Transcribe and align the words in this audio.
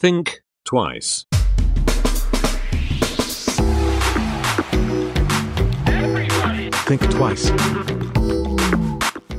Think 0.00 0.42
twice. 0.64 1.26
Think 6.86 7.02
twice. 7.10 7.52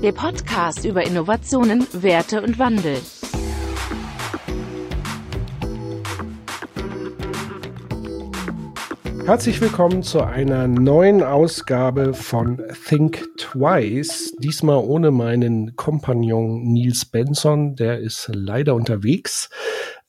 Der 0.03 0.11
Podcast 0.11 0.85
über 0.85 1.01
Innovationen, 1.03 1.87
Werte 1.93 2.43
und 2.43 2.59
Wandel. 2.59 2.97
Herzlich 9.25 9.61
willkommen 9.61 10.03
zu 10.03 10.21
einer 10.21 10.67
neuen 10.67 11.23
Ausgabe 11.23 12.13
von 12.13 12.61
Think 12.87 13.29
Twice. 13.37 14.35
Diesmal 14.39 14.77
ohne 14.77 15.09
meinen 15.09 15.75
Kompagnon 15.75 16.63
Nils 16.63 17.05
Benson, 17.05 17.75
der 17.75 17.99
ist 17.99 18.29
leider 18.33 18.75
unterwegs, 18.75 19.49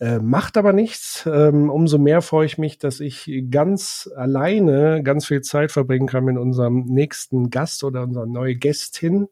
äh, 0.02 0.18
macht 0.18 0.56
aber 0.56 0.72
nichts. 0.72 1.28
Ähm, 1.32 1.70
umso 1.70 1.96
mehr 1.96 2.22
freue 2.22 2.46
ich 2.46 2.58
mich, 2.58 2.76
dass 2.78 2.98
ich 2.98 3.30
ganz 3.52 4.10
alleine 4.16 5.00
ganz 5.04 5.26
viel 5.26 5.42
Zeit 5.42 5.70
verbringen 5.70 6.08
kann 6.08 6.24
mit 6.24 6.38
unserem 6.38 6.86
nächsten 6.86 7.50
Gast 7.50 7.84
oder 7.84 8.02
unserer 8.02 8.26
neuen 8.26 8.58
Gästin. 8.58 9.28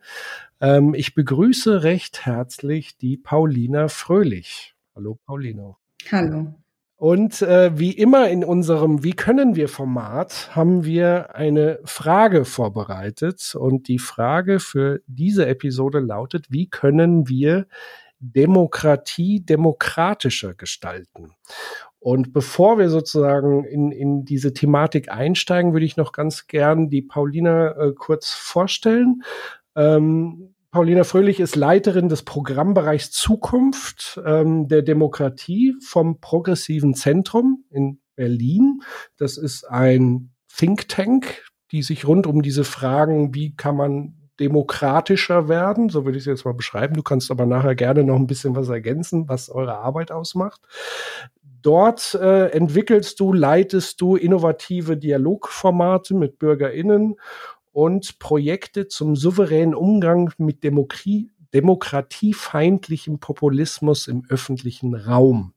Ähm, 0.60 0.94
ich 0.94 1.16
begrüße 1.16 1.82
recht 1.82 2.24
herzlich 2.24 2.96
die 2.96 3.16
Paulina 3.16 3.88
Fröhlich. 3.88 4.76
Hallo 4.94 5.18
Paulino. 5.26 5.76
Hallo. 6.12 6.54
Und 6.94 7.42
äh, 7.42 7.76
wie 7.76 7.92
immer 7.92 8.28
in 8.28 8.44
unserem 8.44 9.02
Wie 9.02 9.14
können 9.14 9.56
wir 9.56 9.68
Format 9.68 10.54
haben 10.54 10.84
wir 10.84 11.34
eine 11.34 11.80
Frage 11.84 12.44
vorbereitet. 12.44 13.56
Und 13.56 13.88
die 13.88 13.98
Frage 13.98 14.60
für 14.60 15.00
diese 15.08 15.46
Episode 15.46 15.98
lautet, 15.98 16.46
wie 16.50 16.68
können 16.68 17.28
wir 17.28 17.66
Demokratie 18.20 19.40
demokratischer 19.44 20.54
gestalten? 20.54 21.32
Und 21.98 22.32
bevor 22.32 22.78
wir 22.78 22.88
sozusagen 22.88 23.64
in, 23.64 23.92
in 23.92 24.24
diese 24.24 24.54
Thematik 24.54 25.10
einsteigen, 25.10 25.74
würde 25.74 25.84
ich 25.84 25.98
noch 25.98 26.12
ganz 26.12 26.46
gern 26.46 26.88
die 26.88 27.02
Paulina 27.02 27.72
äh, 27.72 27.92
kurz 27.92 28.30
vorstellen. 28.30 29.22
Ähm, 29.76 30.54
Paulina 30.70 31.04
Fröhlich 31.04 31.40
ist 31.40 31.56
Leiterin 31.56 32.08
des 32.08 32.22
Programmbereichs 32.22 33.10
Zukunft 33.10 34.20
ähm, 34.24 34.68
der 34.68 34.82
Demokratie 34.82 35.74
vom 35.84 36.20
Progressiven 36.20 36.94
Zentrum 36.94 37.64
in 37.70 38.00
Berlin. 38.14 38.80
Das 39.16 39.36
ist 39.36 39.64
ein 39.64 40.30
Think 40.48 40.88
Tank, 40.88 41.42
die 41.72 41.82
sich 41.82 42.06
rund 42.06 42.26
um 42.26 42.40
diese 42.40 42.64
Fragen, 42.64 43.34
wie 43.34 43.54
kann 43.56 43.76
man 43.76 44.19
demokratischer 44.40 45.48
werden, 45.48 45.90
so 45.90 46.04
würde 46.04 46.18
ich 46.18 46.22
es 46.22 46.26
jetzt 46.26 46.44
mal 46.44 46.54
beschreiben. 46.54 46.94
Du 46.94 47.02
kannst 47.02 47.30
aber 47.30 47.46
nachher 47.46 47.74
gerne 47.74 48.02
noch 48.02 48.16
ein 48.16 48.26
bisschen 48.26 48.56
was 48.56 48.68
ergänzen, 48.68 49.28
was 49.28 49.50
eure 49.50 49.76
Arbeit 49.78 50.10
ausmacht. 50.10 50.62
Dort 51.62 52.14
äh, 52.14 52.48
entwickelst 52.48 53.20
du, 53.20 53.32
leitest 53.34 54.00
du 54.00 54.16
innovative 54.16 54.96
Dialogformate 54.96 56.14
mit 56.14 56.38
BürgerInnen 56.38 57.16
und 57.72 58.18
Projekte 58.18 58.88
zum 58.88 59.14
souveränen 59.14 59.74
Umgang 59.74 60.32
mit 60.38 60.64
Demokratie, 60.64 61.30
demokratiefeindlichem 61.52 63.18
Populismus 63.20 64.06
im 64.06 64.24
öffentlichen 64.28 64.94
Raum. 64.94 65.52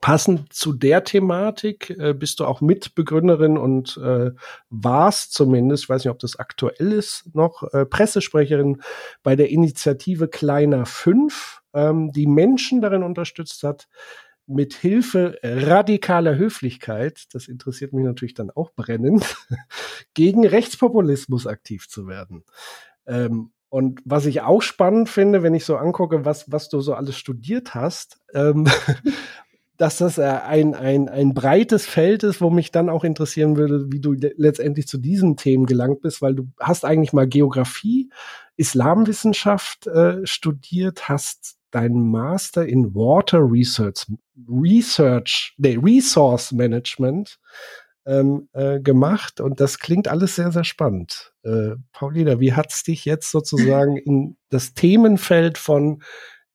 Passend 0.00 0.52
zu 0.52 0.74
der 0.74 1.02
Thematik 1.04 1.90
äh, 1.98 2.12
bist 2.12 2.40
du 2.40 2.44
auch 2.44 2.60
Mitbegründerin 2.60 3.56
und 3.56 3.96
äh, 3.96 4.32
warst 4.68 5.32
zumindest, 5.32 5.84
ich 5.84 5.88
weiß 5.88 6.04
nicht, 6.04 6.10
ob 6.10 6.18
das 6.18 6.36
aktuell 6.36 6.92
ist, 6.92 7.34
noch 7.34 7.62
äh, 7.72 7.86
Pressesprecherin 7.86 8.82
bei 9.22 9.34
der 9.34 9.48
Initiative 9.48 10.28
Kleiner 10.28 10.84
5, 10.84 11.62
ähm, 11.72 12.12
die 12.12 12.26
Menschen 12.26 12.82
darin 12.82 13.02
unterstützt 13.02 13.62
hat, 13.62 13.88
mit 14.46 14.74
Hilfe 14.74 15.38
radikaler 15.42 16.36
Höflichkeit, 16.36 17.24
das 17.32 17.48
interessiert 17.48 17.92
mich 17.92 18.04
natürlich 18.04 18.34
dann 18.34 18.50
auch 18.50 18.70
brennend, 18.74 19.36
gegen 20.14 20.46
Rechtspopulismus 20.46 21.46
aktiv 21.46 21.88
zu 21.88 22.06
werden. 22.06 22.44
Ähm, 23.06 23.52
und 23.70 24.00
was 24.04 24.24
ich 24.24 24.40
auch 24.40 24.62
spannend 24.62 25.10
finde, 25.10 25.42
wenn 25.42 25.52
ich 25.54 25.66
so 25.66 25.76
angucke, 25.76 26.24
was, 26.24 26.50
was 26.50 26.70
du 26.70 26.80
so 26.80 26.94
alles 26.94 27.16
studiert 27.18 27.74
hast, 27.74 28.18
ähm, 28.32 28.66
dass 29.78 29.98
das 29.98 30.18
äh, 30.18 30.22
ein, 30.22 30.74
ein, 30.74 31.08
ein 31.08 31.32
breites 31.32 31.86
Feld 31.86 32.24
ist, 32.24 32.40
wo 32.40 32.50
mich 32.50 32.72
dann 32.72 32.90
auch 32.90 33.04
interessieren 33.04 33.56
würde, 33.56 33.90
wie 33.90 34.00
du 34.00 34.12
letztendlich 34.12 34.88
zu 34.88 34.98
diesen 34.98 35.36
Themen 35.36 35.66
gelangt 35.66 36.02
bist, 36.02 36.20
weil 36.20 36.34
du 36.34 36.48
hast 36.58 36.84
eigentlich 36.84 37.12
mal 37.12 37.28
Geografie, 37.28 38.10
Islamwissenschaft 38.56 39.86
äh, 39.86 40.26
studiert, 40.26 41.08
hast 41.08 41.56
deinen 41.70 42.10
Master 42.10 42.66
in 42.66 42.94
Water 42.94 43.40
Research, 43.40 44.06
Research, 44.48 45.54
nee, 45.58 45.78
Resource 45.80 46.50
Management 46.52 47.38
ähm, 48.04 48.48
äh, 48.54 48.80
gemacht 48.80 49.40
und 49.40 49.60
das 49.60 49.78
klingt 49.78 50.08
alles 50.08 50.34
sehr, 50.34 50.50
sehr 50.50 50.64
spannend. 50.64 51.32
Äh, 51.44 51.76
Paulina, 51.92 52.40
wie 52.40 52.54
hat's 52.54 52.82
dich 52.82 53.04
jetzt 53.04 53.30
sozusagen 53.30 53.96
in 53.96 54.36
das 54.48 54.74
Themenfeld 54.74 55.56
von 55.56 56.02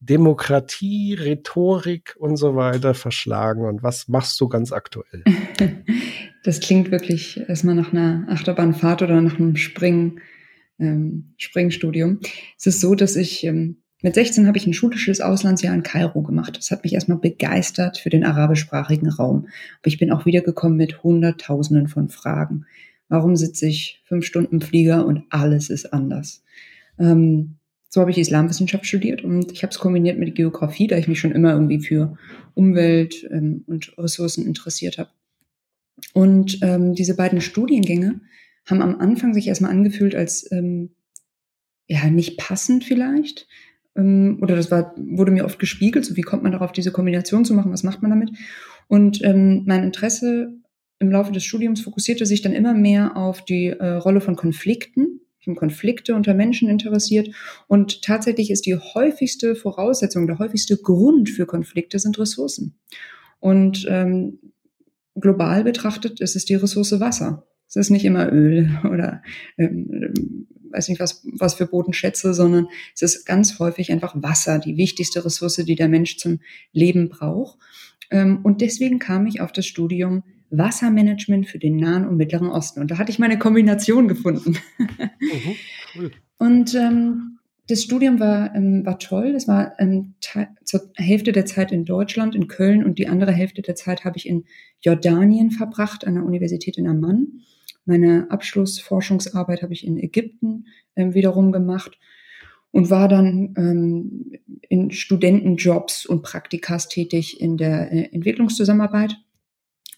Demokratie, 0.05 1.13
Rhetorik 1.13 2.15
und 2.17 2.35
so 2.37 2.55
weiter 2.55 2.93
verschlagen 2.93 3.65
und 3.65 3.83
was 3.83 4.07
machst 4.07 4.39
du 4.41 4.47
ganz 4.47 4.71
aktuell? 4.71 5.23
Das 6.45 6.59
klingt 6.59 6.91
wirklich 6.91 7.39
erstmal 7.47 7.73
nach 7.73 7.93
einer 7.93 8.25
Achterbahnfahrt 8.27 9.01
oder 9.01 9.21
nach 9.21 9.39
einem 9.39 9.55
Spring, 9.55 10.19
ähm, 10.77 11.35
Springstudium. 11.37 12.19
Es 12.57 12.65
ist 12.65 12.81
so, 12.81 12.95
dass 12.95 13.15
ich 13.15 13.45
ähm, 13.45 13.77
mit 14.01 14.15
16 14.15 14.47
habe 14.47 14.57
ich 14.57 14.67
ein 14.67 14.73
schulisches 14.73 15.21
Auslandsjahr 15.21 15.73
in 15.73 15.83
Kairo 15.83 16.21
gemacht. 16.21 16.57
Das 16.57 16.69
hat 16.69 16.83
mich 16.83 16.93
erstmal 16.93 17.19
begeistert 17.19 17.97
für 17.97 18.09
den 18.09 18.25
arabischsprachigen 18.25 19.07
Raum. 19.07 19.47
Aber 19.79 19.87
ich 19.87 19.97
bin 19.97 20.11
auch 20.11 20.25
wiedergekommen 20.25 20.77
mit 20.77 21.01
Hunderttausenden 21.01 21.87
von 21.87 22.09
Fragen. 22.09 22.65
Warum 23.07 23.37
sitze 23.37 23.67
ich 23.67 24.01
fünf 24.03 24.25
Stunden 24.25 24.55
im 24.55 24.61
Flieger 24.61 25.05
und 25.05 25.23
alles 25.29 25.69
ist 25.69 25.93
anders? 25.93 26.43
Ähm, 26.99 27.55
so 27.93 28.01
habe 28.01 28.09
ich 28.09 28.17
Islamwissenschaft 28.17 28.87
studiert 28.87 29.23
und 29.23 29.51
ich 29.51 29.61
habe 29.61 29.69
es 29.69 29.77
kombiniert 29.77 30.17
mit 30.17 30.33
Geografie, 30.33 30.87
da 30.87 30.97
ich 30.97 31.07
mich 31.07 31.19
schon 31.19 31.31
immer 31.31 31.51
irgendwie 31.51 31.79
für 31.79 32.17
Umwelt 32.55 33.23
ähm, 33.29 33.63
und 33.67 33.95
Ressourcen 33.99 34.47
interessiert 34.47 34.97
habe. 34.97 35.11
Und 36.11 36.57
ähm, 36.63 36.95
diese 36.95 37.15
beiden 37.15 37.39
Studiengänge 37.39 38.19
haben 38.65 38.81
am 38.81 38.99
Anfang 38.99 39.35
sich 39.35 39.47
erstmal 39.47 39.69
angefühlt 39.69 40.15
als 40.15 40.51
ähm, 40.51 40.95
ja 41.87 42.09
nicht 42.09 42.39
passend 42.39 42.83
vielleicht, 42.83 43.47
ähm, 43.95 44.39
oder 44.41 44.55
das 44.55 44.71
war, 44.71 44.95
wurde 44.97 45.31
mir 45.31 45.45
oft 45.45 45.59
gespiegelt, 45.59 46.03
so 46.03 46.15
wie 46.15 46.21
kommt 46.21 46.41
man 46.41 46.51
darauf, 46.51 46.71
diese 46.71 46.91
Kombination 46.91 47.45
zu 47.45 47.53
machen, 47.53 47.71
was 47.71 47.83
macht 47.83 48.01
man 48.01 48.09
damit? 48.09 48.31
Und 48.87 49.23
ähm, 49.23 49.65
mein 49.67 49.83
Interesse 49.83 50.51
im 50.97 51.11
Laufe 51.11 51.31
des 51.31 51.43
Studiums 51.43 51.81
fokussierte 51.81 52.25
sich 52.25 52.41
dann 52.41 52.53
immer 52.53 52.73
mehr 52.73 53.15
auf 53.15 53.45
die 53.45 53.67
äh, 53.67 53.85
Rolle 53.85 54.19
von 54.19 54.35
Konflikten. 54.35 55.19
Ich 55.45 55.55
Konflikte 55.55 56.15
unter 56.15 56.33
Menschen 56.33 56.69
interessiert. 56.69 57.29
Und 57.67 58.01
tatsächlich 58.01 58.49
ist 58.49 58.65
die 58.65 58.75
häufigste 58.75 59.55
Voraussetzung, 59.55 60.25
der 60.27 60.39
häufigste 60.39 60.77
Grund 60.77 61.29
für 61.29 61.45
Konflikte 61.45 61.99
sind 61.99 62.17
Ressourcen. 62.17 62.75
Und 63.39 63.85
ähm, 63.89 64.39
global 65.15 65.63
betrachtet 65.63 66.21
ist 66.21 66.35
es 66.35 66.45
die 66.45 66.55
Ressource 66.55 66.99
Wasser. 66.99 67.45
Es 67.67 67.75
ist 67.75 67.89
nicht 67.89 68.05
immer 68.05 68.31
Öl 68.31 68.69
oder 68.89 69.21
ähm, 69.57 70.47
weiß 70.71 70.87
nicht 70.87 70.99
was, 70.99 71.25
was 71.33 71.53
für 71.55 71.67
Bodenschätze, 71.67 72.33
sondern 72.33 72.67
es 72.95 73.01
ist 73.01 73.25
ganz 73.25 73.59
häufig 73.59 73.91
einfach 73.91 74.15
Wasser, 74.15 74.59
die 74.59 74.77
wichtigste 74.77 75.23
Ressource, 75.23 75.57
die 75.57 75.75
der 75.75 75.89
Mensch 75.89 76.17
zum 76.17 76.39
Leben 76.71 77.09
braucht. 77.09 77.59
Ähm, 78.11 78.39
und 78.43 78.61
deswegen 78.61 78.99
kam 78.99 79.27
ich 79.27 79.41
auf 79.41 79.51
das 79.51 79.65
Studium 79.65 80.23
Wassermanagement 80.57 81.47
für 81.47 81.59
den 81.59 81.77
Nahen 81.77 82.07
und 82.07 82.17
Mittleren 82.17 82.49
Osten. 82.49 82.81
Und 82.81 82.91
da 82.91 82.97
hatte 82.97 83.11
ich 83.11 83.19
meine 83.19 83.39
Kombination 83.39 84.07
gefunden. 84.07 84.57
Mhm, 84.77 85.55
cool. 85.95 86.11
Und 86.37 86.75
ähm, 86.75 87.39
das 87.67 87.83
Studium 87.83 88.19
war, 88.19 88.53
ähm, 88.55 88.85
war 88.85 88.99
toll. 88.99 89.33
Es 89.35 89.47
war 89.47 89.79
ähm, 89.79 90.15
zur 90.63 90.81
Hälfte 90.95 91.31
der 91.31 91.45
Zeit 91.45 91.71
in 91.71 91.85
Deutschland, 91.85 92.35
in 92.35 92.47
Köln 92.47 92.83
und 92.83 92.99
die 92.99 93.07
andere 93.07 93.31
Hälfte 93.31 93.61
der 93.61 93.75
Zeit 93.75 94.03
habe 94.03 94.17
ich 94.17 94.27
in 94.27 94.45
Jordanien 94.81 95.51
verbracht, 95.51 96.05
an 96.05 96.15
der 96.15 96.25
Universität 96.25 96.77
in 96.77 96.87
Amman. 96.87 97.41
Meine 97.85 98.27
Abschlussforschungsarbeit 98.29 99.61
habe 99.61 99.73
ich 99.73 99.85
in 99.85 99.97
Ägypten 99.97 100.67
ähm, 100.95 101.13
wiederum 101.13 101.51
gemacht 101.51 101.97
und 102.71 102.89
war 102.89 103.07
dann 103.07 103.53
ähm, 103.57 104.31
in 104.67 104.91
Studentenjobs 104.91 106.05
und 106.05 106.21
Praktikas 106.21 106.89
tätig 106.89 107.39
in 107.39 107.57
der 107.57 107.91
äh, 107.91 108.09
Entwicklungszusammenarbeit. 108.11 109.17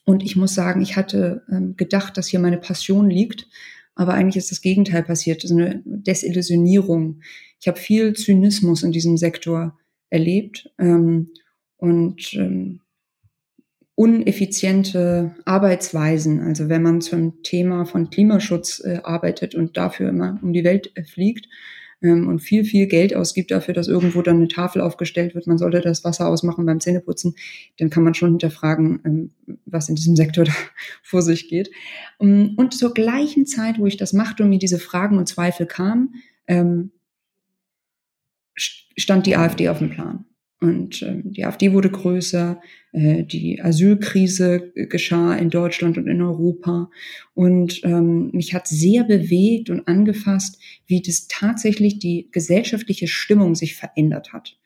Und 0.05 0.23
ich 0.23 0.35
muss 0.35 0.53
sagen, 0.53 0.81
ich 0.81 0.95
hatte 0.95 1.43
ähm, 1.51 1.75
gedacht, 1.75 2.17
dass 2.17 2.27
hier 2.27 2.39
meine 2.39 2.59
Passion 2.59 3.09
liegt, 3.09 3.47
aber 3.95 4.13
eigentlich 4.13 4.37
ist 4.37 4.51
das 4.51 4.61
Gegenteil 4.61 5.03
passiert, 5.03 5.41
so 5.41 5.55
eine 5.55 5.81
Desillusionierung. 5.85 7.21
Ich 7.59 7.67
habe 7.67 7.79
viel 7.79 8.13
Zynismus 8.13 8.83
in 8.83 8.91
diesem 8.91 9.17
Sektor 9.17 9.77
erlebt 10.09 10.69
ähm, 10.77 11.31
und 11.77 12.33
ähm, 12.33 12.81
uneffiziente 13.95 15.35
Arbeitsweisen. 15.45 16.41
Also 16.41 16.69
wenn 16.69 16.83
man 16.83 17.01
zum 17.01 17.41
Thema 17.41 17.85
von 17.85 18.09
Klimaschutz 18.09 18.81
äh, 18.83 18.99
arbeitet 19.03 19.55
und 19.55 19.77
dafür 19.77 20.09
immer 20.09 20.37
um 20.41 20.53
die 20.53 20.65
Welt 20.65 20.91
äh, 20.95 21.03
fliegt, 21.03 21.47
ähm, 22.01 22.27
und 22.27 22.39
viel, 22.39 22.63
viel 22.63 22.87
Geld 22.87 23.15
ausgibt 23.15 23.51
dafür, 23.51 23.73
dass 23.73 23.87
irgendwo 23.87 24.21
dann 24.21 24.37
eine 24.37 24.47
Tafel 24.47 24.81
aufgestellt 24.81 25.35
wird, 25.35 25.47
man 25.47 25.57
sollte 25.57 25.81
das 25.81 26.03
Wasser 26.03 26.27
ausmachen 26.27 26.65
beim 26.65 26.79
Zähneputzen, 26.79 27.35
dann 27.77 27.89
kann 27.89 28.03
man 28.03 28.13
schon 28.13 28.31
hinterfragen, 28.31 29.01
ähm, 29.05 29.31
was 29.65 29.89
in 29.89 29.95
diesem 29.95 30.15
Sektor 30.15 30.43
da 30.45 30.53
vor 31.03 31.21
sich 31.21 31.47
geht. 31.47 31.71
Um, 32.17 32.55
und 32.57 32.73
zur 32.73 32.93
gleichen 32.93 33.45
Zeit, 33.45 33.79
wo 33.79 33.85
ich 33.85 33.97
das 33.97 34.13
machte 34.13 34.43
und 34.43 34.49
mir 34.49 34.59
diese 34.59 34.79
Fragen 34.79 35.17
und 35.17 35.27
Zweifel 35.27 35.65
kamen, 35.65 36.15
ähm, 36.47 36.91
stand 38.55 39.25
die 39.25 39.35
AfD 39.35 39.69
auf 39.69 39.79
dem 39.79 39.89
Plan. 39.89 40.25
Und 40.61 41.01
ähm, 41.01 41.33
die 41.33 41.45
AfD 41.45 41.73
wurde 41.73 41.89
größer, 41.89 42.61
die 42.97 43.61
Asylkrise 43.61 44.71
geschah 44.73 45.35
in 45.35 45.49
Deutschland 45.49 45.97
und 45.97 46.07
in 46.07 46.21
Europa. 46.21 46.89
Und 47.33 47.81
ähm, 47.83 48.29
mich 48.31 48.53
hat 48.53 48.67
sehr 48.67 49.03
bewegt 49.03 49.69
und 49.69 49.87
angefasst, 49.87 50.61
wie 50.87 51.01
das 51.01 51.27
tatsächlich 51.27 51.99
die 51.99 52.29
gesellschaftliche 52.31 53.07
Stimmung 53.07 53.55
sich 53.55 53.75
verändert 53.75 54.31
hat. 54.31 54.57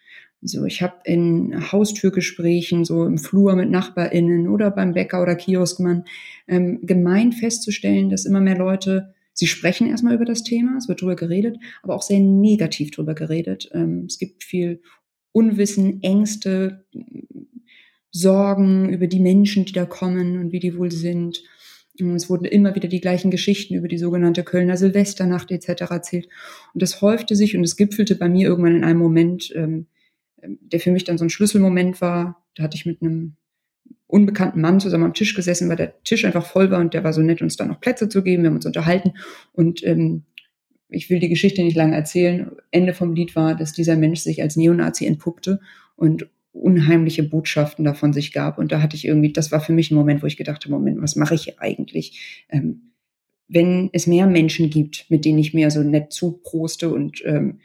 So, 0.42 0.66
ich 0.66 0.82
habe 0.82 0.96
in 1.06 1.72
Haustürgesprächen, 1.72 2.86
so 2.86 3.06
im 3.06 3.18
Flur 3.18 3.56
mit 3.56 3.70
NachbarInnen 3.70 4.48
oder 4.48 4.72
beim 4.72 4.94
Bäcker 4.94 5.22
oder 5.22 5.36
Kioskmann, 5.36 6.06
ähm, 6.48 6.80
gemein 6.84 7.34
festzustellen, 7.34 8.10
dass 8.10 8.26
immer 8.26 8.42
mehr 8.42 8.58
Leute 8.58 9.14
Sie 9.40 9.48
sprechen 9.48 9.88
erstmal 9.88 10.16
über 10.16 10.26
das 10.26 10.44
Thema, 10.44 10.76
es 10.78 10.90
wird 10.90 11.02
darüber 11.02 11.16
geredet, 11.16 11.58
aber 11.82 11.96
auch 11.96 12.02
sehr 12.02 12.20
negativ 12.20 12.92
darüber 12.92 13.16
geredet. 13.16 13.70
Ähm, 13.74 14.04
es 14.06 14.20
gibt 14.20 14.44
viel 14.44 14.82
Unwissen, 15.32 16.04
Ängste, 16.04 16.86
Sorgen 18.12 18.90
über 18.90 19.08
die 19.08 19.20
Menschen, 19.20 19.66
die 19.66 19.74
da 19.74 19.86
kommen 19.86 20.40
und 20.40 20.52
wie 20.52 20.60
die 20.60 20.78
wohl 20.78 20.92
sind. 20.92 21.44
Es 22.16 22.30
wurden 22.30 22.46
immer 22.46 22.76
wieder 22.76 22.88
die 22.88 23.02
gleichen 23.02 23.30
Geschichten 23.30 23.76
über 23.76 23.88
die 23.88 23.98
sogenannte 23.98 24.44
Kölner 24.44 24.78
Silvesternacht 24.78 25.52
etc. 25.52 25.82
erzählt. 25.90 26.30
Und 26.74 26.82
das 26.82 27.02
häufte 27.02 27.36
sich 27.36 27.58
und 27.58 27.64
es 27.64 27.76
gipfelte 27.76 28.16
bei 28.16 28.30
mir 28.30 28.48
irgendwann 28.48 28.76
in 28.76 28.84
einem 28.84 29.00
Moment, 29.00 29.52
ähm, 29.54 29.88
der 30.42 30.80
für 30.80 30.92
mich 30.92 31.04
dann 31.04 31.18
so 31.18 31.26
ein 31.26 31.30
Schlüsselmoment 31.30 32.00
war. 32.00 32.46
Da 32.56 32.64
hatte 32.64 32.78
ich 32.78 32.86
mit 32.86 33.02
einem 33.02 33.36
unbekannten 34.08 34.62
Mann 34.62 34.80
zusammen 34.80 35.04
am 35.04 35.14
Tisch 35.14 35.36
gesessen, 35.36 35.70
weil 35.70 35.76
der 35.76 36.02
Tisch 36.04 36.26
einfach 36.26 36.46
voll 36.46 36.72
war 36.72 36.80
und 36.80 36.94
der 36.94 37.04
war 37.04 37.14
so 37.14 37.22
nett, 37.22 37.42
uns 37.42 37.58
da 37.58 37.66
noch 37.66 37.82
Plätze 37.82 38.10
zu 38.10 38.24
geben. 38.24 38.44
Wir 38.44 38.50
haben 38.50 38.56
uns 38.56 38.66
unterhalten 38.66 39.14
und 39.52 39.86
ähm, 39.86 40.24
ich 40.88 41.10
will 41.10 41.20
die 41.20 41.30
Geschichte 41.30 41.62
nicht 41.62 41.76
lange 41.76 41.96
erzählen. 41.96 42.50
Ende 42.72 42.94
vom 42.94 43.14
Lied 43.14 43.36
war, 43.36 43.56
dass 43.56 43.74
dieser 43.74 43.96
Mensch 43.96 44.22
sich 44.22 44.42
als 44.42 44.56
Neonazi 44.56 45.06
entpuppte 45.06 45.60
und 45.96 46.28
unheimliche 46.60 47.24
Botschaften 47.24 47.86
davon 47.86 48.14
sich 48.14 48.32
gab. 48.34 48.58
Und 48.58 48.72
da 48.72 48.82
hatte 48.82 48.96
ich 48.96 49.06
irgendwie, 49.06 49.34
das 49.34 49.52
war 49.52 49.62
für 49.62 49.74
mich 49.74 49.92
ein 49.92 49.96
Moment, 49.96 50.22
wo 50.22 50.28
ich 50.28 50.38
gedacht 50.38 50.64
habe, 50.66 50.74
Moment, 50.74 51.02
was 51.02 51.16
mache 51.16 51.36
ich 51.36 51.44
hier 51.44 51.60
eigentlich? 51.60 52.46
Ähm, 52.50 52.92
wenn 53.48 53.90
es 53.94 54.06
mehr 54.06 54.28
Menschen 54.28 54.70
gibt, 54.70 55.10
mit 55.10 55.26
denen 55.26 55.40
ich 55.40 55.54
mir 55.54 55.72
so 55.72 55.82
nett 55.82 56.14
zuproste 56.14 56.90
und 56.90 57.24
ähm, 57.26 57.60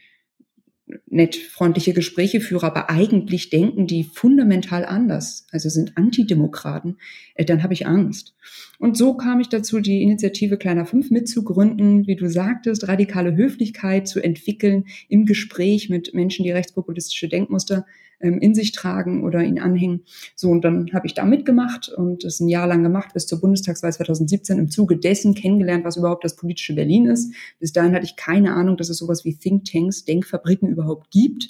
nett 1.07 1.37
freundliche 1.37 1.95
Gespräche 1.95 2.41
führe, 2.41 2.67
aber 2.67 2.91
eigentlich 2.91 3.49
denken 3.49 3.87
die 3.87 4.05
fundamental 4.05 4.85
anders, 4.85 5.47
also 5.51 5.69
sind 5.69 5.97
Antidemokraten, 5.97 6.99
äh, 7.35 7.45
dann 7.45 7.63
habe 7.63 7.73
ich 7.73 7.87
Angst. 7.87 8.35
Und 8.79 8.97
so 8.97 9.15
kam 9.15 9.41
ich 9.41 9.49
dazu, 9.49 9.81
die 9.81 10.03
Initiative 10.03 10.59
Kleiner 10.59 10.85
Fünf 10.85 11.11
mitzugründen, 11.11 12.07
wie 12.07 12.17
du 12.17 12.29
sagtest, 12.29 12.87
radikale 12.89 13.35
Höflichkeit 13.35 14.07
zu 14.09 14.21
entwickeln 14.21 14.85
im 15.09 15.25
Gespräch 15.25 15.89
mit 15.89 16.13
Menschen, 16.13 16.45
die 16.45 16.51
rechtspopulistische 16.51 17.29
Denkmuster 17.29 17.87
ähm, 18.25 18.39
in 18.39 18.55
sich 18.55 18.73
tragen 18.73 19.23
oder 19.23 19.45
ihn 19.45 19.61
anhängen. 19.61 20.03
So, 20.35 20.49
und 20.49 20.65
dann 20.65 20.91
habe 20.93 21.07
ich 21.07 21.15
da 21.15 21.25
mitgemacht 21.25 21.91
und 21.91 22.25
das 22.25 22.41
ein 22.41 22.49
Jahr 22.49 22.67
lang 22.67 22.83
gemacht, 22.83 23.13
bis 23.13 23.27
zur 23.27 23.41
Bundestagswahl 23.41 23.93
2017 23.93 24.59
im 24.59 24.71
Zuge 24.71 24.97
dessen 24.97 25.35
kennengelernt, 25.35 25.85
was 25.85 25.99
überhaupt 25.99 26.25
das 26.25 26.35
politische 26.35 26.75
Berlin 26.75 27.07
ist. 27.07 27.35
Bis 27.61 27.73
dahin 27.73 27.93
hatte 27.93 28.07
ich 28.07 28.17
keine 28.17 28.55
Ahnung, 28.55 28.77
dass 28.79 28.89
es 28.89 28.97
sowas 28.97 29.25
wie 29.25 29.37
Thinktanks, 29.37 30.05
Denkfabriken 30.05 30.71
überhaupt 30.71 31.11
gibt. 31.11 31.49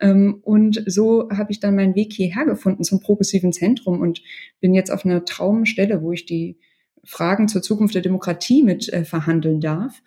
Ähm, 0.00 0.40
und 0.42 0.82
so 0.86 1.28
habe 1.30 1.52
ich 1.52 1.60
dann 1.60 1.76
meinen 1.76 1.94
Weg 1.94 2.12
hierher 2.12 2.44
gefunden 2.44 2.82
zum 2.82 3.00
progressiven 3.00 3.52
Zentrum 3.52 4.00
und 4.00 4.22
bin 4.60 4.74
jetzt 4.74 4.90
auf 4.90 5.04
einer 5.04 5.24
Traumstelle, 5.24 6.02
wo 6.02 6.12
ich 6.12 6.26
die 6.26 6.58
Fragen 7.04 7.46
zur 7.46 7.62
Zukunft 7.62 7.94
der 7.94 8.02
Demokratie 8.02 8.64
mit 8.64 8.92
äh, 8.92 9.04
verhandeln 9.04 9.60
darf 9.60 10.02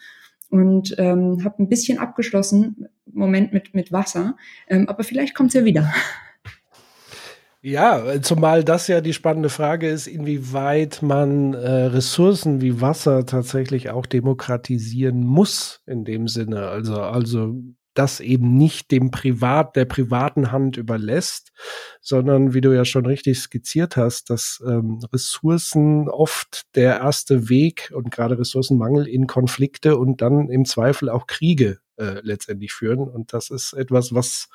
und 0.50 0.96
ähm, 0.98 1.44
habe 1.44 1.64
ein 1.64 1.70
bisschen 1.70 2.00
abgeschlossen, 2.00 2.88
Moment 3.06 3.54
mit, 3.54 3.74
mit 3.74 3.92
Wasser, 3.92 4.36
ähm, 4.68 4.88
aber 4.90 5.04
vielleicht 5.04 5.36
kommt's 5.36 5.54
ja 5.54 5.66
wieder. 5.66 5.92
Ja, 7.62 8.22
zumal 8.22 8.64
das 8.64 8.88
ja 8.88 9.02
die 9.02 9.12
spannende 9.12 9.50
Frage 9.50 9.90
ist, 9.90 10.08
inwieweit 10.08 11.02
man 11.02 11.54
äh, 11.54 11.70
Ressourcen 11.70 12.62
wie 12.62 12.80
Wasser 12.80 13.26
tatsächlich 13.26 13.90
auch 13.90 14.06
demokratisieren 14.06 15.26
muss 15.26 15.82
in 15.86 16.06
dem 16.06 16.30
Sinne. 16.30 16.70
Also, 16.70 17.02
also 17.02 17.56
das 18.00 18.22
eben 18.22 18.56
nicht 18.56 18.92
dem 18.92 19.12
Privat, 19.12 19.76
der 19.76 19.84
privaten 19.84 20.54
Hand 20.54 20.78
überlässt, 20.78 21.52
sondern 22.00 22.54
wie 22.54 22.62
du 22.62 22.74
ja 22.74 22.86
schon 22.86 23.06
richtig 23.06 23.40
skizziert 23.40 23.98
hast, 23.98 24.30
dass 24.30 24.64
ähm, 24.66 25.00
Ressourcen 25.12 26.08
oft 26.08 26.64
der 26.76 27.00
erste 27.00 27.50
Weg 27.50 27.92
und 27.94 28.10
gerade 28.10 28.40
Ressourcenmangel 28.40 29.06
in 29.06 29.28
Konflikte 29.28 29.98
und 29.98 30.22
dann 30.22 30.48
im 30.48 30.64
Zweifel 30.64 31.10
auch 31.10 31.28
Kriege 31.28 31.80
äh, 32.00 32.22
letztendlich 32.24 32.72
führen. 32.74 33.08
Und 33.08 33.34
das 33.34 33.50
ist 33.50 33.74
etwas, 33.74 34.14
was 34.14 34.50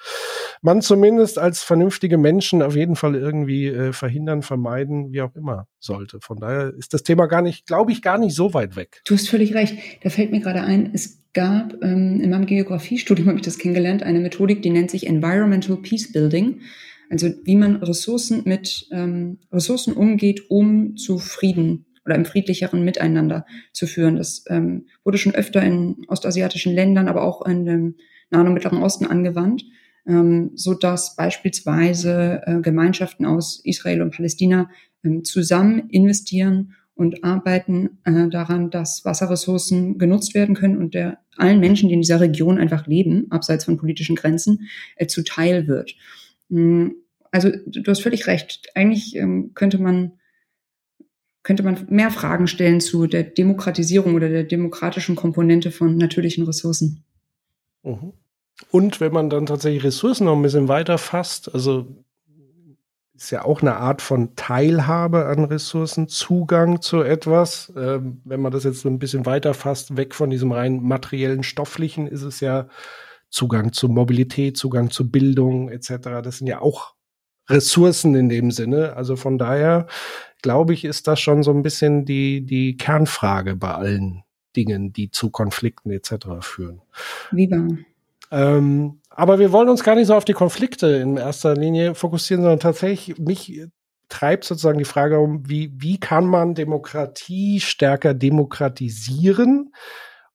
man 0.63 0.81
zumindest 0.83 1.39
als 1.39 1.63
vernünftige 1.63 2.19
Menschen 2.19 2.63
auf 2.63 2.75
jeden 2.75 2.97
Fall 2.97 3.15
irgendwie 3.15 3.67
äh, 3.67 3.93
verhindern, 3.93 4.43
vermeiden, 4.43 5.13
wie 5.13 5.23
auch 5.23 5.35
immer 5.37 5.69
sollte. 5.79 6.21
Von 6.21 6.39
daher 6.39 6.73
ist 6.77 6.95
das 6.95 7.03
Thema 7.03 7.27
gar 7.27 7.43
nicht, 7.43 7.67
glaube 7.67 7.93
ich, 7.93 8.03
gar 8.03 8.19
nicht 8.19 8.35
so 8.35 8.55
weit 8.55 8.77
weg. 8.77 9.03
Du 9.05 9.15
hast 9.15 9.29
völlig 9.29 9.55
recht. 9.55 9.77
Da 10.03 10.11
fällt 10.11 10.31
mir 10.31 10.41
gerade 10.41 10.63
ein, 10.63 10.91
es 10.93 11.23
gab 11.35 11.75
ähm, 11.83 12.21
in 12.21 12.31
meinem 12.31 12.47
Geografiestudium 12.47 13.29
habe 13.29 13.39
ich 13.39 13.45
das 13.45 13.59
kennengelernt, 13.59 14.03
eine 14.03 14.21
Methodik, 14.21 14.63
die 14.63 14.71
nennt 14.71 14.91
sich 14.91 15.07
Environmental 15.07 15.77
Peace 15.77 16.13
Building. 16.13 16.61
Also 17.11 17.29
wie 17.45 17.57
man 17.57 17.77
Ressourcen 17.77 18.43
mit 18.47 18.89
ähm, 18.91 19.39
Ressourcen 19.53 19.93
umgeht, 19.93 20.51
um 20.51 20.97
zu 20.97 21.19
Frieden 21.19 21.84
oder 22.05 22.15
im 22.15 22.25
friedlicheren 22.25 22.85
Miteinander 22.85 23.47
zu 23.73 23.87
führen. 23.87 24.17
Das 24.17 24.45
ähm, 24.49 24.87
wurde 25.05 25.19
schon 25.19 25.35
öfter 25.35 25.63
in 25.63 26.05
ostasiatischen 26.09 26.75
Ländern, 26.75 27.09
aber 27.09 27.23
auch 27.23 27.45
in 27.47 27.65
dem 27.65 27.95
Nahen 28.31 28.47
und 28.47 28.55
Mittleren 28.55 28.83
Osten 28.83 29.07
angewandt, 29.07 29.65
ähm, 30.07 30.51
so 30.55 30.75
dass 30.75 31.17
beispielsweise 31.17 32.43
äh, 32.47 32.61
Gemeinschaften 32.61 33.27
aus 33.27 33.61
Israel 33.65 34.03
und 34.03 34.15
Palästina 34.15 34.71
ähm, 35.03 35.25
zusammen 35.25 35.89
investieren 35.89 36.75
und 36.95 37.25
arbeiten 37.25 37.99
äh, 38.05 38.29
daran, 38.29 38.71
dass 38.71 39.05
Wasserressourcen 39.05 39.99
genutzt 39.99 40.35
werden 40.35 40.55
können 40.55 40.79
und 40.79 40.95
der 40.95 41.19
allen 41.37 41.59
Menschen, 41.59 41.89
die 41.89 41.95
in 41.95 42.03
dieser 42.03 42.21
Region 42.21 42.59
einfach 42.59 42.87
leben, 42.87 43.27
abseits 43.31 43.65
von 43.65 43.77
politischen 43.77 44.15
Grenzen, 44.15 44.69
äh, 44.97 45.07
zuteil 45.07 45.67
wird. 45.67 45.95
Mhm. 46.49 46.97
Also 47.33 47.51
du 47.67 47.83
hast 47.91 48.03
völlig 48.03 48.29
recht. 48.29 48.69
Eigentlich 48.77 49.17
ähm, 49.17 49.53
könnte 49.55 49.79
man 49.79 50.13
könnte 51.45 51.63
man 51.63 51.87
mehr 51.91 52.11
Fragen 52.11 52.49
stellen 52.49 52.81
zu 52.81 53.07
der 53.07 53.23
Demokratisierung 53.23 54.15
oder 54.15 54.29
der 54.29 54.45
demokratischen 54.45 55.15
Komponente 55.15 55.71
von 55.71 55.97
natürlichen 55.97 56.45
Ressourcen. 56.45 57.05
Mhm. 57.85 58.15
Und 58.71 59.01
wenn 59.01 59.13
man 59.13 59.31
dann 59.31 59.47
tatsächlich 59.47 59.85
Ressourcen 59.85 60.25
noch 60.25 60.35
ein 60.35 60.43
bisschen 60.43 60.69
weiter 60.69 60.99
fasst, 60.99 61.53
also 61.55 61.87
ist 63.15 63.31
ja 63.31 63.45
auch 63.45 63.63
eine 63.63 63.77
Art 63.77 64.03
von 64.03 64.35
Teilhabe 64.37 65.27
an 65.27 65.45
Ressourcen, 65.45 66.09
Zugang 66.09 66.83
zu 66.83 67.03
etwas. 67.03 67.73
Ähm, 67.77 68.21
wenn 68.25 68.41
man 68.41 68.51
das 68.51 68.65
jetzt 68.65 68.81
so 68.81 68.89
ein 68.89 68.99
bisschen 68.99 69.25
weiter 69.25 69.55
fasst, 69.55 69.97
weg 69.97 70.15
von 70.15 70.31
diesem 70.31 70.51
rein 70.51 70.83
materiellen, 70.83 71.43
stofflichen, 71.43 72.07
ist 72.09 72.23
es 72.23 72.41
ja 72.41 72.69
Zugang 73.31 73.73
zu 73.73 73.89
Mobilität, 73.89 74.57
Zugang 74.57 74.91
zu 74.91 75.11
Bildung 75.11 75.69
etc. 75.69 76.23
Das 76.23 76.39
sind 76.39 76.47
ja 76.47 76.61
auch 76.61 76.95
Ressourcen 77.49 78.15
in 78.15 78.29
dem 78.29 78.51
Sinne. 78.51 78.97
Also 78.97 79.17
von 79.17 79.39
daher 79.39 79.87
glaube 80.45 80.75
ich, 80.75 80.85
ist 80.85 81.09
das 81.09 81.21
schon 81.21 81.43
so 81.43 81.53
ein 81.53 81.63
bisschen 81.63 82.05
die, 82.05 82.43
die 82.43 82.77
Kernfrage 82.77 83.57
bei 83.57 83.73
allen 83.73 84.25
Dingen, 84.55 84.93
die 84.93 85.11
zu 85.11 85.31
Konflikten 85.31 85.91
etc. 85.91 86.27
führen. 86.41 86.83
Wie 87.33 87.51
war? 87.51 87.67
Ähm, 88.31 89.01
aber 89.09 89.39
wir 89.39 89.53
wollen 89.53 89.71
uns 89.71 89.83
gar 89.83 89.95
nicht 89.95 90.09
so 90.09 90.15
auf 90.15 90.27
die 90.27 90.35
Konflikte 90.35 90.89
in 90.89 91.17
erster 91.17 91.55
Linie 91.55 91.95
fokussieren, 91.95 92.43
sondern 92.43 92.61
tatsächlich 92.61 93.19
mich 93.19 93.63
treibt 94.11 94.45
sozusagen 94.45 94.79
die 94.79 94.85
Frage 94.85 95.19
um, 95.19 95.49
wie, 95.49 95.73
wie 95.79 95.99
kann 95.99 96.27
man 96.27 96.55
Demokratie 96.55 97.61
stärker 97.61 98.13
demokratisieren? 98.13 99.73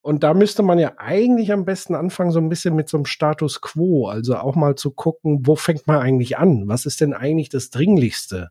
Und 0.01 0.23
da 0.23 0.33
müsste 0.33 0.63
man 0.63 0.79
ja 0.79 0.93
eigentlich 0.97 1.51
am 1.51 1.65
besten 1.65 1.93
anfangen, 1.93 2.31
so 2.31 2.39
ein 2.39 2.49
bisschen 2.49 2.75
mit 2.75 2.89
so 2.89 2.97
einem 2.97 3.05
Status 3.05 3.61
quo, 3.61 4.07
also 4.07 4.37
auch 4.37 4.55
mal 4.55 4.73
zu 4.73 4.89
gucken, 4.89 5.45
wo 5.45 5.55
fängt 5.55 5.85
man 5.85 6.01
eigentlich 6.01 6.39
an? 6.39 6.63
Was 6.67 6.87
ist 6.87 6.99
denn 6.99 7.13
eigentlich 7.13 7.49
das 7.49 7.69
Dringlichste? 7.69 8.49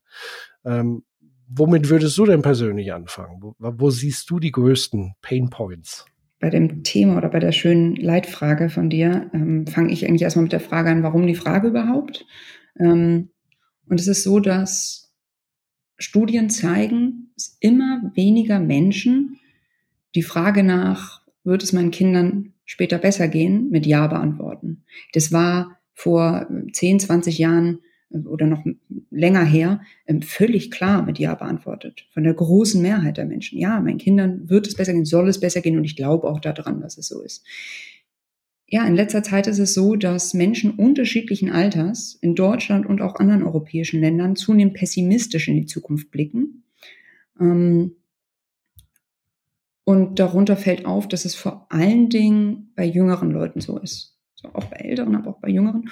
Ähm, 0.65 1.03
womit 1.49 1.88
würdest 1.88 2.17
du 2.19 2.26
denn 2.26 2.43
persönlich 2.43 2.93
anfangen? 2.93 3.40
Wo, 3.40 3.55
wo 3.59 3.90
siehst 3.90 4.28
du 4.31 4.38
die 4.38 4.52
größten 4.52 5.14
Pain 5.23 5.50
Points? 5.50 6.05
Bei 6.40 6.50
dem 6.50 6.85
Thema 6.85 7.17
oder 7.17 7.28
bei 7.28 7.40
der 7.40 7.52
schönen 7.52 7.97
Leitfrage 7.97 8.69
von 8.69 8.90
dir 8.90 9.31
ähm, 9.35 9.67
fange 9.67 9.93
ich 9.93 10.07
eigentlich 10.07 10.23
erstmal 10.23 10.45
mit 10.45 10.52
der 10.52 10.61
Frage 10.61 10.90
an, 10.90 11.02
warum 11.02 11.26
die 11.26 11.35
Frage 11.35 11.69
überhaupt? 11.69 12.26
Ähm, 12.78 13.31
und 13.88 13.99
es 13.99 14.07
ist 14.07 14.23
so, 14.23 14.38
dass 14.38 15.12
Studien 15.97 16.49
zeigen, 16.49 17.33
dass 17.35 17.57
immer 17.61 18.12
weniger 18.14 18.61
Menschen 18.61 19.40
die 20.14 20.23
Frage 20.23 20.62
nach, 20.62 21.23
wird 21.43 21.62
es 21.62 21.73
meinen 21.73 21.90
Kindern 21.90 22.52
später 22.64 22.99
besser 22.99 23.26
gehen, 23.28 23.71
mit 23.71 23.87
Ja 23.87 24.07
beantworten. 24.07 24.85
Das 25.12 25.33
war 25.33 25.78
vor 25.93 26.47
10, 26.73 27.00
20 27.00 27.38
Jahren 27.38 27.78
äh, 27.78 27.88
oder 28.11 28.47
noch 28.47 28.65
länger 29.11 29.45
her 29.45 29.83
ähm, 30.07 30.23
völlig 30.23 30.71
klar 30.71 31.05
mit 31.05 31.19
Ja 31.19 31.35
beantwortet. 31.35 32.07
Von 32.12 32.25
der 32.25 32.35
großen 32.35 32.81
Mehrheit 32.81 33.17
der 33.17 33.27
Menschen. 33.27 33.59
Ja, 33.59 33.81
meinen 33.81 33.99
Kindern 33.99 34.49
wird 34.49 34.67
es 34.67 34.75
besser 34.75 34.93
gehen, 34.93 35.05
soll 35.05 35.29
es 35.29 35.41
besser 35.41 35.61
gehen 35.61 35.77
und 35.77 35.85
ich 35.85 35.97
glaube 35.97 36.29
auch 36.29 36.41
daran, 36.41 36.81
dass 36.81 36.99
es 36.99 37.09
so 37.09 37.23
ist. 37.23 37.45
Ja, 38.71 38.87
in 38.87 38.95
letzter 38.95 39.23
Zeit 39.23 39.47
ist 39.47 39.59
es 39.59 39.73
so, 39.73 39.97
dass 39.97 40.35
Menschen 40.35 40.73
unterschiedlichen 40.73 41.50
Alters 41.50 42.19
in 42.21 42.35
Deutschland 42.35 42.85
und 42.85 43.00
auch 43.00 43.17
anderen 43.17 43.43
europäischen 43.43 44.00
Ländern 44.00 44.37
zunehmend 44.37 44.75
pessimistisch 44.75 45.49
in 45.49 45.57
die 45.57 45.67
Zukunft 45.67 46.11
blicken. 46.11 46.65
Ähm, 47.41 47.93
und 49.85 50.19
darunter 50.19 50.59
fällt 50.59 50.85
auf, 50.85 51.09
dass 51.09 51.25
es 51.25 51.35
vor 51.35 51.67
allen 51.71 52.11
Dingen 52.11 52.73
bei 52.77 52.85
jüngeren 52.85 53.31
Leuten 53.31 53.62
so 53.62 53.79
ist. 53.79 54.18
So 54.40 54.50
auch 54.52 54.66
bei 54.66 54.76
älteren, 54.76 55.16
aber 55.16 55.30
auch 55.30 55.40
bei 55.40 55.49
jüngeren. 55.49 55.90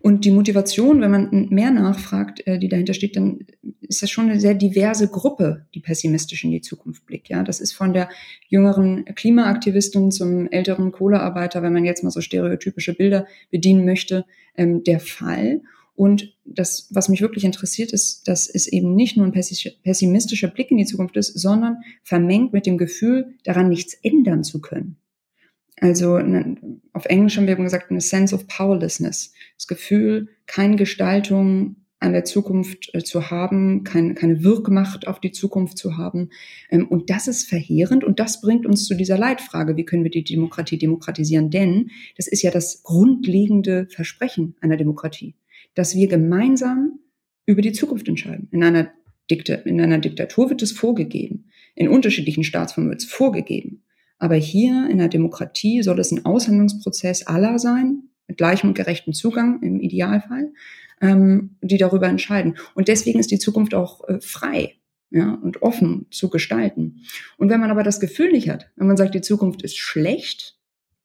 Und 0.00 0.24
die 0.24 0.30
Motivation, 0.30 1.00
wenn 1.00 1.10
man 1.10 1.48
mehr 1.50 1.72
nachfragt, 1.72 2.46
äh, 2.46 2.56
die 2.56 2.68
dahinter 2.68 2.94
steht, 2.94 3.16
dann 3.16 3.40
ist 3.80 4.02
das 4.02 4.10
schon 4.10 4.30
eine 4.30 4.38
sehr 4.38 4.54
diverse 4.54 5.08
Gruppe, 5.08 5.66
die 5.74 5.80
pessimistisch 5.80 6.44
in 6.44 6.52
die 6.52 6.60
Zukunft 6.60 7.06
blickt. 7.06 7.28
Ja, 7.28 7.42
das 7.42 7.58
ist 7.58 7.72
von 7.72 7.92
der 7.92 8.08
jüngeren 8.46 9.04
Klimaaktivistin 9.04 10.12
zum 10.12 10.46
älteren 10.46 10.92
Kohlearbeiter, 10.92 11.60
wenn 11.62 11.72
man 11.72 11.84
jetzt 11.84 12.04
mal 12.04 12.10
so 12.10 12.20
stereotypische 12.20 12.94
Bilder 12.94 13.26
bedienen 13.50 13.84
möchte, 13.84 14.24
ähm, 14.56 14.84
der 14.84 15.00
Fall. 15.00 15.62
Und 15.96 16.36
das, 16.44 16.86
was 16.90 17.08
mich 17.08 17.20
wirklich 17.20 17.42
interessiert, 17.42 17.92
ist, 17.92 18.28
dass 18.28 18.48
es 18.48 18.68
eben 18.68 18.94
nicht 18.94 19.16
nur 19.16 19.26
ein 19.26 19.32
pessimistischer 19.32 20.46
Blick 20.46 20.70
in 20.70 20.76
die 20.76 20.86
Zukunft 20.86 21.16
ist, 21.16 21.36
sondern 21.36 21.78
vermengt 22.04 22.52
mit 22.52 22.64
dem 22.64 22.78
Gefühl, 22.78 23.34
daran 23.42 23.68
nichts 23.68 23.94
ändern 24.04 24.44
zu 24.44 24.60
können. 24.60 24.98
Also 25.80 26.14
eine, 26.14 26.56
auf 26.92 27.06
Englisch 27.06 27.36
haben 27.36 27.46
wir 27.46 27.56
gesagt, 27.56 27.90
eine 27.90 28.00
Sense 28.00 28.34
of 28.34 28.46
Powerlessness. 28.46 29.32
Das 29.56 29.66
Gefühl, 29.66 30.28
keine 30.46 30.76
Gestaltung 30.76 31.76
an 32.00 32.12
der 32.12 32.24
Zukunft 32.24 32.94
äh, 32.94 33.02
zu 33.02 33.30
haben, 33.30 33.82
kein, 33.82 34.14
keine 34.14 34.44
Wirkmacht 34.44 35.08
auf 35.08 35.20
die 35.20 35.32
Zukunft 35.32 35.78
zu 35.78 35.96
haben. 35.96 36.30
Ähm, 36.70 36.86
und 36.86 37.10
das 37.10 37.26
ist 37.26 37.48
verheerend 37.48 38.04
und 38.04 38.20
das 38.20 38.40
bringt 38.40 38.66
uns 38.66 38.86
zu 38.86 38.94
dieser 38.94 39.18
Leitfrage, 39.18 39.76
wie 39.76 39.84
können 39.84 40.04
wir 40.04 40.10
die 40.10 40.22
Demokratie 40.22 40.78
demokratisieren? 40.78 41.50
Denn 41.50 41.90
das 42.16 42.28
ist 42.28 42.42
ja 42.42 42.52
das 42.52 42.82
grundlegende 42.84 43.88
Versprechen 43.90 44.54
einer 44.60 44.76
Demokratie 44.76 45.34
dass 45.78 45.94
wir 45.94 46.08
gemeinsam 46.08 46.98
über 47.46 47.62
die 47.62 47.70
Zukunft 47.70 48.08
entscheiden. 48.08 48.48
In 48.50 48.64
einer, 48.64 48.90
Dikta 49.30 49.54
in 49.54 49.80
einer 49.80 49.98
Diktatur 49.98 50.50
wird 50.50 50.60
es 50.60 50.72
vorgegeben. 50.72 51.44
In 51.76 51.88
unterschiedlichen 51.88 52.42
Staatsformen 52.42 52.90
wird 52.90 53.02
es 53.02 53.08
vorgegeben. 53.08 53.84
Aber 54.18 54.34
hier 54.34 54.88
in 54.90 54.98
der 54.98 55.08
Demokratie 55.08 55.82
soll 55.82 55.98
es 56.00 56.10
ein 56.12 56.24
Aushandlungsprozess 56.24 57.26
aller 57.26 57.58
sein, 57.58 58.08
mit 58.26 58.36
gleichem 58.36 58.68
und 58.68 58.74
gerechtem 58.74 59.14
Zugang 59.14 59.62
im 59.62 59.80
Idealfall, 59.80 60.52
ähm, 61.00 61.56
die 61.62 61.78
darüber 61.78 62.08
entscheiden. 62.08 62.56
Und 62.74 62.88
deswegen 62.88 63.18
ist 63.18 63.30
die 63.30 63.38
Zukunft 63.38 63.74
auch 63.74 64.06
äh, 64.08 64.20
frei 64.20 64.74
ja, 65.10 65.34
und 65.34 65.62
offen 65.62 66.06
zu 66.10 66.28
gestalten. 66.28 67.04
Und 67.36 67.48
wenn 67.48 67.60
man 67.60 67.70
aber 67.70 67.82
das 67.82 68.00
Gefühl 68.00 68.32
nicht 68.32 68.50
hat, 68.50 68.70
wenn 68.76 68.86
man 68.86 68.96
sagt, 68.96 69.14
die 69.14 69.20
Zukunft 69.20 69.62
ist 69.62 69.78
schlecht 69.78 70.58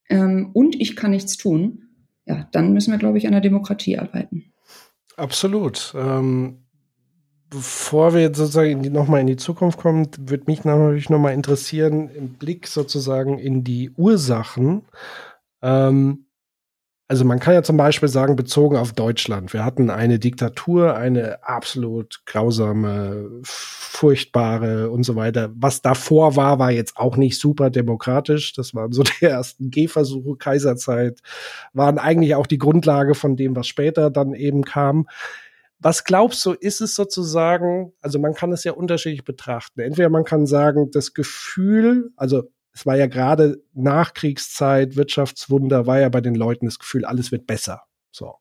ähm, 0.10 0.50
und 0.54 0.80
ich 0.80 0.96
kann 0.96 1.12
nichts 1.12 1.38
tun, 1.38 1.84
ja, 2.26 2.48
dann 2.52 2.74
müssen 2.74 2.92
wir, 2.92 2.98
glaube 2.98 3.18
ich, 3.18 3.26
an 3.26 3.34
der 3.34 3.42
Demokratie 3.42 3.98
arbeiten. 3.98 4.54
Absolut. 5.16 5.94
Ähm, 5.96 6.63
bevor 7.54 8.14
wir 8.14 8.22
jetzt 8.22 8.38
sozusagen 8.38 8.82
nochmal 8.92 9.22
in 9.22 9.28
die 9.28 9.38
Zukunft 9.38 9.78
kommen, 9.78 10.08
würde 10.20 10.46
mich 10.48 10.66
natürlich 10.66 11.10
nochmal 11.10 11.34
interessieren, 11.34 12.10
im 12.10 12.34
Blick 12.34 12.68
sozusagen 12.68 13.38
in 13.38 13.64
die 13.64 13.92
Ursachen. 13.92 14.84
Ähm, 15.62 16.26
also 17.08 17.26
man 17.26 17.40
kann 17.40 17.54
ja 17.54 17.62
zum 17.62 17.78
Beispiel 17.78 18.10
sagen, 18.10 18.36
bezogen 18.36 18.76
auf 18.76 18.94
Deutschland, 18.94 19.54
wir 19.54 19.64
hatten 19.64 19.92
eine 19.92 20.18
Diktatur, 20.18 20.96
eine 20.96 21.48
absolut 21.48 22.22
grausame, 22.26 23.30
furchtbare 23.44 24.90
und 24.90 25.04
so 25.04 25.16
weiter. 25.16 25.52
Was 25.54 25.82
davor 25.82 26.36
war, 26.36 26.58
war 26.60 26.72
jetzt 26.72 26.98
auch 26.98 27.16
nicht 27.18 27.40
super 27.40 27.70
demokratisch. 27.70 28.54
Das 28.54 28.74
waren 28.74 28.94
so 28.94 29.04
die 29.22 29.26
ersten 29.26 29.70
Gehversuche, 29.70 30.38
Kaiserzeit, 30.38 31.20
waren 31.74 32.00
eigentlich 32.00 32.36
auch 32.36 32.48
die 32.48 32.58
Grundlage 32.58 33.14
von 33.14 33.36
dem, 33.36 33.56
was 33.56 33.68
später 33.68 34.10
dann 34.10 34.34
eben 34.34 34.64
kam. 34.64 35.08
Was 35.84 36.06
glaubst 36.06 36.46
du, 36.46 36.54
ist 36.54 36.80
es 36.80 36.96
sozusagen, 36.96 37.94
also 38.02 38.18
man 38.18 38.34
kann 38.34 38.54
es 38.54 38.64
ja 38.64 38.72
unterschiedlich 38.72 39.26
betrachten. 39.26 39.82
Entweder 39.82 40.10
man 40.10 40.24
kann 40.24 40.46
sagen, 40.46 40.92
das 40.92 41.14
Gefühl, 41.14 42.12
also 42.16 42.44
es 42.74 42.86
war 42.86 42.96
ja 42.96 43.08
gerade 43.08 43.62
Nachkriegszeit, 43.74 44.96
Wirtschaftswunder, 44.96 45.86
war 45.86 46.00
ja 46.00 46.10
bei 46.10 46.22
den 46.22 46.36
Leuten 46.36 46.66
das 46.66 46.80
Gefühl, 46.80 47.06
alles 47.06 47.32
wird 47.32 47.46
besser. 47.48 47.84
So. 48.12 48.36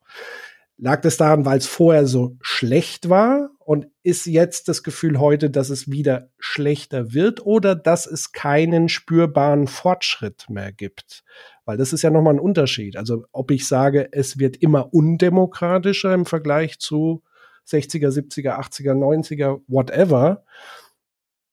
Lag 0.78 1.00
das 1.02 1.16
daran, 1.16 1.44
weil 1.44 1.58
es 1.58 1.66
vorher 1.66 2.06
so 2.06 2.36
schlecht 2.40 3.08
war 3.08 3.50
und 3.58 3.88
ist 4.02 4.26
jetzt 4.26 4.68
das 4.68 4.82
Gefühl 4.82 5.20
heute, 5.20 5.50
dass 5.50 5.68
es 5.68 5.90
wieder 5.90 6.30
schlechter 6.38 7.12
wird 7.12 7.44
oder 7.44 7.74
dass 7.74 8.06
es 8.06 8.32
keinen 8.32 8.88
spürbaren 8.88 9.66
Fortschritt 9.66 10.46
mehr 10.48 10.72
gibt? 10.72 11.24
Weil 11.64 11.76
das 11.76 11.92
ist 11.92 12.02
ja 12.02 12.10
nochmal 12.10 12.34
ein 12.34 12.40
Unterschied. 12.40 12.96
Also 12.96 13.24
ob 13.32 13.50
ich 13.50 13.68
sage, 13.68 14.08
es 14.12 14.38
wird 14.38 14.56
immer 14.56 14.94
undemokratischer 14.94 16.14
im 16.14 16.24
Vergleich 16.24 16.78
zu 16.78 17.22
60er, 17.68 18.08
70er, 18.08 18.58
80er, 18.58 18.94
90er, 18.94 19.60
whatever. 19.68 20.44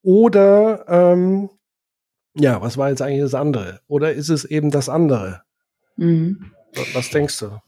Oder 0.01 0.85
ähm, 0.87 1.49
ja, 2.35 2.61
was 2.61 2.77
war 2.77 2.89
jetzt 2.89 3.01
eigentlich 3.01 3.21
das 3.21 3.33
andere? 3.33 3.81
Oder 3.87 4.13
ist 4.13 4.29
es 4.29 4.45
eben 4.45 4.71
das 4.71 4.89
andere? 4.89 5.43
Mhm. 5.97 6.51
Was 6.93 7.09
denkst 7.09 7.39
du? 7.39 7.59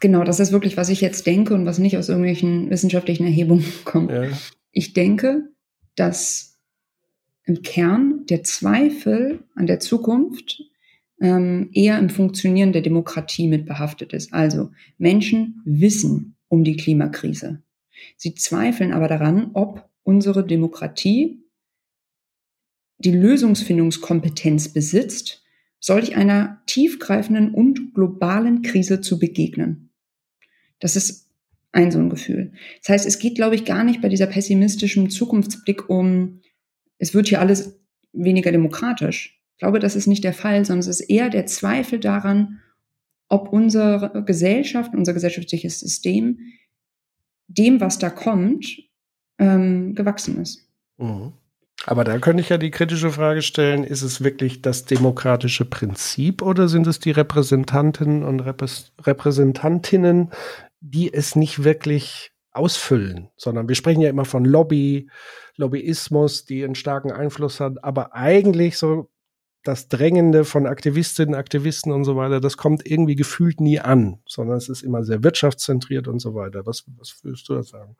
Genau, 0.00 0.24
das 0.24 0.40
ist 0.40 0.52
wirklich, 0.52 0.76
was 0.76 0.90
ich 0.90 1.00
jetzt 1.00 1.26
denke 1.26 1.54
und 1.54 1.64
was 1.64 1.78
nicht 1.78 1.96
aus 1.96 2.08
irgendwelchen 2.08 2.70
wissenschaftlichen 2.70 3.24
Erhebungen 3.24 3.64
kommt. 3.84 4.10
Ja. 4.10 4.28
Ich 4.70 4.92
denke, 4.92 5.48
dass 5.94 6.58
im 7.44 7.62
Kern 7.62 8.26
der 8.28 8.42
Zweifel 8.42 9.44
an 9.54 9.66
der 9.66 9.80
Zukunft 9.80 10.62
ähm, 11.20 11.70
eher 11.72 11.98
im 11.98 12.10
Funktionieren 12.10 12.72
der 12.72 12.82
Demokratie 12.82 13.48
mit 13.48 13.64
behaftet 13.64 14.12
ist. 14.12 14.34
Also 14.34 14.70
Menschen 14.98 15.62
wissen 15.64 16.36
um 16.48 16.62
die 16.62 16.76
Klimakrise. 16.76 17.62
Sie 18.16 18.34
zweifeln 18.34 18.92
aber 18.92 19.08
daran, 19.08 19.50
ob 19.54 19.88
unsere 20.02 20.46
Demokratie 20.46 21.42
die 22.98 23.10
Lösungsfindungskompetenz 23.10 24.72
besitzt, 24.72 25.44
solch 25.78 26.16
einer 26.16 26.62
tiefgreifenden 26.66 27.52
und 27.52 27.94
globalen 27.94 28.62
Krise 28.62 29.00
zu 29.00 29.18
begegnen. 29.18 29.90
Das 30.80 30.96
ist 30.96 31.26
ein 31.72 31.90
so 31.90 31.98
ein 31.98 32.10
Gefühl. 32.10 32.52
Das 32.80 32.88
heißt, 32.88 33.06
es 33.06 33.18
geht, 33.18 33.34
glaube 33.34 33.54
ich, 33.54 33.64
gar 33.64 33.84
nicht 33.84 34.00
bei 34.00 34.08
dieser 34.08 34.26
pessimistischen 34.26 35.10
Zukunftsblick 35.10 35.90
um, 35.90 36.40
es 36.98 37.12
wird 37.12 37.28
hier 37.28 37.40
alles 37.40 37.78
weniger 38.12 38.50
demokratisch. 38.50 39.38
Ich 39.52 39.58
glaube, 39.58 39.78
das 39.78 39.96
ist 39.96 40.06
nicht 40.06 40.24
der 40.24 40.32
Fall, 40.32 40.64
sondern 40.64 40.80
es 40.80 41.00
ist 41.00 41.08
eher 41.08 41.28
der 41.28 41.46
Zweifel 41.46 42.00
daran, 42.00 42.60
ob 43.28 43.52
unsere 43.52 44.22
Gesellschaft, 44.24 44.94
unser 44.94 45.12
gesellschaftliches 45.12 45.80
System 45.80 46.38
dem, 47.48 47.80
was 47.80 47.98
da 47.98 48.10
kommt, 48.10 48.66
ähm, 49.38 49.94
gewachsen 49.94 50.40
ist. 50.40 50.68
Mhm. 50.98 51.32
Aber 51.84 52.04
da 52.04 52.18
könnte 52.18 52.40
ich 52.40 52.48
ja 52.48 52.58
die 52.58 52.70
kritische 52.70 53.10
Frage 53.10 53.42
stellen, 53.42 53.84
ist 53.84 54.02
es 54.02 54.24
wirklich 54.24 54.62
das 54.62 54.86
demokratische 54.86 55.64
Prinzip 55.64 56.42
oder 56.42 56.68
sind 56.68 56.86
es 56.86 56.98
die 56.98 57.10
Repräsentanten 57.10 58.24
und 58.24 58.40
Repräsentantinnen, 58.40 60.30
die 60.80 61.12
es 61.12 61.36
nicht 61.36 61.64
wirklich 61.64 62.32
ausfüllen, 62.52 63.28
sondern 63.36 63.68
wir 63.68 63.74
sprechen 63.74 64.00
ja 64.00 64.08
immer 64.08 64.24
von 64.24 64.44
Lobby, 64.44 65.10
Lobbyismus, 65.56 66.46
die 66.46 66.64
einen 66.64 66.74
starken 66.74 67.12
Einfluss 67.12 67.60
hat, 67.60 67.84
aber 67.84 68.14
eigentlich 68.14 68.78
so 68.78 69.10
das 69.66 69.88
Drängende 69.88 70.44
von 70.44 70.66
Aktivistinnen, 70.66 71.34
Aktivisten 71.34 71.92
und 71.92 72.04
so 72.04 72.16
weiter, 72.16 72.40
das 72.40 72.56
kommt 72.56 72.86
irgendwie 72.86 73.16
gefühlt 73.16 73.60
nie 73.60 73.80
an, 73.80 74.18
sondern 74.26 74.56
es 74.56 74.68
ist 74.68 74.82
immer 74.82 75.04
sehr 75.04 75.22
wirtschaftszentriert 75.22 76.08
und 76.08 76.20
so 76.20 76.34
weiter. 76.34 76.66
Was, 76.66 76.84
was 76.98 77.22
würdest 77.22 77.48
du 77.48 77.54
da 77.54 77.62
sagen? 77.62 77.96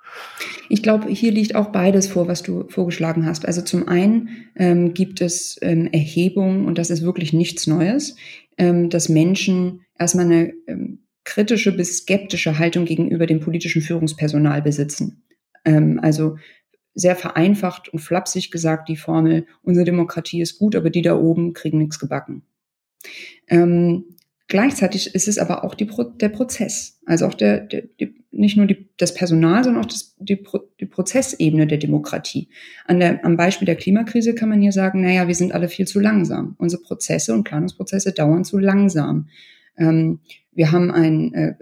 Ich 0.68 0.82
glaube, 0.82 1.08
hier 1.08 1.32
liegt 1.32 1.54
auch 1.54 1.72
beides 1.72 2.06
vor, 2.06 2.28
was 2.28 2.42
du 2.42 2.68
vorgeschlagen 2.68 3.26
hast. 3.26 3.46
Also 3.46 3.62
zum 3.62 3.88
einen 3.88 4.28
ähm, 4.54 4.94
gibt 4.94 5.20
es 5.20 5.58
ähm, 5.62 5.88
Erhebungen, 5.92 6.66
und 6.66 6.78
das 6.78 6.90
ist 6.90 7.02
wirklich 7.02 7.32
nichts 7.32 7.66
Neues, 7.66 8.16
ähm, 8.58 8.90
dass 8.90 9.08
Menschen 9.08 9.80
erstmal 9.98 10.26
eine 10.26 10.52
ähm, 10.66 11.00
kritische 11.24 11.72
bis 11.72 11.98
skeptische 11.98 12.58
Haltung 12.58 12.84
gegenüber 12.84 13.26
dem 13.26 13.40
politischen 13.40 13.82
Führungspersonal 13.82 14.62
besitzen. 14.62 15.24
Ähm, 15.64 15.98
also 16.02 16.36
sehr 16.96 17.14
vereinfacht 17.14 17.90
und 17.90 18.00
flapsig 18.00 18.50
gesagt 18.50 18.88
die 18.88 18.96
Formel, 18.96 19.46
unsere 19.62 19.84
Demokratie 19.84 20.40
ist 20.40 20.58
gut, 20.58 20.74
aber 20.74 20.90
die 20.90 21.02
da 21.02 21.14
oben 21.14 21.52
kriegen 21.52 21.78
nichts 21.78 21.98
gebacken. 21.98 22.42
Ähm, 23.48 24.04
gleichzeitig 24.48 25.14
ist 25.14 25.28
es 25.28 25.38
aber 25.38 25.62
auch 25.62 25.74
die 25.74 25.88
der 26.20 26.30
Prozess, 26.30 26.98
also 27.04 27.26
auch 27.26 27.34
der, 27.34 27.60
der 27.60 27.82
die, 28.00 28.14
nicht 28.30 28.56
nur 28.56 28.66
die, 28.66 28.88
das 28.96 29.14
Personal, 29.14 29.62
sondern 29.62 29.84
auch 29.84 29.88
das, 29.88 30.14
die, 30.18 30.42
die 30.80 30.86
Prozessebene 30.86 31.66
der 31.66 31.78
Demokratie. 31.78 32.48
An 32.86 32.98
der, 32.98 33.24
am 33.24 33.36
Beispiel 33.36 33.66
der 33.66 33.76
Klimakrise 33.76 34.34
kann 34.34 34.48
man 34.48 34.60
hier 34.60 34.72
sagen, 34.72 35.02
naja, 35.02 35.28
wir 35.28 35.34
sind 35.34 35.52
alle 35.52 35.68
viel 35.68 35.86
zu 35.86 36.00
langsam. 36.00 36.54
Unsere 36.58 36.82
Prozesse 36.82 37.34
und 37.34 37.44
Planungsprozesse 37.44 38.12
dauern 38.12 38.44
zu 38.44 38.58
langsam. 38.58 39.28
Ähm, 39.76 40.20
wir 40.52 40.72
haben 40.72 40.90
ein, 40.90 41.34
äh, 41.34 41.54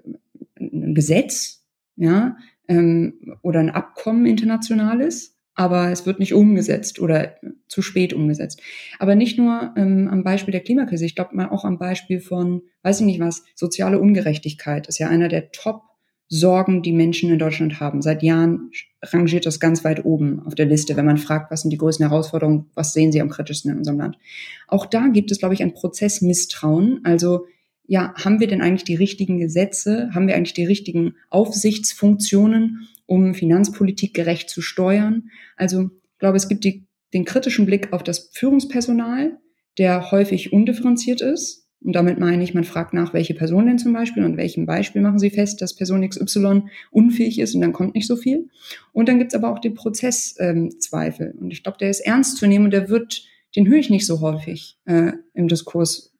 ein 0.60 0.94
Gesetz, 0.94 1.64
ja, 1.96 2.36
ähm, 2.68 3.36
oder 3.42 3.60
ein 3.60 3.70
Abkommen 3.70 4.26
internationales, 4.26 5.36
aber 5.54 5.90
es 5.90 6.04
wird 6.04 6.18
nicht 6.18 6.34
umgesetzt 6.34 6.98
oder 7.00 7.36
zu 7.68 7.80
spät 7.80 8.12
umgesetzt. 8.12 8.60
Aber 8.98 9.14
nicht 9.14 9.38
nur 9.38 9.72
ähm, 9.76 10.08
am 10.08 10.24
Beispiel 10.24 10.52
der 10.52 10.62
Klimakrise, 10.62 11.06
ich 11.06 11.14
glaube 11.14 11.36
mal 11.36 11.48
auch 11.48 11.64
am 11.64 11.78
Beispiel 11.78 12.20
von, 12.20 12.62
weiß 12.82 13.00
ich 13.00 13.06
nicht 13.06 13.20
was, 13.20 13.44
soziale 13.54 14.00
Ungerechtigkeit 14.00 14.88
ist 14.88 14.98
ja 14.98 15.08
einer 15.08 15.28
der 15.28 15.52
Top 15.52 15.82
Sorgen, 16.28 16.82
die 16.82 16.92
Menschen 16.92 17.30
in 17.30 17.38
Deutschland 17.38 17.80
haben. 17.80 18.00
Seit 18.00 18.22
Jahren 18.22 18.70
rangiert 19.02 19.44
das 19.46 19.60
ganz 19.60 19.84
weit 19.84 20.04
oben 20.04 20.40
auf 20.46 20.54
der 20.54 20.66
Liste, 20.66 20.96
wenn 20.96 21.04
man 21.04 21.18
fragt, 21.18 21.50
was 21.50 21.62
sind 21.62 21.70
die 21.70 21.78
größten 21.78 22.08
Herausforderungen, 22.08 22.70
was 22.74 22.92
sehen 22.92 23.12
Sie 23.12 23.20
am 23.20 23.28
kritischsten 23.28 23.70
in 23.70 23.78
unserem 23.78 23.98
Land. 23.98 24.18
Auch 24.66 24.86
da 24.86 25.08
gibt 25.08 25.30
es, 25.30 25.38
glaube 25.38 25.54
ich, 25.54 25.62
ein 25.62 25.74
Prozessmisstrauen. 25.74 27.00
Also 27.04 27.46
ja, 27.86 28.14
haben 28.16 28.40
wir 28.40 28.46
denn 28.46 28.62
eigentlich 28.62 28.84
die 28.84 28.94
richtigen 28.94 29.38
Gesetze? 29.38 30.10
Haben 30.14 30.26
wir 30.26 30.36
eigentlich 30.36 30.54
die 30.54 30.64
richtigen 30.64 31.14
Aufsichtsfunktionen, 31.30 32.88
um 33.06 33.34
Finanzpolitik 33.34 34.14
gerecht 34.14 34.48
zu 34.48 34.62
steuern? 34.62 35.30
Also 35.56 35.90
ich 36.12 36.18
glaube, 36.18 36.36
es 36.36 36.48
gibt 36.48 36.64
die, 36.64 36.86
den 37.12 37.24
kritischen 37.24 37.66
Blick 37.66 37.92
auf 37.92 38.02
das 38.02 38.30
Führungspersonal, 38.32 39.38
der 39.78 40.10
häufig 40.10 40.52
undifferenziert 40.52 41.20
ist 41.20 41.64
und 41.84 41.92
damit 41.92 42.18
meine 42.18 42.42
ich, 42.42 42.54
man 42.54 42.64
fragt 42.64 42.94
nach, 42.94 43.12
welche 43.12 43.34
Person 43.34 43.66
denn 43.66 43.78
zum 43.78 43.92
Beispiel 43.92 44.24
und 44.24 44.38
welchem 44.38 44.64
Beispiel 44.64 45.02
machen 45.02 45.18
Sie 45.18 45.28
fest, 45.28 45.60
dass 45.60 45.76
Person 45.76 46.08
XY 46.08 46.62
unfähig 46.90 47.38
ist 47.38 47.54
und 47.54 47.60
dann 47.60 47.74
kommt 47.74 47.94
nicht 47.94 48.06
so 48.06 48.16
viel. 48.16 48.48
Und 48.92 49.06
dann 49.06 49.18
gibt's 49.18 49.34
aber 49.34 49.52
auch 49.52 49.58
den 49.58 49.74
Prozesszweifel. 49.74 51.34
Ähm, 51.34 51.42
und 51.42 51.50
ich 51.50 51.62
glaube, 51.62 51.76
der 51.78 51.90
ist 51.90 52.00
ernst 52.00 52.38
zu 52.38 52.46
nehmen 52.46 52.64
und 52.64 52.70
der 52.70 52.88
wird, 52.88 53.26
den 53.54 53.68
höre 53.68 53.78
ich 53.78 53.90
nicht 53.90 54.06
so 54.06 54.22
häufig 54.22 54.78
äh, 54.86 55.12
im 55.34 55.46
Diskurs. 55.46 56.14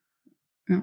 Ja. 0.69 0.83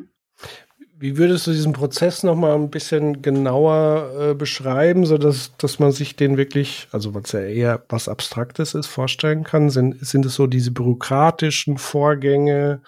Wie 1.02 1.18
würdest 1.18 1.48
du 1.48 1.52
diesen 1.52 1.74
Prozess 1.74 2.22
noch 2.22 2.36
mal 2.36 2.54
ein 2.54 2.70
bisschen 2.70 3.24
genauer 3.24 4.12
äh, 4.20 4.34
beschreiben, 4.36 5.08
so 5.08 5.18
dass, 5.18 5.58
dass 5.58 5.80
man 5.80 5.92
sich 5.92 6.16
den 6.16 6.38
wirklich, 6.38 6.88
also 6.92 7.16
was 7.16 7.32
ja 7.32 7.40
eher 7.40 7.84
was 7.90 8.08
Abstraktes 8.08 8.76
ist, 8.76 8.86
vorstellen 8.86 9.44
kann? 9.44 9.72
Sind, 9.72 10.06
sind 10.06 10.28
es 10.28 10.36
so 10.36 10.46
diese 10.46 10.70
bürokratischen 10.70 11.80
Vorgänge? 11.80 12.84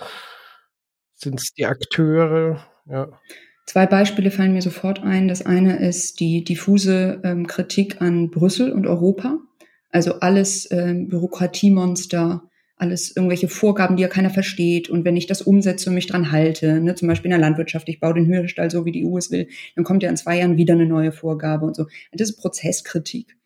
Sind 1.16 1.40
es 1.40 1.56
die 1.56 1.66
Akteure? 1.66 2.64
Ja. 2.86 3.08
Zwei 3.66 3.88
Beispiele 3.88 4.30
fallen 4.30 4.54
mir 4.54 4.62
sofort 4.62 5.02
ein. 5.02 5.28
Das 5.28 5.44
eine 5.44 5.80
ist 5.80 6.20
die 6.20 6.44
diffuse 6.44 7.20
ähm, 7.24 7.48
Kritik 7.48 8.00
an 8.00 8.30
Brüssel 8.30 8.72
und 8.74 8.86
Europa. 8.86 9.40
Also 9.90 10.20
alles 10.20 10.70
ähm, 10.70 11.08
Bürokratiemonster, 11.08 12.44
alles 12.84 13.16
irgendwelche 13.16 13.48
Vorgaben, 13.48 13.96
die 13.96 14.04
ja 14.04 14.10
keiner 14.10 14.30
versteht. 14.30 14.90
Und 14.90 15.06
wenn 15.06 15.18
ich 15.18 15.26
das 15.26 15.42
umsetze 15.42 15.90
und 15.90 15.96
mich 15.96 16.08
dran 16.08 16.32
halte, 16.32 16.80
ne, 16.80 16.96
zum 16.96 17.08
Beispiel 17.08 17.32
in 17.32 17.40
der 17.40 17.48
Landwirtschaft, 17.48 17.90
ich 17.90 18.00
baue 18.00 18.14
den 18.14 18.26
Hühnerstall 18.26 18.70
so, 18.70 18.86
wie 18.86 18.92
die 18.92 19.06
EU 19.06 19.18
es 19.18 19.32
will, 19.32 19.48
dann 19.76 19.84
kommt 19.84 20.04
ja 20.04 20.10
in 20.10 20.18
zwei 20.18 20.38
Jahren 20.38 20.58
wieder 20.58 20.74
eine 20.74 20.86
neue 20.86 21.12
Vorgabe 21.12 21.66
und 21.66 21.76
so. 21.76 21.88
Das 22.12 22.30
ist 22.30 22.38
Prozesskritik. 22.38 23.38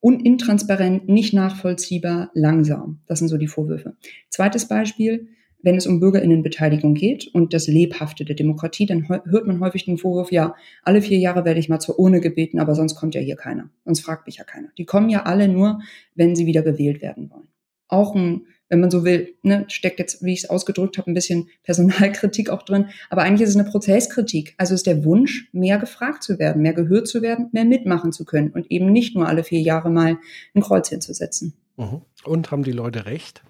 Unintransparent, 0.00 1.08
nicht 1.08 1.34
nachvollziehbar, 1.34 2.30
langsam. 2.34 3.00
Das 3.06 3.18
sind 3.18 3.28
so 3.28 3.36
die 3.36 3.48
Vorwürfe. 3.48 3.96
Zweites 4.30 4.66
Beispiel, 4.66 5.28
wenn 5.62 5.76
es 5.76 5.86
um 5.86 6.00
Bürgerinnenbeteiligung 6.00 6.94
geht 6.94 7.26
und 7.34 7.52
das 7.52 7.66
Lebhafte 7.66 8.24
der 8.24 8.36
Demokratie, 8.36 8.86
dann 8.86 9.08
hört 9.08 9.46
man 9.46 9.60
häufig 9.60 9.84
den 9.84 9.98
Vorwurf, 9.98 10.30
ja, 10.30 10.54
alle 10.84 11.02
vier 11.02 11.18
Jahre 11.18 11.44
werde 11.44 11.58
ich 11.58 11.68
mal 11.68 11.80
zur 11.80 11.98
Urne 11.98 12.20
gebeten, 12.20 12.60
aber 12.60 12.74
sonst 12.74 12.94
kommt 12.94 13.14
ja 13.14 13.20
hier 13.20 13.36
keiner. 13.36 13.70
Sonst 13.84 14.00
fragt 14.00 14.26
mich 14.26 14.36
ja 14.36 14.44
keiner. 14.44 14.68
Die 14.78 14.84
kommen 14.84 15.08
ja 15.08 15.24
alle 15.24 15.48
nur, 15.48 15.80
wenn 16.14 16.36
sie 16.36 16.46
wieder 16.46 16.62
gewählt 16.62 17.02
werden 17.02 17.30
wollen. 17.30 17.48
Auch 17.88 18.14
ein, 18.14 18.46
wenn 18.68 18.80
man 18.80 18.90
so 18.90 19.04
will, 19.04 19.34
ne, 19.42 19.64
steckt 19.68 19.98
jetzt, 19.98 20.22
wie 20.24 20.32
ich 20.32 20.44
es 20.44 20.50
ausgedrückt 20.50 20.98
habe, 20.98 21.10
ein 21.10 21.14
bisschen 21.14 21.48
Personalkritik 21.62 22.50
auch 22.50 22.62
drin. 22.62 22.86
Aber 23.10 23.22
eigentlich 23.22 23.42
ist 23.42 23.50
es 23.50 23.56
eine 23.56 23.68
Prozesskritik. 23.68 24.54
Also 24.58 24.74
ist 24.74 24.86
der 24.86 25.04
Wunsch, 25.04 25.48
mehr 25.52 25.78
gefragt 25.78 26.22
zu 26.22 26.38
werden, 26.38 26.62
mehr 26.62 26.74
gehört 26.74 27.08
zu 27.08 27.22
werden, 27.22 27.48
mehr 27.52 27.64
mitmachen 27.64 28.12
zu 28.12 28.24
können 28.24 28.50
und 28.50 28.70
eben 28.70 28.92
nicht 28.92 29.14
nur 29.14 29.26
alle 29.28 29.44
vier 29.44 29.60
Jahre 29.60 29.90
mal 29.90 30.18
ein 30.54 30.62
Kreuz 30.62 30.88
hinzusetzen. 30.88 31.54
Mhm. 31.76 32.02
Und 32.24 32.50
haben 32.50 32.62
die 32.62 32.72
Leute 32.72 33.06
recht? 33.06 33.42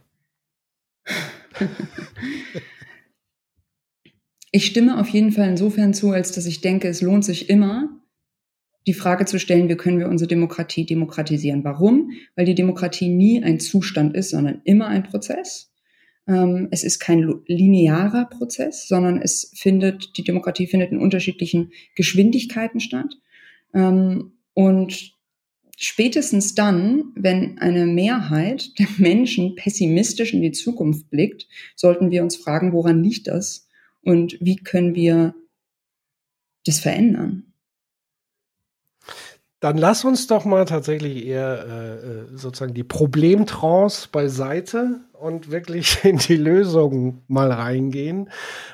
ich 4.53 4.67
stimme 4.67 5.01
auf 5.01 5.09
jeden 5.09 5.33
Fall 5.33 5.49
insofern 5.49 5.95
zu, 5.95 6.11
als 6.11 6.33
dass 6.33 6.47
ich 6.47 6.61
denke, 6.61 6.89
es 6.89 7.01
lohnt 7.01 7.25
sich 7.25 7.49
immer, 7.49 7.89
die 8.89 8.95
Frage 8.95 9.27
zu 9.27 9.39
stellen, 9.39 9.69
wie 9.69 9.77
können 9.77 9.99
wir 9.99 10.09
unsere 10.09 10.29
Demokratie 10.29 10.87
demokratisieren? 10.87 11.63
Warum? 11.63 12.13
Weil 12.35 12.47
die 12.47 12.55
Demokratie 12.55 13.09
nie 13.09 13.43
ein 13.43 13.61
Zustand 13.61 14.17
ist, 14.17 14.31
sondern 14.31 14.63
immer 14.65 14.89
ein 14.89 15.03
Prozess. 15.03 15.71
Ähm, 16.27 16.69
es 16.71 16.85
ist 16.85 16.99
kein 16.99 17.43
linearer 17.47 18.25
Prozess, 18.25 18.89
sondern 18.89 19.21
es 19.21 19.53
findet, 19.55 20.17
die 20.17 20.25
Demokratie 20.25 20.67
findet 20.67 20.91
in 20.91 20.99
unterschiedlichen 20.99 21.73
Geschwindigkeiten 21.97 22.81
statt. 22.81 23.15
Ähm, 23.75 24.33
und 24.55 25.13
spätestens 25.77 26.55
dann, 26.55 27.13
wenn 27.15 27.59
eine 27.59 27.85
Mehrheit 27.85 28.79
der 28.79 28.89
Menschen 28.97 29.55
pessimistisch 29.55 30.33
in 30.33 30.41
die 30.41 30.53
Zukunft 30.53 31.11
blickt, 31.11 31.47
sollten 31.77 32.11
wir 32.11 32.23
uns 32.23 32.37
fragen, 32.37 32.73
woran 32.73 33.05
liegt 33.05 33.27
das 33.27 33.69
und 34.01 34.39
wie 34.41 34.57
können 34.57 34.95
wir 34.95 35.35
das 36.65 36.81
verändern? 36.81 37.48
Dann 39.61 39.77
lass 39.77 40.05
uns 40.05 40.27
doch 40.29 40.45
mal 40.45 40.65
tatsächlich 40.67 41.27
eher 41.27 41.67
äh, 41.67 42.37
sozusagen 42.37 42.75
die 42.75 42.85
Problemtrance 42.85 44.09
beiseite 44.11 45.01
und 45.13 45.51
wirklich 45.51 45.99
in 46.05 46.19
die 46.19 46.37
Lösung 46.37 47.23
mal 47.27 47.51
reingehen. 47.51 48.31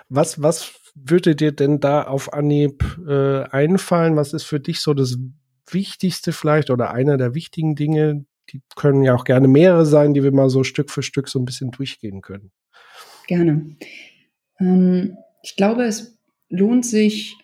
Was, 0.08 0.42
was 0.42 0.72
würde 0.94 1.34
dir 1.34 1.52
denn 1.52 1.80
da 1.80 2.02
auf 2.02 2.32
Anhieb 2.32 2.84
äh, 3.08 3.44
einfallen? 3.44 4.16
Was 4.16 4.32
ist 4.32 4.44
für 4.44 4.60
dich 4.60 4.80
so 4.80 4.94
das 4.94 5.16
Wichtigste 5.70 6.32
vielleicht 6.32 6.70
oder 6.70 6.92
einer 6.92 7.16
der 7.16 7.34
wichtigen 7.34 7.74
Dinge, 7.74 8.26
die 8.50 8.62
können 8.76 9.02
ja 9.02 9.14
auch 9.14 9.24
gerne 9.24 9.48
mehrere 9.48 9.86
sein, 9.86 10.14
die 10.14 10.22
wir 10.22 10.32
mal 10.32 10.50
so 10.50 10.64
Stück 10.64 10.90
für 10.90 11.02
Stück 11.02 11.28
so 11.28 11.38
ein 11.38 11.44
bisschen 11.44 11.70
durchgehen 11.70 12.20
können. 12.20 12.52
Gerne. 13.26 13.76
Ähm, 14.60 15.16
ich 15.42 15.56
glaube, 15.56 15.84
es 15.84 16.18
lohnt 16.48 16.84
sich, 16.84 17.36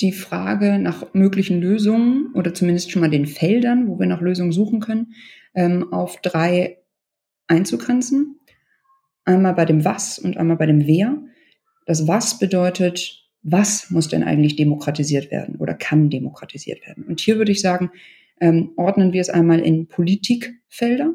die 0.00 0.12
Frage 0.12 0.78
nach 0.78 1.12
möglichen 1.14 1.60
Lösungen 1.60 2.32
oder 2.34 2.54
zumindest 2.54 2.90
schon 2.90 3.00
mal 3.00 3.10
den 3.10 3.26
Feldern, 3.26 3.88
wo 3.88 3.98
wir 3.98 4.06
nach 4.06 4.20
Lösungen 4.20 4.52
suchen 4.52 4.80
können, 4.80 5.14
ähm, 5.54 5.92
auf 5.92 6.20
drei 6.20 6.78
einzugrenzen. 7.46 8.38
Einmal 9.24 9.54
bei 9.54 9.64
dem 9.64 9.84
Was 9.84 10.18
und 10.18 10.36
einmal 10.36 10.56
bei 10.56 10.66
dem 10.66 10.86
Wer. 10.86 11.18
Das 11.86 12.08
Was 12.08 12.38
bedeutet, 12.38 13.28
was 13.42 13.90
muss 13.90 14.08
denn 14.08 14.22
eigentlich 14.22 14.56
demokratisiert 14.56 15.30
werden 15.30 15.56
oder 15.56 15.74
kann 15.74 16.10
demokratisiert 16.10 16.86
werden? 16.86 17.04
Und 17.04 17.20
hier 17.20 17.36
würde 17.36 17.52
ich 17.52 17.60
sagen, 17.60 17.90
ähm, 18.40 18.72
ordnen 18.76 19.12
wir 19.12 19.20
es 19.20 19.30
einmal 19.30 19.60
in 19.60 19.86
Politikfelder. 19.86 21.14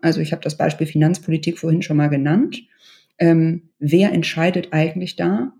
Also 0.00 0.20
ich 0.20 0.32
habe 0.32 0.42
das 0.42 0.56
Beispiel 0.56 0.86
Finanzpolitik 0.86 1.58
vorhin 1.58 1.82
schon 1.82 1.96
mal 1.96 2.08
genannt. 2.08 2.62
Ähm, 3.18 3.70
wer 3.78 4.12
entscheidet 4.12 4.68
eigentlich 4.72 5.16
da 5.16 5.52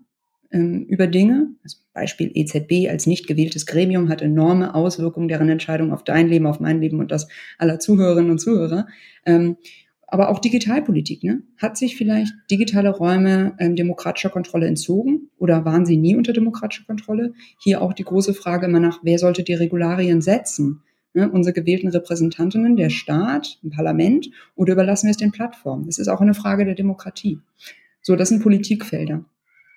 ähm, 0.53 0.85
über 0.87 1.07
Dinge? 1.07 1.47
Also 1.63 1.77
Beispiel 1.93 2.31
EZB 2.33 2.89
als 2.89 3.05
nicht 3.05 3.27
gewähltes 3.27 3.65
Gremium 3.65 4.09
hat 4.09 4.21
enorme 4.21 4.73
Auswirkungen 4.73 5.27
deren 5.27 5.49
Entscheidung 5.49 5.91
auf 5.91 6.03
dein 6.03 6.27
Leben, 6.27 6.47
auf 6.47 6.59
mein 6.59 6.79
Leben 6.79 6.99
und 6.99 7.11
das 7.11 7.27
aller 7.57 7.79
Zuhörerinnen 7.79 8.31
und 8.31 8.39
Zuhörer. 8.39 8.87
Ähm, 9.25 9.57
aber 10.07 10.29
auch 10.29 10.37
Digitalpolitik. 10.37 11.23
Ne? 11.23 11.41
Hat 11.57 11.75
sich 11.75 11.95
vielleicht 11.95 12.33
digitale 12.51 12.91
Räume 12.91 13.55
ähm, 13.57 13.75
demokratischer 13.75 14.29
Kontrolle 14.29 14.67
entzogen 14.67 15.31
oder 15.39 15.65
waren 15.65 15.87
sie 15.87 15.97
nie 15.97 16.15
unter 16.15 16.33
demokratischer 16.33 16.85
Kontrolle? 16.85 17.33
Hier 17.59 17.81
auch 17.81 17.93
die 17.93 18.03
große 18.03 18.35
Frage 18.35 18.67
immer 18.67 18.79
nach, 18.79 18.99
wer 19.01 19.17
sollte 19.17 19.43
die 19.43 19.55
Regularien 19.55 20.21
setzen? 20.21 20.83
Ne? 21.15 21.31
Unsere 21.31 21.53
gewählten 21.53 21.87
Repräsentantinnen, 21.87 22.75
der 22.75 22.91
Staat, 22.91 23.59
ein 23.63 23.71
Parlament 23.71 24.29
oder 24.55 24.73
überlassen 24.73 25.07
wir 25.07 25.11
es 25.11 25.17
den 25.17 25.31
Plattformen? 25.31 25.87
Das 25.87 25.97
ist 25.97 26.07
auch 26.07 26.21
eine 26.21 26.35
Frage 26.35 26.65
der 26.65 26.75
Demokratie. 26.75 27.39
So, 28.01 28.15
das 28.15 28.29
sind 28.29 28.43
Politikfelder. 28.43 29.25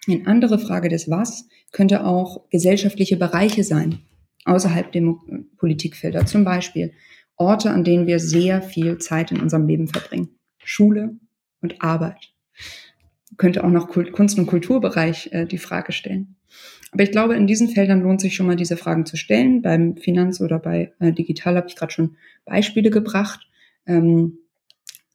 Eine 0.06 0.26
andere 0.26 0.58
Frage 0.58 0.88
des 0.88 1.10
Was 1.10 1.48
könnte 1.72 2.04
auch 2.04 2.48
gesellschaftliche 2.50 3.16
Bereiche 3.16 3.64
sein, 3.64 3.98
außerhalb 4.44 4.92
der 4.92 5.14
Politikfelder. 5.58 6.26
Zum 6.26 6.44
Beispiel 6.44 6.92
Orte, 7.36 7.70
an 7.70 7.84
denen 7.84 8.06
wir 8.06 8.18
sehr 8.18 8.62
viel 8.62 8.98
Zeit 8.98 9.32
in 9.32 9.40
unserem 9.40 9.66
Leben 9.66 9.88
verbringen. 9.88 10.30
Schule 10.64 11.16
und 11.60 11.82
Arbeit. 11.82 12.32
könnte 13.36 13.64
auch 13.64 13.70
noch 13.70 13.88
Kunst- 13.88 14.38
und 14.38 14.46
Kulturbereich 14.46 15.30
äh, 15.32 15.44
die 15.44 15.58
Frage 15.58 15.92
stellen. 15.92 16.36
Aber 16.92 17.02
ich 17.02 17.10
glaube, 17.10 17.34
in 17.36 17.46
diesen 17.46 17.68
Feldern 17.68 18.00
lohnt 18.00 18.22
sich 18.22 18.34
schon 18.34 18.46
mal 18.46 18.56
diese 18.56 18.78
Fragen 18.78 19.04
zu 19.04 19.16
stellen. 19.16 19.60
Beim 19.60 19.96
Finanz- 19.96 20.40
oder 20.40 20.58
bei 20.58 20.92
äh, 21.00 21.12
Digital 21.12 21.56
habe 21.56 21.68
ich 21.68 21.76
gerade 21.76 21.92
schon 21.92 22.16
Beispiele 22.46 22.88
gebracht. 22.88 23.46
Ähm, 23.86 24.38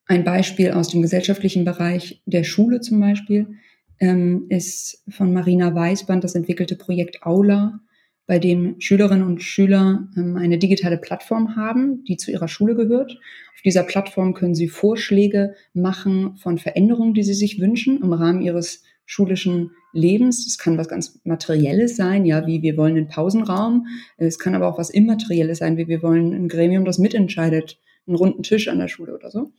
ein 0.05 0.23
Beispiel 0.23 0.71
aus 0.71 0.89
dem 0.89 1.01
gesellschaftlichen 1.01 1.65
Bereich 1.65 2.21
der 2.25 2.43
Schule 2.43 2.81
zum 2.81 2.99
Beispiel 2.99 3.55
ähm, 4.01 4.47
ist 4.49 5.03
von 5.09 5.31
Marina 5.31 5.73
Weißband 5.73 6.23
das 6.23 6.35
entwickelte 6.35 6.75
Projekt 6.75 7.23
Aula, 7.23 7.79
bei 8.27 8.39
dem 8.39 8.79
Schülerinnen 8.79 9.25
und 9.25 9.41
Schüler 9.43 10.07
ähm, 10.17 10.37
eine 10.37 10.57
digitale 10.57 10.97
Plattform 10.97 11.55
haben, 11.55 12.03
die 12.05 12.17
zu 12.17 12.31
ihrer 12.31 12.47
Schule 12.47 12.75
gehört. 12.75 13.11
Auf 13.53 13.61
dieser 13.63 13.83
Plattform 13.83 14.33
können 14.33 14.55
sie 14.55 14.67
Vorschläge 14.67 15.53
machen 15.73 16.37
von 16.37 16.57
Veränderungen, 16.57 17.13
die 17.13 17.23
sie 17.23 17.33
sich 17.33 17.59
wünschen 17.59 18.01
im 18.01 18.13
Rahmen 18.13 18.41
ihres 18.41 18.83
schulischen 19.05 19.71
Lebens. 19.93 20.47
Es 20.47 20.57
kann 20.57 20.77
was 20.77 20.87
ganz 20.87 21.19
Materielles 21.25 21.95
sein, 21.95 22.25
ja, 22.25 22.47
wie 22.47 22.61
wir 22.61 22.77
wollen 22.77 22.95
einen 22.95 23.07
Pausenraum. 23.07 23.87
Es 24.17 24.39
kann 24.39 24.55
aber 24.55 24.67
auch 24.67 24.77
was 24.77 24.89
Immaterielles 24.89 25.59
sein, 25.59 25.77
wie 25.77 25.87
wir 25.87 26.01
wollen 26.01 26.33
ein 26.33 26.47
Gremium, 26.47 26.85
das 26.85 26.97
mitentscheidet, 26.97 27.77
einen 28.11 28.17
runden 28.17 28.43
Tisch 28.43 28.67
an 28.67 28.79
der 28.79 28.87
Schule 28.87 29.15
oder 29.15 29.31
so. 29.31 29.51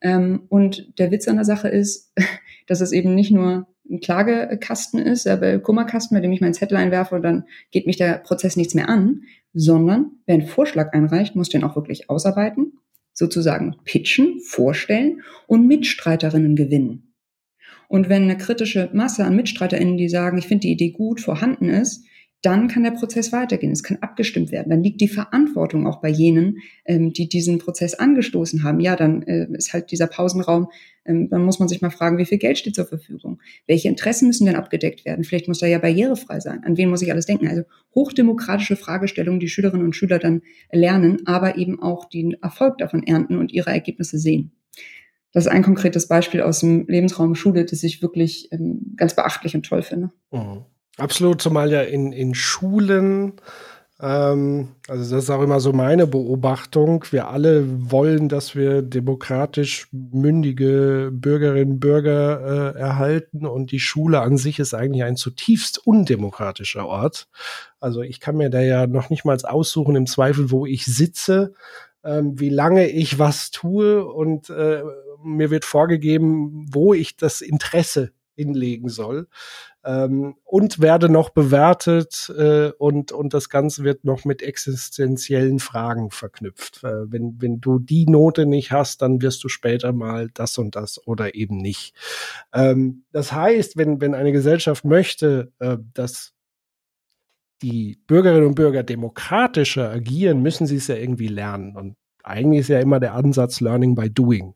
Ähm, 0.00 0.42
und 0.48 0.98
der 0.98 1.10
Witz 1.10 1.28
an 1.28 1.36
der 1.36 1.44
Sache 1.44 1.68
ist, 1.68 2.12
dass 2.66 2.80
es 2.80 2.92
eben 2.92 3.14
nicht 3.14 3.30
nur 3.30 3.66
ein 3.90 4.00
Klagekasten 4.00 5.00
ist, 5.00 5.26
aber 5.26 5.58
Kummerkasten, 5.58 6.16
bei 6.16 6.20
dem 6.20 6.32
ich 6.32 6.40
mein 6.40 6.54
Zettel 6.54 6.76
einwerfe 6.76 7.16
und 7.16 7.22
dann 7.22 7.44
geht 7.72 7.86
mich 7.86 7.96
der 7.96 8.18
Prozess 8.18 8.56
nichts 8.56 8.74
mehr 8.74 8.88
an, 8.88 9.22
sondern 9.52 10.12
wer 10.26 10.34
einen 10.34 10.46
Vorschlag 10.46 10.92
einreicht, 10.92 11.34
muss 11.34 11.48
den 11.48 11.64
auch 11.64 11.74
wirklich 11.74 12.08
ausarbeiten, 12.08 12.74
sozusagen 13.12 13.76
pitchen, 13.84 14.40
vorstellen 14.40 15.22
und 15.48 15.66
Mitstreiterinnen 15.66 16.54
gewinnen. 16.54 17.14
Und 17.88 18.08
wenn 18.08 18.22
eine 18.22 18.36
kritische 18.36 18.88
Masse 18.92 19.24
an 19.24 19.34
MitstreiterInnen, 19.34 19.96
die 19.96 20.08
sagen, 20.08 20.38
ich 20.38 20.46
finde 20.46 20.62
die 20.62 20.72
Idee 20.72 20.90
gut, 20.90 21.20
vorhanden 21.20 21.68
ist, 21.68 22.04
dann 22.42 22.68
kann 22.68 22.84
der 22.84 22.92
Prozess 22.92 23.32
weitergehen. 23.32 23.72
Es 23.72 23.82
kann 23.82 23.98
abgestimmt 24.00 24.50
werden. 24.50 24.70
Dann 24.70 24.82
liegt 24.82 25.00
die 25.00 25.08
Verantwortung 25.08 25.86
auch 25.86 26.00
bei 26.00 26.08
jenen, 26.08 26.58
ähm, 26.86 27.12
die 27.12 27.28
diesen 27.28 27.58
Prozess 27.58 27.94
angestoßen 27.94 28.62
haben. 28.62 28.80
Ja, 28.80 28.96
dann 28.96 29.22
äh, 29.22 29.46
ist 29.52 29.74
halt 29.74 29.90
dieser 29.90 30.06
Pausenraum, 30.06 30.68
ähm, 31.04 31.28
dann 31.28 31.44
muss 31.44 31.58
man 31.58 31.68
sich 31.68 31.82
mal 31.82 31.90
fragen, 31.90 32.16
wie 32.16 32.24
viel 32.24 32.38
Geld 32.38 32.56
steht 32.56 32.74
zur 32.74 32.86
Verfügung? 32.86 33.40
Welche 33.66 33.88
Interessen 33.88 34.26
müssen 34.26 34.46
denn 34.46 34.56
abgedeckt 34.56 35.04
werden? 35.04 35.24
Vielleicht 35.24 35.48
muss 35.48 35.60
er 35.60 35.68
ja 35.68 35.78
barrierefrei 35.78 36.40
sein. 36.40 36.62
An 36.64 36.78
wen 36.78 36.88
muss 36.88 37.02
ich 37.02 37.12
alles 37.12 37.26
denken? 37.26 37.46
Also 37.46 37.62
hochdemokratische 37.94 38.76
Fragestellungen, 38.76 39.40
die 39.40 39.48
Schülerinnen 39.48 39.84
und 39.84 39.94
Schüler 39.94 40.18
dann 40.18 40.40
lernen, 40.72 41.26
aber 41.26 41.58
eben 41.58 41.82
auch 41.82 42.08
den 42.08 42.34
Erfolg 42.42 42.78
davon 42.78 43.02
ernten 43.02 43.36
und 43.36 43.52
ihre 43.52 43.70
Ergebnisse 43.70 44.18
sehen. 44.18 44.52
Das 45.32 45.46
ist 45.46 45.52
ein 45.52 45.62
konkretes 45.62 46.08
Beispiel 46.08 46.40
aus 46.40 46.60
dem 46.60 46.86
Lebensraum 46.88 47.34
Schule, 47.34 47.64
das 47.64 47.82
ich 47.82 48.02
wirklich 48.02 48.50
ähm, 48.50 48.94
ganz 48.96 49.14
beachtlich 49.14 49.54
und 49.54 49.64
toll 49.64 49.82
finde. 49.82 50.10
Mhm. 50.32 50.64
Absolut, 50.96 51.40
zumal 51.40 51.70
ja 51.72 51.82
in, 51.82 52.12
in 52.12 52.34
Schulen, 52.34 53.40
ähm, 54.02 54.68
also 54.88 55.14
das 55.14 55.24
ist 55.24 55.30
auch 55.30 55.42
immer 55.42 55.60
so 55.60 55.72
meine 55.72 56.06
Beobachtung, 56.06 57.04
wir 57.10 57.28
alle 57.28 57.90
wollen, 57.90 58.28
dass 58.28 58.54
wir 58.56 58.80
demokratisch 58.82 59.88
mündige 59.92 61.10
Bürgerinnen 61.12 61.72
und 61.72 61.80
Bürger 61.80 62.74
äh, 62.74 62.78
erhalten 62.78 63.46
und 63.46 63.72
die 63.72 63.80
Schule 63.80 64.20
an 64.20 64.38
sich 64.38 64.58
ist 64.58 64.72
eigentlich 64.72 65.04
ein 65.04 65.16
zutiefst 65.16 65.86
undemokratischer 65.86 66.86
Ort. 66.86 67.28
Also 67.78 68.00
ich 68.00 68.20
kann 68.20 68.36
mir 68.36 68.48
da 68.48 68.60
ja 68.60 68.86
noch 68.86 69.10
nicht 69.10 69.24
mal 69.26 69.36
aussuchen 69.42 69.96
im 69.96 70.06
Zweifel, 70.06 70.50
wo 70.50 70.64
ich 70.64 70.86
sitze, 70.86 71.52
ähm, 72.02 72.40
wie 72.40 72.50
lange 72.50 72.88
ich 72.88 73.18
was 73.18 73.50
tue 73.50 74.04
und 74.06 74.48
äh, 74.48 74.82
mir 75.22 75.50
wird 75.50 75.66
vorgegeben, 75.66 76.66
wo 76.72 76.94
ich 76.94 77.18
das 77.18 77.42
Interesse 77.42 78.12
hinlegen 78.40 78.88
soll 78.88 79.28
ähm, 79.84 80.34
und 80.44 80.80
werde 80.80 81.08
noch 81.08 81.30
bewertet 81.30 82.32
äh, 82.36 82.70
und, 82.78 83.12
und 83.12 83.34
das 83.34 83.48
Ganze 83.48 83.84
wird 83.84 84.04
noch 84.04 84.24
mit 84.24 84.42
existenziellen 84.42 85.58
Fragen 85.58 86.10
verknüpft. 86.10 86.82
Äh, 86.84 87.10
wenn, 87.10 87.36
wenn 87.40 87.60
du 87.60 87.78
die 87.78 88.06
Note 88.06 88.46
nicht 88.46 88.72
hast, 88.72 89.02
dann 89.02 89.22
wirst 89.22 89.42
du 89.44 89.48
später 89.48 89.92
mal 89.92 90.28
das 90.34 90.58
und 90.58 90.76
das 90.76 91.06
oder 91.06 91.34
eben 91.34 91.58
nicht. 91.58 91.94
Ähm, 92.52 93.04
das 93.12 93.32
heißt, 93.32 93.76
wenn, 93.76 94.00
wenn 94.00 94.14
eine 94.14 94.32
Gesellschaft 94.32 94.84
möchte, 94.84 95.52
äh, 95.58 95.78
dass 95.94 96.32
die 97.62 97.98
Bürgerinnen 98.06 98.46
und 98.46 98.54
Bürger 98.54 98.82
demokratischer 98.82 99.90
agieren, 99.90 100.40
müssen 100.40 100.66
sie 100.66 100.76
es 100.76 100.86
ja 100.86 100.96
irgendwie 100.96 101.28
lernen. 101.28 101.76
Und 101.76 101.96
eigentlich 102.22 102.60
ist 102.60 102.68
ja 102.68 102.80
immer 102.80 103.00
der 103.00 103.14
Ansatz 103.14 103.60
Learning 103.60 103.94
by 103.94 104.10
Doing 104.10 104.54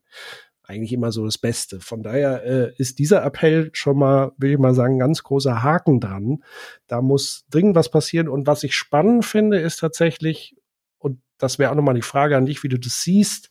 eigentlich 0.67 0.93
immer 0.93 1.11
so 1.11 1.25
das 1.25 1.37
Beste. 1.37 1.79
Von 1.79 2.03
daher 2.03 2.43
äh, 2.43 2.73
ist 2.77 2.99
dieser 2.99 3.23
Appell 3.23 3.69
schon 3.73 3.97
mal, 3.97 4.31
will 4.37 4.51
ich 4.51 4.57
mal 4.57 4.73
sagen, 4.73 4.99
ganz 4.99 5.23
großer 5.23 5.63
Haken 5.63 5.99
dran. 5.99 6.43
Da 6.87 7.01
muss 7.01 7.45
dringend 7.49 7.75
was 7.75 7.89
passieren. 7.89 8.27
Und 8.27 8.47
was 8.47 8.63
ich 8.63 8.75
spannend 8.75 9.25
finde, 9.25 9.59
ist 9.59 9.79
tatsächlich, 9.79 10.55
und 10.97 11.19
das 11.37 11.59
wäre 11.59 11.71
auch 11.71 11.75
nochmal 11.75 11.95
die 11.95 12.01
Frage 12.01 12.37
an 12.37 12.45
dich, 12.45 12.63
wie 12.63 12.69
du 12.69 12.79
das 12.79 13.01
siehst, 13.03 13.49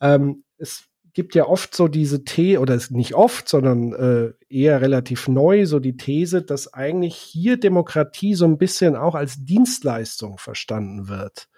ähm, 0.00 0.44
es 0.58 0.84
gibt 1.14 1.34
ja 1.34 1.46
oft 1.46 1.74
so 1.74 1.88
diese 1.88 2.24
These, 2.24 2.60
oder 2.60 2.78
nicht 2.90 3.14
oft, 3.14 3.48
sondern 3.48 3.92
äh, 3.92 4.32
eher 4.48 4.80
relativ 4.80 5.28
neu, 5.28 5.66
so 5.66 5.78
die 5.78 5.96
These, 5.96 6.42
dass 6.42 6.72
eigentlich 6.72 7.16
hier 7.16 7.58
Demokratie 7.58 8.34
so 8.34 8.46
ein 8.46 8.58
bisschen 8.58 8.96
auch 8.96 9.14
als 9.14 9.44
Dienstleistung 9.44 10.38
verstanden 10.38 11.08
wird. 11.08 11.48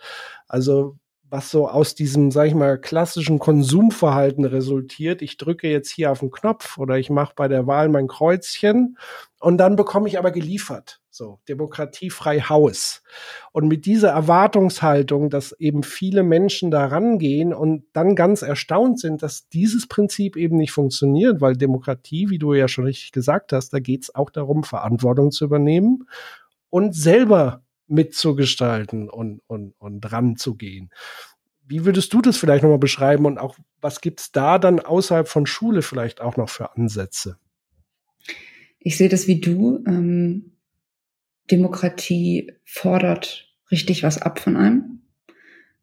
Also 0.49 0.99
was 1.35 1.51
so 1.51 1.69
aus 1.69 1.97
diesem, 1.97 2.31
sag 2.31 2.47
ich 2.47 2.55
mal, 2.55 2.79
klassischen 2.79 3.41
Konsumverhalten 3.41 4.45
resultiert. 4.45 5.21
Ich 5.21 5.37
drücke 5.37 5.67
jetzt 5.67 5.91
hier 5.91 6.13
auf 6.13 6.21
den 6.21 6.31
Knopf 6.31 6.79
oder 6.79 6.97
ich 6.97 7.11
mache 7.11 7.33
bei 7.35 7.49
der 7.49 7.67
Wahl 7.67 7.89
mein 7.89 8.07
Kreuzchen 8.07 8.97
und 9.41 9.59
dann 9.59 9.75
bekomme 9.75 10.07
ich 10.07 10.17
aber 10.17 10.31
geliefert. 10.31 11.01
So, 11.11 11.41
demokratiefrei 11.49 12.39
Haus. 12.39 13.03
Und 13.51 13.67
mit 13.67 13.85
dieser 13.85 14.11
Erwartungshaltung, 14.11 15.29
dass 15.29 15.51
eben 15.59 15.83
viele 15.83 16.23
Menschen 16.23 16.71
da 16.71 16.87
rangehen 16.87 17.53
und 17.53 17.83
dann 17.95 18.15
ganz 18.15 18.43
erstaunt 18.43 19.01
sind, 19.01 19.21
dass 19.25 19.49
dieses 19.49 19.89
Prinzip 19.89 20.37
eben 20.37 20.57
nicht 20.57 20.71
funktioniert, 20.71 21.41
weil 21.41 21.57
Demokratie, 21.57 22.31
wie 22.31 22.39
du 22.39 22.55
ja 22.55 22.69
schon 22.69 22.85
richtig 22.85 23.11
gesagt 23.11 23.53
hast, 23.53 23.71
da 23.71 23.81
geht 23.81 24.05
es 24.05 24.15
auch 24.15 24.31
darum, 24.31 24.63
Verantwortung 24.63 25.33
zu 25.33 25.47
übernehmen 25.47 26.07
und 26.71 26.95
selber 26.95 27.64
mitzugestalten 27.87 29.09
und, 29.09 29.41
und, 29.47 29.75
und 29.79 30.13
ranzugehen. 30.13 30.91
Wie 31.67 31.85
würdest 31.85 32.13
du 32.13 32.21
das 32.21 32.37
vielleicht 32.37 32.63
nochmal 32.63 32.79
beschreiben 32.79 33.27
und 33.27 33.39
auch 33.39 33.57
was 33.81 34.01
gibt 34.01 34.21
es 34.21 34.33
da 34.33 34.59
dann 34.59 34.81
außerhalb 34.81 35.29
von 35.29 35.47
Schule 35.47 35.83
vielleicht 35.83 36.21
auch 36.21 36.37
noch 36.37 36.49
für 36.49 36.77
Ansätze? 36.77 37.39
Ich 38.81 38.97
sehe 38.97 39.09
das 39.09 39.27
wie 39.27 39.41
du. 39.41 39.83
Ähm, 39.87 40.53
Demokratie 41.51 42.53
fordert 42.65 43.55
richtig 43.71 44.03
was 44.03 44.21
ab 44.21 44.39
von 44.39 44.57
einem. 44.57 45.03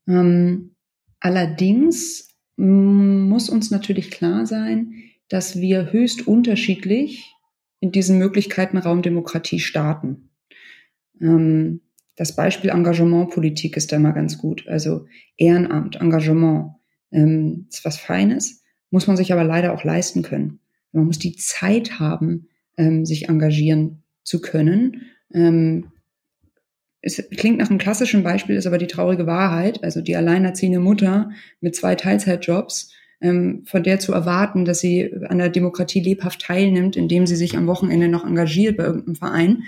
Ähm, 0.07 0.75
allerdings 1.19 2.29
muss 2.57 3.49
uns 3.49 3.71
natürlich 3.71 4.11
klar 4.11 4.45
sein, 4.45 4.93
dass 5.29 5.59
wir 5.59 5.91
höchst 5.91 6.27
unterschiedlich 6.27 7.33
in 7.79 7.91
diesem 7.91 8.17
Möglichkeitenraum 8.17 9.01
Demokratie 9.01 9.59
starten. 9.59 10.29
Ähm, 11.19 11.81
das 12.21 12.35
Beispiel 12.35 12.69
Engagementpolitik 12.69 13.75
ist 13.75 13.91
da 13.91 13.97
mal 13.97 14.11
ganz 14.11 14.37
gut. 14.37 14.67
Also 14.67 15.07
Ehrenamt, 15.37 15.95
Engagement 15.95 16.75
ähm, 17.11 17.65
ist 17.71 17.83
was 17.83 17.97
Feines, 17.97 18.61
muss 18.91 19.07
man 19.07 19.17
sich 19.17 19.33
aber 19.33 19.43
leider 19.43 19.73
auch 19.73 19.83
leisten 19.83 20.21
können. 20.21 20.59
Man 20.91 21.05
muss 21.05 21.17
die 21.17 21.35
Zeit 21.35 21.99
haben, 21.99 22.47
ähm, 22.77 23.07
sich 23.07 23.27
engagieren 23.27 24.03
zu 24.21 24.39
können. 24.39 25.01
Ähm, 25.33 25.87
es 27.01 27.27
klingt 27.35 27.57
nach 27.57 27.71
einem 27.71 27.79
klassischen 27.79 28.21
Beispiel, 28.21 28.55
ist 28.55 28.67
aber 28.67 28.77
die 28.77 28.85
traurige 28.85 29.25
Wahrheit. 29.25 29.83
Also 29.83 30.01
die 30.01 30.15
alleinerziehende 30.15 30.79
Mutter 30.79 31.31
mit 31.59 31.75
zwei 31.75 31.95
Teilzeitjobs, 31.95 32.93
ähm, 33.21 33.63
von 33.65 33.81
der 33.81 33.99
zu 33.99 34.13
erwarten, 34.13 34.63
dass 34.63 34.79
sie 34.79 35.11
an 35.27 35.39
der 35.39 35.49
Demokratie 35.49 36.01
lebhaft 36.01 36.41
teilnimmt, 36.41 36.95
indem 36.95 37.25
sie 37.25 37.35
sich 37.35 37.57
am 37.57 37.65
Wochenende 37.65 38.09
noch 38.09 38.23
engagiert 38.23 38.77
bei 38.77 38.83
irgendeinem 38.83 39.15
Verein, 39.15 39.63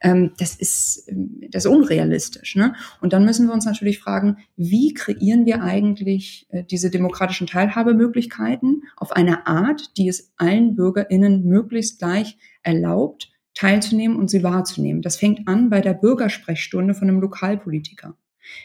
ähm, 0.00 0.32
das 0.38 0.54
ist 0.56 1.10
das 1.50 1.64
ist 1.64 1.70
unrealistisch. 1.70 2.56
Ne? 2.56 2.74
Und 3.00 3.12
dann 3.12 3.24
müssen 3.24 3.46
wir 3.46 3.54
uns 3.54 3.64
natürlich 3.64 3.98
fragen, 3.98 4.38
wie 4.56 4.94
kreieren 4.94 5.46
wir 5.46 5.62
eigentlich 5.62 6.46
äh, 6.50 6.64
diese 6.64 6.90
demokratischen 6.90 7.46
Teilhabemöglichkeiten 7.46 8.82
auf 8.96 9.12
eine 9.12 9.46
Art, 9.46 9.96
die 9.96 10.08
es 10.08 10.32
allen 10.36 10.74
BürgerInnen 10.74 11.44
möglichst 11.44 11.98
gleich 11.98 12.36
erlaubt, 12.62 13.30
teilzunehmen 13.54 14.16
und 14.16 14.28
sie 14.28 14.42
wahrzunehmen. 14.42 15.02
Das 15.02 15.16
fängt 15.16 15.48
an 15.48 15.70
bei 15.70 15.80
der 15.80 15.94
Bürgersprechstunde 15.94 16.94
von 16.94 17.08
einem 17.08 17.20
Lokalpolitiker. 17.20 18.16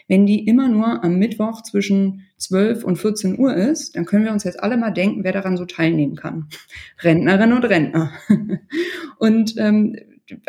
Wenn 0.06 0.26
die 0.26 0.46
immer 0.46 0.68
nur 0.68 1.02
am 1.02 1.18
Mittwoch 1.18 1.62
zwischen 1.62 2.26
12 2.38 2.84
und 2.84 2.96
14 2.96 3.38
Uhr 3.38 3.54
ist, 3.54 3.96
dann 3.96 4.04
können 4.04 4.24
wir 4.24 4.32
uns 4.32 4.44
jetzt 4.44 4.62
alle 4.62 4.76
mal 4.76 4.90
denken, 4.90 5.24
wer 5.24 5.32
daran 5.32 5.56
so 5.56 5.64
teilnehmen 5.64 6.14
kann. 6.14 6.48
Rentnerin 7.02 7.52
und 7.52 7.64
Rentner. 7.64 8.12
und 9.18 9.54
ähm, 9.58 9.96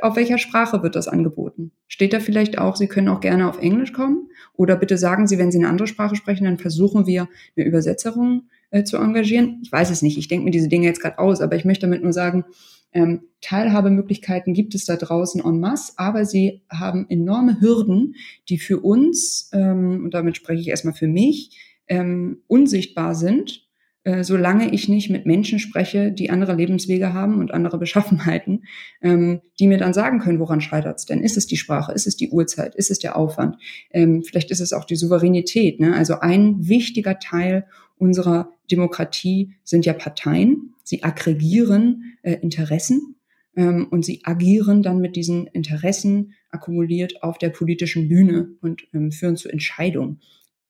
auf 0.01 0.15
welcher 0.15 0.37
Sprache 0.37 0.83
wird 0.83 0.95
das 0.95 1.07
angeboten? 1.07 1.71
Steht 1.87 2.13
da 2.13 2.19
vielleicht 2.19 2.57
auch, 2.57 2.75
Sie 2.75 2.87
können 2.87 3.09
auch 3.09 3.19
gerne 3.19 3.49
auf 3.49 3.59
Englisch 3.59 3.93
kommen? 3.93 4.29
Oder 4.55 4.75
bitte 4.75 4.97
sagen 4.97 5.27
Sie, 5.27 5.37
wenn 5.37 5.51
Sie 5.51 5.57
eine 5.57 5.69
andere 5.69 5.87
Sprache 5.87 6.15
sprechen, 6.15 6.45
dann 6.45 6.57
versuchen 6.57 7.05
wir 7.05 7.27
eine 7.55 7.65
Übersetzerung 7.65 8.49
äh, 8.71 8.83
zu 8.83 8.97
engagieren. 8.97 9.59
Ich 9.63 9.71
weiß 9.71 9.89
es 9.89 10.01
nicht, 10.01 10.17
ich 10.17 10.27
denke 10.27 10.45
mir 10.45 10.51
diese 10.51 10.69
Dinge 10.69 10.87
jetzt 10.87 11.01
gerade 11.01 11.19
aus, 11.19 11.41
aber 11.41 11.55
ich 11.55 11.65
möchte 11.65 11.87
damit 11.87 12.03
nur 12.03 12.13
sagen, 12.13 12.45
ähm, 12.93 13.21
Teilhabemöglichkeiten 13.41 14.53
gibt 14.53 14.75
es 14.75 14.85
da 14.85 14.95
draußen 14.95 15.43
en 15.43 15.59
masse, 15.59 15.93
aber 15.97 16.25
sie 16.25 16.61
haben 16.69 17.07
enorme 17.09 17.59
Hürden, 17.59 18.15
die 18.49 18.59
für 18.59 18.79
uns, 18.79 19.49
ähm, 19.53 20.05
und 20.05 20.13
damit 20.13 20.37
spreche 20.37 20.61
ich 20.61 20.67
erstmal 20.67 20.93
für 20.93 21.07
mich, 21.07 21.57
ähm, 21.87 22.43
unsichtbar 22.47 23.15
sind 23.15 23.67
äh, 24.05 24.23
solange 24.23 24.73
ich 24.73 24.89
nicht 24.89 25.09
mit 25.09 25.25
Menschen 25.25 25.59
spreche, 25.59 26.11
die 26.11 26.29
andere 26.29 26.55
Lebenswege 26.55 27.13
haben 27.13 27.39
und 27.39 27.53
andere 27.53 27.77
Beschaffenheiten, 27.77 28.65
ähm, 29.01 29.41
die 29.59 29.67
mir 29.67 29.77
dann 29.77 29.93
sagen 29.93 30.19
können, 30.19 30.39
woran 30.39 30.61
scheitert 30.61 30.99
es 30.99 31.05
denn? 31.05 31.21
Ist 31.21 31.37
es 31.37 31.47
die 31.47 31.57
Sprache? 31.57 31.93
Ist 31.93 32.07
es 32.07 32.17
die 32.17 32.29
Uhrzeit? 32.29 32.75
Ist 32.75 32.91
es 32.91 32.99
der 32.99 33.15
Aufwand? 33.15 33.57
Ähm, 33.91 34.23
vielleicht 34.23 34.51
ist 34.51 34.59
es 34.59 34.73
auch 34.73 34.85
die 34.85 34.97
Souveränität. 34.97 35.79
Ne? 35.79 35.95
Also 35.95 36.19
ein 36.19 36.67
wichtiger 36.67 37.19
Teil 37.19 37.65
unserer 37.97 38.49
Demokratie 38.69 39.53
sind 39.63 39.85
ja 39.85 39.93
Parteien. 39.93 40.73
Sie 40.83 41.03
aggregieren 41.03 42.17
äh, 42.23 42.33
Interessen 42.41 43.15
ähm, 43.55 43.87
und 43.89 44.03
sie 44.03 44.21
agieren 44.23 44.83
dann 44.83 44.99
mit 44.99 45.15
diesen 45.15 45.47
Interessen 45.47 46.33
akkumuliert 46.49 47.23
auf 47.23 47.37
der 47.37 47.49
politischen 47.49 48.09
Bühne 48.09 48.49
und 48.61 48.83
ähm, 48.93 49.11
führen 49.11 49.37
zu 49.37 49.49
Entscheidungen. 49.49 50.19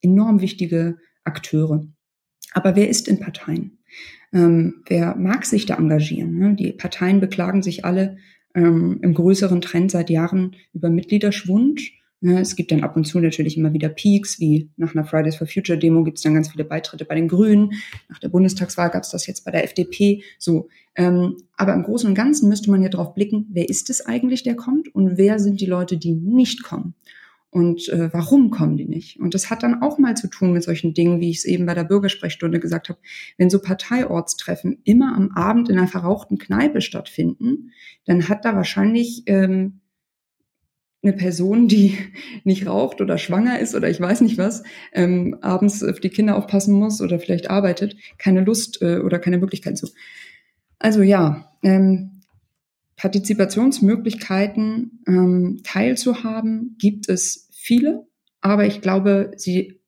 Enorm 0.01 0.41
wichtige 0.41 0.97
Akteure. 1.23 1.87
Aber 2.53 2.75
wer 2.75 2.89
ist 2.89 3.07
in 3.07 3.19
Parteien? 3.19 3.79
Ähm, 4.33 4.83
wer 4.87 5.15
mag 5.15 5.45
sich 5.45 5.65
da 5.65 5.75
engagieren? 5.75 6.37
Ne? 6.37 6.55
Die 6.55 6.71
Parteien 6.71 7.19
beklagen 7.19 7.61
sich 7.61 7.85
alle 7.85 8.17
ähm, 8.55 8.99
im 9.01 9.13
größeren 9.13 9.61
Trend 9.61 9.91
seit 9.91 10.09
Jahren 10.09 10.55
über 10.73 10.89
Mitgliederschwund. 10.89 11.81
Ja, 12.21 12.39
es 12.39 12.55
gibt 12.55 12.71
dann 12.71 12.83
ab 12.83 12.95
und 12.95 13.03
zu 13.03 13.19
natürlich 13.19 13.57
immer 13.57 13.73
wieder 13.73 13.89
Peaks, 13.89 14.39
wie 14.39 14.69
nach 14.77 14.95
einer 14.95 15.03
Fridays 15.03 15.35
for 15.35 15.45
Future 15.45 15.77
Demo 15.77 16.05
gibt 16.05 16.17
es 16.17 16.23
dann 16.23 16.33
ganz 16.33 16.49
viele 16.49 16.63
Beitritte 16.63 17.03
bei 17.03 17.15
den 17.15 17.27
Grünen. 17.27 17.73
Nach 18.07 18.17
der 18.17 18.29
Bundestagswahl 18.29 18.89
gab 18.91 19.03
es 19.03 19.09
das 19.09 19.27
jetzt 19.27 19.43
bei 19.43 19.51
der 19.51 19.65
FDP. 19.65 20.23
So, 20.39 20.69
ähm, 20.95 21.35
aber 21.57 21.73
im 21.73 21.83
Großen 21.83 22.07
und 22.07 22.15
Ganzen 22.15 22.47
müsste 22.47 22.71
man 22.71 22.81
ja 22.81 22.87
darauf 22.87 23.13
blicken, 23.13 23.47
wer 23.51 23.67
ist 23.67 23.89
es 23.89 24.05
eigentlich, 24.05 24.43
der 24.43 24.55
kommt 24.55 24.93
und 24.95 25.17
wer 25.17 25.37
sind 25.37 25.59
die 25.59 25.65
Leute, 25.65 25.97
die 25.97 26.13
nicht 26.13 26.63
kommen 26.63 26.93
und 27.53 27.87
äh, 27.89 28.11
warum 28.11 28.49
kommen 28.49 28.77
die 28.77 28.87
nicht? 28.87 29.19
Und 29.19 29.35
das 29.35 29.51
hat 29.51 29.61
dann 29.61 29.83
auch 29.83 29.99
mal 29.99 30.17
zu 30.17 30.27
tun 30.27 30.53
mit 30.53 30.63
solchen 30.63 30.95
Dingen, 30.95 31.21
wie 31.21 31.29
ich 31.29 31.37
es 31.37 31.45
eben 31.45 31.67
bei 31.67 31.75
der 31.75 31.83
Bürgersprechstunde 31.83 32.59
gesagt 32.59 32.89
habe. 32.89 32.97
Wenn 33.37 33.51
so 33.51 33.61
Parteiortstreffen 33.61 34.79
immer 34.83 35.15
am 35.15 35.29
Abend 35.31 35.69
in 35.69 35.77
einer 35.77 35.87
verrauchten 35.87 36.39
Kneipe 36.39 36.81
stattfinden, 36.81 37.71
dann 38.05 38.27
hat 38.27 38.43
da 38.43 38.55
wahrscheinlich 38.55 39.23
ähm, 39.27 39.81
eine 41.03 41.13
Person, 41.13 41.67
die 41.67 41.95
nicht 42.43 42.65
raucht 42.65 43.01
oder 43.01 43.19
schwanger 43.19 43.59
ist 43.59 43.75
oder 43.75 43.87
ich 43.87 44.01
weiß 44.01 44.21
nicht 44.21 44.39
was, 44.39 44.63
ähm, 44.91 45.37
abends 45.41 45.83
auf 45.83 45.99
die 45.99 46.09
Kinder 46.09 46.35
aufpassen 46.35 46.73
muss 46.73 47.01
oder 47.01 47.19
vielleicht 47.19 47.51
arbeitet, 47.51 47.95
keine 48.17 48.43
Lust 48.43 48.81
äh, 48.81 48.97
oder 48.97 49.19
keine 49.19 49.37
Möglichkeit 49.37 49.77
zu. 49.77 49.89
Also 50.79 51.03
ja, 51.03 51.53
ähm, 51.61 52.13
Partizipationsmöglichkeiten 52.95 55.03
ähm, 55.07 55.61
teilzuhaben, 55.63 56.75
gibt 56.79 57.09
es 57.09 57.42
viele, 57.63 58.05
aber 58.41 58.65
ich 58.65 58.81
glaube, 58.81 59.31
sie 59.37 59.79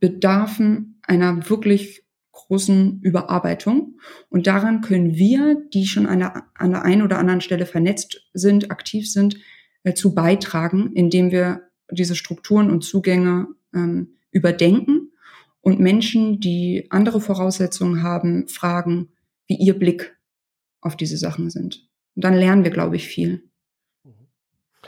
bedarfen 0.00 1.00
einer 1.02 1.48
wirklich 1.48 2.04
großen 2.32 3.00
Überarbeitung. 3.02 4.00
Und 4.28 4.46
daran 4.46 4.80
können 4.80 5.14
wir, 5.14 5.56
die 5.72 5.86
schon 5.86 6.06
an 6.06 6.18
der, 6.18 6.44
an 6.54 6.72
der 6.72 6.82
einen 6.82 7.02
oder 7.02 7.18
anderen 7.18 7.40
Stelle 7.40 7.66
vernetzt 7.66 8.28
sind, 8.32 8.70
aktiv 8.70 9.10
sind, 9.10 9.36
äh, 9.84 9.94
zu 9.94 10.14
beitragen, 10.14 10.92
indem 10.94 11.30
wir 11.30 11.62
diese 11.90 12.16
Strukturen 12.16 12.70
und 12.70 12.82
Zugänge 12.82 13.48
ähm, 13.74 14.16
überdenken 14.32 15.12
und 15.60 15.78
Menschen, 15.78 16.40
die 16.40 16.88
andere 16.90 17.20
Voraussetzungen 17.20 18.02
haben, 18.02 18.48
fragen, 18.48 19.10
wie 19.46 19.56
ihr 19.56 19.78
Blick 19.78 20.16
auf 20.80 20.96
diese 20.96 21.16
Sachen 21.16 21.50
sind. 21.50 21.88
Und 22.16 22.24
dann 22.24 22.34
lernen 22.34 22.64
wir, 22.64 22.72
glaube 22.72 22.96
ich, 22.96 23.06
viel. 23.06 23.48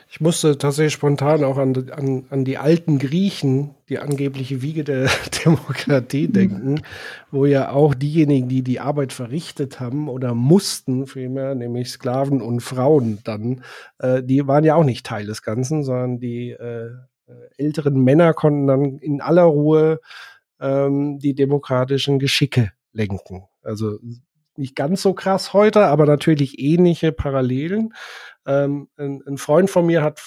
Ich 0.08 0.20
musste 0.20 0.58
tatsächlich 0.58 0.92
spontan 0.92 1.42
auch 1.44 1.58
an, 1.58 1.90
an, 1.90 2.26
an 2.30 2.44
die 2.44 2.58
alten 2.58 2.98
Griechen, 2.98 3.74
die 3.88 3.98
angebliche 3.98 4.62
Wiege 4.62 4.84
der 4.84 5.08
Demokratie, 5.44 6.28
mhm. 6.28 6.32
denken, 6.32 6.82
wo 7.30 7.46
ja 7.46 7.70
auch 7.70 7.94
diejenigen, 7.94 8.48
die 8.48 8.62
die 8.62 8.80
Arbeit 8.80 9.12
verrichtet 9.12 9.80
haben 9.80 10.08
oder 10.08 10.34
mussten, 10.34 11.06
vielmehr, 11.06 11.54
nämlich 11.54 11.90
Sklaven 11.90 12.40
und 12.40 12.60
Frauen 12.60 13.18
dann, 13.24 13.62
äh, 13.98 14.22
die 14.22 14.46
waren 14.46 14.64
ja 14.64 14.74
auch 14.76 14.84
nicht 14.84 15.06
Teil 15.06 15.26
des 15.26 15.42
Ganzen, 15.42 15.82
sondern 15.82 16.18
die 16.18 16.50
äh 16.50 16.90
älteren 17.56 18.02
Männer 18.02 18.34
konnten 18.34 18.66
dann 18.66 18.98
in 18.98 19.20
aller 19.20 19.44
Ruhe 19.44 20.00
ähm, 20.60 21.18
die 21.18 21.34
demokratischen 21.34 22.18
Geschicke 22.18 22.72
lenken. 22.92 23.44
Also 23.62 23.98
nicht 24.56 24.76
ganz 24.76 25.02
so 25.02 25.14
krass 25.14 25.52
heute, 25.52 25.86
aber 25.86 26.06
natürlich 26.06 26.58
ähnliche 26.60 27.12
Parallelen. 27.12 27.92
Ähm, 28.46 28.88
ein, 28.96 29.22
ein, 29.26 29.38
Freund 29.38 29.70
von 29.70 29.86
mir 29.86 30.02
hat 30.02 30.20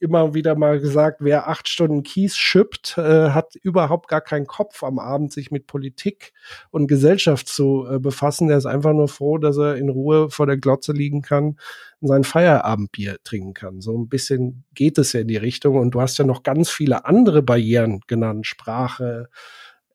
immer 0.00 0.34
wieder 0.34 0.54
mal 0.54 0.80
gesagt, 0.80 1.18
wer 1.20 1.48
acht 1.48 1.68
Stunden 1.68 2.02
Kies 2.02 2.36
schippt, 2.36 2.98
äh, 2.98 3.30
hat 3.30 3.54
überhaupt 3.56 4.08
gar 4.08 4.20
keinen 4.20 4.46
Kopf 4.46 4.82
am 4.82 4.98
Abend, 4.98 5.32
sich 5.32 5.50
mit 5.50 5.66
Politik 5.66 6.32
und 6.70 6.88
Gesellschaft 6.88 7.48
zu 7.48 7.86
äh, 7.90 7.98
befassen. 7.98 8.48
Der 8.48 8.58
ist 8.58 8.66
einfach 8.66 8.92
nur 8.92 9.08
froh, 9.08 9.38
dass 9.38 9.56
er 9.56 9.76
in 9.76 9.88
Ruhe 9.88 10.30
vor 10.30 10.46
der 10.46 10.58
Glotze 10.58 10.92
liegen 10.92 11.22
kann 11.22 11.56
und 12.00 12.08
sein 12.08 12.24
Feierabendbier 12.24 13.16
trinken 13.24 13.54
kann. 13.54 13.80
So 13.80 13.96
ein 13.96 14.08
bisschen 14.08 14.64
geht 14.74 14.98
es 14.98 15.12
ja 15.12 15.20
in 15.20 15.28
die 15.28 15.36
Richtung. 15.36 15.76
Und 15.78 15.92
du 15.92 16.00
hast 16.00 16.18
ja 16.18 16.24
noch 16.24 16.42
ganz 16.42 16.70
viele 16.70 17.04
andere 17.06 17.42
Barrieren 17.42 18.00
genannt. 18.06 18.46
Sprache, 18.46 19.28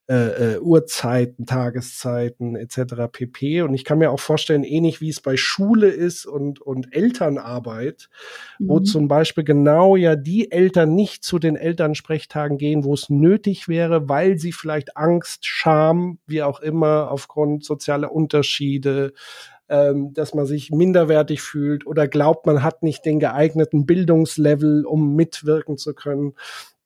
äh, 0.09 0.55
äh, 0.55 0.59
Uhrzeiten, 0.59 1.45
Tageszeiten 1.45 2.55
etc. 2.55 2.95
pp. 3.11 3.61
Und 3.61 3.75
ich 3.75 3.85
kann 3.85 3.99
mir 3.99 4.09
auch 4.09 4.19
vorstellen, 4.19 4.63
ähnlich 4.63 5.01
wie 5.01 5.09
es 5.09 5.21
bei 5.21 5.37
Schule 5.37 5.89
ist 5.89 6.25
und, 6.25 6.59
und 6.59 6.95
Elternarbeit, 6.95 8.09
mhm. 8.57 8.69
wo 8.69 8.79
zum 8.79 9.07
Beispiel 9.07 9.43
genau 9.43 9.95
ja 9.95 10.15
die 10.15 10.51
Eltern 10.51 10.95
nicht 10.95 11.23
zu 11.23 11.37
den 11.37 11.55
Elternsprechtagen 11.55 12.57
gehen, 12.57 12.83
wo 12.85 12.95
es 12.95 13.11
nötig 13.11 13.67
wäre, 13.67 14.09
weil 14.09 14.39
sie 14.39 14.51
vielleicht 14.51 14.97
Angst, 14.97 15.45
Scham, 15.45 16.17
wie 16.25 16.41
auch 16.41 16.59
immer, 16.59 17.11
aufgrund 17.11 17.63
sozialer 17.63 18.11
Unterschiede, 18.11 19.13
ähm, 19.69 20.11
dass 20.15 20.33
man 20.33 20.47
sich 20.47 20.71
minderwertig 20.71 21.43
fühlt 21.43 21.85
oder 21.85 22.07
glaubt, 22.07 22.47
man 22.47 22.63
hat 22.63 22.81
nicht 22.81 23.05
den 23.05 23.19
geeigneten 23.19 23.85
Bildungslevel, 23.85 24.87
um 24.87 25.15
mitwirken 25.15 25.77
zu 25.77 25.93
können. 25.93 26.33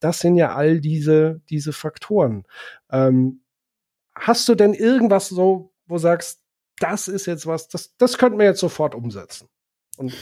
Das 0.03 0.19
sind 0.19 0.35
ja 0.35 0.53
all 0.53 0.81
diese, 0.81 1.41
diese 1.49 1.71
Faktoren. 1.71 2.43
Ähm, 2.91 3.41
hast 4.13 4.49
du 4.49 4.55
denn 4.55 4.73
irgendwas 4.73 5.29
so, 5.29 5.73
wo 5.85 5.97
sagst, 5.97 6.41
das 6.79 7.07
ist 7.07 7.25
jetzt 7.25 7.47
was, 7.47 7.69
das, 7.69 7.95
das 7.97 8.17
könnten 8.17 8.37
wir 8.37 8.45
jetzt 8.45 8.59
sofort 8.59 8.95
umsetzen? 8.95 9.47
Und 9.97 10.13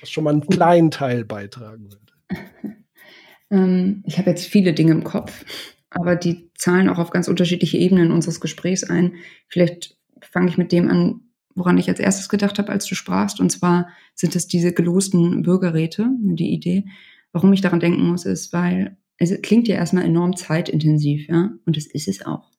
was 0.00 0.10
schon 0.10 0.24
mal 0.24 0.30
einen 0.30 0.46
kleinen 0.46 0.90
Teil 0.90 1.24
beitragen 1.24 1.90
würde. 1.92 2.12
Ähm, 3.50 4.02
ich 4.04 4.18
habe 4.18 4.28
jetzt 4.28 4.44
viele 4.44 4.74
Dinge 4.74 4.92
im 4.92 5.04
Kopf, 5.04 5.42
aber 5.88 6.16
die 6.16 6.50
zahlen 6.52 6.90
auch 6.90 6.98
auf 6.98 7.08
ganz 7.08 7.28
unterschiedliche 7.28 7.78
Ebenen 7.78 8.12
unseres 8.12 8.42
Gesprächs 8.42 8.84
ein. 8.84 9.14
Vielleicht 9.48 9.96
fange 10.20 10.50
ich 10.50 10.58
mit 10.58 10.70
dem 10.70 10.90
an, 10.90 11.22
woran 11.54 11.78
ich 11.78 11.88
als 11.88 11.98
erstes 11.98 12.28
gedacht 12.28 12.58
habe, 12.58 12.70
als 12.70 12.84
du 12.84 12.94
sprachst. 12.94 13.40
Und 13.40 13.48
zwar 13.48 13.88
sind 14.14 14.36
es 14.36 14.48
diese 14.48 14.74
gelosten 14.74 15.40
Bürgerräte, 15.44 16.10
die 16.20 16.52
Idee. 16.52 16.84
Warum 17.32 17.52
ich 17.52 17.60
daran 17.60 17.80
denken 17.80 18.06
muss, 18.06 18.24
ist, 18.24 18.52
weil 18.52 18.96
es 19.18 19.40
klingt 19.42 19.68
ja 19.68 19.76
erstmal 19.76 20.04
enorm 20.04 20.36
zeitintensiv, 20.36 21.28
ja, 21.28 21.50
und 21.66 21.76
das 21.76 21.86
ist 21.86 22.08
es 22.08 22.24
auch. 22.24 22.50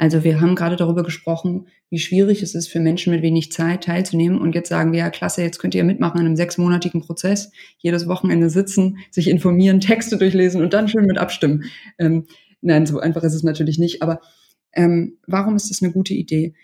Also 0.00 0.24
wir 0.24 0.40
haben 0.40 0.54
gerade 0.54 0.76
darüber 0.76 1.02
gesprochen, 1.02 1.66
wie 1.90 1.98
schwierig 1.98 2.42
es 2.42 2.54
ist 2.54 2.68
für 2.68 2.80
Menschen 2.80 3.12
mit 3.12 3.20
wenig 3.20 3.52
Zeit 3.52 3.84
teilzunehmen. 3.84 4.40
Und 4.40 4.54
jetzt 4.54 4.70
sagen 4.70 4.92
wir, 4.92 5.00
ja, 5.00 5.10
klasse, 5.10 5.42
jetzt 5.42 5.58
könnt 5.58 5.74
ihr 5.74 5.84
mitmachen 5.84 6.18
in 6.20 6.26
einem 6.26 6.36
sechsmonatigen 6.36 7.02
Prozess, 7.02 7.52
jedes 7.76 8.08
Wochenende 8.08 8.48
sitzen, 8.48 8.96
sich 9.10 9.28
informieren, 9.28 9.78
Texte 9.80 10.16
durchlesen 10.16 10.62
und 10.62 10.72
dann 10.72 10.88
schön 10.88 11.04
mit 11.04 11.18
abstimmen. 11.18 11.64
Ähm, 11.98 12.24
nein, 12.62 12.86
so 12.86 12.98
einfach 12.98 13.22
ist 13.24 13.34
es 13.34 13.42
natürlich 13.42 13.78
nicht. 13.78 14.00
Aber 14.00 14.22
ähm, 14.72 15.18
warum 15.26 15.54
ist 15.54 15.68
das 15.68 15.82
eine 15.82 15.92
gute 15.92 16.14
Idee? 16.14 16.54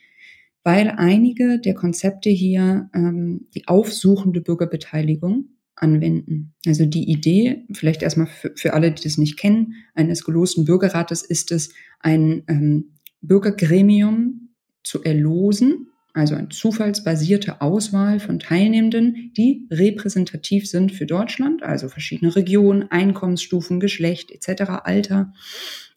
Weil 0.64 0.94
einige 0.96 1.60
der 1.60 1.74
Konzepte 1.74 2.30
hier 2.30 2.88
ähm, 2.94 3.48
die 3.54 3.68
aufsuchende 3.68 4.40
Bürgerbeteiligung 4.40 5.50
anwenden. 5.76 6.54
Also 6.66 6.86
die 6.86 7.10
Idee, 7.10 7.64
vielleicht 7.72 8.02
erstmal 8.02 8.26
für, 8.26 8.52
für 8.56 8.72
alle, 8.72 8.90
die 8.90 9.02
das 9.02 9.18
nicht 9.18 9.36
kennen, 9.36 9.74
eines 9.94 10.24
gelosten 10.24 10.64
Bürgerrates 10.64 11.22
ist 11.22 11.52
es, 11.52 11.72
ein 12.00 12.42
ähm, 12.48 12.96
Bürgergremium 13.20 14.48
zu 14.82 15.02
erlosen, 15.02 15.88
also 16.14 16.34
eine 16.34 16.48
zufallsbasierte 16.48 17.60
Auswahl 17.60 18.20
von 18.20 18.38
Teilnehmenden, 18.38 19.32
die 19.36 19.66
repräsentativ 19.70 20.66
sind 20.68 20.92
für 20.92 21.04
Deutschland, 21.04 21.62
also 21.62 21.88
verschiedene 21.88 22.34
Regionen, 22.34 22.90
Einkommensstufen, 22.90 23.80
Geschlecht 23.80 24.30
etc., 24.30 24.70
Alter. 24.84 25.34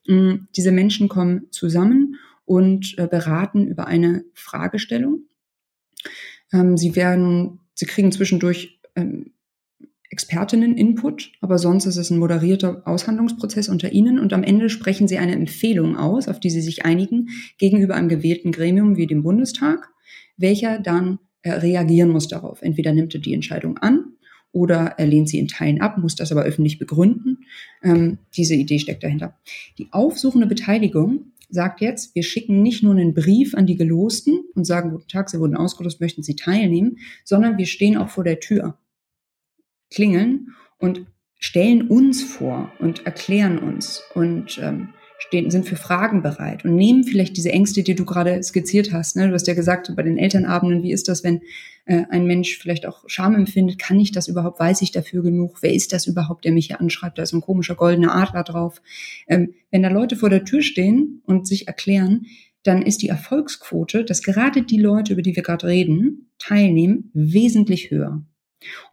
Ähm, 0.07 0.49
diese 0.57 0.73
Menschen 0.73 1.07
kommen 1.07 1.47
zusammen 1.51 2.15
und 2.43 2.95
äh, 2.97 3.07
beraten 3.07 3.65
über 3.65 3.87
eine 3.87 4.25
Fragestellung. 4.33 5.23
Ähm, 6.51 6.75
sie 6.75 6.97
werden, 6.97 7.61
sie 7.73 7.85
kriegen 7.85 8.11
zwischendurch 8.11 8.81
ähm, 8.97 9.31
Expertinnen-Input, 10.09 11.33
aber 11.41 11.57
sonst 11.59 11.85
ist 11.85 11.97
es 11.97 12.09
ein 12.09 12.17
moderierter 12.17 12.81
Aushandlungsprozess 12.85 13.69
unter 13.69 13.91
Ihnen 13.91 14.19
und 14.19 14.33
am 14.33 14.43
Ende 14.43 14.69
sprechen 14.69 15.07
Sie 15.07 15.17
eine 15.17 15.33
Empfehlung 15.33 15.97
aus, 15.97 16.27
auf 16.27 16.39
die 16.39 16.49
Sie 16.49 16.61
sich 16.61 16.85
einigen, 16.85 17.29
gegenüber 17.57 17.95
einem 17.95 18.09
gewählten 18.09 18.51
Gremium 18.51 18.97
wie 18.97 19.07
dem 19.07 19.21
Bundestag, 19.21 19.89
welcher 20.37 20.79
dann 20.79 21.19
äh, 21.41 21.51
reagieren 21.51 22.09
muss 22.09 22.27
darauf. 22.27 22.61
Entweder 22.61 22.91
nimmt 22.91 23.13
er 23.13 23.21
die 23.21 23.33
Entscheidung 23.33 23.77
an 23.77 24.13
oder 24.51 24.95
er 24.97 25.05
lehnt 25.05 25.29
sie 25.29 25.39
in 25.39 25.47
Teilen 25.47 25.79
ab, 25.79 25.97
muss 25.97 26.15
das 26.15 26.31
aber 26.31 26.43
öffentlich 26.43 26.79
begründen. 26.79 27.45
Ähm, 27.83 28.17
diese 28.35 28.55
Idee 28.55 28.79
steckt 28.79 29.03
dahinter. 29.03 29.37
Die 29.77 29.87
aufsuchende 29.91 30.47
Beteiligung 30.47 31.33
sagt 31.49 31.81
jetzt, 31.81 32.15
wir 32.15 32.23
schicken 32.23 32.61
nicht 32.61 32.83
nur 32.83 32.93
einen 32.93 33.13
Brief 33.13 33.55
an 33.55 33.65
die 33.65 33.77
Gelosten 33.77 34.39
und 34.55 34.65
sagen, 34.65 34.91
guten 34.91 35.07
Tag, 35.07 35.29
Sie 35.29 35.39
wurden 35.39 35.55
ausgelost, 35.55 36.01
möchten 36.01 36.23
Sie 36.23 36.35
teilnehmen, 36.35 36.97
sondern 37.23 37.57
wir 37.57 37.65
stehen 37.65 37.97
auch 37.97 38.09
vor 38.09 38.23
der 38.23 38.39
Tür, 38.39 38.77
klingeln 39.91 40.55
und 40.77 41.05
stellen 41.39 41.87
uns 41.87 42.23
vor 42.23 42.71
und 42.79 43.05
erklären 43.05 43.57
uns 43.57 44.03
und 44.13 44.59
ähm, 44.61 44.89
stehen, 45.19 45.51
sind 45.51 45.67
für 45.67 45.75
Fragen 45.75 46.21
bereit 46.21 46.63
und 46.65 46.75
nehmen 46.75 47.03
vielleicht 47.03 47.37
diese 47.37 47.51
Ängste, 47.51 47.83
die 47.83 47.95
du 47.95 48.05
gerade 48.05 48.41
skizziert 48.41 48.93
hast. 48.93 49.15
Ne? 49.15 49.27
Du 49.27 49.33
hast 49.33 49.47
ja 49.47 49.53
gesagt, 49.53 49.93
bei 49.95 50.03
den 50.03 50.17
Elternabenden, 50.17 50.81
wie 50.81 50.91
ist 50.91 51.07
das, 51.07 51.23
wenn 51.23 51.41
äh, 51.85 52.03
ein 52.09 52.25
Mensch 52.25 52.57
vielleicht 52.57 52.85
auch 52.85 53.03
Scham 53.07 53.35
empfindet? 53.35 53.79
Kann 53.79 53.99
ich 53.99 54.11
das 54.11 54.27
überhaupt? 54.27 54.59
Weiß 54.59 54.81
ich 54.81 54.91
dafür 54.91 55.21
genug? 55.21 55.61
Wer 55.61 55.73
ist 55.73 55.93
das 55.93 56.07
überhaupt, 56.07 56.45
der 56.45 56.53
mich 56.53 56.67
hier 56.67 56.79
anschreibt? 56.79 57.17
Da 57.17 57.23
ist 57.23 57.33
ein 57.33 57.41
komischer 57.41 57.75
goldener 57.75 58.15
Adler 58.15 58.43
drauf. 58.43 58.81
Ähm, 59.27 59.53
wenn 59.71 59.83
da 59.83 59.89
Leute 59.89 60.15
vor 60.15 60.29
der 60.29 60.45
Tür 60.45 60.61
stehen 60.61 61.21
und 61.25 61.47
sich 61.47 61.67
erklären, 61.67 62.25
dann 62.63 62.81
ist 62.81 63.01
die 63.01 63.09
Erfolgsquote, 63.09 64.03
dass 64.03 64.21
gerade 64.21 64.63
die 64.63 64.79
Leute, 64.79 65.13
über 65.13 65.21
die 65.21 65.35
wir 65.35 65.43
gerade 65.43 65.67
reden, 65.67 66.29
teilnehmen, 66.37 67.11
wesentlich 67.13 67.91
höher. 67.91 68.23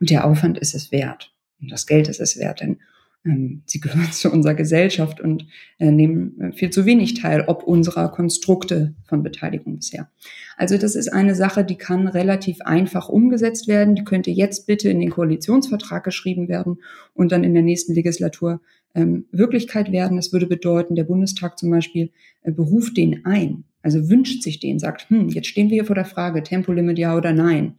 Und 0.01 0.11
der 0.11 0.25
Aufwand 0.25 0.59
ist 0.59 0.75
es 0.75 0.93
wert. 0.93 1.33
Und 1.61 1.71
das 1.71 1.87
Geld 1.87 2.09
ist 2.09 2.21
es 2.21 2.39
wert, 2.39 2.61
denn 2.61 2.79
ähm, 3.27 3.63
sie 3.67 3.81
gehören 3.81 4.09
zu 4.13 4.31
unserer 4.31 4.55
Gesellschaft 4.55 5.21
und 5.21 5.47
äh, 5.79 5.91
nehmen 5.91 6.41
äh, 6.41 6.53
viel 6.53 6.71
zu 6.71 6.87
wenig 6.87 7.15
teil, 7.15 7.45
ob 7.47 7.65
unserer 7.65 8.11
Konstrukte 8.11 8.95
von 9.05 9.23
Beteiligung 9.23 9.77
bisher. 9.77 10.11
Also 10.57 10.79
das 10.79 10.95
ist 10.95 11.13
eine 11.13 11.35
Sache, 11.35 11.65
die 11.65 11.77
kann 11.77 12.09
relativ 12.09 12.61
einfach 12.63 13.09
umgesetzt 13.09 13.69
werden. 13.69 13.95
Die 13.95 14.05
könnte 14.05 14.31
jetzt 14.31 14.67
bitte 14.67 14.89
in 14.89 15.01
den 15.01 15.11
Koalitionsvertrag 15.11 16.05
geschrieben 16.05 16.49
werden 16.49 16.79
und 17.15 17.33
dann 17.33 17.45
in 17.45 17.55
der 17.55 17.63
nächsten 17.63 17.95
Legislatur 17.95 18.61
ähm, 18.95 19.27
Wirklichkeit 19.31 19.93
werden. 19.93 20.17
Das 20.17 20.33
würde 20.33 20.47
bedeuten, 20.47 20.95
der 20.95 21.05
Bundestag 21.05 21.59
zum 21.59 21.71
Beispiel 21.71 22.11
äh, 22.43 22.53
beruft 22.53 22.97
den 22.97 23.27
ein. 23.27 23.65
Also 23.83 24.09
wünscht 24.09 24.43
sich 24.43 24.59
den, 24.59 24.81
sagt, 24.81 25.09
hm, 25.11 25.29
jetzt 25.29 25.47
stehen 25.47 25.69
wir 25.69 25.75
hier 25.75 25.85
vor 25.85 25.95
der 25.95 26.07
Frage, 26.07 26.43
Tempolimit 26.43 26.99
ja 26.99 27.17
oder 27.17 27.33
nein. 27.33 27.77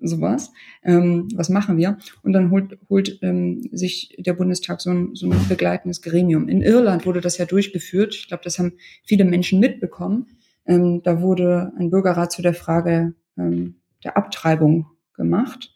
Sowas. 0.00 0.52
Ähm, 0.84 1.28
was 1.34 1.48
machen 1.48 1.76
wir? 1.76 1.98
Und 2.22 2.32
dann 2.32 2.50
holt, 2.50 2.78
holt 2.88 3.18
ähm, 3.22 3.68
sich 3.72 4.14
der 4.18 4.34
Bundestag 4.34 4.80
so 4.80 4.90
ein, 4.90 5.14
so 5.14 5.28
ein 5.28 5.48
begleitendes 5.48 6.02
Gremium. 6.02 6.48
In 6.48 6.62
Irland 6.62 7.04
wurde 7.04 7.20
das 7.20 7.36
ja 7.38 7.46
durchgeführt. 7.46 8.14
Ich 8.14 8.28
glaube, 8.28 8.44
das 8.44 8.58
haben 8.58 8.74
viele 9.02 9.24
Menschen 9.24 9.58
mitbekommen. 9.58 10.26
Ähm, 10.66 11.02
da 11.02 11.20
wurde 11.20 11.72
ein 11.78 11.90
Bürgerrat 11.90 12.30
zu 12.30 12.42
der 12.42 12.54
Frage 12.54 13.14
ähm, 13.36 13.76
der 14.04 14.16
Abtreibung 14.16 14.86
gemacht. 15.14 15.74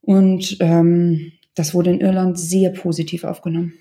Und 0.00 0.56
ähm, 0.60 1.32
das 1.54 1.72
wurde 1.72 1.90
in 1.90 2.00
Irland 2.00 2.38
sehr 2.38 2.70
positiv 2.70 3.24
aufgenommen. 3.24 3.74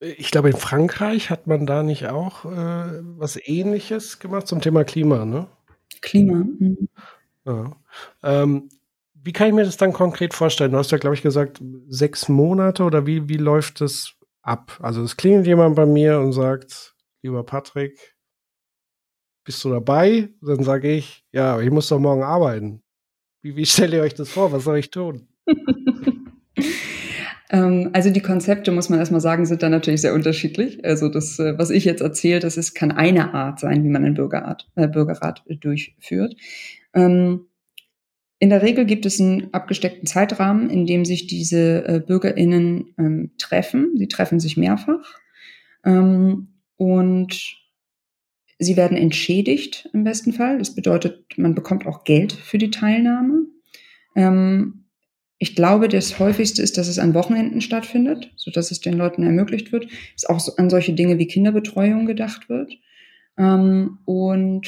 Ich 0.00 0.32
glaube, 0.32 0.50
in 0.50 0.56
Frankreich 0.56 1.30
hat 1.30 1.46
man 1.46 1.64
da 1.64 1.84
nicht 1.84 2.08
auch 2.08 2.44
äh, 2.44 3.02
was 3.02 3.38
Ähnliches 3.40 4.18
gemacht 4.18 4.48
zum 4.48 4.60
Thema 4.60 4.82
Klima, 4.82 5.24
ne? 5.24 5.46
Klima. 6.00 6.44
Mhm. 6.58 6.88
Ja. 7.44 7.76
Ähm, 8.22 8.68
wie 9.14 9.32
kann 9.32 9.48
ich 9.48 9.54
mir 9.54 9.64
das 9.64 9.76
dann 9.76 9.92
konkret 9.92 10.34
vorstellen? 10.34 10.72
Du 10.72 10.78
hast 10.78 10.90
ja, 10.90 10.98
glaube 10.98 11.14
ich, 11.14 11.22
gesagt, 11.22 11.62
sechs 11.88 12.28
Monate 12.28 12.82
oder 12.82 13.06
wie, 13.06 13.28
wie 13.28 13.36
läuft 13.36 13.80
das 13.80 14.14
ab? 14.42 14.78
Also 14.82 15.02
es 15.02 15.16
klingelt 15.16 15.46
jemand 15.46 15.76
bei 15.76 15.86
mir 15.86 16.18
und 16.18 16.32
sagt, 16.32 16.94
lieber 17.22 17.44
Patrick, 17.44 18.16
bist 19.44 19.62
du 19.64 19.70
dabei? 19.70 20.28
Dann 20.40 20.62
sage 20.64 20.90
ich, 20.90 21.24
ja, 21.32 21.60
ich 21.60 21.70
muss 21.70 21.88
doch 21.88 21.98
morgen 21.98 22.22
arbeiten. 22.22 22.82
Wie, 23.42 23.56
wie 23.56 23.66
stellt 23.66 23.92
ihr 23.92 24.02
euch 24.02 24.14
das 24.14 24.30
vor? 24.30 24.52
Was 24.52 24.64
soll 24.64 24.78
ich 24.78 24.90
tun? 24.90 25.28
Ähm, 27.52 27.90
also 27.92 28.08
die 28.08 28.22
Konzepte, 28.22 28.72
muss 28.72 28.88
man 28.88 28.98
erstmal 28.98 29.20
sagen, 29.20 29.44
sind 29.44 29.62
da 29.62 29.68
natürlich 29.68 30.00
sehr 30.00 30.14
unterschiedlich. 30.14 30.82
Also 30.86 31.10
das, 31.10 31.38
äh, 31.38 31.58
was 31.58 31.68
ich 31.68 31.84
jetzt 31.84 32.00
erzähle, 32.00 32.40
das 32.40 32.56
ist, 32.56 32.72
kann 32.72 32.90
eine 32.90 33.34
Art 33.34 33.60
sein, 33.60 33.84
wie 33.84 33.90
man 33.90 34.04
einen 34.04 34.14
Bürgerrat, 34.14 34.70
äh, 34.74 34.88
Bürgerrat 34.88 35.44
durchführt. 35.46 36.34
Ähm, 36.94 37.46
in 38.38 38.50
der 38.50 38.62
Regel 38.62 38.86
gibt 38.86 39.06
es 39.06 39.20
einen 39.20 39.54
abgesteckten 39.54 40.06
Zeitrahmen, 40.06 40.68
in 40.68 40.84
dem 40.84 41.04
sich 41.04 41.28
diese 41.28 41.86
äh, 41.86 42.00
BürgerInnen 42.00 42.92
ähm, 42.98 43.30
treffen. 43.38 43.92
Sie 43.96 44.08
treffen 44.08 44.40
sich 44.40 44.56
mehrfach. 44.56 45.14
Ähm, 45.84 46.48
und 46.76 47.56
sie 48.58 48.76
werden 48.76 48.96
entschädigt 48.96 49.88
im 49.92 50.02
besten 50.02 50.32
Fall. 50.32 50.58
Das 50.58 50.74
bedeutet, 50.74 51.38
man 51.38 51.54
bekommt 51.54 51.86
auch 51.86 52.02
Geld 52.02 52.32
für 52.32 52.58
die 52.58 52.70
Teilnahme. 52.70 53.46
Ähm, 54.16 54.86
ich 55.38 55.56
glaube, 55.56 55.88
das 55.88 56.18
häufigste 56.18 56.62
ist, 56.62 56.78
dass 56.78 56.88
es 56.88 56.98
an 56.98 57.14
Wochenenden 57.14 57.60
stattfindet, 57.60 58.32
so 58.36 58.50
dass 58.50 58.70
es 58.70 58.80
den 58.80 58.94
Leuten 58.94 59.22
ermöglicht 59.22 59.72
wird, 59.72 59.86
dass 60.14 60.24
auch 60.24 60.58
an 60.58 60.70
solche 60.70 60.94
Dinge 60.94 61.18
wie 61.18 61.26
Kinderbetreuung 61.26 62.06
gedacht 62.06 62.48
wird. 62.48 62.72
Ähm, 63.38 63.98
und 64.04 64.66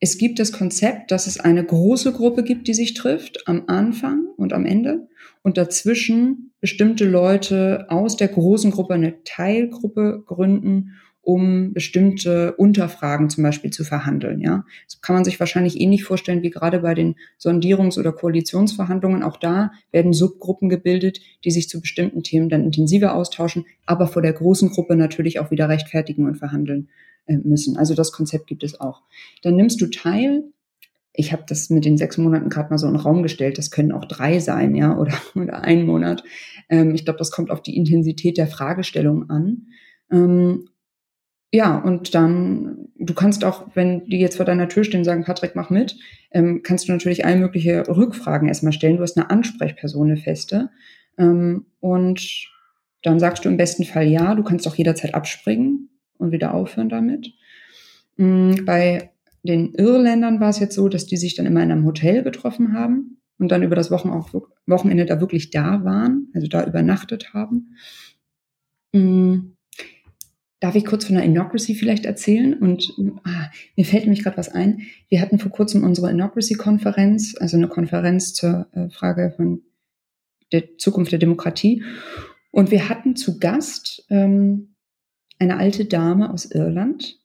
es 0.00 0.16
gibt 0.16 0.38
das 0.38 0.52
Konzept, 0.52 1.10
dass 1.10 1.26
es 1.26 1.38
eine 1.38 1.62
große 1.62 2.12
Gruppe 2.12 2.42
gibt, 2.42 2.68
die 2.68 2.74
sich 2.74 2.94
trifft, 2.94 3.46
am 3.46 3.64
Anfang 3.66 4.28
und 4.36 4.54
am 4.54 4.64
Ende, 4.64 5.08
und 5.42 5.58
dazwischen 5.58 6.52
bestimmte 6.60 7.04
Leute 7.04 7.86
aus 7.88 8.16
der 8.16 8.28
großen 8.28 8.70
Gruppe 8.70 8.94
eine 8.94 9.22
Teilgruppe 9.24 10.22
gründen, 10.26 10.92
um 11.22 11.74
bestimmte 11.74 12.54
Unterfragen 12.56 13.28
zum 13.28 13.44
Beispiel 13.44 13.70
zu 13.70 13.84
verhandeln. 13.84 14.40
Ja, 14.40 14.64
das 14.86 15.02
kann 15.02 15.14
man 15.14 15.24
sich 15.24 15.38
wahrscheinlich 15.38 15.78
ähnlich 15.78 16.04
vorstellen 16.04 16.42
wie 16.42 16.50
gerade 16.50 16.80
bei 16.80 16.94
den 16.94 17.14
Sondierungs- 17.38 17.98
oder 17.98 18.12
Koalitionsverhandlungen. 18.12 19.22
Auch 19.22 19.36
da 19.36 19.70
werden 19.92 20.14
Subgruppen 20.14 20.70
gebildet, 20.70 21.20
die 21.44 21.50
sich 21.50 21.68
zu 21.68 21.80
bestimmten 21.80 22.22
Themen 22.22 22.48
dann 22.48 22.64
intensiver 22.64 23.14
austauschen, 23.14 23.66
aber 23.84 24.06
vor 24.06 24.22
der 24.22 24.32
großen 24.32 24.70
Gruppe 24.70 24.96
natürlich 24.96 25.38
auch 25.40 25.50
wieder 25.50 25.68
rechtfertigen 25.68 26.24
und 26.26 26.36
verhandeln 26.36 26.88
müssen. 27.26 27.76
Also 27.76 27.94
das 27.94 28.12
Konzept 28.12 28.46
gibt 28.46 28.64
es 28.64 28.80
auch. 28.80 29.02
Dann 29.42 29.56
nimmst 29.56 29.80
du 29.80 29.86
teil. 29.86 30.44
Ich 31.12 31.32
habe 31.32 31.44
das 31.46 31.70
mit 31.70 31.84
den 31.84 31.98
sechs 31.98 32.18
Monaten 32.18 32.48
gerade 32.48 32.70
mal 32.70 32.78
so 32.78 32.86
in 32.86 32.94
den 32.94 33.00
Raum 33.00 33.22
gestellt. 33.22 33.58
Das 33.58 33.70
können 33.70 33.92
auch 33.92 34.04
drei 34.04 34.38
sein, 34.38 34.74
ja, 34.74 34.96
oder, 34.96 35.14
oder 35.34 35.62
ein 35.62 35.86
Monat. 35.86 36.22
Ähm, 36.68 36.94
ich 36.94 37.04
glaube, 37.04 37.18
das 37.18 37.30
kommt 37.30 37.50
auf 37.50 37.62
die 37.62 37.76
Intensität 37.76 38.38
der 38.38 38.46
Fragestellung 38.46 39.28
an. 39.28 39.66
Ähm, 40.10 40.68
ja, 41.52 41.78
und 41.78 42.14
dann, 42.14 42.88
du 42.96 43.12
kannst 43.12 43.44
auch, 43.44 43.66
wenn 43.74 44.04
die 44.04 44.20
jetzt 44.20 44.36
vor 44.36 44.46
deiner 44.46 44.68
Tür 44.68 44.84
stehen 44.84 45.00
und 45.00 45.04
sagen, 45.04 45.24
Patrick, 45.24 45.56
mach 45.56 45.68
mit, 45.68 45.96
ähm, 46.30 46.62
kannst 46.62 46.88
du 46.88 46.92
natürlich 46.92 47.24
all 47.24 47.36
mögliche 47.38 47.88
Rückfragen 47.88 48.46
erstmal 48.46 48.72
stellen. 48.72 48.98
Du 48.98 49.02
hast 49.02 49.16
eine 49.16 49.30
Ansprechperson, 49.30 50.10
eine 50.10 50.16
feste. 50.16 50.70
Ähm, 51.18 51.66
und 51.80 52.48
dann 53.02 53.18
sagst 53.18 53.44
du 53.44 53.48
im 53.48 53.56
besten 53.56 53.84
Fall 53.84 54.06
ja, 54.06 54.34
du 54.36 54.44
kannst 54.44 54.68
auch 54.68 54.76
jederzeit 54.76 55.14
abspringen 55.14 55.89
und 56.20 56.32
wieder 56.32 56.54
aufhören 56.54 56.88
damit. 56.88 57.32
Mm, 58.16 58.64
bei 58.64 59.10
den 59.42 59.74
Irländern 59.74 60.40
war 60.40 60.50
es 60.50 60.58
jetzt 60.58 60.74
so, 60.74 60.88
dass 60.88 61.06
die 61.06 61.16
sich 61.16 61.34
dann 61.34 61.46
immer 61.46 61.62
in 61.62 61.72
einem 61.72 61.86
Hotel 61.86 62.22
getroffen 62.22 62.74
haben 62.74 63.18
und 63.38 63.50
dann 63.50 63.62
über 63.62 63.76
das 63.76 63.90
Wochenende 63.90 65.06
da 65.06 65.20
wirklich 65.20 65.50
da 65.50 65.84
waren, 65.84 66.28
also 66.34 66.46
da 66.46 66.64
übernachtet 66.64 67.32
haben. 67.32 67.76
Mm, 68.92 69.52
darf 70.60 70.74
ich 70.74 70.84
kurz 70.84 71.06
von 71.06 71.16
der 71.16 71.24
Inocracy 71.24 71.74
vielleicht 71.74 72.04
erzählen? 72.04 72.54
Und 72.54 72.92
ah, 73.24 73.50
mir 73.76 73.84
fällt 73.84 74.04
nämlich 74.04 74.22
gerade 74.22 74.36
was 74.36 74.50
ein. 74.50 74.82
Wir 75.08 75.20
hatten 75.20 75.38
vor 75.38 75.50
kurzem 75.50 75.82
unsere 75.84 76.10
Inocracy-Konferenz, 76.10 77.34
also 77.38 77.56
eine 77.56 77.68
Konferenz 77.68 78.34
zur 78.34 78.66
äh, 78.72 78.90
Frage 78.90 79.32
von 79.34 79.62
der 80.52 80.76
Zukunft 80.76 81.12
der 81.12 81.18
Demokratie. 81.18 81.82
Und 82.50 82.70
wir 82.70 82.88
hatten 82.88 83.16
zu 83.16 83.38
Gast 83.38 84.04
ähm, 84.10 84.69
eine 85.40 85.56
alte 85.56 85.84
Dame 85.86 86.32
aus 86.32 86.44
Irland, 86.44 87.18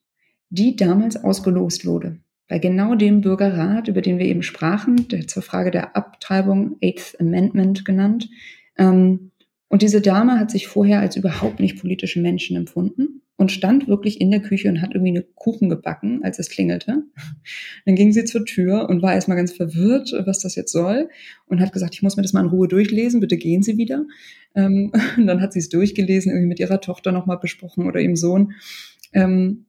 die 0.49 0.75
damals 0.75 1.23
ausgelost 1.23 1.85
wurde. 1.85 2.19
Bei 2.47 2.57
genau 2.59 2.95
dem 2.95 3.21
Bürgerrat, 3.21 3.87
über 3.87 4.01
den 4.01 4.17
wir 4.17 4.25
eben 4.25 4.43
sprachen, 4.43 5.07
der 5.09 5.27
zur 5.27 5.43
Frage 5.43 5.71
der 5.71 5.95
Abtreibung, 5.95 6.77
Eighth 6.81 7.19
Amendment 7.19 7.85
genannt. 7.85 8.29
Ähm, 8.77 9.31
und 9.67 9.81
diese 9.81 10.01
Dame 10.01 10.39
hat 10.39 10.51
sich 10.51 10.67
vorher 10.67 10.99
als 10.99 11.15
überhaupt 11.15 11.59
nicht 11.59 11.79
politische 11.79 12.21
Menschen 12.21 12.55
empfunden 12.55 13.21
und 13.37 13.51
stand 13.51 13.87
wirklich 13.87 14.21
in 14.21 14.31
der 14.31 14.41
Küche 14.41 14.69
und 14.69 14.81
hat 14.81 14.91
irgendwie 14.93 15.11
eine 15.11 15.23
Kuchen 15.23 15.69
gebacken, 15.69 16.23
als 16.23 16.39
es 16.39 16.49
klingelte. 16.49 17.03
Dann 17.85 17.95
ging 17.95 18.13
sie 18.13 18.23
zur 18.23 18.45
Tür 18.45 18.87
und 18.89 19.01
war 19.01 19.13
erstmal 19.13 19.37
ganz 19.37 19.51
verwirrt, 19.51 20.13
was 20.25 20.39
das 20.39 20.55
jetzt 20.55 20.71
soll 20.71 21.09
und 21.47 21.59
hat 21.59 21.73
gesagt, 21.73 21.95
ich 21.95 22.01
muss 22.01 22.15
mir 22.15 22.23
das 22.23 22.33
mal 22.33 22.41
in 22.41 22.49
Ruhe 22.49 22.67
durchlesen, 22.67 23.19
bitte 23.19 23.37
gehen 23.37 23.61
Sie 23.61 23.77
wieder. 23.77 24.05
Ähm, 24.55 24.91
und 25.17 25.27
dann 25.27 25.41
hat 25.41 25.53
sie 25.53 25.59
es 25.59 25.69
durchgelesen, 25.69 26.31
irgendwie 26.31 26.47
mit 26.47 26.59
ihrer 26.59 26.79
Tochter 26.79 27.11
nochmal 27.11 27.39
besprochen 27.39 27.87
oder 27.87 27.99
ihrem 27.99 28.15
Sohn. 28.15 28.53
Ähm, 29.13 29.65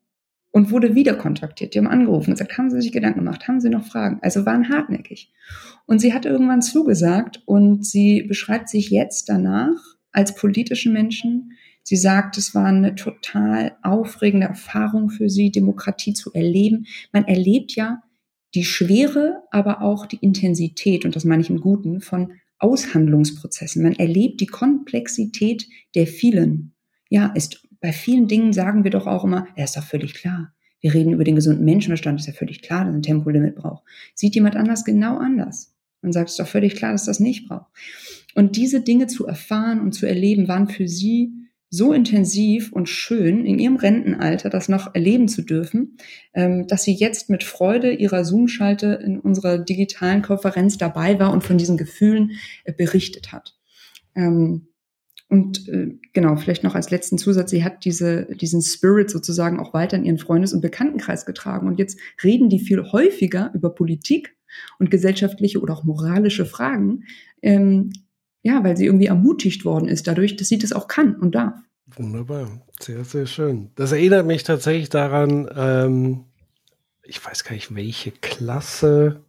und 0.52 0.70
wurde 0.70 0.94
wieder 0.94 1.14
kontaktiert. 1.14 1.74
Die 1.74 1.79
haben 1.79 1.87
angerufen 1.87 2.31
und 2.31 2.38
gesagt, 2.38 2.57
haben 2.57 2.70
Sie 2.70 2.81
sich 2.81 2.90
Gedanken 2.90 3.18
gemacht? 3.18 3.46
Haben 3.46 3.61
Sie 3.61 3.68
noch 3.68 3.85
Fragen? 3.85 4.20
Also 4.22 4.46
waren 4.46 4.70
hartnäckig. 4.70 5.31
Und 5.85 5.98
sie 5.98 6.14
hat 6.14 6.24
irgendwann 6.24 6.62
zugesagt 6.62 7.42
und 7.44 7.85
sie 7.85 8.23
beschreibt 8.23 8.71
sich 8.71 8.88
jetzt 8.88 9.29
danach 9.29 9.77
als 10.12 10.35
politischen 10.35 10.94
Menschen, 10.94 11.52
Sie 11.89 11.97
sagt, 11.97 12.37
es 12.37 12.53
war 12.53 12.65
eine 12.65 12.97
total 12.97 13.77
aufregende 13.85 14.49
Erfahrung 14.49 15.09
für 15.09 15.31
sie, 15.31 15.53
Demokratie 15.53 16.15
zu 16.15 16.33
erleben. 16.33 16.87
Man 17.13 17.29
erlebt 17.29 17.77
ja 17.77 18.03
die 18.57 18.65
Schwere, 18.65 19.45
aber 19.53 19.83
auch 19.83 20.07
die 20.07 20.17
Intensität, 20.17 21.05
und 21.05 21.15
das 21.15 21.25
meine 21.25 21.43
ich 21.43 21.49
im 21.49 21.61
Guten, 21.61 22.01
von 22.01 22.33
Aushandlungsprozessen. 22.59 23.85
Man 23.85 23.93
erlebt 23.93 24.41
die 24.41 24.49
Komplexität 24.49 25.69
der 25.95 26.09
vielen. 26.09 26.75
Ja, 27.09 27.27
ist 27.37 27.63
bei 27.81 27.93
vielen 27.93 28.27
Dingen 28.27 28.53
sagen 28.53 28.83
wir 28.83 28.91
doch 28.91 29.07
auch 29.07 29.23
immer, 29.23 29.47
ja, 29.57 29.63
ist 29.63 29.77
doch 29.77 29.85
völlig 29.85 30.15
klar. 30.15 30.53
Wir 30.81 30.93
reden 30.93 31.13
über 31.13 31.23
den 31.23 31.37
gesunden 31.37 31.65
Menschenverstand, 31.65 32.19
ist 32.19 32.27
ja 32.27 32.33
völlig 32.33 32.63
klar, 32.63 32.85
dass 32.85 32.97
ein 32.97 33.03
Tempolimit 33.03 33.55
braucht. 33.55 33.85
Sieht 34.13 34.35
jemand 34.35 34.57
anders 34.57 34.85
genau 34.85 35.19
anders 35.19 35.73
und 36.03 36.13
sagt, 36.13 36.31
es 36.31 36.37
doch 36.37 36.49
völlig 36.49 36.75
klar, 36.75 36.91
dass 36.91 37.05
das 37.05 37.21
nicht 37.21 37.47
braucht. 37.47 37.71
Und 38.35 38.57
diese 38.57 38.81
Dinge 38.81 39.07
zu 39.07 39.25
erfahren 39.25 39.81
und 39.81 39.93
zu 39.93 40.05
erleben, 40.05 40.49
waren 40.49 40.67
für 40.67 40.89
sie 40.89 41.46
so 41.69 41.92
intensiv 41.92 42.73
und 42.73 42.88
schön 42.88 43.44
in 43.44 43.58
ihrem 43.58 43.77
Rentenalter, 43.77 44.50
das 44.50 44.69
noch 44.69 44.94
erleben 44.94 45.29
zu 45.29 45.42
dürfen, 45.42 45.96
ähm, 46.33 46.67
dass 46.67 46.85
sie 46.85 46.94
jetzt 46.94 47.29
mit 47.29 47.44
Freude 47.44 47.92
ihrer 47.92 48.25
Zoom-Schalte 48.25 49.00
in 49.04 49.19
unserer 49.19 49.58
digitalen 49.58 50.23
Konferenz 50.23 50.79
dabei 50.79 51.19
war 51.19 51.33
und 51.33 51.42
von 51.44 51.58
diesen 51.58 51.77
Gefühlen 51.77 52.33
äh, 52.64 52.73
berichtet 52.73 53.33
hat. 53.33 53.56
Ähm, 54.14 54.69
und 55.29 55.69
äh, 55.69 55.98
genau, 56.12 56.37
vielleicht 56.37 56.62
noch 56.62 56.77
als 56.77 56.90
letzten 56.90 57.19
Zusatz, 57.19 57.50
sie 57.50 57.64
hat 57.64 57.85
diese, 57.85 58.27
diesen 58.37 58.62
Spirit 58.62 59.10
sozusagen 59.10 59.58
auch 59.58 59.75
weiter 59.75 59.96
in 59.96 60.04
ihren 60.04 60.19
Freundes- 60.19 60.52
und 60.52 60.60
Bekanntenkreis 60.60 61.27
getragen. 61.27 61.67
Und 61.67 61.81
jetzt 61.81 61.98
reden 62.23 62.48
die 62.48 62.60
viel 62.60 62.92
häufiger 62.92 63.50
über 63.54 63.75
Politik 63.75 64.37
und 64.79 64.90
gesellschaftliche 64.90 65.60
oder 65.60 65.75
auch 65.75 65.85
moralische 65.85 66.46
Fragen, 66.46 67.04
ähm, 67.42 67.90
ja, 68.47 68.63
weil 68.63 68.77
sie 68.77 68.87
irgendwie 68.87 69.07
ermutigt 69.07 69.65
worden 69.65 69.88
ist 69.88 70.07
dadurch, 70.07 70.37
dass 70.37 70.49
sie 70.49 70.59
das 70.59 70.73
auch 70.73 70.87
kann 70.87 71.17
und 71.17 71.35
darf. 71.35 71.55
Wunderbar, 71.97 72.63
sehr, 72.81 73.05
sehr 73.05 73.27
schön. 73.27 73.71
Das 73.75 73.92
erinnert 73.92 74.27
mich 74.27 74.44
tatsächlich 74.44 74.88
daran, 74.88 75.51
ähm, 75.55 76.25
ich 77.03 77.25
weiß 77.25 77.44
gar 77.44 77.55
nicht, 77.55 77.75
welche 77.75 78.13
Klasse 78.13 79.25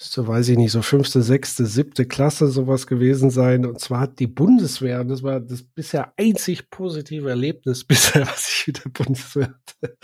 müsste, 0.00 0.26
weiß 0.26 0.48
ich 0.48 0.56
nicht, 0.56 0.72
so 0.72 0.82
fünfte, 0.82 1.20
sechste, 1.20 1.66
siebte 1.66 2.06
Klasse 2.06 2.46
sowas 2.46 2.86
gewesen 2.86 3.30
sein. 3.30 3.66
Und 3.66 3.80
zwar 3.80 4.00
hat 4.00 4.18
die 4.18 4.28
Bundeswehr, 4.28 5.04
das 5.04 5.22
war 5.22 5.40
das 5.40 5.62
bisher 5.62 6.12
einzig 6.16 6.70
positive 6.70 7.28
Erlebnis 7.28 7.84
bisher, 7.86 8.22
was 8.22 8.48
ich 8.48 8.68
mit 8.68 8.84
der 8.84 8.90
Bundeswehr 8.90 9.48
hatte, 9.48 9.96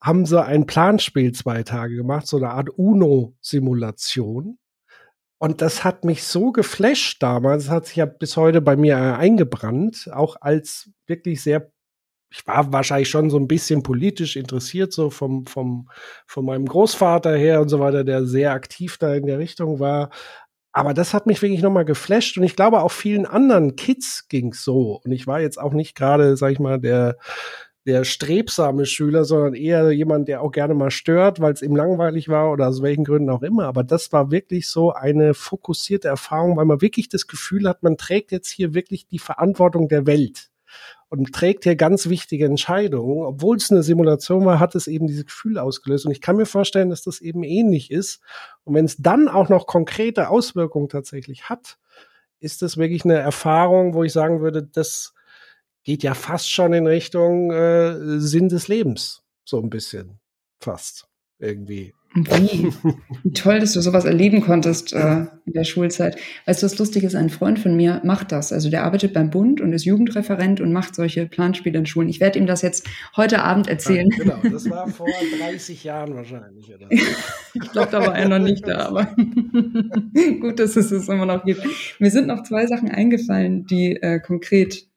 haben 0.00 0.26
so 0.26 0.38
ein 0.38 0.66
Planspiel 0.66 1.32
zwei 1.32 1.62
Tage 1.62 1.94
gemacht, 1.94 2.26
so 2.26 2.38
eine 2.38 2.50
Art 2.50 2.70
UNO-Simulation. 2.70 4.58
Und 5.38 5.62
das 5.62 5.84
hat 5.84 6.04
mich 6.04 6.24
so 6.24 6.50
geflasht 6.50 7.22
damals, 7.22 7.70
hat 7.70 7.86
sich 7.86 7.96
ja 7.96 8.06
bis 8.06 8.36
heute 8.36 8.60
bei 8.60 8.76
mir 8.76 9.16
eingebrannt, 9.16 10.10
auch 10.12 10.36
als 10.40 10.90
wirklich 11.06 11.42
sehr 11.42 11.70
ich 12.30 12.46
war 12.46 12.72
wahrscheinlich 12.72 13.08
schon 13.08 13.30
so 13.30 13.38
ein 13.38 13.48
bisschen 13.48 13.82
politisch 13.82 14.36
interessiert, 14.36 14.92
so 14.92 15.10
vom, 15.10 15.46
vom, 15.46 15.88
von 16.26 16.44
meinem 16.44 16.66
Großvater 16.66 17.34
her 17.36 17.60
und 17.60 17.68
so 17.68 17.80
weiter, 17.80 18.04
der 18.04 18.26
sehr 18.26 18.52
aktiv 18.52 18.98
da 18.98 19.14
in 19.14 19.26
der 19.26 19.38
Richtung 19.38 19.80
war. 19.80 20.10
Aber 20.72 20.92
das 20.94 21.14
hat 21.14 21.26
mich 21.26 21.40
wirklich 21.40 21.62
nochmal 21.62 21.86
geflasht 21.86 22.36
und 22.36 22.44
ich 22.44 22.54
glaube 22.54 22.82
auch 22.82 22.92
vielen 22.92 23.24
anderen 23.26 23.76
Kids 23.76 24.28
ging's 24.28 24.62
so. 24.62 25.00
Und 25.02 25.12
ich 25.12 25.26
war 25.26 25.40
jetzt 25.40 25.58
auch 25.58 25.72
nicht 25.72 25.94
gerade, 25.96 26.36
sag 26.36 26.52
ich 26.52 26.60
mal, 26.60 26.78
der, 26.78 27.16
der 27.86 28.04
strebsame 28.04 28.84
Schüler, 28.84 29.24
sondern 29.24 29.54
eher 29.54 29.90
jemand, 29.92 30.28
der 30.28 30.42
auch 30.42 30.50
gerne 30.50 30.74
mal 30.74 30.90
stört, 30.90 31.40
weil 31.40 31.52
es 31.52 31.62
ihm 31.62 31.74
langweilig 31.74 32.28
war 32.28 32.52
oder 32.52 32.68
aus 32.68 32.82
welchen 32.82 33.04
Gründen 33.04 33.30
auch 33.30 33.42
immer. 33.42 33.64
Aber 33.64 33.82
das 33.82 34.12
war 34.12 34.30
wirklich 34.30 34.68
so 34.68 34.92
eine 34.92 35.32
fokussierte 35.34 36.08
Erfahrung, 36.08 36.56
weil 36.56 36.66
man 36.66 36.82
wirklich 36.82 37.08
das 37.08 37.26
Gefühl 37.26 37.68
hat, 37.68 37.82
man 37.82 37.96
trägt 37.96 38.30
jetzt 38.32 38.50
hier 38.50 38.74
wirklich 38.74 39.06
die 39.06 39.18
Verantwortung 39.18 39.88
der 39.88 40.06
Welt 40.06 40.50
und 41.08 41.32
trägt 41.32 41.64
hier 41.64 41.76
ganz 41.76 42.08
wichtige 42.08 42.44
Entscheidungen. 42.44 43.24
Obwohl 43.24 43.56
es 43.56 43.70
eine 43.70 43.82
Simulation 43.82 44.44
war, 44.44 44.60
hat 44.60 44.74
es 44.74 44.86
eben 44.86 45.06
dieses 45.06 45.26
Gefühl 45.26 45.58
ausgelöst. 45.58 46.04
Und 46.04 46.12
ich 46.12 46.20
kann 46.20 46.36
mir 46.36 46.46
vorstellen, 46.46 46.90
dass 46.90 47.02
das 47.02 47.20
eben 47.20 47.42
ähnlich 47.42 47.90
ist. 47.90 48.20
Und 48.64 48.74
wenn 48.74 48.84
es 48.84 48.96
dann 48.98 49.28
auch 49.28 49.48
noch 49.48 49.66
konkrete 49.66 50.28
Auswirkungen 50.28 50.88
tatsächlich 50.88 51.48
hat, 51.48 51.78
ist 52.40 52.62
das 52.62 52.76
wirklich 52.76 53.04
eine 53.04 53.18
Erfahrung, 53.18 53.94
wo 53.94 54.04
ich 54.04 54.12
sagen 54.12 54.40
würde, 54.40 54.62
das 54.62 55.14
geht 55.84 56.02
ja 56.02 56.14
fast 56.14 56.50
schon 56.50 56.72
in 56.72 56.86
Richtung 56.86 57.50
äh, 57.50 58.20
Sinn 58.20 58.48
des 58.48 58.68
Lebens. 58.68 59.22
So 59.44 59.60
ein 59.60 59.70
bisschen. 59.70 60.20
Fast. 60.60 61.08
Irgendwie. 61.38 61.94
Wie? 62.14 62.72
Wie 63.22 63.32
toll, 63.32 63.60
dass 63.60 63.74
du 63.74 63.80
sowas 63.80 64.06
erleben 64.06 64.40
konntest 64.40 64.94
äh, 64.94 65.26
in 65.44 65.52
der 65.52 65.64
Schulzeit. 65.64 66.16
Weißt 66.46 66.62
du, 66.62 66.66
was 66.66 66.78
lustig 66.78 67.04
ist? 67.04 67.14
Ein 67.14 67.28
Freund 67.28 67.58
von 67.58 67.76
mir 67.76 68.00
macht 68.02 68.32
das. 68.32 68.52
Also 68.52 68.70
der 68.70 68.84
arbeitet 68.84 69.12
beim 69.12 69.30
Bund 69.30 69.60
und 69.60 69.72
ist 69.74 69.84
Jugendreferent 69.84 70.60
und 70.60 70.72
macht 70.72 70.94
solche 70.94 71.26
Planspiele 71.26 71.78
in 71.78 71.86
Schulen. 71.86 72.08
Ich 72.08 72.18
werde 72.18 72.38
ihm 72.38 72.46
das 72.46 72.62
jetzt 72.62 72.88
heute 73.16 73.42
Abend 73.42 73.68
erzählen. 73.68 74.08
Ja, 74.10 74.24
genau, 74.24 74.38
das 74.50 74.68
war 74.70 74.88
vor 74.88 75.06
30 75.38 75.84
Jahren 75.84 76.14
wahrscheinlich. 76.14 76.74
Oder? 76.74 76.88
ich 77.54 77.72
glaube, 77.72 77.88
da 77.90 78.00
war 78.00 78.16
er 78.16 78.28
noch 78.28 78.38
nicht 78.38 78.66
da, 78.66 78.86
aber 78.88 79.04
gut, 80.40 80.58
dass 80.58 80.76
es 80.76 80.90
es 80.90 81.08
immer 81.08 81.26
noch 81.26 81.44
gibt. 81.44 81.62
Mir 81.98 82.10
sind 82.10 82.26
noch 82.26 82.42
zwei 82.42 82.66
Sachen 82.66 82.90
eingefallen, 82.90 83.66
die 83.66 83.96
äh, 83.96 84.18
konkret 84.18 84.87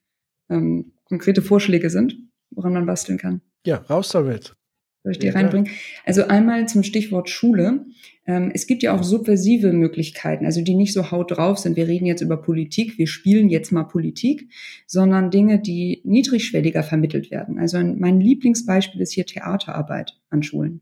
ähm, 0.51 0.91
konkrete 1.05 1.41
Vorschläge 1.41 1.89
sind, 1.89 2.17
woran 2.51 2.73
man 2.73 2.85
basteln 2.85 3.17
kann. 3.17 3.41
Ja, 3.65 3.77
raus 3.77 4.09
damit. 4.09 4.55
Soll 5.03 5.13
ich 5.13 5.19
die 5.19 5.27
ja, 5.27 5.33
reinbringen? 5.33 5.71
Also 6.05 6.27
einmal 6.27 6.67
zum 6.67 6.83
Stichwort 6.83 7.29
Schule. 7.29 7.85
Ähm, 8.27 8.51
es 8.53 8.67
gibt 8.67 8.83
ja 8.83 8.95
auch 8.95 9.01
subversive 9.01 9.73
Möglichkeiten, 9.73 10.45
also 10.45 10.61
die 10.61 10.75
nicht 10.75 10.93
so 10.93 11.09
haut 11.09 11.31
drauf 11.31 11.57
sind. 11.57 11.75
Wir 11.75 11.87
reden 11.87 12.05
jetzt 12.05 12.21
über 12.21 12.37
Politik, 12.37 12.99
wir 12.99 13.07
spielen 13.07 13.49
jetzt 13.49 13.71
mal 13.71 13.85
Politik, 13.85 14.51
sondern 14.85 15.31
Dinge, 15.31 15.59
die 15.59 16.01
niedrigschwelliger 16.03 16.83
vermittelt 16.83 17.31
werden. 17.31 17.57
Also 17.57 17.79
mein 17.79 18.21
Lieblingsbeispiel 18.21 19.01
ist 19.01 19.13
hier 19.13 19.25
Theaterarbeit 19.25 20.19
an 20.29 20.43
Schulen. 20.43 20.81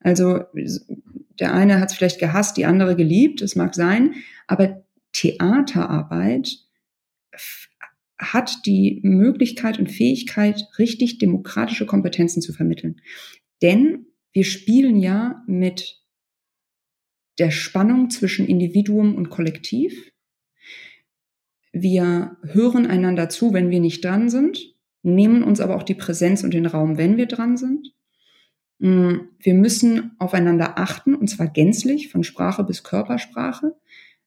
Also 0.00 0.40
der 1.38 1.54
eine 1.54 1.80
hat 1.80 1.90
es 1.90 1.96
vielleicht 1.96 2.18
gehasst, 2.18 2.56
die 2.56 2.66
andere 2.66 2.96
geliebt, 2.96 3.40
das 3.40 3.54
mag 3.54 3.74
sein, 3.74 4.14
aber 4.48 4.84
Theaterarbeit 5.12 6.58
hat 8.18 8.66
die 8.66 9.00
Möglichkeit 9.02 9.78
und 9.78 9.90
Fähigkeit, 9.90 10.64
richtig 10.78 11.18
demokratische 11.18 11.86
Kompetenzen 11.86 12.42
zu 12.42 12.52
vermitteln. 12.52 13.00
Denn 13.62 14.06
wir 14.32 14.44
spielen 14.44 14.98
ja 14.98 15.42
mit 15.46 16.00
der 17.38 17.50
Spannung 17.50 18.10
zwischen 18.10 18.46
Individuum 18.46 19.16
und 19.16 19.30
Kollektiv. 19.30 20.12
Wir 21.72 22.36
hören 22.42 22.86
einander 22.86 23.28
zu, 23.28 23.52
wenn 23.52 23.70
wir 23.70 23.80
nicht 23.80 24.04
dran 24.04 24.28
sind, 24.28 24.74
nehmen 25.02 25.42
uns 25.42 25.60
aber 25.60 25.76
auch 25.76 25.82
die 25.82 25.94
Präsenz 25.94 26.44
und 26.44 26.54
den 26.54 26.66
Raum, 26.66 26.96
wenn 26.96 27.16
wir 27.16 27.26
dran 27.26 27.56
sind. 27.56 27.92
Mm, 28.78 29.14
wir 29.40 29.54
müssen 29.54 30.12
aufeinander 30.18 30.78
achten, 30.78 31.14
und 31.14 31.28
zwar 31.28 31.48
gänzlich, 31.48 32.08
von 32.08 32.22
Sprache 32.22 32.64
bis 32.64 32.84
Körpersprache. 32.84 33.74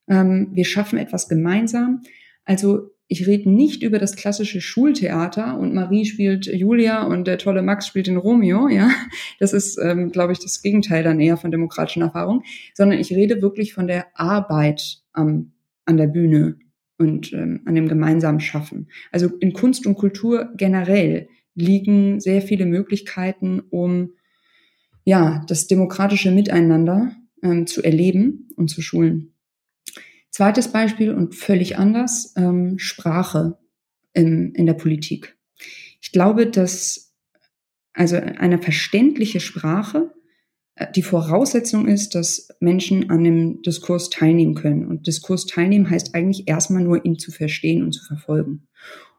Ähm, 0.07 0.49
wir 0.51 0.65
schaffen 0.65 0.99
etwas 0.99 1.29
gemeinsam. 1.29 2.01
Also 2.43 2.91
ich 3.09 3.25
rede 3.25 3.49
nicht 3.49 3.83
über 3.83 3.99
das 3.99 4.15
klassische 4.15 4.59
Schultheater 4.59 5.57
und 5.57 5.73
Marie 5.73 6.05
spielt 6.05 6.45
Julia 6.45 7.03
und 7.03 7.25
der 7.25 7.37
tolle 7.37 7.61
Max 7.61 7.87
spielt 7.87 8.07
den 8.07 8.17
Romeo, 8.17 8.67
ja. 8.67 8.91
Das 9.39 9.53
ist, 9.53 9.77
ähm, 9.77 10.11
glaube 10.11 10.33
ich, 10.33 10.39
das 10.39 10.61
Gegenteil 10.61 11.03
dann 11.03 11.19
eher 11.19 11.37
von 11.37 11.51
demokratischen 11.51 12.01
Erfahrungen, 12.01 12.41
sondern 12.73 12.99
ich 12.99 13.11
rede 13.11 13.41
wirklich 13.41 13.73
von 13.73 13.87
der 13.87 14.07
Arbeit 14.13 15.01
am, 15.13 15.53
an 15.85 15.97
der 15.97 16.07
Bühne 16.07 16.57
und 16.97 17.31
ähm, 17.33 17.61
an 17.65 17.75
dem 17.75 17.87
gemeinsamen 17.87 18.39
Schaffen. 18.39 18.89
Also 19.11 19.27
in 19.39 19.53
Kunst 19.53 19.85
und 19.85 19.95
Kultur 19.95 20.49
generell 20.57 21.29
liegen 21.55 22.19
sehr 22.19 22.41
viele 22.41 22.65
Möglichkeiten, 22.65 23.61
um 23.69 24.13
ja 25.05 25.45
das 25.47 25.67
demokratische 25.67 26.31
Miteinander 26.31 27.11
ähm, 27.41 27.67
zu 27.67 27.83
erleben 27.83 28.49
und 28.55 28.69
zu 28.69 28.81
schulen. 28.81 29.33
Zweites 30.37 30.67
Beispiel 30.67 31.15
und 31.15 31.33
völlig 31.33 31.79
anders, 31.79 32.35
ähm, 32.37 32.77
Sprache 32.77 33.57
in, 34.13 34.53
in 34.53 34.67
der 34.67 34.75
Politik. 34.75 35.35
Ich 35.99 36.11
glaube, 36.11 36.45
dass 36.45 37.11
also 37.93 38.17
eine 38.17 38.59
verständliche 38.59 39.39
Sprache 39.39 40.13
äh, 40.75 40.85
die 40.95 41.01
Voraussetzung 41.01 41.87
ist, 41.87 42.13
dass 42.13 42.49
Menschen 42.59 43.09
an 43.09 43.23
dem 43.23 43.63
Diskurs 43.63 44.11
teilnehmen 44.11 44.53
können. 44.53 44.85
Und 44.85 45.07
Diskurs 45.07 45.47
teilnehmen 45.47 45.89
heißt 45.89 46.13
eigentlich 46.13 46.47
erstmal 46.47 46.83
nur, 46.83 47.03
ihn 47.03 47.17
zu 47.17 47.31
verstehen 47.31 47.81
und 47.81 47.93
zu 47.93 48.05
verfolgen. 48.05 48.67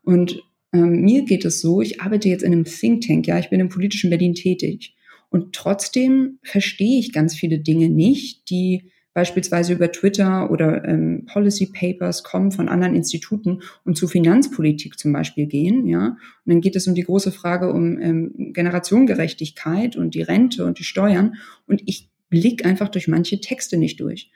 Und 0.05 0.41
ähm, 0.73 1.01
mir 1.01 1.25
geht 1.25 1.45
es 1.45 1.61
so, 1.61 1.81
ich 1.81 2.01
arbeite 2.01 2.29
jetzt 2.29 2.45
in 2.45 2.53
einem 2.53 2.65
Think 2.65 3.09
Tank, 3.09 3.27
ja, 3.27 3.41
ich 3.41 3.51
bin 3.51 3.59
im 3.59 3.71
politischen 3.71 4.11
Berlin 4.11 4.35
tätig. 4.35 4.95
Und 5.31 5.53
trotzdem 5.53 6.39
verstehe 6.45 7.01
ich 7.01 7.13
ganz 7.13 7.35
viele 7.35 7.59
Dinge 7.59 7.89
nicht, 7.89 8.49
die 8.51 8.93
beispielsweise 9.19 9.73
über 9.73 9.91
Twitter 9.91 10.49
oder 10.49 10.85
ähm, 10.85 11.27
Policy 11.27 11.73
Papers 11.73 12.23
kommen 12.23 12.53
von 12.53 12.69
anderen 12.69 12.95
Instituten 12.95 13.63
und 13.85 13.97
zu 13.97 14.07
Finanzpolitik 14.07 14.97
zum 14.97 15.13
Beispiel 15.13 15.47
gehen, 15.47 15.89
ja. 15.89 16.11
Und 16.11 16.19
dann 16.47 16.61
geht 16.61 16.77
es 16.77 16.87
um 16.87 16.95
die 16.95 17.03
große 17.03 17.33
Frage 17.33 17.73
um 17.73 18.01
ähm, 18.01 18.53
Generationengerechtigkeit 18.53 19.97
und 19.97 20.15
die 20.15 20.23
Rente 20.23 20.65
und 20.65 20.79
die 20.79 20.85
Steuern. 20.85 21.35
Und 21.67 21.83
ich 21.87 22.11
blick 22.31 22.65
einfach 22.65 22.91
durch 22.91 23.09
manche 23.09 23.41
Texte 23.41 23.77
nicht 23.77 23.99
durch. 23.99 24.31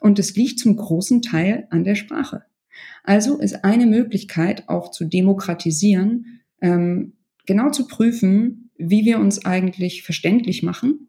Und 0.00 0.18
es 0.18 0.36
liegt 0.36 0.58
zum 0.58 0.76
großen 0.76 1.22
Teil 1.22 1.66
an 1.70 1.84
der 1.84 1.94
Sprache. 1.94 2.42
Also 3.04 3.38
ist 3.38 3.64
eine 3.64 3.86
Möglichkeit 3.86 4.68
auch 4.68 4.90
zu 4.90 5.06
demokratisieren, 5.06 6.42
ähm, 6.60 7.14
genau 7.46 7.70
zu 7.70 7.86
prüfen, 7.86 8.70
wie 8.76 9.06
wir 9.06 9.18
uns 9.18 9.46
eigentlich 9.46 10.02
verständlich 10.02 10.62
machen 10.62 11.08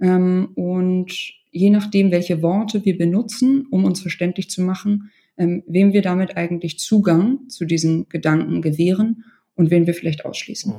ähm, 0.00 0.52
und 0.54 1.41
je 1.52 1.70
nachdem, 1.70 2.10
welche 2.10 2.42
Worte 2.42 2.84
wir 2.84 2.98
benutzen, 2.98 3.66
um 3.70 3.84
uns 3.84 4.00
verständlich 4.00 4.50
zu 4.50 4.62
machen, 4.62 5.10
ähm, 5.36 5.62
wem 5.66 5.92
wir 5.92 6.02
damit 6.02 6.36
eigentlich 6.36 6.78
Zugang 6.78 7.48
zu 7.48 7.64
diesen 7.64 8.08
Gedanken 8.08 8.62
gewähren 8.62 9.24
und 9.54 9.70
wen 9.70 9.86
wir 9.86 9.94
vielleicht 9.94 10.24
ausschließen. 10.24 10.74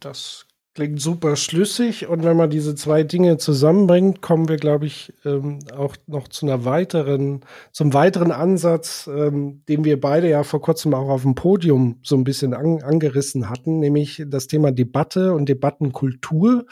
Das 0.00 0.46
klingt 0.74 1.00
super 1.00 1.34
schlüssig 1.36 2.06
und 2.06 2.22
wenn 2.24 2.36
man 2.36 2.50
diese 2.50 2.74
zwei 2.74 3.02
Dinge 3.02 3.36
zusammenbringt, 3.36 4.22
kommen 4.22 4.48
wir, 4.48 4.56
glaube 4.58 4.86
ich, 4.86 5.12
ähm, 5.24 5.58
auch 5.76 5.96
noch 6.06 6.28
zu 6.28 6.46
einer 6.46 6.64
weiteren, 6.64 7.40
zum 7.72 7.92
weiteren 7.94 8.30
Ansatz, 8.30 9.10
ähm, 9.12 9.62
den 9.68 9.84
wir 9.84 10.00
beide 10.00 10.30
ja 10.30 10.44
vor 10.44 10.60
kurzem 10.60 10.94
auch 10.94 11.08
auf 11.08 11.22
dem 11.22 11.34
Podium 11.34 11.98
so 12.02 12.16
ein 12.16 12.24
bisschen 12.24 12.54
an, 12.54 12.80
angerissen 12.82 13.50
hatten, 13.50 13.80
nämlich 13.80 14.22
das 14.28 14.46
Thema 14.46 14.70
Debatte 14.70 15.34
und 15.34 15.48
Debattenkultur 15.48 16.64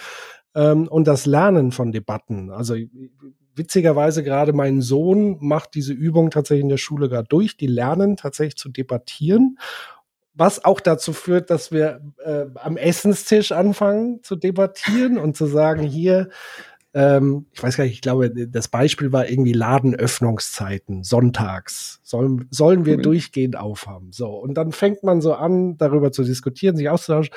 ähm, 0.56 0.88
und 0.88 1.06
das 1.06 1.26
Lernen 1.26 1.70
von 1.70 1.92
Debatten. 1.92 2.50
Also 2.50 2.74
witzigerweise 3.54 4.24
gerade 4.24 4.52
mein 4.52 4.80
Sohn 4.80 5.36
macht 5.40 5.74
diese 5.74 5.92
Übung 5.92 6.30
tatsächlich 6.30 6.64
in 6.64 6.68
der 6.68 6.76
Schule 6.76 7.08
gerade 7.08 7.28
durch. 7.28 7.56
Die 7.56 7.68
lernen 7.68 8.16
tatsächlich 8.16 8.56
zu 8.56 8.68
debattieren 8.68 9.58
was 10.38 10.64
auch 10.64 10.80
dazu 10.80 11.12
führt, 11.14 11.50
dass 11.50 11.72
wir 11.72 12.02
äh, 12.22 12.44
am 12.56 12.76
Essenstisch 12.76 13.52
anfangen 13.52 14.22
zu 14.22 14.36
debattieren 14.36 15.16
und 15.16 15.34
zu 15.34 15.46
sagen, 15.46 15.82
hier, 15.82 16.28
ähm, 16.92 17.46
ich 17.52 17.62
weiß 17.62 17.76
gar 17.76 17.84
nicht, 17.84 17.94
ich 17.94 18.00
glaube, 18.02 18.30
das 18.30 18.68
Beispiel 18.68 19.12
war 19.12 19.28
irgendwie 19.28 19.54
Ladenöffnungszeiten, 19.54 21.04
sonntags. 21.04 22.00
Sollen, 22.02 22.48
sollen 22.50 22.84
wir 22.84 22.98
durchgehend 22.98 23.56
aufhaben? 23.56 24.12
So. 24.12 24.28
Und 24.28 24.54
dann 24.54 24.72
fängt 24.72 25.02
man 25.02 25.22
so 25.22 25.32
an, 25.32 25.78
darüber 25.78 26.12
zu 26.12 26.22
diskutieren, 26.22 26.76
sich 26.76 26.90
auszutauschen. 26.90 27.34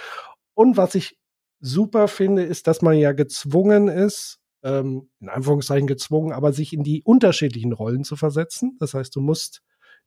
Und 0.53 0.75
was 0.75 0.93
ich 0.95 1.17
super 1.59 2.07
finde, 2.07 2.43
ist, 2.43 2.67
dass 2.67 2.81
man 2.81 2.97
ja 2.97 3.11
gezwungen 3.11 3.87
ist, 3.87 4.39
ähm, 4.63 5.09
in 5.19 5.29
Anführungszeichen 5.29 5.87
gezwungen, 5.87 6.33
aber 6.33 6.53
sich 6.53 6.73
in 6.73 6.83
die 6.83 7.03
unterschiedlichen 7.03 7.73
Rollen 7.73 8.03
zu 8.03 8.15
versetzen. 8.15 8.77
Das 8.79 8.93
heißt, 8.93 9.15
du 9.15 9.21
musst 9.21 9.61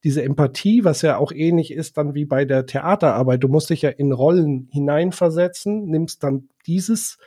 diese 0.05 0.22
Empathie, 0.22 0.84
was 0.84 1.03
ja 1.03 1.16
auch 1.16 1.32
ähnlich 1.32 1.72
ist 1.72 1.96
dann 1.96 2.14
wie 2.14 2.24
bei 2.24 2.44
der 2.44 2.66
Theaterarbeit. 2.66 3.42
Du 3.42 3.48
musst 3.48 3.70
dich 3.70 3.82
ja 3.82 3.90
in 3.90 4.12
Rollen 4.12 4.68
hineinversetzen, 4.72 5.86
nimmst 5.86 6.22
dann 6.24 6.48
dieses, 6.66 7.18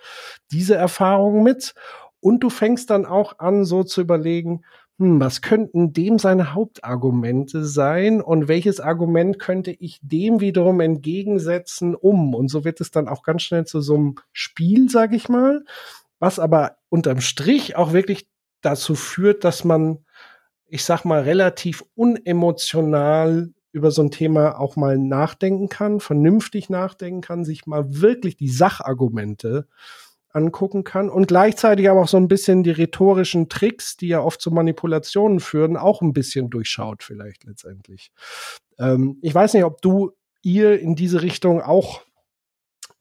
diese 0.51 0.75
Erfahrung 0.75 1.41
mit 1.41 1.73
und 2.19 2.41
du 2.41 2.49
fängst 2.49 2.89
dann 2.89 3.05
auch 3.05 3.39
an, 3.39 3.65
so 3.65 3.83
zu 3.83 4.01
überlegen, 4.01 4.63
hm, 4.99 5.19
was 5.19 5.41
könnten 5.41 5.93
dem 5.93 6.19
seine 6.19 6.53
Hauptargumente 6.53 7.65
sein 7.65 8.21
und 8.21 8.47
welches 8.47 8.79
Argument 8.79 9.39
könnte 9.39 9.71
ich 9.71 9.99
dem 10.01 10.39
wiederum 10.39 10.79
entgegensetzen, 10.79 11.95
um? 11.95 12.33
Und 12.33 12.49
so 12.49 12.63
wird 12.63 12.81
es 12.81 12.91
dann 12.91 13.07
auch 13.07 13.23
ganz 13.23 13.43
schnell 13.43 13.65
zu 13.65 13.81
so 13.81 13.95
einem 13.95 14.15
Spiel, 14.31 14.89
sag 14.89 15.13
ich 15.13 15.29
mal, 15.29 15.63
was 16.19 16.39
aber 16.39 16.77
unterm 16.89 17.21
Strich 17.21 17.75
auch 17.75 17.93
wirklich 17.93 18.27
dazu 18.61 18.95
führt, 18.95 19.43
dass 19.43 19.63
man 19.65 20.05
ich 20.67 20.83
sag 20.83 21.05
mal, 21.05 21.21
relativ 21.21 21.83
unemotional 21.95 23.53
über 23.71 23.91
so 23.91 24.01
ein 24.01 24.11
Thema 24.11 24.59
auch 24.59 24.75
mal 24.75 24.97
nachdenken 24.97 25.69
kann, 25.69 25.99
vernünftig 25.99 26.69
nachdenken 26.69 27.21
kann, 27.21 27.45
sich 27.45 27.65
mal 27.65 28.01
wirklich 28.01 28.37
die 28.37 28.49
Sachargumente 28.49 29.67
angucken 30.35 30.83
kann 30.83 31.09
und 31.09 31.27
gleichzeitig 31.27 31.89
aber 31.89 32.01
auch 32.01 32.07
so 32.07 32.17
ein 32.17 32.27
bisschen 32.27 32.63
die 32.63 32.71
rhetorischen 32.71 33.49
Tricks, 33.49 33.95
die 33.95 34.09
ja 34.09 34.19
oft 34.19 34.41
zu 34.41 34.51
Manipulationen 34.51 35.39
führen, 35.39 35.77
auch 35.77 36.01
ein 36.01 36.13
bisschen 36.13 36.49
durchschaut 36.49 37.03
vielleicht 37.03 37.45
letztendlich. 37.45 38.11
Ähm, 38.77 39.17
ich 39.21 39.33
weiß 39.33 39.53
nicht, 39.53 39.63
ob 39.63 39.81
du 39.81 40.11
ihr 40.43 40.79
in 40.79 40.95
diese 40.95 41.21
Richtung 41.21 41.61
auch 41.61 42.01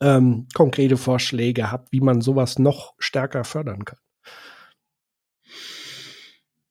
ähm, 0.00 0.46
konkrete 0.54 0.96
Vorschläge 0.96 1.70
habt, 1.70 1.92
wie 1.92 2.00
man 2.00 2.20
sowas 2.20 2.58
noch 2.58 2.94
stärker 2.98 3.44
fördern 3.44 3.84
kann. 3.84 3.98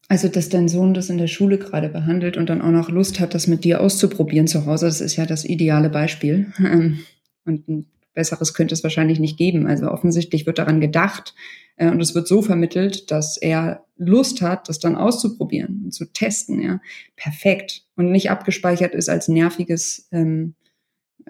Also, 0.10 0.28
dass 0.28 0.50
dein 0.50 0.68
Sohn 0.68 0.94
das 0.94 1.10
in 1.10 1.18
der 1.18 1.28
Schule 1.28 1.58
gerade 1.58 1.90
behandelt 1.90 2.38
und 2.38 2.48
dann 2.50 2.62
auch 2.62 2.72
noch 2.72 2.90
Lust 2.90 3.20
hat, 3.20 3.34
das 3.34 3.48
mit 3.48 3.64
dir 3.64 3.82
auszuprobieren 3.82 4.48
zu 4.48 4.66
Hause, 4.66 4.86
das 4.86 5.02
ist 5.02 5.16
ja 5.16 5.26
das 5.26 5.44
ideale 5.46 5.90
Beispiel. 5.90 6.54
Ähm, 6.60 7.00
und 7.46 7.68
ein 7.68 7.93
besseres 8.14 8.54
könnte 8.54 8.74
es 8.74 8.84
wahrscheinlich 8.84 9.20
nicht 9.20 9.38
geben. 9.38 9.68
Also 9.68 9.90
offensichtlich 9.90 10.46
wird 10.46 10.58
daran 10.58 10.82
gedacht 10.82 11.34
äh, 11.76 11.90
und 11.90 12.02
es 12.02 12.16
wird 12.16 12.28
so 12.28 12.42
vermittelt, 12.42 13.12
dass 13.12 13.38
er 13.38 13.86
Lust 13.98 14.42
hat, 14.42 14.70
das 14.70 14.80
dann 14.80 14.96
auszuprobieren 14.96 15.82
und 15.86 15.92
zu 15.94 16.06
testen. 16.06 16.62
Ja, 16.62 16.82
perfekt 17.16 17.86
und 17.96 18.12
nicht 18.12 18.30
abgespeichert 18.30 18.96
ist 18.96 19.10
als 19.10 19.28
nerviges 19.28 20.08
ähm, 20.12 20.56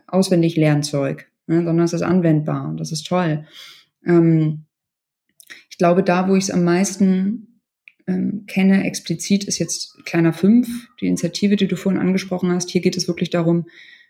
auswendig 0.08 0.56
Lernzeug, 0.56 1.30
ne, 1.48 1.64
sondern 1.64 1.86
es 1.86 1.94
ist 1.94 2.02
anwendbar 2.02 2.70
und 2.70 2.80
das 2.80 2.92
ist 2.92 3.06
toll. 3.08 3.46
Ähm, 4.06 4.66
ich 5.70 5.78
glaube, 5.78 6.04
da, 6.04 6.28
wo 6.30 6.36
ich 6.36 6.46
es 6.46 6.52
am 6.52 6.64
meisten 6.64 7.62
ähm, 8.08 8.46
kenne, 8.48 8.84
explizit 8.86 9.44
ist 9.46 9.60
jetzt 9.60 10.04
kleiner 10.06 10.34
fünf, 10.34 10.68
die 11.00 11.08
Initiative, 11.08 11.56
die 11.56 11.68
du 11.68 11.76
vorhin 11.76 12.02
angesprochen 12.02 12.52
hast. 12.52 12.70
Hier 12.70 12.82
geht 12.82 12.98
es 12.98 13.08
wirklich 13.08 13.30
darum, 13.30 13.66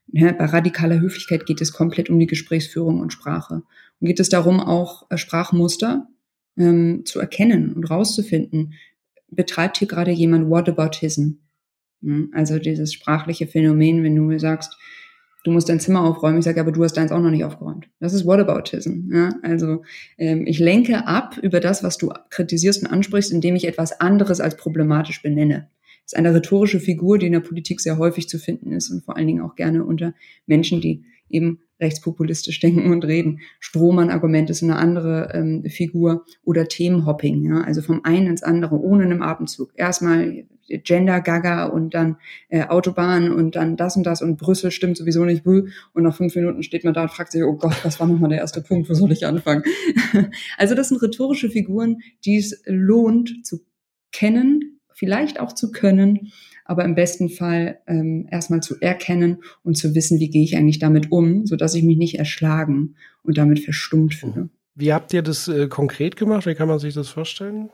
ne, 0.08 0.34
bei 0.34 0.46
radikaler 0.46 1.00
Höflichkeit 1.00 1.46
geht 1.46 1.62
es 1.62 1.74
komplett 1.74 2.10
um 2.10 2.20
die 2.20 2.28
Gesprächsführung 2.28 3.00
und 3.00 3.14
Sprache. 3.14 3.64
Und 4.00 4.08
geht 4.08 4.20
es 4.20 4.30
darum, 4.30 4.60
auch 4.60 5.10
äh, 5.10 5.18
Sprachmuster 5.18 6.08
ähm, 6.58 7.04
zu 7.06 7.20
erkennen 7.20 7.74
und 7.74 7.90
rauszufinden. 7.90 8.74
Betreibt 9.30 9.78
hier 9.78 9.88
gerade 9.88 10.12
jemand 10.12 10.50
Whataboutism? 10.50 11.40
Hm, 12.02 12.32
also 12.34 12.60
dieses 12.60 12.94
sprachliche 12.94 13.48
Phänomen, 13.48 14.04
wenn 14.04 14.16
du 14.16 14.24
mir 14.24 14.40
sagst, 14.40 14.78
du 15.44 15.52
musst 15.52 15.70
dein 15.70 15.80
Zimmer 15.80 16.02
aufräumen. 16.02 16.40
Ich 16.40 16.46
sage, 16.46 16.60
aber 16.60 16.72
du 16.72 16.84
hast 16.84 16.94
deins 16.94 17.12
auch 17.12 17.20
noch 17.20 17.32
nicht 17.32 17.44
aufgeräumt. 17.44 17.90
Das 18.00 18.14
ist 18.14 18.26
Whataboutism. 18.26 19.12
Ja? 19.14 19.30
Also 19.42 19.84
ähm, 20.18 20.46
ich 20.46 20.60
lenke 20.60 21.08
ab 21.08 21.38
über 21.42 21.60
das, 21.60 21.84
was 21.84 21.98
du 21.98 22.12
kritisierst 22.30 22.84
und 22.84 22.92
ansprichst, 22.92 23.32
indem 23.32 23.56
ich 23.56 23.68
etwas 23.68 24.00
anderes 24.00 24.40
als 24.40 24.58
problematisch 24.58 25.22
benenne. 25.22 25.70
Ist 26.06 26.18
eine 26.18 26.34
rhetorische 26.34 26.80
Figur, 26.80 27.18
die 27.18 27.28
in 27.28 27.34
der 27.34 27.40
Politik 27.40 27.82
sehr 27.82 27.98
häufig 27.98 28.28
zu 28.28 28.38
finden 28.40 28.72
ist 28.72 28.90
und 28.90 29.04
vor 29.04 29.18
allen 29.18 29.28
Dingen 29.28 29.42
auch 29.42 29.56
gerne 29.56 29.86
unter 29.86 30.14
Menschen, 30.46 30.82
die 30.82 31.06
eben 31.30 31.60
rechtspopulistisch 31.80 32.60
denken 32.62 32.92
und 32.92 33.06
reden. 33.06 33.40
Strohmann-Argument 33.60 34.50
ist 34.50 34.64
eine 34.64 34.78
andere 34.78 35.32
ähm, 35.34 35.64
Figur 35.66 36.26
oder 36.44 36.68
Themenhopping, 36.68 37.44
ja, 37.44 37.62
also 37.62 37.82
vom 37.82 38.04
einen 38.04 38.28
ins 38.28 38.44
andere, 38.44 38.80
ohne 38.80 39.04
einen 39.04 39.22
Atemzug. 39.22 39.72
Erstmal 39.76 40.46
Gender 40.68 41.20
Gaga 41.20 41.66
und 41.66 41.94
dann 41.94 42.18
äh, 42.50 42.64
Autobahn 42.64 43.32
und 43.32 43.56
dann 43.56 43.76
das 43.76 43.98
und 43.98 44.04
das 44.04 44.22
und 44.22 44.38
Brüssel 44.38 44.72
stimmt 44.72 44.98
sowieso 44.98 45.26
nicht. 45.26 45.46
Und 45.46 45.74
nach 45.96 46.16
fünf 46.16 46.36
Minuten 46.36 46.64
steht 46.64 46.86
man 46.86 46.94
da 46.94 47.04
und 47.04 47.12
fragt 47.12 47.34
sich, 47.34 47.44
oh 47.44 47.54
Gott, 47.54 47.84
was 47.84 48.00
war 48.00 48.08
nochmal 48.08 48.30
der 48.30 48.40
erste 48.40 48.62
Punkt, 48.62 48.90
wo 48.90 48.94
soll 48.94 49.12
ich 49.12 49.26
anfangen? 49.26 49.64
also 50.58 50.74
das 50.74 50.90
sind 50.90 51.02
rhetorische 51.02 51.50
Figuren, 51.50 51.98
die 52.24 52.38
es 52.38 52.64
lohnt 52.66 53.46
zu 53.46 53.60
kennen, 54.12 54.73
vielleicht 54.96 55.40
auch 55.40 55.54
zu 55.54 55.72
können, 55.72 56.32
aber 56.66 56.86
im 56.86 56.96
besten 56.96 57.30
Fall 57.30 57.80
ähm, 57.88 58.28
erstmal 58.32 58.62
zu 58.62 58.80
erkennen 58.80 59.44
und 59.64 59.78
zu 59.78 59.94
wissen, 59.96 60.20
wie 60.20 60.30
gehe 60.30 60.44
ich 60.44 60.56
eigentlich 60.56 60.80
damit 60.80 61.12
um, 61.12 61.46
so 61.46 61.56
dass 61.56 61.76
ich 61.76 61.84
mich 61.84 61.98
nicht 61.98 62.20
erschlagen 62.20 62.96
und 63.24 63.38
damit 63.38 63.60
verstummt 63.60 64.16
fühle. 64.16 64.50
Wie 64.76 64.94
habt 64.94 65.14
ihr 65.14 65.22
das 65.22 65.48
äh, 65.48 65.68
konkret 65.68 66.16
gemacht? 66.16 66.46
Wie 66.46 66.56
kann 66.56 66.68
man 66.68 66.80
sich 66.80 66.94
das 66.94 67.10
vorstellen? 67.10 67.70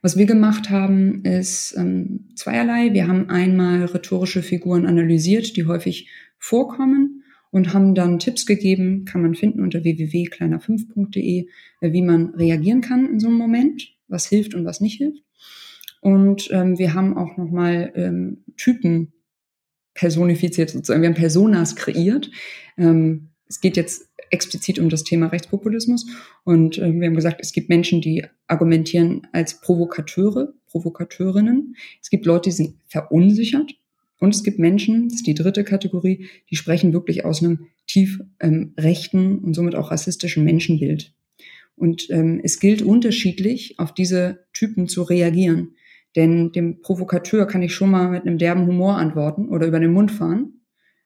Was 0.00 0.16
wir 0.16 0.26
gemacht 0.26 0.70
haben, 0.70 1.24
ist 1.24 1.74
ähm, 1.76 2.28
zweierlei. 2.34 2.92
Wir 2.92 3.08
haben 3.08 3.30
einmal 3.30 3.86
rhetorische 3.86 4.42
Figuren 4.42 4.86
analysiert, 4.86 5.56
die 5.56 5.66
häufig 5.66 6.10
vorkommen 6.38 7.24
und 7.50 7.72
haben 7.72 7.94
dann 7.94 8.18
Tipps 8.18 8.46
gegeben, 8.46 9.04
kann 9.04 9.22
man 9.22 9.34
finden 9.34 9.62
unter 9.62 9.84
www.kleiner5.de, 9.84 11.46
äh, 11.80 11.92
wie 11.92 12.02
man 12.02 12.34
reagieren 12.34 12.80
kann 12.80 13.08
in 13.08 13.20
so 13.20 13.28
einem 13.28 13.38
Moment, 13.38 13.94
was 14.08 14.26
hilft 14.26 14.54
und 14.54 14.64
was 14.64 14.80
nicht 14.80 14.98
hilft. 14.98 15.22
Und 16.04 16.50
ähm, 16.52 16.78
wir 16.78 16.92
haben 16.92 17.16
auch 17.16 17.38
nochmal 17.38 17.90
ähm, 17.94 18.44
Typen 18.58 19.14
personifiziert 19.94 20.68
sozusagen. 20.68 21.00
Wir 21.00 21.08
haben 21.08 21.16
Personas 21.16 21.76
kreiert. 21.76 22.30
Ähm, 22.76 23.30
es 23.48 23.62
geht 23.62 23.78
jetzt 23.78 24.10
explizit 24.28 24.78
um 24.78 24.90
das 24.90 25.04
Thema 25.04 25.28
Rechtspopulismus. 25.28 26.04
Und 26.44 26.76
äh, 26.76 26.92
wir 26.92 27.06
haben 27.06 27.14
gesagt, 27.14 27.40
es 27.40 27.52
gibt 27.52 27.70
Menschen, 27.70 28.02
die 28.02 28.26
argumentieren 28.48 29.26
als 29.32 29.62
Provokateure, 29.62 30.52
Provokateurinnen. 30.66 31.74
Es 32.02 32.10
gibt 32.10 32.26
Leute, 32.26 32.50
die 32.50 32.56
sind 32.56 32.74
verunsichert. 32.86 33.74
Und 34.18 34.34
es 34.34 34.44
gibt 34.44 34.58
Menschen, 34.58 35.08
das 35.08 35.20
ist 35.20 35.26
die 35.26 35.34
dritte 35.34 35.64
Kategorie, 35.64 36.26
die 36.50 36.56
sprechen 36.56 36.92
wirklich 36.92 37.24
aus 37.24 37.42
einem 37.42 37.68
tief 37.86 38.20
ähm, 38.40 38.74
rechten 38.78 39.38
und 39.38 39.54
somit 39.54 39.74
auch 39.74 39.90
rassistischen 39.90 40.44
Menschenbild. 40.44 41.14
Und 41.76 42.10
ähm, 42.10 42.42
es 42.44 42.60
gilt 42.60 42.82
unterschiedlich, 42.82 43.78
auf 43.78 43.94
diese 43.94 44.44
Typen 44.52 44.86
zu 44.86 45.02
reagieren. 45.02 45.76
Denn 46.16 46.52
dem 46.52 46.80
Provokateur 46.80 47.46
kann 47.46 47.62
ich 47.62 47.74
schon 47.74 47.90
mal 47.90 48.08
mit 48.08 48.22
einem 48.22 48.38
derben 48.38 48.66
Humor 48.66 48.96
antworten 48.96 49.48
oder 49.48 49.66
über 49.66 49.80
den 49.80 49.92
Mund 49.92 50.12
fahren. 50.12 50.60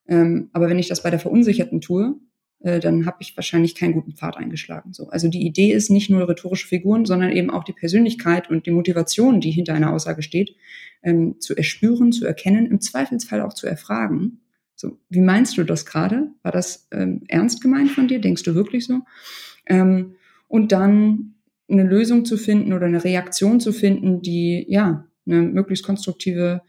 Ähm, 0.06 0.50
aber 0.52 0.68
wenn 0.68 0.78
ich 0.78 0.88
das 0.88 1.02
bei 1.02 1.10
der 1.10 1.18
Verunsicherten 1.18 1.80
tue, 1.80 2.16
äh, 2.60 2.80
dann 2.80 3.06
habe 3.06 3.18
ich 3.20 3.36
wahrscheinlich 3.36 3.74
keinen 3.74 3.94
guten 3.94 4.14
Pfad 4.14 4.36
eingeschlagen. 4.36 4.92
So, 4.92 5.08
also 5.08 5.28
die 5.28 5.46
Idee 5.46 5.72
ist 5.72 5.90
nicht 5.90 6.10
nur 6.10 6.28
rhetorische 6.28 6.66
Figuren, 6.66 7.04
sondern 7.04 7.30
eben 7.30 7.50
auch 7.50 7.64
die 7.64 7.72
Persönlichkeit 7.72 8.50
und 8.50 8.66
die 8.66 8.70
Motivation, 8.70 9.40
die 9.40 9.50
hinter 9.50 9.74
einer 9.74 9.92
Aussage 9.92 10.22
steht, 10.22 10.56
ähm, 11.02 11.36
zu 11.40 11.56
erspüren, 11.56 12.12
zu 12.12 12.26
erkennen, 12.26 12.66
im 12.66 12.80
Zweifelsfall 12.80 13.42
auch 13.42 13.54
zu 13.54 13.66
erfragen. 13.66 14.40
So, 14.74 14.98
wie 15.08 15.20
meinst 15.20 15.56
du 15.58 15.64
das 15.64 15.86
gerade? 15.86 16.30
War 16.42 16.52
das 16.52 16.88
ähm, 16.92 17.22
ernst 17.28 17.62
gemeint 17.62 17.90
von 17.90 18.08
dir? 18.08 18.20
Denkst 18.20 18.42
du 18.42 18.54
wirklich 18.54 18.86
so? 18.86 19.00
Ähm, 19.66 20.14
und 20.48 20.72
dann 20.72 21.34
eine 21.68 21.82
Lösung 21.82 22.24
zu 22.24 22.36
finden 22.36 22.72
oder 22.72 22.86
eine 22.86 23.04
Reaktion 23.04 23.60
zu 23.60 23.72
finden, 23.72 24.22
die 24.22 24.64
ja 24.68 25.06
eine 25.26 25.42
möglichst 25.42 25.84
konstruktive 25.84 26.62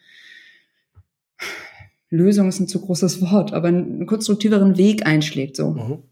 Lösung 2.09 2.49
ist 2.49 2.59
ein 2.59 2.67
zu 2.67 2.81
großes 2.81 3.21
Wort, 3.21 3.53
aber 3.53 3.67
einen 3.67 4.05
konstruktiveren 4.05 4.77
Weg 4.77 5.05
einschlägt, 5.05 5.55
so. 5.55 5.71
Mhm. 5.71 6.03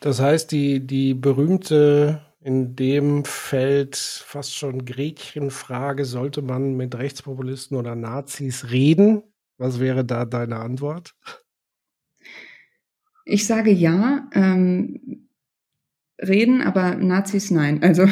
Das 0.00 0.20
heißt, 0.20 0.52
die, 0.52 0.80
die 0.80 1.14
berühmte, 1.14 2.20
in 2.40 2.76
dem 2.76 3.24
Feld 3.24 3.96
fast 3.96 4.54
schon 4.54 4.84
Gretchenfrage, 4.84 6.04
sollte 6.04 6.42
man 6.42 6.76
mit 6.76 6.94
Rechtspopulisten 6.94 7.76
oder 7.76 7.94
Nazis 7.94 8.70
reden? 8.70 9.22
Was 9.58 9.80
wäre 9.80 10.04
da 10.04 10.24
deine 10.24 10.56
Antwort? 10.56 11.14
Ich 13.24 13.46
sage 13.46 13.70
ja, 13.70 14.28
ähm, 14.32 15.23
reden, 16.18 16.62
aber 16.62 16.94
Nazis 16.96 17.50
nein. 17.50 17.82
Also 17.82 18.06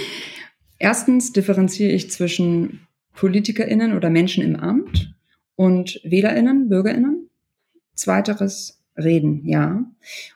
erstens 0.78 1.32
differenziere 1.32 1.92
ich 1.92 2.10
zwischen 2.10 2.80
PolitikerInnen 3.14 3.94
oder 3.94 4.10
Menschen 4.10 4.44
im 4.44 4.56
Amt 4.56 5.14
und 5.56 6.00
WählerInnen, 6.04 6.68
BürgerInnen. 6.68 7.28
Zweiteres 7.94 8.80
reden, 8.96 9.44
ja. 9.44 9.84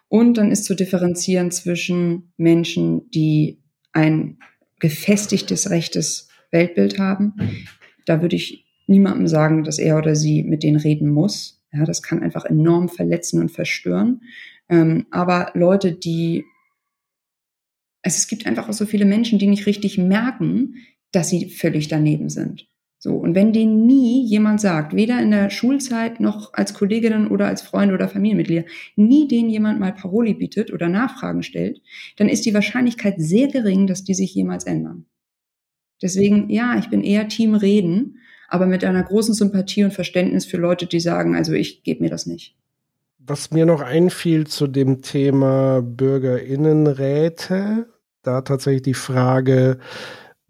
Und 0.08 0.38
dann 0.38 0.50
ist 0.50 0.64
zu 0.64 0.74
differenzieren 0.74 1.50
zwischen 1.50 2.32
Menschen, 2.36 3.08
die 3.10 3.60
ein 3.92 4.38
gefestigtes 4.80 5.70
rechtes 5.70 6.28
Weltbild 6.50 6.98
haben. 6.98 7.34
Da 8.04 8.20
würde 8.20 8.36
ich 8.36 8.66
niemandem 8.86 9.28
sagen, 9.28 9.64
dass 9.64 9.78
er 9.78 9.96
oder 9.96 10.14
sie 10.16 10.42
mit 10.42 10.62
denen 10.62 10.76
reden 10.76 11.08
muss. 11.08 11.62
Ja, 11.72 11.84
das 11.84 12.02
kann 12.02 12.22
einfach 12.22 12.44
enorm 12.44 12.88
verletzen 12.88 13.40
und 13.40 13.50
verstören. 13.50 14.22
Ähm, 14.68 15.06
aber 15.10 15.50
Leute, 15.54 15.92
die, 15.92 16.44
also 18.02 18.16
es 18.16 18.26
gibt 18.26 18.46
einfach 18.46 18.68
auch 18.68 18.72
so 18.72 18.86
viele 18.86 19.04
Menschen, 19.04 19.38
die 19.38 19.46
nicht 19.46 19.66
richtig 19.66 19.98
merken, 19.98 20.74
dass 21.12 21.30
sie 21.30 21.50
völlig 21.50 21.88
daneben 21.88 22.28
sind. 22.28 22.66
So. 22.98 23.14
Und 23.14 23.34
wenn 23.34 23.52
denen 23.52 23.84
nie 23.84 24.24
jemand 24.24 24.60
sagt, 24.60 24.94
weder 24.94 25.20
in 25.20 25.32
der 25.32 25.50
Schulzeit 25.50 26.20
noch 26.20 26.54
als 26.54 26.72
Kolleginnen 26.72 27.26
oder 27.26 27.48
als 27.48 27.60
Freunde 27.60 27.94
oder 27.94 28.08
Familienmitglieder, 28.08 28.64
nie 28.94 29.26
denen 29.26 29.50
jemand 29.50 29.80
mal 29.80 29.92
Paroli 29.92 30.34
bietet 30.34 30.72
oder 30.72 30.88
Nachfragen 30.88 31.42
stellt, 31.42 31.82
dann 32.16 32.28
ist 32.28 32.46
die 32.46 32.54
Wahrscheinlichkeit 32.54 33.16
sehr 33.18 33.48
gering, 33.48 33.88
dass 33.88 34.04
die 34.04 34.14
sich 34.14 34.32
jemals 34.34 34.62
ändern. 34.64 35.06
Deswegen, 36.00 36.48
ja, 36.48 36.78
ich 36.78 36.90
bin 36.90 37.02
eher 37.02 37.26
Team 37.26 37.56
Reden, 37.56 38.18
aber 38.48 38.66
mit 38.66 38.84
einer 38.84 39.02
großen 39.02 39.34
Sympathie 39.34 39.82
und 39.82 39.92
Verständnis 39.92 40.44
für 40.44 40.58
Leute, 40.58 40.86
die 40.86 41.00
sagen, 41.00 41.34
also 41.34 41.54
ich 41.54 41.82
gebe 41.82 42.04
mir 42.04 42.10
das 42.10 42.26
nicht. 42.26 42.54
Was 43.18 43.50
mir 43.50 43.66
noch 43.66 43.80
einfiel 43.80 44.46
zu 44.46 44.68
dem 44.68 45.02
Thema 45.02 45.80
Bürgerinnenräte, 45.80 47.88
da 48.22 48.42
tatsächlich 48.42 48.82
die 48.82 48.94
Frage, 48.94 49.78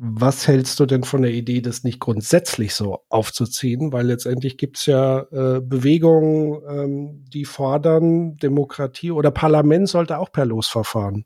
was 0.04 0.48
hältst 0.48 0.80
du 0.80 0.86
denn 0.86 1.04
von 1.04 1.22
der 1.22 1.30
Idee, 1.30 1.60
das 1.60 1.84
nicht 1.84 2.00
grundsätzlich 2.00 2.74
so 2.74 3.00
aufzuziehen? 3.08 3.92
Weil 3.92 4.06
letztendlich 4.06 4.58
gibt 4.58 4.78
es 4.78 4.86
ja 4.86 5.20
äh, 5.30 5.60
Bewegungen, 5.60 6.60
ähm, 6.68 7.24
die 7.28 7.44
fordern, 7.44 8.36
Demokratie 8.36 9.12
oder 9.12 9.30
Parlament 9.30 9.88
sollte 9.88 10.18
auch 10.18 10.32
per 10.32 10.44
Losverfahren 10.44 11.24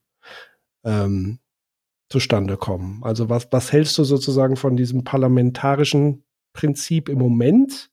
ähm, 0.85 1.39
zustande 2.11 2.59
kommen. 2.59 3.01
Also 3.03 3.31
was, 3.31 3.49
was 3.51 3.73
hältst 3.73 3.97
du 3.97 4.05
sozusagen 4.05 4.57
von 4.57 4.77
diesem 4.77 5.05
parlamentarischen 5.05 6.25
Prinzip 6.53 7.09
im 7.09 7.19
Moment? 7.19 7.91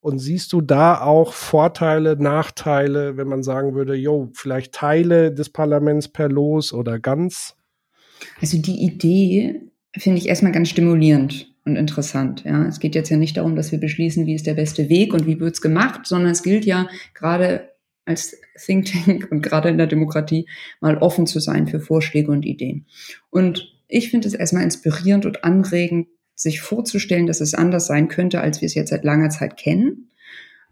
Und 0.00 0.18
siehst 0.18 0.52
du 0.52 0.60
da 0.60 1.02
auch 1.02 1.34
Vorteile, 1.34 2.16
Nachteile, 2.16 3.16
wenn 3.16 3.28
man 3.28 3.42
sagen 3.42 3.74
würde, 3.74 3.94
jo, 3.94 4.30
vielleicht 4.34 4.74
Teile 4.74 5.32
des 5.32 5.50
Parlaments 5.50 6.08
per 6.08 6.28
Los 6.28 6.72
oder 6.72 6.98
ganz? 6.98 7.54
Also 8.40 8.58
die 8.58 8.82
Idee 8.82 9.60
finde 9.96 10.18
ich 10.18 10.28
erstmal 10.28 10.52
ganz 10.52 10.68
stimulierend 10.68 11.54
und 11.64 11.76
interessant. 11.76 12.44
Ja, 12.44 12.66
es 12.66 12.80
geht 12.80 12.94
jetzt 12.94 13.10
ja 13.10 13.16
nicht 13.16 13.36
darum, 13.36 13.56
dass 13.56 13.72
wir 13.72 13.78
beschließen, 13.78 14.26
wie 14.26 14.34
ist 14.34 14.46
der 14.46 14.54
beste 14.54 14.88
Weg 14.88 15.12
und 15.12 15.26
wie 15.26 15.40
wird's 15.40 15.60
gemacht, 15.60 16.06
sondern 16.06 16.32
es 16.32 16.42
gilt 16.42 16.64
ja 16.64 16.88
gerade 17.14 17.70
als 18.04 18.36
Think 18.56 18.86
Tank 18.86 19.28
und 19.30 19.42
gerade 19.42 19.68
in 19.68 19.78
der 19.78 19.86
Demokratie 19.86 20.46
mal 20.80 20.98
offen 20.98 21.26
zu 21.26 21.40
sein 21.40 21.68
für 21.68 21.80
Vorschläge 21.80 22.30
und 22.30 22.44
Ideen. 22.44 22.86
Und 23.30 23.72
ich 23.88 24.10
finde 24.10 24.28
es 24.28 24.34
erstmal 24.34 24.64
inspirierend 24.64 25.26
und 25.26 25.44
anregend, 25.44 26.08
sich 26.34 26.60
vorzustellen, 26.62 27.26
dass 27.26 27.42
es 27.42 27.54
anders 27.54 27.86
sein 27.86 28.08
könnte, 28.08 28.40
als 28.40 28.62
wir 28.62 28.66
es 28.66 28.74
jetzt 28.74 28.88
seit 28.88 29.04
langer 29.04 29.28
Zeit 29.28 29.58
kennen. 29.58 30.10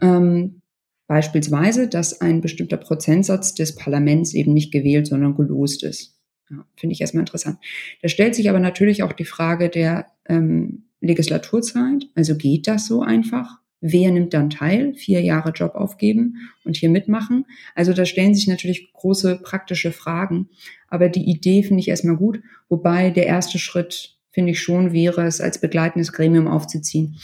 Ähm, 0.00 0.62
beispielsweise, 1.06 1.88
dass 1.88 2.22
ein 2.22 2.40
bestimmter 2.40 2.78
Prozentsatz 2.78 3.54
des 3.54 3.74
Parlaments 3.74 4.32
eben 4.32 4.54
nicht 4.54 4.72
gewählt, 4.72 5.06
sondern 5.06 5.34
gelost 5.36 5.82
ist. 5.82 6.17
Ja, 6.50 6.64
Finde 6.76 6.94
ich 6.94 7.00
erstmal 7.00 7.22
interessant. 7.22 7.58
Da 8.02 8.08
stellt 8.08 8.34
sich 8.34 8.48
aber 8.48 8.60
natürlich 8.60 9.02
auch 9.02 9.12
die 9.12 9.24
Frage 9.24 9.68
der 9.68 10.06
ähm, 10.26 10.84
Legislaturzeit. 11.00 12.06
Also 12.14 12.36
geht 12.36 12.66
das 12.66 12.86
so 12.86 13.02
einfach? 13.02 13.58
Wer 13.80 14.10
nimmt 14.10 14.34
dann 14.34 14.50
teil? 14.50 14.94
Vier 14.94 15.20
Jahre 15.20 15.50
Job 15.50 15.74
aufgeben 15.74 16.50
und 16.64 16.76
hier 16.76 16.88
mitmachen? 16.88 17.44
Also 17.74 17.92
da 17.92 18.04
stellen 18.04 18.34
sich 18.34 18.48
natürlich 18.48 18.92
große 18.92 19.40
praktische 19.42 19.92
Fragen. 19.92 20.48
Aber 20.88 21.08
die 21.08 21.30
Idee 21.30 21.62
finde 21.62 21.80
ich 21.80 21.88
erstmal 21.88 22.16
gut. 22.16 22.40
Wobei 22.68 23.10
der 23.10 23.26
erste 23.26 23.58
Schritt 23.58 24.16
finde 24.30 24.52
ich 24.52 24.60
schon, 24.60 24.92
wäre 24.92 25.26
es 25.26 25.40
als 25.40 25.60
begleitendes 25.60 26.12
Gremium 26.12 26.48
aufzuziehen. 26.48 27.18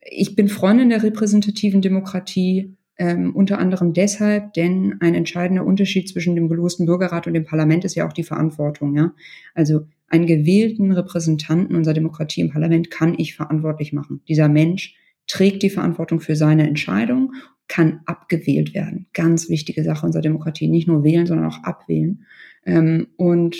Ich 0.00 0.34
bin 0.34 0.48
Freundin 0.48 0.90
der 0.90 1.02
repräsentativen 1.02 1.80
Demokratie, 1.80 2.76
ähm, 2.98 3.34
unter 3.34 3.58
anderem 3.58 3.92
deshalb, 3.92 4.52
denn 4.54 4.96
ein 5.00 5.14
entscheidender 5.14 5.64
Unterschied 5.64 6.08
zwischen 6.08 6.34
dem 6.34 6.48
gelosten 6.48 6.84
Bürgerrat 6.84 7.26
und 7.26 7.34
dem 7.34 7.44
Parlament 7.44 7.84
ist 7.84 7.94
ja 7.94 8.06
auch 8.06 8.12
die 8.12 8.24
Verantwortung. 8.24 8.96
Ja? 8.96 9.14
Also 9.54 9.86
einen 10.08 10.26
gewählten 10.26 10.90
Repräsentanten 10.92 11.76
unserer 11.76 11.94
Demokratie 11.94 12.40
im 12.40 12.50
Parlament 12.50 12.90
kann 12.90 13.14
ich 13.16 13.36
verantwortlich 13.36 13.92
machen. 13.92 14.20
Dieser 14.28 14.48
Mensch 14.48 14.96
trägt 15.28 15.62
die 15.62 15.70
Verantwortung 15.70 16.20
für 16.20 16.34
seine 16.34 16.66
Entscheidung, 16.66 17.34
kann 17.68 18.00
abgewählt 18.06 18.74
werden. 18.74 19.06
Ganz 19.12 19.48
wichtige 19.48 19.84
Sache 19.84 20.04
unserer 20.04 20.22
Demokratie. 20.22 20.68
Nicht 20.68 20.88
nur 20.88 21.04
wählen, 21.04 21.26
sondern 21.26 21.46
auch 21.46 21.62
abwählen. 21.62 22.24
Ähm, 22.64 23.08
und 23.16 23.56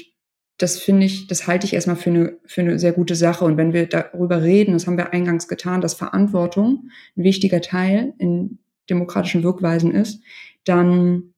das 0.56 0.80
finde 0.80 1.06
ich, 1.06 1.28
das 1.28 1.46
halte 1.46 1.66
ich 1.66 1.74
erstmal 1.74 1.96
für 1.96 2.10
eine, 2.10 2.38
für 2.44 2.62
eine 2.62 2.78
sehr 2.80 2.92
gute 2.92 3.14
Sache. 3.14 3.44
Und 3.44 3.56
wenn 3.56 3.72
wir 3.72 3.86
darüber 3.86 4.42
reden, 4.42 4.72
das 4.72 4.86
haben 4.86 4.96
wir 4.96 5.12
eingangs 5.12 5.46
getan, 5.46 5.80
dass 5.80 5.94
Verantwortung 5.94 6.88
ein 7.16 7.22
wichtiger 7.22 7.60
Teil 7.60 8.14
in 8.18 8.58
demokratischen 8.90 9.42
Wirkweisen 9.42 9.92
ist, 9.92 10.22
dann 10.64 11.34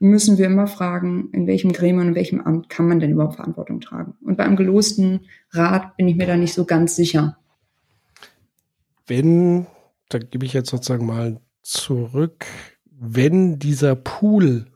müssen 0.00 0.38
wir 0.38 0.46
immer 0.46 0.66
fragen, 0.66 1.28
in 1.32 1.46
welchem 1.46 1.72
Gremium, 1.72 2.08
in 2.08 2.14
welchem 2.14 2.40
Amt 2.40 2.68
kann 2.68 2.88
man 2.88 3.00
denn 3.00 3.10
überhaupt 3.10 3.36
Verantwortung 3.36 3.80
tragen? 3.80 4.14
Und 4.22 4.36
bei 4.36 4.44
einem 4.44 4.56
gelosten 4.56 5.26
Rat 5.50 5.96
bin 5.96 6.08
ich 6.08 6.16
mir 6.16 6.26
da 6.26 6.36
nicht 6.36 6.54
so 6.54 6.64
ganz 6.64 6.96
sicher. 6.96 7.36
Wenn, 9.06 9.66
da 10.08 10.18
gebe 10.18 10.46
ich 10.46 10.54
jetzt 10.54 10.70
sozusagen 10.70 11.06
mal 11.06 11.40
zurück, 11.62 12.46
wenn 12.84 13.58
dieser 13.58 13.94
Pool 13.94 14.66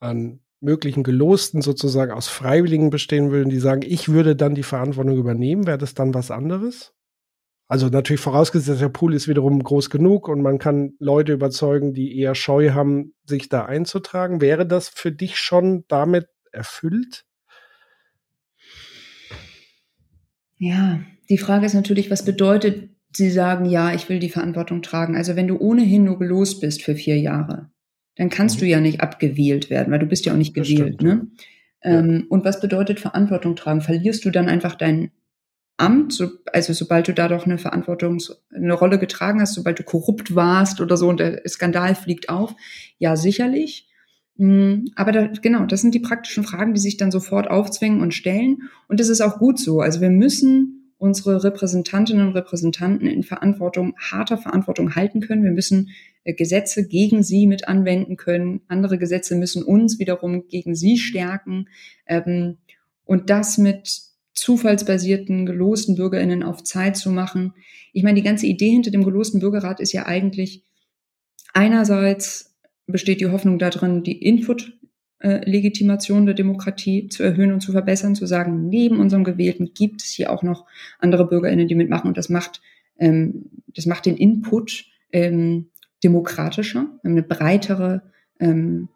an 0.00 0.40
möglichen 0.60 1.02
Gelosten 1.02 1.60
sozusagen 1.60 2.12
aus 2.12 2.28
Freiwilligen 2.28 2.88
bestehen 2.88 3.30
würden, 3.30 3.50
die 3.50 3.58
sagen, 3.58 3.82
ich 3.84 4.08
würde 4.08 4.34
dann 4.34 4.54
die 4.54 4.62
Verantwortung 4.62 5.16
übernehmen, 5.16 5.66
wäre 5.66 5.78
das 5.78 5.92
dann 5.94 6.14
was 6.14 6.30
anderes? 6.30 6.93
Also 7.66 7.88
natürlich 7.88 8.20
vorausgesetzt, 8.20 8.80
der 8.80 8.88
Pool 8.90 9.14
ist 9.14 9.26
wiederum 9.26 9.62
groß 9.62 9.88
genug 9.88 10.28
und 10.28 10.42
man 10.42 10.58
kann 10.58 10.92
Leute 10.98 11.32
überzeugen, 11.32 11.94
die 11.94 12.18
eher 12.18 12.34
Scheu 12.34 12.70
haben, 12.70 13.14
sich 13.24 13.48
da 13.48 13.64
einzutragen. 13.64 14.40
Wäre 14.40 14.66
das 14.66 14.88
für 14.88 15.12
dich 15.12 15.38
schon 15.38 15.84
damit 15.88 16.26
erfüllt? 16.52 17.24
Ja, 20.58 21.00
die 21.30 21.38
Frage 21.38 21.66
ist 21.66 21.74
natürlich, 21.74 22.10
was 22.10 22.24
bedeutet, 22.24 22.90
Sie 23.16 23.30
sagen, 23.30 23.64
ja, 23.64 23.94
ich 23.94 24.08
will 24.08 24.18
die 24.18 24.28
Verantwortung 24.28 24.82
tragen. 24.82 25.16
Also 25.16 25.36
wenn 25.36 25.46
du 25.46 25.56
ohnehin 25.58 26.04
nur 26.04 26.18
gelost 26.18 26.60
bist 26.60 26.82
für 26.82 26.96
vier 26.96 27.18
Jahre, 27.18 27.70
dann 28.16 28.28
kannst 28.28 28.56
mhm. 28.56 28.60
du 28.60 28.66
ja 28.66 28.80
nicht 28.80 29.00
abgewählt 29.00 29.70
werden, 29.70 29.92
weil 29.92 30.00
du 30.00 30.06
bist 30.06 30.26
ja 30.26 30.32
auch 30.32 30.36
nicht 30.36 30.54
gewählt. 30.54 31.00
Stimmt, 31.00 31.02
ne? 31.02 31.26
Ja. 31.84 32.00
Ähm, 32.00 32.26
und 32.28 32.44
was 32.44 32.60
bedeutet 32.60 32.98
Verantwortung 32.98 33.56
tragen? 33.56 33.82
Verlierst 33.82 34.24
du 34.24 34.30
dann 34.30 34.48
einfach 34.48 34.74
dein 34.74 35.12
Amt, 35.76 36.12
so, 36.12 36.30
also 36.52 36.72
sobald 36.72 37.08
du 37.08 37.14
da 37.14 37.26
doch 37.28 37.46
eine 37.46 37.58
Verantwortung, 37.58 38.22
eine 38.54 38.74
Rolle 38.74 38.98
getragen 38.98 39.40
hast, 39.40 39.54
sobald 39.54 39.78
du 39.78 39.82
korrupt 39.82 40.34
warst 40.34 40.80
oder 40.80 40.96
so 40.96 41.08
und 41.08 41.18
der 41.18 41.42
Skandal 41.48 41.96
fliegt 41.96 42.28
auf? 42.28 42.54
Ja, 42.98 43.16
sicherlich. 43.16 43.88
Mm, 44.36 44.86
aber 44.94 45.12
da, 45.12 45.26
genau, 45.26 45.66
das 45.66 45.80
sind 45.80 45.94
die 45.94 46.00
praktischen 46.00 46.44
Fragen, 46.44 46.74
die 46.74 46.80
sich 46.80 46.96
dann 46.96 47.10
sofort 47.10 47.50
aufzwingen 47.50 48.00
und 48.00 48.14
stellen. 48.14 48.62
Und 48.88 49.00
das 49.00 49.08
ist 49.08 49.20
auch 49.20 49.38
gut 49.38 49.58
so. 49.58 49.80
Also 49.80 50.00
wir 50.00 50.10
müssen 50.10 50.92
unsere 50.96 51.42
Repräsentantinnen 51.42 52.28
und 52.28 52.34
Repräsentanten 52.34 53.08
in 53.08 53.22
Verantwortung, 53.24 53.94
harter 53.98 54.38
Verantwortung 54.38 54.94
halten 54.94 55.20
können. 55.20 55.44
Wir 55.44 55.50
müssen 55.50 55.90
äh, 56.24 56.34
Gesetze 56.34 56.86
gegen 56.86 57.22
sie 57.22 57.46
mit 57.46 57.68
anwenden 57.68 58.16
können. 58.16 58.62
Andere 58.68 58.96
Gesetze 58.96 59.36
müssen 59.36 59.62
uns 59.62 59.98
wiederum 59.98 60.46
gegen 60.48 60.74
sie 60.74 60.98
stärken. 60.98 61.68
Ähm, 62.06 62.58
und 63.04 63.28
das 63.28 63.58
mit 63.58 64.13
zufallsbasierten, 64.34 65.46
gelosten 65.46 65.94
BürgerInnen 65.94 66.42
auf 66.42 66.62
Zeit 66.64 66.96
zu 66.96 67.10
machen. 67.10 67.54
Ich 67.92 68.02
meine, 68.02 68.16
die 68.16 68.26
ganze 68.26 68.46
Idee 68.46 68.70
hinter 68.70 68.90
dem 68.90 69.04
gelosten 69.04 69.40
Bürgerrat 69.40 69.80
ist 69.80 69.92
ja 69.92 70.06
eigentlich 70.06 70.64
einerseits 71.52 72.54
besteht 72.86 73.20
die 73.20 73.30
Hoffnung 73.30 73.58
darin, 73.58 74.02
die 74.02 74.20
Input 74.22 74.78
äh, 75.20 75.48
Legitimation 75.48 76.26
der 76.26 76.34
Demokratie 76.34 77.08
zu 77.08 77.22
erhöhen 77.22 77.52
und 77.52 77.60
zu 77.60 77.72
verbessern, 77.72 78.14
zu 78.14 78.26
sagen, 78.26 78.68
neben 78.68 79.00
unserem 79.00 79.24
Gewählten 79.24 79.72
gibt 79.72 80.02
es 80.02 80.10
hier 80.10 80.30
auch 80.30 80.42
noch 80.42 80.66
andere 80.98 81.26
BürgerInnen, 81.26 81.68
die 81.68 81.74
mitmachen 81.74 82.08
und 82.08 82.18
das 82.18 82.28
macht, 82.28 82.60
ähm, 82.98 83.46
das 83.68 83.86
macht 83.86 84.06
den 84.06 84.16
Input 84.16 84.84
ähm, 85.12 85.70
demokratischer, 86.02 86.88
eine 87.02 87.22
breitere 87.22 88.02
ähm, 88.38 88.88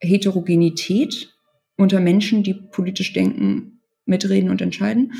Heterogenität 0.00 1.34
unter 1.76 1.98
Menschen, 1.98 2.44
die 2.44 2.54
politisch 2.54 3.12
denken, 3.12 3.73
mitreden 4.06 4.50
und 4.50 4.60
entscheiden. 4.60 5.12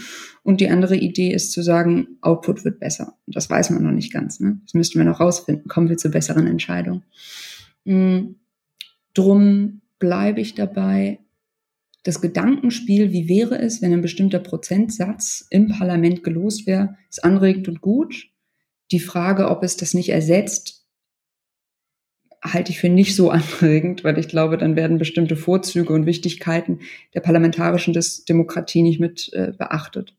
Und 0.42 0.60
die 0.60 0.68
andere 0.68 0.96
Idee 0.96 1.32
ist 1.32 1.52
zu 1.52 1.62
sagen, 1.62 2.18
Output 2.20 2.64
wird 2.64 2.80
besser. 2.80 3.16
Das 3.26 3.48
weiß 3.48 3.70
man 3.70 3.82
noch 3.82 3.92
nicht 3.92 4.12
ganz. 4.12 4.40
Ne? 4.40 4.60
Das 4.64 4.74
müssten 4.74 4.98
wir 4.98 5.04
noch 5.04 5.20
rausfinden. 5.20 5.68
Kommen 5.68 5.88
wir 5.88 5.96
zu 5.96 6.10
besseren 6.10 6.46
Entscheidungen. 6.46 7.02
Mhm. 7.84 8.36
Drum 9.14 9.80
bleibe 9.98 10.40
ich 10.40 10.54
dabei. 10.54 11.20
Das 12.02 12.20
Gedankenspiel, 12.20 13.12
wie 13.12 13.28
wäre 13.28 13.58
es, 13.58 13.80
wenn 13.80 13.92
ein 13.92 14.02
bestimmter 14.02 14.40
Prozentsatz 14.40 15.46
im 15.48 15.68
Parlament 15.68 16.22
gelost 16.22 16.66
wäre, 16.66 16.96
ist 17.08 17.24
anregend 17.24 17.68
und 17.68 17.80
gut. 17.80 18.28
Die 18.90 19.00
Frage, 19.00 19.48
ob 19.48 19.62
es 19.62 19.78
das 19.78 19.94
nicht 19.94 20.10
ersetzt, 20.10 20.83
halte 22.44 22.70
ich 22.70 22.78
für 22.78 22.88
nicht 22.88 23.16
so 23.16 23.30
anregend, 23.30 24.04
weil 24.04 24.18
ich 24.18 24.28
glaube, 24.28 24.58
dann 24.58 24.76
werden 24.76 24.98
bestimmte 24.98 25.36
Vorzüge 25.36 25.92
und 25.92 26.06
Wichtigkeiten 26.06 26.80
der 27.14 27.20
parlamentarischen 27.20 27.98
Demokratie 28.28 28.82
nicht 28.82 29.00
mit 29.00 29.30
äh, 29.32 29.52
beachtet. 29.56 30.14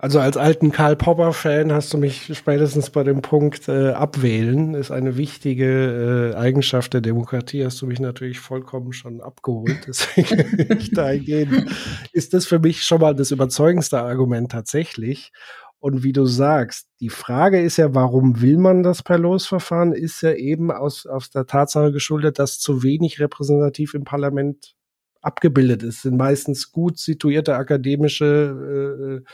Also 0.00 0.20
als 0.20 0.36
alten 0.36 0.70
Karl 0.70 0.94
Popper-Fan 0.94 1.72
hast 1.72 1.92
du 1.92 1.98
mich 1.98 2.30
spätestens 2.32 2.90
bei 2.90 3.02
dem 3.02 3.20
Punkt 3.20 3.66
äh, 3.66 3.90
abwählen, 3.90 4.74
ist 4.74 4.92
eine 4.92 5.16
wichtige 5.16 6.32
äh, 6.34 6.36
Eigenschaft 6.36 6.94
der 6.94 7.00
Demokratie, 7.00 7.64
hast 7.64 7.82
du 7.82 7.86
mich 7.86 7.98
natürlich 7.98 8.38
vollkommen 8.38 8.92
schon 8.92 9.20
abgeholt. 9.20 9.80
Deswegen 9.88 10.78
ich 10.78 10.92
dahingehend 10.92 11.72
ist 12.12 12.32
das 12.32 12.46
für 12.46 12.60
mich 12.60 12.84
schon 12.84 13.00
mal 13.00 13.16
das 13.16 13.32
überzeugendste 13.32 14.00
Argument 14.00 14.52
tatsächlich. 14.52 15.32
Und 15.80 16.02
wie 16.02 16.12
du 16.12 16.24
sagst, 16.24 16.88
die 17.00 17.08
Frage 17.08 17.60
ist 17.60 17.76
ja, 17.76 17.94
warum 17.94 18.40
will 18.42 18.58
man 18.58 18.82
das 18.82 19.02
per 19.02 19.18
Losverfahren, 19.18 19.92
ist 19.92 20.22
ja 20.22 20.32
eben 20.32 20.72
aus, 20.72 21.06
aus 21.06 21.30
der 21.30 21.46
Tatsache 21.46 21.92
geschuldet, 21.92 22.38
dass 22.40 22.58
zu 22.58 22.82
wenig 22.82 23.20
repräsentativ 23.20 23.94
im 23.94 24.02
Parlament 24.04 24.74
abgebildet 25.20 25.82
ist. 25.82 26.02
Sind 26.02 26.16
meistens 26.16 26.72
gut 26.72 26.98
situierte 26.98 27.54
akademische 27.54 29.22
äh, 29.24 29.30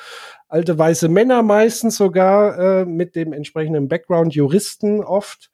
alte 0.48 0.78
weiße 0.78 1.08
Männer, 1.08 1.42
meistens 1.42 1.96
sogar 1.96 2.58
äh, 2.58 2.84
mit 2.84 3.16
dem 3.16 3.32
entsprechenden 3.32 3.88
Background, 3.88 4.34
Juristen 4.34 5.02
oft. 5.02 5.50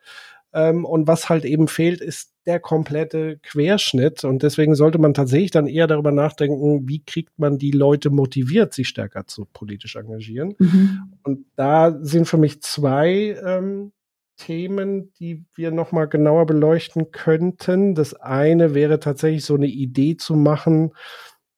Ähm, 0.52 0.84
und 0.84 1.06
was 1.06 1.28
halt 1.28 1.44
eben 1.44 1.68
fehlt, 1.68 2.00
ist 2.00 2.34
der 2.46 2.58
komplette 2.58 3.38
Querschnitt. 3.38 4.24
Und 4.24 4.42
deswegen 4.42 4.74
sollte 4.74 4.98
man 4.98 5.14
tatsächlich 5.14 5.50
dann 5.50 5.66
eher 5.66 5.86
darüber 5.86 6.10
nachdenken, 6.10 6.88
wie 6.88 7.04
kriegt 7.04 7.38
man 7.38 7.58
die 7.58 7.70
Leute 7.70 8.10
motiviert, 8.10 8.74
sich 8.74 8.88
stärker 8.88 9.26
zu 9.26 9.46
politisch 9.52 9.96
engagieren. 9.96 10.54
Mhm. 10.58 11.12
Und 11.22 11.46
da 11.56 11.96
sind 12.00 12.26
für 12.26 12.38
mich 12.38 12.62
zwei 12.62 13.36
ähm, 13.44 13.92
Themen, 14.36 15.12
die 15.20 15.44
wir 15.54 15.70
noch 15.70 15.92
mal 15.92 16.06
genauer 16.06 16.46
beleuchten 16.46 17.12
könnten. 17.12 17.94
Das 17.94 18.14
eine 18.14 18.74
wäre 18.74 18.98
tatsächlich 18.98 19.44
so 19.44 19.54
eine 19.54 19.68
Idee 19.68 20.16
zu 20.16 20.34
machen, 20.34 20.92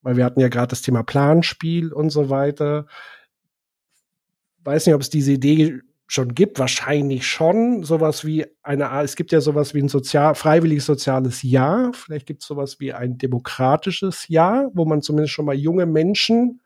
weil 0.03 0.17
wir 0.17 0.25
hatten 0.25 0.41
ja 0.41 0.49
gerade 0.49 0.69
das 0.69 0.83
Thema 0.83 1.03
Planspiel 1.05 1.93
und 1.93 2.11
so 2.11 2.29
weiter. 2.29 2.87
Weiß 4.65 4.85
nicht, 4.85 4.95
ob 4.95 5.01
es 5.01 5.11
diese 5.11 5.33
Idee 5.33 5.81
schon 6.13 6.35
gibt, 6.35 6.59
wahrscheinlich 6.59 7.27
schon 7.27 7.85
sowas 7.85 8.27
wie 8.27 8.45
eine 8.63 8.91
Art, 8.91 9.07
es 9.07 9.17
gibt 9.17 9.33
ja 9.33 9.41
sowas 9.41 9.73
wie 9.73 9.81
ein 9.81 9.89
sozial, 9.89 10.35
freiwilliges 10.35 10.85
soziales 10.85 11.43
Jahr, 11.43 11.93
vielleicht 11.95 12.27
gibt 12.27 12.43
es 12.43 12.49
sowas 12.49 12.81
wie 12.81 12.93
ein 12.93 13.17
demokratisches 13.17 14.29
Jahr, 14.29 14.71
wo 14.75 14.85
man 14.85 15.01
zumindest 15.01 15.33
schon 15.33 15.47
mal 15.47 15.55
junge 15.55 15.87
Menschen 15.87 16.61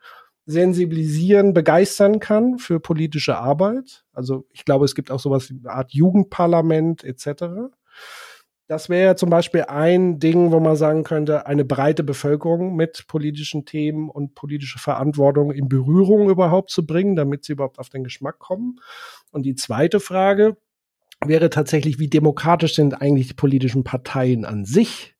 sensibilisieren, 0.46 1.54
begeistern 1.54 2.18
kann 2.18 2.58
für 2.58 2.80
politische 2.80 3.38
Arbeit. 3.38 4.04
Also 4.12 4.46
ich 4.50 4.64
glaube, 4.64 4.84
es 4.84 4.96
gibt 4.96 5.12
auch 5.12 5.20
sowas 5.20 5.48
wie 5.48 5.60
eine 5.60 5.70
Art 5.70 5.92
Jugendparlament 5.92 7.04
etc. 7.04 7.70
Das 8.68 8.88
wäre 8.88 9.14
zum 9.14 9.30
Beispiel 9.30 9.62
ein 9.68 10.18
Ding, 10.18 10.50
wo 10.50 10.58
man 10.58 10.74
sagen 10.74 11.04
könnte, 11.04 11.46
eine 11.46 11.64
breite 11.64 12.02
Bevölkerung 12.02 12.74
mit 12.74 13.06
politischen 13.06 13.64
Themen 13.64 14.10
und 14.10 14.34
politische 14.34 14.80
Verantwortung 14.80 15.52
in 15.52 15.68
Berührung 15.68 16.28
überhaupt 16.28 16.70
zu 16.70 16.84
bringen, 16.84 17.14
damit 17.14 17.44
sie 17.44 17.52
überhaupt 17.52 17.78
auf 17.78 17.90
den 17.90 18.02
Geschmack 18.02 18.40
kommen. 18.40 18.80
Und 19.30 19.44
die 19.44 19.54
zweite 19.54 20.00
Frage 20.00 20.56
wäre 21.24 21.48
tatsächlich, 21.48 22.00
wie 22.00 22.08
demokratisch 22.08 22.74
sind 22.74 23.00
eigentlich 23.00 23.28
die 23.28 23.34
politischen 23.34 23.84
Parteien 23.84 24.44
an 24.44 24.64
sich? 24.64 25.15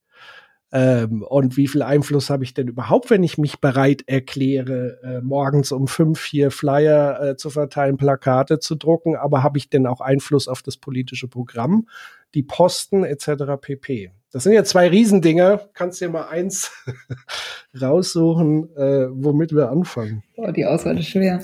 Ähm, 0.77 1.23
und 1.23 1.57
wie 1.57 1.69
viel 1.69 1.81
Einfluss 1.81 2.29
habe 2.29 2.45
ich 2.45 2.53
denn 2.53 2.69
überhaupt, 2.69 3.09
wenn 3.09 3.23
ich 3.23 3.39
mich 3.39 3.61
bereit 3.61 4.03
erkläre, 4.07 5.01
äh, 5.03 5.21
morgens 5.23 5.73
um 5.73 5.89
fünf 5.89 6.23
hier 6.27 6.51
Flyer 6.51 7.19
äh, 7.19 7.37
zu 7.39 7.49
verteilen, 7.49 7.97
Plakate 7.97 8.59
zu 8.59 8.75
drucken, 8.75 9.17
aber 9.17 9.43
habe 9.43 9.57
ich 9.57 9.71
denn 9.71 9.87
auch 9.87 10.03
Einfluss 10.03 10.49
auf 10.49 10.63
das 10.63 10.77
politische 10.77 11.29
Programm, 11.29 11.89
die 12.35 12.43
Posten 12.43 13.05
etc. 13.05 13.59
pp. 13.59 14.11
Das 14.31 14.43
sind 14.43 14.53
ja 14.53 14.65
zwei 14.65 14.89
Riesendinger. 14.89 15.67
Kannst 15.73 16.03
dir 16.03 16.11
mal 16.11 16.29
eins 16.29 16.71
raussuchen, 17.81 18.69
äh, 18.77 19.07
womit 19.11 19.55
wir 19.55 19.71
anfangen. 19.71 20.25
Oh, 20.37 20.51
die 20.51 20.67
Auswahl 20.67 20.99
ist 20.99 21.09
schwer. 21.09 21.43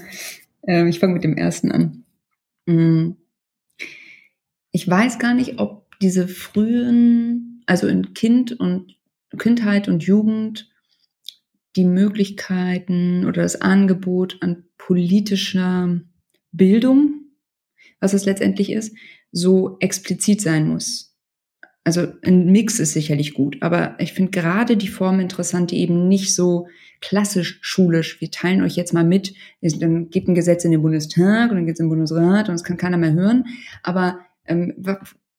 Ähm, 0.66 0.88
ich 0.88 0.98
fange 0.98 1.14
mit 1.14 1.24
dem 1.24 1.38
ersten 1.38 1.72
an. 1.72 2.04
Mm. 2.66 3.12
Ich 4.72 4.86
weiß 4.86 5.18
gar 5.18 5.32
nicht, 5.32 5.58
ob 5.58 5.86
diese 6.00 6.28
frühen, 6.28 7.62
also 7.64 7.86
in 7.86 8.12
Kind 8.12 8.60
und 8.60 8.94
Kindheit 9.38 9.88
und 9.88 10.02
Jugend 10.02 10.70
die 11.76 11.84
Möglichkeiten 11.84 13.24
oder 13.26 13.42
das 13.42 13.60
Angebot 13.60 14.38
an 14.40 14.64
politischer 14.76 16.00
Bildung, 16.50 17.24
was 18.00 18.12
es 18.12 18.24
letztendlich 18.24 18.70
ist, 18.70 18.94
so 19.30 19.78
explizit 19.80 20.40
sein 20.40 20.68
muss. 20.68 21.16
Also 21.84 22.08
ein 22.22 22.46
Mix 22.52 22.78
ist 22.78 22.92
sicherlich 22.92 23.34
gut, 23.34 23.56
aber 23.60 23.96
ich 23.98 24.12
finde 24.12 24.30
gerade 24.30 24.76
die 24.76 24.88
Form 24.88 25.18
interessant, 25.18 25.72
die 25.72 25.78
eben 25.78 26.06
nicht 26.06 26.34
so 26.34 26.68
klassisch 27.00 27.58
schulisch, 27.60 28.20
wir 28.20 28.30
teilen 28.30 28.62
euch 28.62 28.76
jetzt 28.76 28.92
mal 28.92 29.04
mit, 29.04 29.34
dann 29.60 30.08
geht 30.08 30.28
ein 30.28 30.36
Gesetz 30.36 30.64
in 30.64 30.70
den 30.70 30.82
Bundestag 30.82 31.50
und 31.50 31.56
dann 31.56 31.66
geht 31.66 31.74
es 31.74 31.80
im 31.80 31.88
Bundesrat 31.88 32.48
und 32.48 32.54
das 32.54 32.62
kann 32.62 32.76
keiner 32.76 32.98
mehr 32.98 33.14
hören. 33.14 33.46
Aber 33.82 34.20
ähm, 34.46 34.74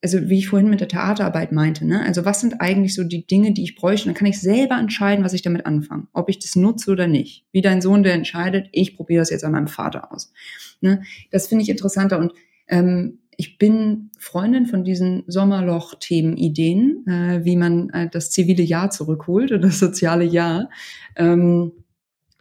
also 0.04 0.30
wie 0.30 0.40
ich 0.40 0.50
vorhin 0.50 0.70
mit 0.70 0.82
der 0.82 0.90
Theaterarbeit 0.90 1.54
meinte, 1.54 1.86
ne? 1.86 2.04
also 2.04 2.26
was 2.26 2.42
sind 2.42 2.60
eigentlich 2.60 2.94
so 2.94 3.06
die 3.06 3.26
Dinge, 3.26 3.54
die 3.54 3.64
ich 3.64 3.76
bräuchte? 3.76 4.08
Dann 4.08 4.16
kann 4.16 4.28
ich 4.28 4.40
selber 4.40 4.78
entscheiden, 4.78 5.24
was 5.24 5.32
ich 5.32 5.42
damit 5.42 5.66
anfange, 5.66 6.08
ob 6.12 6.30
ich 6.30 6.40
das 6.40 6.58
nutze 6.58 6.92
oder 6.92 7.08
nicht. 7.08 7.46
Wie 7.54 7.62
dein 7.62 7.82
Sohn, 7.82 8.04
der 8.04 8.14
entscheidet, 8.14 8.68
ich 8.74 8.98
probiere 8.98 9.22
das 9.22 9.30
jetzt 9.30 9.46
an 9.46 9.54
meinem 9.54 9.70
Vater 9.70 10.12
aus. 10.12 10.34
Ne? 10.82 11.04
Das 11.32 11.48
finde 11.48 11.64
ich 11.64 11.70
interessanter 11.70 12.20
und 12.20 12.34
ähm, 12.68 13.20
ich 13.38 13.58
bin 13.58 14.12
Freundin 14.20 14.66
von 14.68 14.84
diesen 14.84 15.24
Sommerloch-Themen-Ideen, 15.28 17.08
äh, 17.08 17.46
wie 17.46 17.56
man 17.56 17.90
äh, 17.92 18.10
das 18.10 18.30
zivile 18.30 18.62
Jahr 18.62 18.92
zurückholt 18.92 19.52
oder 19.52 19.62
das 19.62 19.80
soziale 19.80 20.26
Jahr, 20.26 20.70
ähm, 21.16 21.72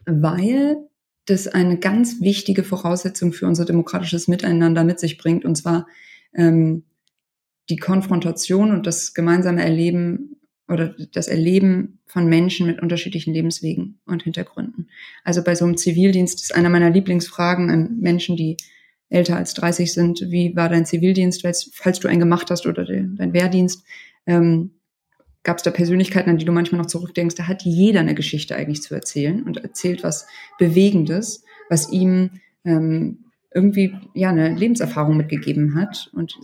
weil 0.05 0.77
das 1.25 1.47
eine 1.47 1.77
ganz 1.77 2.19
wichtige 2.19 2.63
Voraussetzung 2.63 3.31
für 3.31 3.47
unser 3.47 3.63
demokratisches 3.63 4.27
Miteinander 4.27 4.83
mit 4.83 4.99
sich 4.99 5.17
bringt, 5.17 5.45
und 5.45 5.55
zwar 5.55 5.87
ähm, 6.33 6.83
die 7.69 7.77
Konfrontation 7.77 8.71
und 8.71 8.85
das 8.85 9.13
gemeinsame 9.13 9.63
Erleben 9.63 10.37
oder 10.67 10.95
das 11.13 11.27
Erleben 11.27 11.99
von 12.05 12.27
Menschen 12.27 12.67
mit 12.67 12.81
unterschiedlichen 12.81 13.33
Lebenswegen 13.33 13.99
und 14.05 14.23
Hintergründen. 14.23 14.89
Also 15.23 15.43
bei 15.43 15.55
so 15.55 15.65
einem 15.65 15.77
Zivildienst 15.77 16.41
ist 16.41 16.55
einer 16.55 16.69
meiner 16.69 16.89
Lieblingsfragen 16.89 17.69
an 17.69 17.97
Menschen, 17.99 18.37
die 18.37 18.57
älter 19.09 19.37
als 19.37 19.53
30 19.53 19.93
sind, 19.93 20.21
wie 20.29 20.55
war 20.55 20.69
dein 20.69 20.85
Zivildienst, 20.85 21.45
falls 21.73 21.99
du 21.99 22.07
einen 22.07 22.19
gemacht 22.19 22.49
hast 22.49 22.65
oder 22.65 22.85
dein 22.85 23.33
Wehrdienst, 23.33 23.83
ähm, 24.25 24.71
gab 25.43 25.57
es 25.57 25.63
da 25.63 25.71
Persönlichkeiten, 25.71 26.29
an 26.29 26.37
die 26.37 26.45
du 26.45 26.51
manchmal 26.51 26.79
noch 26.79 26.87
zurückdenkst, 26.87 27.35
da 27.35 27.47
hat 27.47 27.63
jeder 27.63 27.99
eine 27.99 28.15
Geschichte 28.15 28.55
eigentlich 28.55 28.81
zu 28.81 28.95
erzählen 28.95 29.43
und 29.43 29.57
erzählt 29.57 30.03
was 30.03 30.25
Bewegendes, 30.57 31.43
was 31.69 31.91
ihm 31.91 32.31
ähm, 32.63 33.25
irgendwie 33.53 33.95
ja 34.13 34.29
eine 34.29 34.55
Lebenserfahrung 34.55 35.17
mitgegeben 35.17 35.75
hat. 35.75 36.09
Und 36.13 36.37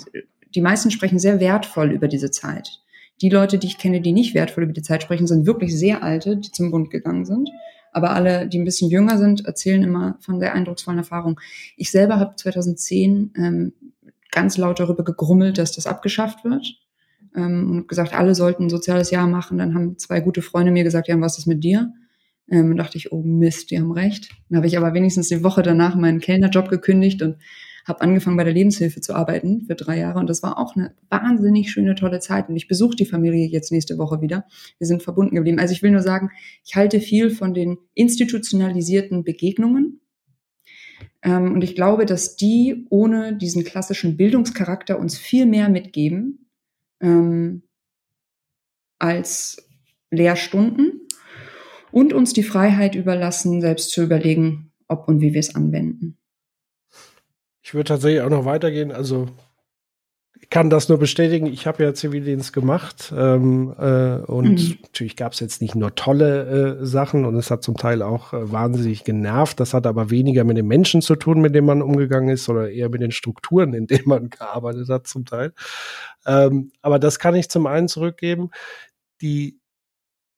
die 0.56 0.62
meisten 0.62 0.92
sprechen 0.92 1.20
sehr 1.20 1.40
wertvoll 1.40 1.92
über 1.92 2.08
diese 2.08 2.32
Zeit. 2.32 2.82
Die 3.22 3.30
Leute, 3.30 3.58
die 3.58 3.68
ich 3.68 3.78
kenne, 3.78 4.02
die 4.02 4.14
nicht 4.14 4.34
wertvoll 4.34 4.64
über 4.64 4.74
die 4.74 4.82
Zeit 4.82 5.04
sprechen, 5.04 5.28
sind 5.28 5.46
wirklich 5.46 5.78
sehr 5.78 6.04
alte, 6.04 6.38
die 6.38 6.52
zum 6.52 6.72
Bund 6.72 6.90
gegangen 6.90 7.26
sind. 7.26 7.50
Aber 7.92 8.12
alle, 8.12 8.48
die 8.48 8.60
ein 8.60 8.66
bisschen 8.66 8.90
jünger 8.90 9.18
sind, 9.18 9.46
erzählen 9.46 9.84
immer 9.84 10.18
von 10.22 10.40
sehr 10.40 10.54
eindrucksvollen 10.54 11.00
Erfahrungen. 11.00 11.38
Ich 11.76 11.92
selber 11.92 12.20
habe 12.20 12.36
2010 12.36 13.34
ähm, 13.36 13.74
ganz 14.32 14.58
laut 14.58 14.80
darüber 14.80 15.04
gegrummelt, 15.04 15.58
dass 15.58 15.72
das 15.72 15.88
abgeschafft 15.88 16.44
wird. 16.44 16.78
Ähm, 17.36 17.72
und 17.72 17.88
gesagt, 17.88 18.14
alle 18.14 18.36
sollten 18.36 18.66
ein 18.66 18.70
soziales 18.70 19.12
Jahr 19.12 19.28
machen. 19.28 19.58
Dann 19.58 19.74
haben 19.74 19.98
zwei 19.98 20.20
gute 20.20 20.42
Freunde 20.42 20.72
mir 20.72 20.84
gesagt, 20.84 21.08
ja, 21.08 21.20
was 21.20 21.38
ist 21.38 21.48
mit 21.48 21.64
dir? 21.64 21.92
Ähm, 22.50 22.78
dachte 22.78 22.98
ich, 22.98 23.12
oh 23.12 23.22
Mist, 23.22 23.72
die 23.72 23.80
haben 23.80 23.92
recht. 23.92 24.30
Dann 24.50 24.58
habe 24.58 24.68
ich 24.68 24.78
aber 24.78 24.94
wenigstens 24.94 25.28
die 25.30 25.44
Woche 25.44 25.62
danach 25.62 25.96
meinen 25.96 26.20
Kellnerjob 26.20 26.70
gekündigt 26.70 27.22
und 27.22 27.38
habe 27.90 28.02
angefangen 28.02 28.38
bei 28.38 28.44
der 28.44 28.54
Lebenshilfe 28.54 29.02
zu 29.02 29.14
arbeiten 29.14 29.66
für 29.66 29.76
drei 29.76 29.98
Jahre 29.98 30.20
und 30.20 30.30
das 30.30 30.44
war 30.44 30.58
auch 30.58 30.76
eine 30.76 30.96
wahnsinnig 31.10 31.72
schöne, 31.72 31.96
tolle 31.96 32.20
Zeit. 32.20 32.48
Und 32.48 32.56
ich 32.56 32.68
besuche 32.68 32.96
die 32.96 33.06
Familie 33.06 33.48
jetzt 33.48 33.72
nächste 33.72 33.98
Woche 33.98 34.22
wieder. 34.22 34.46
Wir 34.78 34.88
sind 34.88 35.04
verbunden 35.04 35.36
geblieben. 35.36 35.60
Also 35.60 35.74
ich 35.74 35.84
will 35.84 35.92
nur 35.92 36.02
sagen, 36.02 36.30
ich 36.64 36.76
halte 36.76 37.02
viel 37.02 37.32
von 37.32 37.54
den 37.54 37.78
institutionalisierten 37.96 39.24
Begegnungen. 39.24 40.02
Ähm, 41.22 41.54
und 41.54 41.64
ich 41.64 41.76
glaube, 41.76 42.06
dass 42.06 42.36
die 42.36 42.86
ohne 42.90 43.36
diesen 43.36 43.64
klassischen 43.64 44.16
Bildungscharakter 44.16 45.00
uns 45.00 45.18
viel 45.18 45.46
mehr 45.46 45.68
mitgeben 45.70 46.50
ähm, 47.02 47.64
als 49.00 49.68
Lehrstunden 50.12 51.08
und 51.92 52.14
uns 52.14 52.34
die 52.34 52.44
Freiheit 52.44 52.96
überlassen, 52.96 53.62
selbst 53.62 53.92
zu 53.92 54.04
überlegen, 54.04 54.72
ob 54.88 55.08
und 55.08 55.22
wie 55.22 55.34
wir 55.34 55.40
es 55.40 55.56
anwenden. 55.56 56.19
Ich 57.70 57.76
würde 57.76 57.90
tatsächlich 57.90 58.24
auch 58.24 58.32
noch 58.32 58.46
weitergehen. 58.46 58.92
Also 58.92 59.28
ich 60.42 60.50
kann 60.50 60.72
das 60.72 60.90
nur 60.90 60.98
bestätigen. 60.98 61.46
Ich 61.46 61.68
habe 61.68 61.84
ja 61.84 61.94
Zivildienst 61.94 62.52
gemacht 62.52 63.14
ähm, 63.16 63.76
äh, 63.78 64.16
und 64.26 64.60
mhm. 64.60 64.78
natürlich 64.82 65.16
gab 65.16 65.34
es 65.34 65.40
jetzt 65.40 65.62
nicht 65.62 65.76
nur 65.76 65.94
tolle 65.94 66.80
äh, 66.80 66.84
Sachen 66.88 67.26
und 67.26 67.36
es 67.36 67.52
hat 67.52 67.62
zum 67.62 67.78
Teil 67.78 68.02
auch 68.02 68.34
äh, 68.34 68.52
wahnsinnig 68.52 69.04
genervt. 69.04 69.60
Das 69.60 69.76
hat 69.76 69.86
aber 69.86 70.10
weniger 70.10 70.46
mit 70.46 70.58
den 70.58 70.66
Menschen 70.66 71.04
zu 71.04 71.16
tun, 71.16 71.42
mit 71.42 71.54
denen 71.54 71.68
man 71.68 71.84
umgegangen 71.84 72.30
ist, 72.30 72.50
oder 72.50 72.72
eher 72.72 72.90
mit 72.90 73.02
den 73.02 73.12
Strukturen, 73.12 73.76
in 73.76 73.86
denen 73.86 74.08
man 74.08 74.30
gearbeitet 74.32 74.90
hat 74.90 75.06
zum 75.06 75.26
Teil. 75.26 75.54
Ähm, 76.26 76.72
aber 76.82 76.98
das 76.98 77.20
kann 77.20 77.36
ich 77.36 77.50
zum 77.50 77.68
einen 77.68 77.88
zurückgeben. 77.88 78.50
Die 79.22 79.59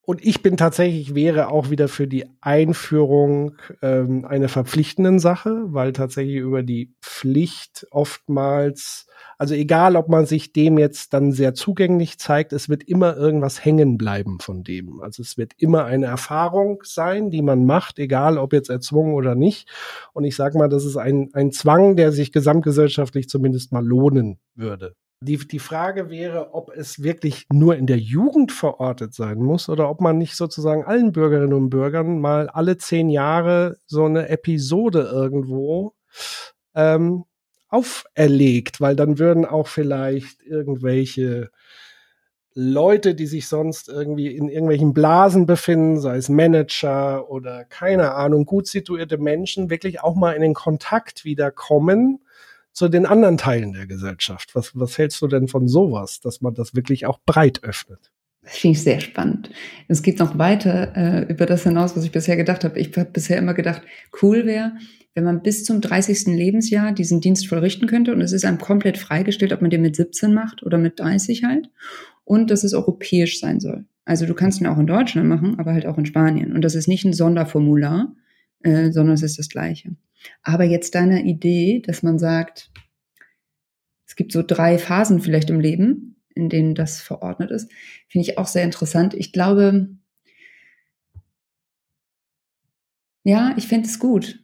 und 0.04 0.26
ich 0.26 0.42
bin 0.42 0.58
tatsächlich, 0.58 1.14
wäre 1.14 1.50
auch 1.50 1.70
wieder 1.70 1.88
für 1.88 2.08
die 2.08 2.26
Einführung 2.42 3.54
ähm, 3.84 4.26
einer 4.26 4.50
verpflichtenden 4.50 5.20
Sache, 5.20 5.62
weil 5.68 5.94
tatsächlich 5.94 6.38
über 6.38 6.64
die 6.64 6.96
Pflicht 7.04 7.86
oftmals, 7.92 9.06
also 9.38 9.54
egal, 9.54 9.96
ob 9.96 10.10
man 10.10 10.26
sich 10.26 10.54
dem 10.54 10.80
jetzt 10.80 11.14
dann 11.14 11.32
sehr 11.32 11.54
zugänglich 11.54 12.18
zeigt, 12.18 12.52
es 12.52 12.68
wird 12.68 12.84
immer 12.84 13.16
irgendwas 13.16 13.64
hängen 13.64 14.00
bleiben 14.00 14.40
von 14.40 14.64
dem. 14.64 15.02
Also 15.02 15.22
es 15.22 15.38
wird 15.38 15.54
immer 15.58 15.86
eine 15.86 16.08
Erfahrung 16.08 16.82
sein, 16.84 17.30
die 17.30 17.44
man 17.44 17.66
macht, 17.66 18.00
egal 18.00 18.40
ob 18.40 18.54
jetzt 18.54 18.72
erzwungen 18.72 19.14
oder 19.14 19.36
nicht. 19.36 19.70
Und 20.14 20.24
ich 20.24 20.36
sage 20.36 20.58
mal, 20.58 20.68
das 20.68 20.84
ist 20.84 20.98
ein, 20.98 21.30
ein 21.34 21.52
Zwang, 21.52 21.96
der 21.96 22.12
sich 22.12 22.32
gesamtgesellschaftlich 22.32 23.30
zumindest 23.30 23.72
mal 23.72 23.86
lohnen 23.86 24.40
würde. 24.56 24.96
Die, 25.24 25.38
die 25.38 25.60
Frage 25.60 26.10
wäre, 26.10 26.56
ob 26.56 26.72
es 26.76 27.04
wirklich 27.04 27.46
nur 27.52 27.76
in 27.76 27.86
der 27.86 28.00
Jugend 28.00 28.52
verortet 28.52 29.14
sein 29.14 29.38
muss 29.38 29.70
oder 29.70 29.88
ob 29.88 30.02
man 30.02 30.18
nicht 30.18 30.36
sozusagen 30.36 30.84
allen 30.84 31.12
Bürgerinnen 31.12 31.54
und 31.54 31.70
Bürgern 31.70 32.20
mal 32.20 32.50
alle 32.50 32.78
zehn 32.78 33.08
Jahre 33.08 33.78
so 33.86 34.06
eine 34.06 34.30
Episode 34.30 35.10
irgendwo 35.14 35.94
ähm, 36.74 37.26
auferlegt, 37.68 38.82
weil 38.82 38.96
dann 38.96 39.20
würden 39.20 39.46
auch 39.46 39.68
vielleicht 39.68 40.42
irgendwelche 40.42 41.52
Leute, 42.54 43.16
die 43.16 43.28
sich 43.28 43.48
sonst 43.48 43.88
irgendwie 43.88 44.36
in 44.36 44.50
irgendwelchen 44.50 44.94
Blasen 44.94 45.46
befinden, 45.46 46.00
sei 46.00 46.18
es 46.18 46.28
Manager 46.30 47.30
oder 47.30 47.64
keine 47.64 48.14
Ahnung, 48.14 48.46
gut 48.46 48.68
situierte 48.68 49.20
Menschen, 49.20 49.70
wirklich 49.70 50.02
auch 50.02 50.16
mal 50.16 50.34
in 50.34 50.42
den 50.42 50.54
Kontakt 50.54 51.24
wieder 51.24 51.52
kommen 51.52 52.20
zu 52.74 52.90
den 52.90 53.06
anderen 53.06 53.38
Teilen 53.38 53.74
der 53.74 53.88
Gesellschaft. 53.88 54.56
Was, 54.56 54.72
was 54.76 54.98
hältst 54.98 55.22
du 55.22 55.28
denn 55.28 55.48
von 55.48 55.68
sowas, 55.68 56.20
dass 56.20 56.42
man 56.42 56.54
das 56.54 56.76
wirklich 56.76 57.06
auch 57.06 57.20
breit 57.26 57.64
öffnet? 57.64 58.12
Finde 58.44 58.78
ich 58.78 58.84
sehr 58.84 59.00
spannend. 59.00 59.52
Es 59.88 60.02
geht 60.02 60.18
noch 60.18 60.38
weiter 60.38 60.96
äh, 60.96 61.32
über 61.32 61.46
das 61.46 61.64
hinaus, 61.64 61.96
was 61.96 62.04
ich 62.04 62.12
bisher 62.12 62.38
gedacht 62.38 62.64
habe. 62.64 62.80
Ich 62.80 62.96
habe 62.98 63.12
bisher 63.12 63.38
immer 63.38 63.54
gedacht, 63.54 63.84
cool 64.22 64.48
wäre, 64.48 64.74
wenn 65.14 65.24
man 65.24 65.44
bis 65.44 65.64
zum 65.64 65.82
30. 65.82 66.28
Lebensjahr 66.28 66.92
diesen 66.92 67.22
Dienst 67.22 67.48
vollrichten 67.48 67.88
könnte 67.88 68.14
und 68.14 68.22
es 68.22 68.32
ist 68.32 68.46
einem 68.46 68.58
komplett 68.58 68.98
freigestellt, 68.98 69.54
ob 69.54 69.62
man 69.62 69.70
den 69.70 69.82
mit 69.82 69.96
17 69.96 70.34
macht 70.34 70.64
oder 70.64 70.78
mit 70.78 71.00
30 71.00 71.44
halt 71.44 71.70
und 72.24 72.50
dass 72.50 72.64
es 72.64 72.74
europäisch 72.74 73.40
sein 73.40 73.60
soll. 73.60 73.86
Also 74.06 74.26
du 74.26 74.34
kannst 74.34 74.60
ihn 74.60 74.68
auch 74.68 74.80
in 74.80 74.88
Deutschland 74.88 75.28
machen, 75.28 75.60
aber 75.60 75.74
halt 75.74 75.86
auch 75.86 75.98
in 75.98 76.06
Spanien 76.06 76.54
und 76.54 76.64
das 76.64 76.76
ist 76.76 76.88
nicht 76.88 77.06
ein 77.06 77.14
Sonderformular, 77.14 78.16
äh, 78.64 78.92
sondern 78.92 79.14
es 79.14 79.24
ist 79.24 79.38
das 79.38 79.50
gleiche. 79.50 79.92
Aber 80.44 80.64
jetzt 80.64 80.96
deine 80.96 81.24
Idee, 81.24 81.82
dass 81.86 82.04
man 82.04 82.20
sagt, 82.20 82.72
es 84.06 84.16
gibt 84.16 84.32
so 84.32 84.44
drei 84.44 84.78
Phasen 84.78 85.22
vielleicht 85.22 85.50
im 85.50 85.60
Leben, 85.60 86.22
in 86.36 86.50
denen 86.50 86.76
das 86.76 87.02
verordnet 87.02 87.52
ist, 87.52 87.72
finde 88.08 88.30
ich 88.30 88.38
auch 88.38 88.48
sehr 88.48 88.64
interessant. 88.64 89.14
Ich 89.14 89.32
glaube, 89.32 89.90
ja, 93.24 93.54
ich 93.58 93.68
fände 93.68 93.88
es 93.88 94.00
gut. 94.00 94.40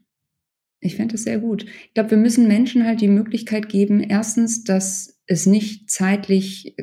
Ich 0.80 0.96
fände 0.96 1.16
es 1.16 1.24
sehr 1.24 1.40
gut. 1.40 1.66
Ich 1.86 1.94
glaube, 1.94 2.12
wir 2.12 2.18
müssen 2.18 2.48
Menschen 2.48 2.86
halt 2.86 3.02
die 3.02 3.08
Möglichkeit 3.08 3.68
geben, 3.68 4.02
erstens, 4.02 4.64
dass 4.64 5.20
es 5.26 5.46
nicht 5.46 5.90
zeitlich 5.90 6.76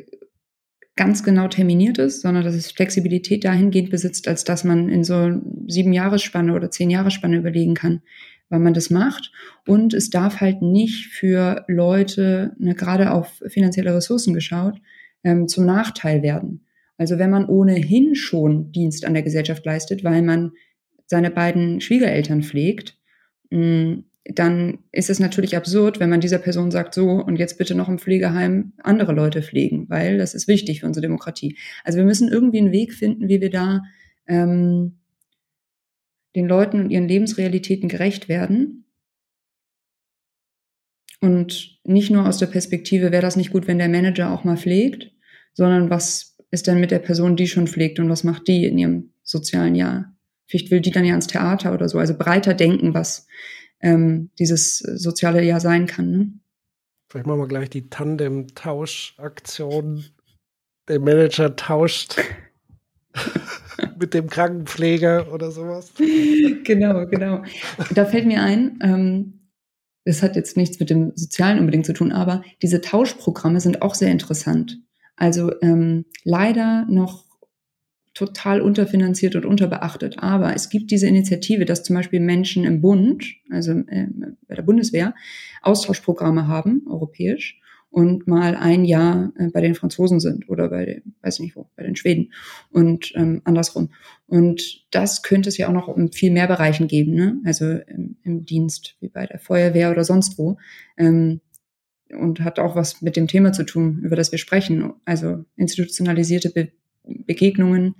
ganz 0.95 1.23
genau 1.23 1.47
terminiert 1.47 1.97
ist, 1.97 2.21
sondern 2.21 2.43
dass 2.43 2.55
es 2.55 2.71
Flexibilität 2.71 3.43
dahingehend 3.43 3.89
besitzt, 3.89 4.27
als 4.27 4.43
dass 4.43 4.63
man 4.63 4.89
in 4.89 5.03
so 5.03 5.41
sieben 5.67 5.91
Jahresspanne 5.91 6.53
oder 6.53 6.71
zehn 6.71 6.89
Jahresspanne 6.89 7.37
überlegen 7.37 7.73
kann, 7.73 8.01
wann 8.49 8.63
man 8.63 8.73
das 8.73 8.89
macht. 8.89 9.31
Und 9.67 9.93
es 9.93 10.09
darf 10.09 10.41
halt 10.41 10.61
nicht 10.61 11.07
für 11.07 11.65
Leute, 11.67 12.53
ne, 12.57 12.75
gerade 12.75 13.11
auf 13.11 13.41
finanzielle 13.47 13.95
Ressourcen 13.95 14.33
geschaut, 14.33 14.79
ähm, 15.23 15.47
zum 15.47 15.65
Nachteil 15.65 16.21
werden. 16.21 16.65
Also 16.97 17.17
wenn 17.17 17.29
man 17.29 17.45
ohnehin 17.47 18.15
schon 18.15 18.71
Dienst 18.71 19.05
an 19.05 19.13
der 19.13 19.23
Gesellschaft 19.23 19.65
leistet, 19.65 20.03
weil 20.03 20.21
man 20.21 20.51
seine 21.07 21.31
beiden 21.31 21.81
Schwiegereltern 21.81 22.43
pflegt, 22.43 22.97
mm, 23.49 23.95
dann 24.33 24.79
ist 24.91 25.11
es 25.11 25.19
natürlich 25.19 25.55
absurd, 25.55 25.99
wenn 25.99 26.09
man 26.09 26.19
dieser 26.19 26.39
Person 26.39 26.71
sagt, 26.71 26.95
so 26.95 27.11
und 27.11 27.37
jetzt 27.37 27.59
bitte 27.59 27.75
noch 27.75 27.89
im 27.89 27.99
Pflegeheim 27.99 28.73
andere 28.81 29.13
Leute 29.13 29.43
pflegen, 29.43 29.85
weil 29.87 30.17
das 30.17 30.33
ist 30.33 30.47
wichtig 30.47 30.79
für 30.79 30.87
unsere 30.87 31.03
Demokratie. 31.03 31.57
Also 31.83 31.99
wir 31.99 32.05
müssen 32.05 32.29
irgendwie 32.29 32.57
einen 32.57 32.71
Weg 32.71 32.93
finden, 32.93 33.29
wie 33.29 33.39
wir 33.39 33.51
da 33.51 33.83
ähm, 34.27 34.97
den 36.35 36.47
Leuten 36.47 36.79
und 36.79 36.89
ihren 36.89 37.07
Lebensrealitäten 37.07 37.89
gerecht 37.89 38.29
werden. 38.29 38.85
Und 41.21 41.79
nicht 41.83 42.11
nur 42.11 42.27
aus 42.27 42.37
der 42.37 42.47
Perspektive, 42.47 43.11
wäre 43.11 43.21
das 43.21 43.35
nicht 43.35 43.51
gut, 43.51 43.67
wenn 43.67 43.79
der 43.79 43.89
Manager 43.89 44.31
auch 44.31 44.43
mal 44.43 44.57
pflegt, 44.57 45.11
sondern 45.53 45.89
was 45.89 46.37
ist 46.51 46.67
denn 46.67 46.79
mit 46.79 46.91
der 46.91 46.99
Person, 46.99 47.35
die 47.35 47.47
schon 47.47 47.67
pflegt 47.67 47.99
und 47.99 48.09
was 48.09 48.23
macht 48.23 48.47
die 48.47 48.65
in 48.65 48.77
ihrem 48.77 49.11
sozialen 49.23 49.75
Jahr? 49.75 50.15
Vielleicht 50.47 50.71
will 50.71 50.81
die 50.81 50.91
dann 50.91 51.05
ja 51.05 51.15
ins 51.15 51.27
Theater 51.27 51.73
oder 51.73 51.89
so. 51.89 51.97
Also 51.97 52.15
breiter 52.17 52.53
denken, 52.53 52.93
was 52.93 53.27
ähm, 53.81 54.29
dieses 54.37 54.77
soziale 54.77 55.41
Jahr 55.41 55.59
sein 55.59 55.87
kann. 55.87 56.11
Ne? 56.11 56.31
Vielleicht 57.09 57.27
machen 57.27 57.39
wir 57.39 57.47
gleich 57.47 57.69
die 57.69 57.89
Tandem-Tauschaktion. 57.89 60.05
Der 60.87 60.99
Manager 60.99 61.55
tauscht 61.55 62.19
mit 63.99 64.13
dem 64.13 64.29
Krankenpfleger 64.29 65.31
oder 65.33 65.51
sowas. 65.51 65.93
Genau, 66.63 67.05
genau. 67.07 67.43
Da 67.93 68.05
fällt 68.05 68.25
mir 68.25 68.41
ein, 68.41 68.79
ähm, 68.81 69.33
das 70.05 70.21
hat 70.21 70.35
jetzt 70.35 70.57
nichts 70.57 70.79
mit 70.79 70.89
dem 70.89 71.13
Sozialen 71.15 71.59
unbedingt 71.59 71.85
zu 71.85 71.93
tun, 71.93 72.11
aber 72.11 72.43
diese 72.61 72.81
Tauschprogramme 72.81 73.59
sind 73.59 73.81
auch 73.81 73.95
sehr 73.95 74.11
interessant. 74.11 74.79
Also 75.15 75.51
ähm, 75.61 76.05
leider 76.23 76.85
noch 76.89 77.25
total 78.13 78.61
unterfinanziert 78.61 79.35
und 79.35 79.45
unterbeachtet. 79.45 80.19
Aber 80.19 80.55
es 80.55 80.69
gibt 80.69 80.89
diese 80.89 81.07
Initiative, 81.07 81.65
dass 81.65 81.83
zum 81.83 81.95
Beispiel 81.95 82.21
Menschen 82.21 82.63
im 82.63 82.81
Bund, 82.81 83.25
also 83.51 83.71
äh, 83.71 84.07
bei 84.47 84.55
der 84.55 84.63
Bundeswehr, 84.63 85.13
Austauschprogramme 85.61 86.47
haben, 86.47 86.83
europäisch, 86.89 87.59
und 87.95 88.27
mal 88.27 88.57
ein 88.57 88.83
Jahr 88.83 89.31
äh, 89.37 89.47
bei 89.51 89.61
den 89.61 89.73
Franzosen 89.73 90.19
sind 90.19 90.49
oder 90.49 90.67
bei 90.67 90.83
den, 90.83 91.15
weiß 91.21 91.39
nicht 91.39 91.55
wo, 91.55 91.69
bei 91.77 91.83
den 91.83 91.95
Schweden 91.95 92.33
und 92.69 93.13
ähm, 93.15 93.41
andersrum. 93.45 93.89
Und 94.27 94.85
das 94.91 95.23
könnte 95.23 95.47
es 95.47 95.57
ja 95.57 95.69
auch 95.69 95.73
noch 95.73 95.95
in 95.95 96.11
viel 96.11 96.31
mehr 96.31 96.47
Bereichen 96.47 96.89
geben, 96.89 97.13
ne? 97.13 97.37
also 97.45 97.65
im, 97.65 98.17
im 98.23 98.45
Dienst, 98.45 98.97
wie 98.99 99.07
bei 99.07 99.25
der 99.25 99.39
Feuerwehr 99.39 99.91
oder 99.91 100.03
sonst 100.03 100.37
wo. 100.37 100.57
Ähm, 100.97 101.39
und 102.09 102.41
hat 102.41 102.59
auch 102.59 102.75
was 102.75 103.01
mit 103.01 103.15
dem 103.15 103.27
Thema 103.27 103.53
zu 103.53 103.63
tun, 103.63 104.01
über 104.03 104.17
das 104.17 104.29
wir 104.29 104.39
sprechen. 104.39 104.91
Also 105.05 105.45
institutionalisierte 105.55 106.49
Be 106.49 106.71
Begegnungen, 107.05 107.95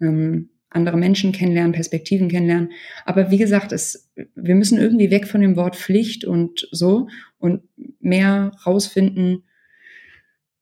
ähm, 0.00 0.50
andere 0.68 0.98
Menschen 0.98 1.32
kennenlernen, 1.32 1.72
Perspektiven 1.72 2.28
kennenlernen. 2.28 2.72
Aber 3.06 3.30
wie 3.30 3.38
gesagt, 3.38 3.72
es, 3.72 4.10
wir 4.34 4.56
müssen 4.56 4.78
irgendwie 4.78 5.10
weg 5.10 5.26
von 5.26 5.40
dem 5.40 5.56
Wort 5.56 5.76
Pflicht 5.76 6.24
und 6.24 6.68
so 6.70 7.08
und 7.38 7.62
mehr 8.00 8.52
rausfinden, 8.66 9.44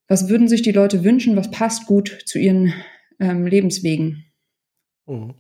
was 0.09 0.29
würden 0.29 0.49
sich 0.49 0.63
die 0.63 0.73
Leute 0.73 1.05
wünschen, 1.05 1.37
was 1.37 1.51
passt 1.51 1.87
gut 1.87 2.19
zu 2.25 2.39
ihren 2.39 2.73
ähm, 3.19 3.47
Lebenswegen. 3.47 4.25
Mhm. 5.07 5.35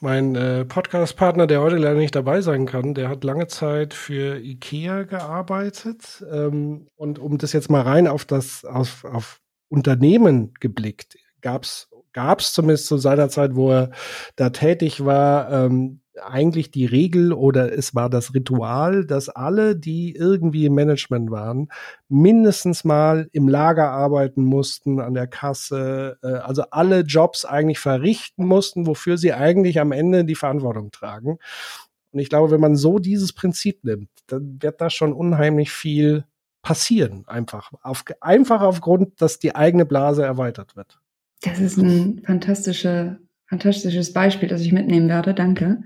Mein 0.00 0.34
äh, 0.36 0.64
Podcast-Partner, 0.64 1.46
der 1.46 1.60
heute 1.60 1.76
leider 1.76 1.98
nicht 1.98 2.14
dabei 2.14 2.40
sein 2.40 2.64
kann, 2.64 2.94
der 2.94 3.10
hat 3.10 3.24
lange 3.24 3.46
Zeit 3.46 3.92
für 3.92 4.38
IKEA 4.38 5.02
gearbeitet. 5.02 6.24
Ähm, 6.30 6.86
und 6.96 7.18
um 7.18 7.36
das 7.36 7.52
jetzt 7.52 7.70
mal 7.70 7.82
rein 7.82 8.06
auf 8.06 8.24
das, 8.24 8.64
auf, 8.64 9.04
auf 9.04 9.40
Unternehmen 9.68 10.54
geblickt 10.60 11.18
gab's 12.12 12.40
gab's 12.40 12.52
zumindest 12.52 12.86
zu 12.86 12.96
seiner 12.96 13.28
Zeit, 13.28 13.54
wo 13.54 13.70
er 13.70 13.90
da 14.36 14.50
tätig 14.50 15.04
war, 15.04 15.50
ähm, 15.52 16.00
eigentlich 16.22 16.70
die 16.70 16.86
Regel 16.86 17.32
oder 17.32 17.72
es 17.72 17.94
war 17.94 18.10
das 18.10 18.34
Ritual, 18.34 19.06
dass 19.06 19.28
alle, 19.28 19.74
die 19.76 20.14
irgendwie 20.14 20.66
im 20.66 20.74
Management 20.74 21.30
waren, 21.30 21.68
mindestens 22.08 22.84
mal 22.84 23.28
im 23.32 23.48
Lager 23.48 23.90
arbeiten 23.90 24.44
mussten, 24.44 25.00
an 25.00 25.14
der 25.14 25.26
Kasse, 25.26 26.18
äh, 26.22 26.28
also 26.28 26.62
alle 26.70 27.00
Jobs 27.00 27.44
eigentlich 27.44 27.78
verrichten 27.78 28.44
mussten, 28.44 28.86
wofür 28.86 29.18
sie 29.18 29.32
eigentlich 29.32 29.80
am 29.80 29.92
Ende 29.92 30.24
die 30.24 30.34
Verantwortung 30.34 30.90
tragen. 30.90 31.38
Und 32.12 32.18
ich 32.20 32.28
glaube, 32.28 32.50
wenn 32.50 32.60
man 32.60 32.76
so 32.76 32.98
dieses 32.98 33.32
Prinzip 33.32 33.84
nimmt, 33.84 34.10
dann 34.26 34.58
wird 34.60 34.80
da 34.80 34.90
schon 34.90 35.12
unheimlich 35.12 35.70
viel 35.70 36.24
passieren, 36.62 37.24
einfach. 37.26 37.72
Auf, 37.82 38.04
einfach 38.20 38.62
aufgrund, 38.62 39.22
dass 39.22 39.38
die 39.38 39.54
eigene 39.54 39.86
Blase 39.86 40.24
erweitert 40.24 40.76
wird. 40.76 41.00
Das 41.42 41.60
ist 41.60 41.78
ein 41.78 42.22
fantastische, 42.24 43.18
fantastisches 43.48 44.12
Beispiel, 44.12 44.48
das 44.48 44.60
ich 44.60 44.72
mitnehmen 44.72 45.08
werde. 45.08 45.34
Danke. 45.34 45.82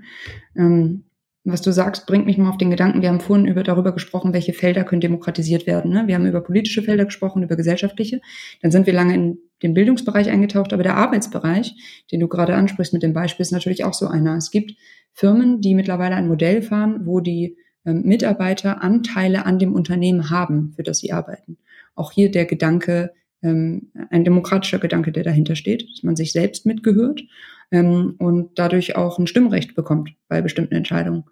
Ähm, 0.55 1.05
was 1.45 1.61
du 1.61 1.71
sagst, 1.71 2.07
bringt 2.07 2.25
mich 2.25 2.39
mal 2.39 2.49
auf 2.49 2.57
den 2.57 2.71
Gedanken, 2.71 3.03
wir 3.03 3.09
haben 3.09 3.19
vorhin 3.19 3.45
über, 3.45 3.61
darüber 3.61 3.93
gesprochen, 3.93 4.33
welche 4.33 4.51
Felder 4.51 4.83
können 4.83 5.01
demokratisiert 5.01 5.67
werden. 5.67 5.91
Ne? 5.91 6.07
Wir 6.07 6.15
haben 6.15 6.25
über 6.25 6.41
politische 6.41 6.81
Felder 6.81 7.05
gesprochen, 7.05 7.43
über 7.43 7.55
gesellschaftliche. 7.55 8.19
Dann 8.63 8.71
sind 8.71 8.87
wir 8.87 8.93
lange 8.93 9.13
in 9.13 9.37
den 9.61 9.75
Bildungsbereich 9.75 10.29
eingetaucht, 10.29 10.73
aber 10.73 10.81
der 10.81 10.97
Arbeitsbereich, 10.97 11.75
den 12.11 12.19
du 12.19 12.27
gerade 12.27 12.55
ansprichst 12.55 12.93
mit 12.93 13.03
dem 13.03 13.13
Beispiel, 13.13 13.43
ist 13.43 13.51
natürlich 13.51 13.85
auch 13.85 13.93
so 13.93 14.07
einer. 14.07 14.35
Es 14.35 14.49
gibt 14.49 14.73
Firmen, 15.13 15.61
die 15.61 15.75
mittlerweile 15.75 16.15
ein 16.15 16.27
Modell 16.27 16.63
fahren, 16.63 17.01
wo 17.05 17.19
die 17.19 17.57
ähm, 17.85 18.01
Mitarbeiter 18.01 18.81
Anteile 18.81 19.45
an 19.45 19.59
dem 19.59 19.73
Unternehmen 19.73 20.31
haben, 20.31 20.73
für 20.75 20.83
das 20.83 20.97
sie 20.97 21.11
arbeiten. 21.11 21.57
Auch 21.93 22.11
hier 22.11 22.31
der 22.31 22.45
Gedanke, 22.45 23.13
ähm, 23.45 23.91
ein 24.09 24.23
demokratischer 24.23 24.79
Gedanke, 24.79 25.11
der 25.11 25.23
dahinter 25.23 25.55
steht, 25.55 25.87
dass 25.89 26.03
man 26.03 26.15
sich 26.15 26.31
selbst 26.31 26.65
mitgehört 26.65 27.21
ähm, 27.71 28.15
und 28.17 28.57
dadurch 28.57 28.95
auch 28.95 29.19
ein 29.19 29.27
Stimmrecht 29.27 29.75
bekommt 29.75 30.11
bei 30.27 30.41
bestimmten 30.41 30.75
Entscheidungen. 30.75 31.25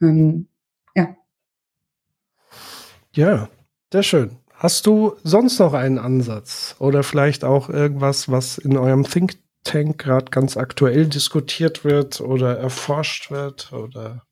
Ähm, 0.00 0.48
ja. 0.94 1.16
Ja, 3.14 3.48
sehr 3.92 4.02
schön. 4.02 4.30
Hast 4.54 4.86
du 4.86 5.14
sonst 5.22 5.58
noch 5.58 5.74
einen 5.74 5.98
Ansatz 5.98 6.76
oder 6.78 7.02
vielleicht 7.02 7.44
auch 7.44 7.68
irgendwas, 7.68 8.30
was 8.30 8.58
in 8.58 8.76
eurem 8.76 9.04
Think 9.04 9.34
Tank 9.64 9.98
gerade 9.98 10.30
ganz 10.30 10.56
aktuell 10.56 11.06
diskutiert 11.06 11.84
wird 11.84 12.20
oder 12.20 12.56
erforscht 12.56 13.30
wird 13.30 13.72
oder? 13.72 14.22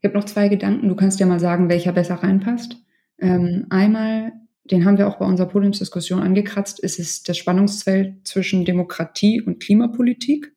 Ich 0.00 0.04
habe 0.04 0.18
noch 0.18 0.24
zwei 0.24 0.48
Gedanken. 0.48 0.88
Du 0.88 0.96
kannst 0.96 1.20
ja 1.20 1.26
mal 1.26 1.40
sagen, 1.40 1.68
welcher 1.68 1.92
besser 1.92 2.16
reinpasst. 2.16 2.76
Ähm, 3.20 3.66
einmal 3.70 4.32
den 4.70 4.84
haben 4.84 4.98
wir 4.98 5.08
auch 5.08 5.18
bei 5.18 5.26
unserer 5.26 5.48
Podiumsdiskussion 5.48 6.20
angekratzt, 6.20 6.80
ist 6.80 6.98
es 6.98 7.22
das 7.22 7.38
Spannungsfeld 7.38 8.26
zwischen 8.26 8.64
Demokratie 8.64 9.40
und 9.42 9.60
Klimapolitik. 9.60 10.54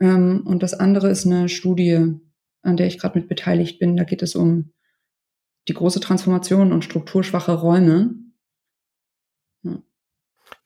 Ähm, 0.00 0.42
und 0.44 0.62
das 0.62 0.74
andere 0.74 1.10
ist 1.10 1.26
eine 1.26 1.48
Studie, 1.48 2.14
an 2.62 2.76
der 2.76 2.86
ich 2.86 2.98
gerade 2.98 3.18
mit 3.18 3.28
beteiligt 3.28 3.78
bin. 3.78 3.96
Da 3.96 4.04
geht 4.04 4.22
es 4.22 4.34
um 4.34 4.72
die 5.68 5.74
große 5.74 6.00
Transformation 6.00 6.72
und 6.72 6.84
strukturschwache 6.84 7.52
Räume. 7.52 8.14
Ja. 9.62 9.82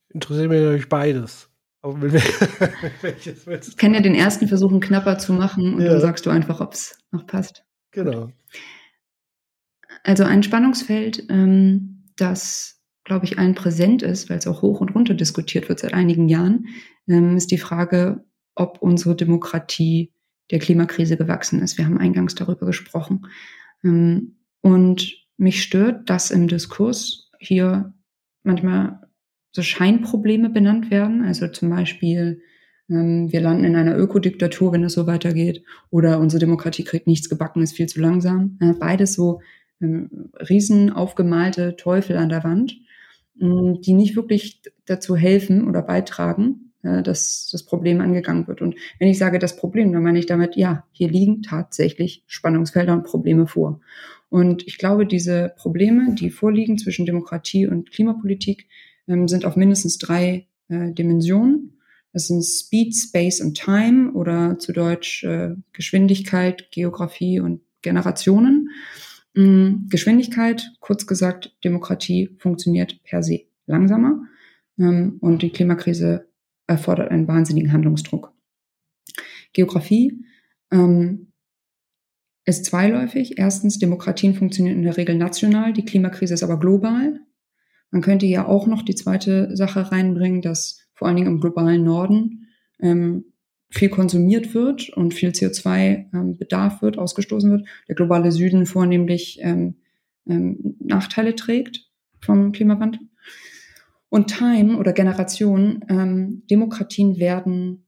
Interessiert 0.09 0.49
mich 0.49 0.61
natürlich 0.61 0.89
beides. 0.89 1.51
ich 3.03 3.77
kann 3.77 3.93
ja 3.93 4.01
den 4.01 4.15
ersten 4.15 4.49
versuchen, 4.49 4.81
knapper 4.81 5.19
zu 5.19 5.35
machen 5.35 5.75
und 5.75 5.83
ja. 5.83 5.93
dann 5.93 6.01
sagst 6.01 6.25
du 6.25 6.31
einfach, 6.31 6.61
ob 6.61 6.73
es 6.73 6.99
noch 7.11 7.27
passt. 7.27 7.63
Genau. 7.91 8.31
Also 10.03 10.25
ein 10.25 10.43
Spannungsfeld, 10.43 11.27
ähm, 11.29 11.94
das, 12.17 12.81
glaube 13.05 13.25
ich, 13.25 13.39
allen 13.39 13.55
präsent 13.55 14.03
ist, 14.03 14.31
weil 14.31 14.39
es 14.39 14.47
auch 14.47 14.63
hoch 14.63 14.81
und 14.81 14.95
runter 14.95 15.15
diskutiert 15.15 15.69
wird 15.69 15.81
seit 15.81 15.95
einigen 15.95 16.29
Jahren, 16.29 16.67
ähm, 17.09 17.37
ist 17.37 17.51
die 17.51 17.59
Frage, 17.59 18.25
ob 18.55 18.79
unsere 18.81 19.17
Demokratie 19.17 20.13
der 20.51 20.59
Klimakrise 20.59 21.17
gewachsen 21.17 21.61
ist. 21.61 21.79
Wir 21.79 21.87
haben 21.87 21.99
eingangs 21.99 22.35
darüber 22.35 22.67
gesprochen. 22.67 23.27
Ähm, 23.83 24.37
und 24.61 25.15
mich 25.37 25.63
stört, 25.63 26.09
dass 26.09 26.31
im 26.31 26.49
Diskurs 26.49 27.31
hier 27.39 27.93
manchmal 28.43 29.01
so 29.53 29.63
Scheinprobleme 29.63 30.51
benannt 30.51 30.91
werden. 30.91 31.25
Also 31.25 31.49
zum 31.49 31.71
Beispiel, 31.71 32.41
ähm, 32.89 33.33
wir 33.33 33.41
landen 33.41 33.65
in 33.65 33.77
einer 33.77 33.97
Ökodiktatur, 33.97 34.73
wenn 34.73 34.85
es 34.85 34.95
so 34.95 35.07
weitergeht, 35.07 35.65
oder 35.91 36.21
unsere 36.21 36.41
Demokratie 36.41 36.85
kriegt 36.85 37.07
nichts 37.07 37.29
gebacken, 37.29 37.63
ist 37.63 37.77
viel 37.77 37.87
zu 37.87 38.01
langsam. 38.01 38.59
beides 38.79 39.15
so 39.15 39.41
riesen 39.81 40.91
aufgemalte 40.91 41.77
Teufel 41.77 42.17
an 42.17 42.29
der 42.29 42.45
Wand, 42.45 42.77
mm, 43.37 43.81
die 43.81 43.93
nicht 43.93 44.17
wirklich 44.17 44.63
dazu 44.87 45.17
helfen 45.17 45.69
oder 45.69 45.83
beitragen, 45.83 46.73
dass 46.83 47.49
das 47.51 47.65
Problem 47.65 48.03
angegangen 48.03 48.47
wird. 48.47 48.61
Und 48.61 48.75
wenn 48.99 49.09
ich 49.09 49.17
sage 49.17 49.39
das 49.39 49.57
Problem, 49.57 49.91
dann 49.91 50.03
meine 50.03 50.19
ich 50.19 50.27
damit, 50.27 50.55
ja, 50.55 50.85
hier 50.93 51.09
liegen 51.09 51.41
tatsächlich 51.41 52.25
Spannungsfelder 52.27 52.93
und 52.93 53.05
Probleme 53.05 53.47
vor. 53.47 53.81
Und 54.29 54.67
ich 54.67 54.79
glaube, 54.79 55.07
diese 55.07 55.55
Probleme, 55.57 56.15
die 56.15 56.29
vorliegen 56.29 56.77
zwischen 56.77 57.07
Demokratie 57.07 57.69
und 57.69 57.91
Klimapolitik, 57.91 58.67
ähm, 59.07 59.29
sind 59.29 59.45
auf 59.45 59.55
mindestens 59.55 59.97
drei 59.99 60.49
äh, 60.69 60.93
Dimensionen. 60.93 61.79
Das 62.13 62.29
sind 62.29 62.43
Speed, 62.43 62.97
Space 62.97 63.41
und 63.41 63.55
Time 63.55 64.13
oder 64.13 64.59
zu 64.59 64.73
Deutsch 64.73 65.25
äh, 65.25 65.55
Geschwindigkeit, 65.73 66.71
Geografie 66.71 67.41
und 67.41 67.61
Generationen. 67.83 68.71
Mm, 69.35 69.89
Geschwindigkeit, 69.89 70.73
kurz 70.81 71.07
gesagt, 71.07 71.57
Demokratie 71.65 72.31
funktioniert 72.39 73.03
per 73.03 73.23
se 73.23 73.43
langsamer 73.67 74.23
ähm, 74.79 75.19
und 75.21 75.43
die 75.43 75.51
Klimakrise 75.51 76.29
erfordert 76.67 77.11
einen 77.11 77.29
wahnsinnigen 77.29 77.73
Handlungsdruck. 77.73 78.33
Geografie 79.53 80.25
ähm, 80.71 81.33
ist 82.45 82.65
zweiläufig. 82.65 83.39
Erstens, 83.39 83.79
Demokratien 83.79 84.35
funktionieren 84.35 84.77
in 84.77 84.83
der 84.83 84.97
Regel 84.97 85.17
national, 85.17 85.73
die 85.73 85.85
Klimakrise 85.85 86.35
ist 86.35 86.43
aber 86.43 86.59
global. 86.59 87.21
Man 87.91 88.03
könnte 88.03 88.27
ja 88.27 88.47
auch 88.47 88.67
noch 88.67 88.83
die 88.83 88.95
zweite 88.95 89.57
Sache 89.57 89.91
reinbringen, 89.93 90.43
dass 90.43 90.81
vor 90.95 91.09
allen 91.09 91.17
Dingen 91.17 91.29
im 91.29 91.41
globalen 91.41 91.85
Norden 91.85 92.49
ähm, 92.81 93.25
viel 93.75 93.89
konsumiert 93.89 94.55
wird 94.55 94.91
und 94.91 95.15
viel 95.15 95.31
CO2-Bedarf 95.31 96.75
ähm, 96.75 96.83
wird, 96.83 96.99
ausgestoßen 96.99 97.51
wird, 97.51 97.67
der 97.89 97.97
globale 97.97 98.31
Süden 98.31 98.67
vornehmlich 98.67 99.41
ähm, 99.43 99.75
ähm, 100.29 100.77
Nachteile 100.79 101.35
trägt 101.35 101.91
vom 102.21 102.53
Klimawandel. 102.53 103.01
Und 104.09 104.29
Time 104.29 104.79
oder 104.79 104.93
Generation, 104.93 105.85
ähm, 105.89 106.45
Demokratien 106.49 107.19
werden 107.19 107.87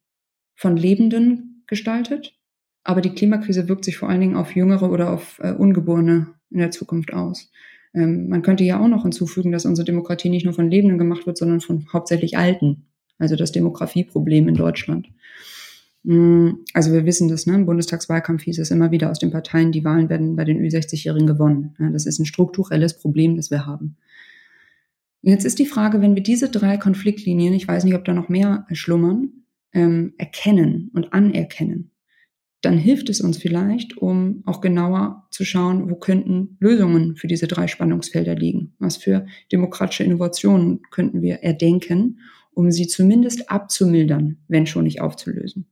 von 0.56 0.76
Lebenden 0.76 1.62
gestaltet, 1.68 2.34
aber 2.82 3.00
die 3.00 3.14
Klimakrise 3.14 3.68
wirkt 3.68 3.84
sich 3.84 3.96
vor 3.96 4.08
allen 4.08 4.20
Dingen 4.20 4.36
auf 4.36 4.56
Jüngere 4.56 4.90
oder 4.90 5.12
auf 5.12 5.38
äh, 5.40 5.52
Ungeborene 5.52 6.34
in 6.50 6.58
der 6.58 6.72
Zukunft 6.72 7.12
aus. 7.12 7.52
Ähm, 7.94 8.28
man 8.28 8.42
könnte 8.42 8.64
ja 8.64 8.80
auch 8.80 8.88
noch 8.88 9.04
hinzufügen, 9.04 9.52
dass 9.52 9.66
unsere 9.66 9.86
Demokratie 9.86 10.30
nicht 10.30 10.44
nur 10.44 10.54
von 10.54 10.68
Lebenden 10.68 10.98
gemacht 10.98 11.26
wird, 11.26 11.38
sondern 11.38 11.60
von 11.60 11.86
hauptsächlich 11.92 12.36
Alten, 12.36 12.86
also 13.18 13.36
das 13.36 13.52
Demografieproblem 13.52 14.48
in 14.48 14.54
Deutschland. 14.56 15.08
Mm, 16.06 16.60
also 16.72 16.92
wir 16.92 17.04
wissen 17.04 17.28
das, 17.28 17.46
ne? 17.46 17.56
im 17.56 17.66
Bundestagswahlkampf 17.66 18.44
hieß 18.44 18.60
es 18.60 18.70
immer 18.70 18.92
wieder 18.92 19.10
aus 19.10 19.18
den 19.18 19.32
Parteien, 19.32 19.72
die 19.72 19.84
Wahlen 19.84 20.08
werden 20.08 20.36
bei 20.36 20.44
den 20.44 20.60
Ü60-Jährigen 20.60 21.26
gewonnen. 21.26 21.74
Ja, 21.80 21.90
das 21.90 22.06
ist 22.06 22.20
ein 22.20 22.26
strukturelles 22.26 22.96
Problem, 22.96 23.34
das 23.34 23.50
wir 23.50 23.66
haben. 23.66 23.96
Jetzt 25.22 25.44
ist 25.44 25.58
die 25.58 25.66
Frage, 25.66 26.00
wenn 26.00 26.14
wir 26.14 26.22
diese 26.22 26.48
drei 26.48 26.76
Konfliktlinien, 26.76 27.52
ich 27.54 27.66
weiß 27.66 27.82
nicht, 27.82 27.96
ob 27.96 28.04
da 28.04 28.14
noch 28.14 28.28
mehr 28.28 28.66
schlummern, 28.70 29.32
ähm, 29.72 30.14
erkennen 30.16 30.92
und 30.94 31.12
anerkennen, 31.12 31.90
dann 32.62 32.78
hilft 32.78 33.10
es 33.10 33.20
uns 33.20 33.36
vielleicht, 33.36 33.98
um 33.98 34.42
auch 34.46 34.60
genauer 34.60 35.26
zu 35.32 35.44
schauen, 35.44 35.90
wo 35.90 35.96
könnten 35.96 36.56
Lösungen 36.60 37.16
für 37.16 37.26
diese 37.26 37.48
drei 37.48 37.66
Spannungsfelder 37.66 38.36
liegen. 38.36 38.74
Was 38.78 38.96
für 38.96 39.26
demokratische 39.50 40.04
Innovationen 40.04 40.82
könnten 40.92 41.20
wir 41.20 41.42
erdenken, 41.42 42.20
um 42.56 42.70
sie 42.72 42.86
zumindest 42.86 43.50
abzumildern, 43.50 44.38
wenn 44.48 44.66
schon 44.66 44.84
nicht 44.84 45.02
aufzulösen. 45.02 45.66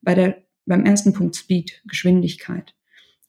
Bei 0.00 0.14
der, 0.14 0.42
beim 0.64 0.86
ersten 0.86 1.12
Punkt 1.12 1.36
Speed, 1.36 1.82
Geschwindigkeit, 1.86 2.74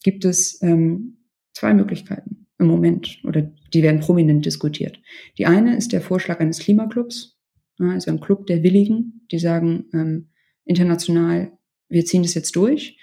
gibt 0.01 0.23
es 0.23 0.61
ähm, 0.63 1.17
zwei 1.53 1.73
Möglichkeiten 1.73 2.47
im 2.57 2.67
Moment 2.67 3.19
oder 3.25 3.51
die 3.73 3.83
werden 3.83 3.99
prominent 3.99 4.45
diskutiert. 4.45 5.01
Die 5.37 5.45
eine 5.45 5.75
ist 5.75 5.91
der 5.91 5.99
Vorschlag 5.99 6.39
eines 6.39 6.59
Klimaclubs, 6.59 7.37
also 7.79 8.11
ein 8.11 8.21
Club 8.21 8.47
der 8.47 8.63
Willigen, 8.63 9.27
die 9.29 9.39
sagen 9.39 9.85
ähm, 9.93 10.29
international, 10.63 11.51
wir 11.89 12.05
ziehen 12.05 12.23
das 12.23 12.33
jetzt 12.33 12.55
durch 12.55 12.97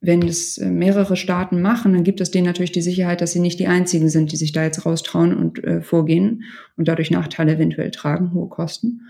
wenn 0.00 0.22
es 0.22 0.58
äh, 0.58 0.70
mehrere 0.70 1.16
Staaten 1.16 1.60
machen, 1.60 1.92
dann 1.92 2.04
gibt 2.04 2.20
es 2.20 2.30
denen 2.30 2.46
natürlich 2.46 2.72
die 2.72 2.82
Sicherheit, 2.82 3.20
dass 3.20 3.32
sie 3.32 3.40
nicht 3.40 3.58
die 3.58 3.66
einzigen 3.66 4.08
sind, 4.08 4.32
die 4.32 4.36
sich 4.36 4.52
da 4.52 4.62
jetzt 4.62 4.84
raustrauen 4.84 5.34
und 5.34 5.62
äh, 5.64 5.80
vorgehen 5.80 6.44
und 6.76 6.88
dadurch 6.88 7.10
Nachteile 7.10 7.54
eventuell 7.54 7.90
tragen, 7.90 8.32
hohe 8.32 8.48
Kosten. 8.48 9.02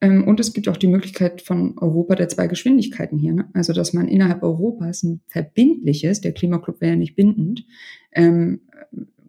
Ähm, 0.00 0.26
und 0.26 0.40
es 0.40 0.52
gibt 0.52 0.68
auch 0.68 0.76
die 0.76 0.88
Möglichkeit 0.88 1.40
von 1.40 1.78
Europa 1.78 2.16
der 2.16 2.28
zwei 2.28 2.48
Geschwindigkeiten 2.48 3.18
hier. 3.18 3.32
Ne? 3.32 3.48
Also, 3.54 3.72
dass 3.72 3.92
man 3.92 4.08
innerhalb 4.08 4.42
Europas 4.42 5.02
ein 5.02 5.20
verbindliches, 5.28 6.20
der 6.20 6.32
Klimaclub 6.32 6.80
wäre 6.80 6.92
ja 6.92 6.98
nicht 6.98 7.16
bindend, 7.16 7.64
ähm, 8.12 8.62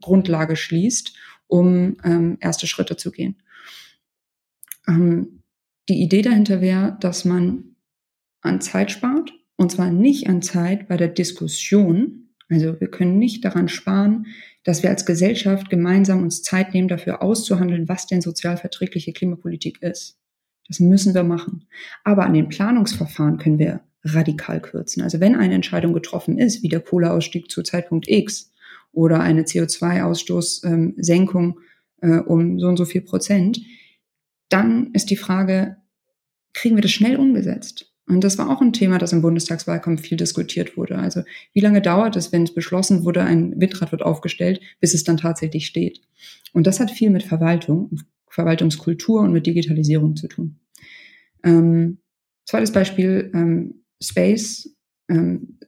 Grundlage 0.01 0.55
schließt, 0.55 1.15
um 1.47 1.95
ähm, 2.03 2.37
erste 2.41 2.67
Schritte 2.67 2.97
zu 2.97 3.11
gehen. 3.11 3.35
Ähm, 4.87 5.43
die 5.87 6.01
Idee 6.01 6.21
dahinter 6.21 6.59
wäre, 6.59 6.97
dass 6.99 7.23
man 7.23 7.75
an 8.41 8.59
Zeit 8.59 8.91
spart 8.91 9.12
und 9.57 9.71
zwar 9.71 9.91
nicht 9.91 10.27
an 10.27 10.41
Zeit 10.41 10.87
bei 10.87 10.97
der 10.97 11.09
Diskussion. 11.09 12.29
Also 12.49 12.79
wir 12.79 12.89
können 12.89 13.19
nicht 13.19 13.45
daran 13.45 13.67
sparen, 13.67 14.25
dass 14.63 14.81
wir 14.83 14.89
als 14.89 15.05
Gesellschaft 15.05 15.69
gemeinsam 15.69 16.23
uns 16.23 16.41
Zeit 16.41 16.73
nehmen, 16.73 16.87
dafür 16.87 17.21
auszuhandeln, 17.21 17.89
was 17.89 18.07
denn 18.07 18.21
sozialverträgliche 18.21 19.13
Klimapolitik 19.13 19.81
ist. 19.81 20.17
Das 20.67 20.79
müssen 20.79 21.13
wir 21.13 21.23
machen. 21.23 21.67
Aber 22.03 22.25
an 22.25 22.33
den 22.33 22.49
Planungsverfahren 22.49 23.37
können 23.37 23.59
wir 23.59 23.81
radikal 24.03 24.59
kürzen. 24.61 25.01
Also 25.01 25.19
wenn 25.19 25.35
eine 25.35 25.55
Entscheidung 25.55 25.93
getroffen 25.93 26.37
ist, 26.37 26.61
wie 26.63 26.69
der 26.69 26.79
Kohleausstieg 26.81 27.51
zu 27.51 27.63
Zeitpunkt 27.63 28.07
X 28.09 28.51
oder 28.91 29.21
eine 29.21 29.43
CO2-Ausstoßsenkung 29.43 31.55
äh, 32.01 32.17
um 32.17 32.59
so 32.59 32.67
und 32.67 32.77
so 32.77 32.85
viel 32.85 33.01
Prozent, 33.01 33.59
dann 34.49 34.91
ist 34.93 35.09
die 35.09 35.15
Frage, 35.15 35.77
kriegen 36.53 36.75
wir 36.75 36.81
das 36.81 36.91
schnell 36.91 37.15
umgesetzt? 37.17 37.92
Und 38.05 38.23
das 38.23 38.37
war 38.37 38.49
auch 38.49 38.61
ein 38.61 38.73
Thema, 38.73 38.97
das 38.97 39.13
im 39.13 39.21
Bundestagswahlkampf 39.21 40.01
viel 40.01 40.17
diskutiert 40.17 40.75
wurde. 40.75 40.97
Also 40.97 41.23
wie 41.53 41.61
lange 41.61 41.81
dauert 41.81 42.15
es, 42.15 42.31
wenn 42.31 42.43
es 42.43 42.53
beschlossen 42.53 43.05
wurde, 43.05 43.23
ein 43.23 43.59
Windrad 43.59 43.91
wird 43.91 44.01
aufgestellt, 44.01 44.59
bis 44.81 44.93
es 44.93 45.03
dann 45.03 45.17
tatsächlich 45.17 45.65
steht? 45.65 46.01
Und 46.51 46.67
das 46.67 46.79
hat 46.79 46.91
viel 46.91 47.09
mit 47.09 47.23
Verwaltung, 47.23 48.01
Verwaltungskultur 48.27 49.21
und 49.21 49.31
mit 49.31 49.45
Digitalisierung 49.45 50.15
zu 50.15 50.27
tun. 50.27 50.59
Ähm, 51.43 51.99
zweites 52.45 52.71
Beispiel, 52.71 53.31
ähm, 53.33 53.83
Space. 54.01 54.75
Ähm, 55.09 55.59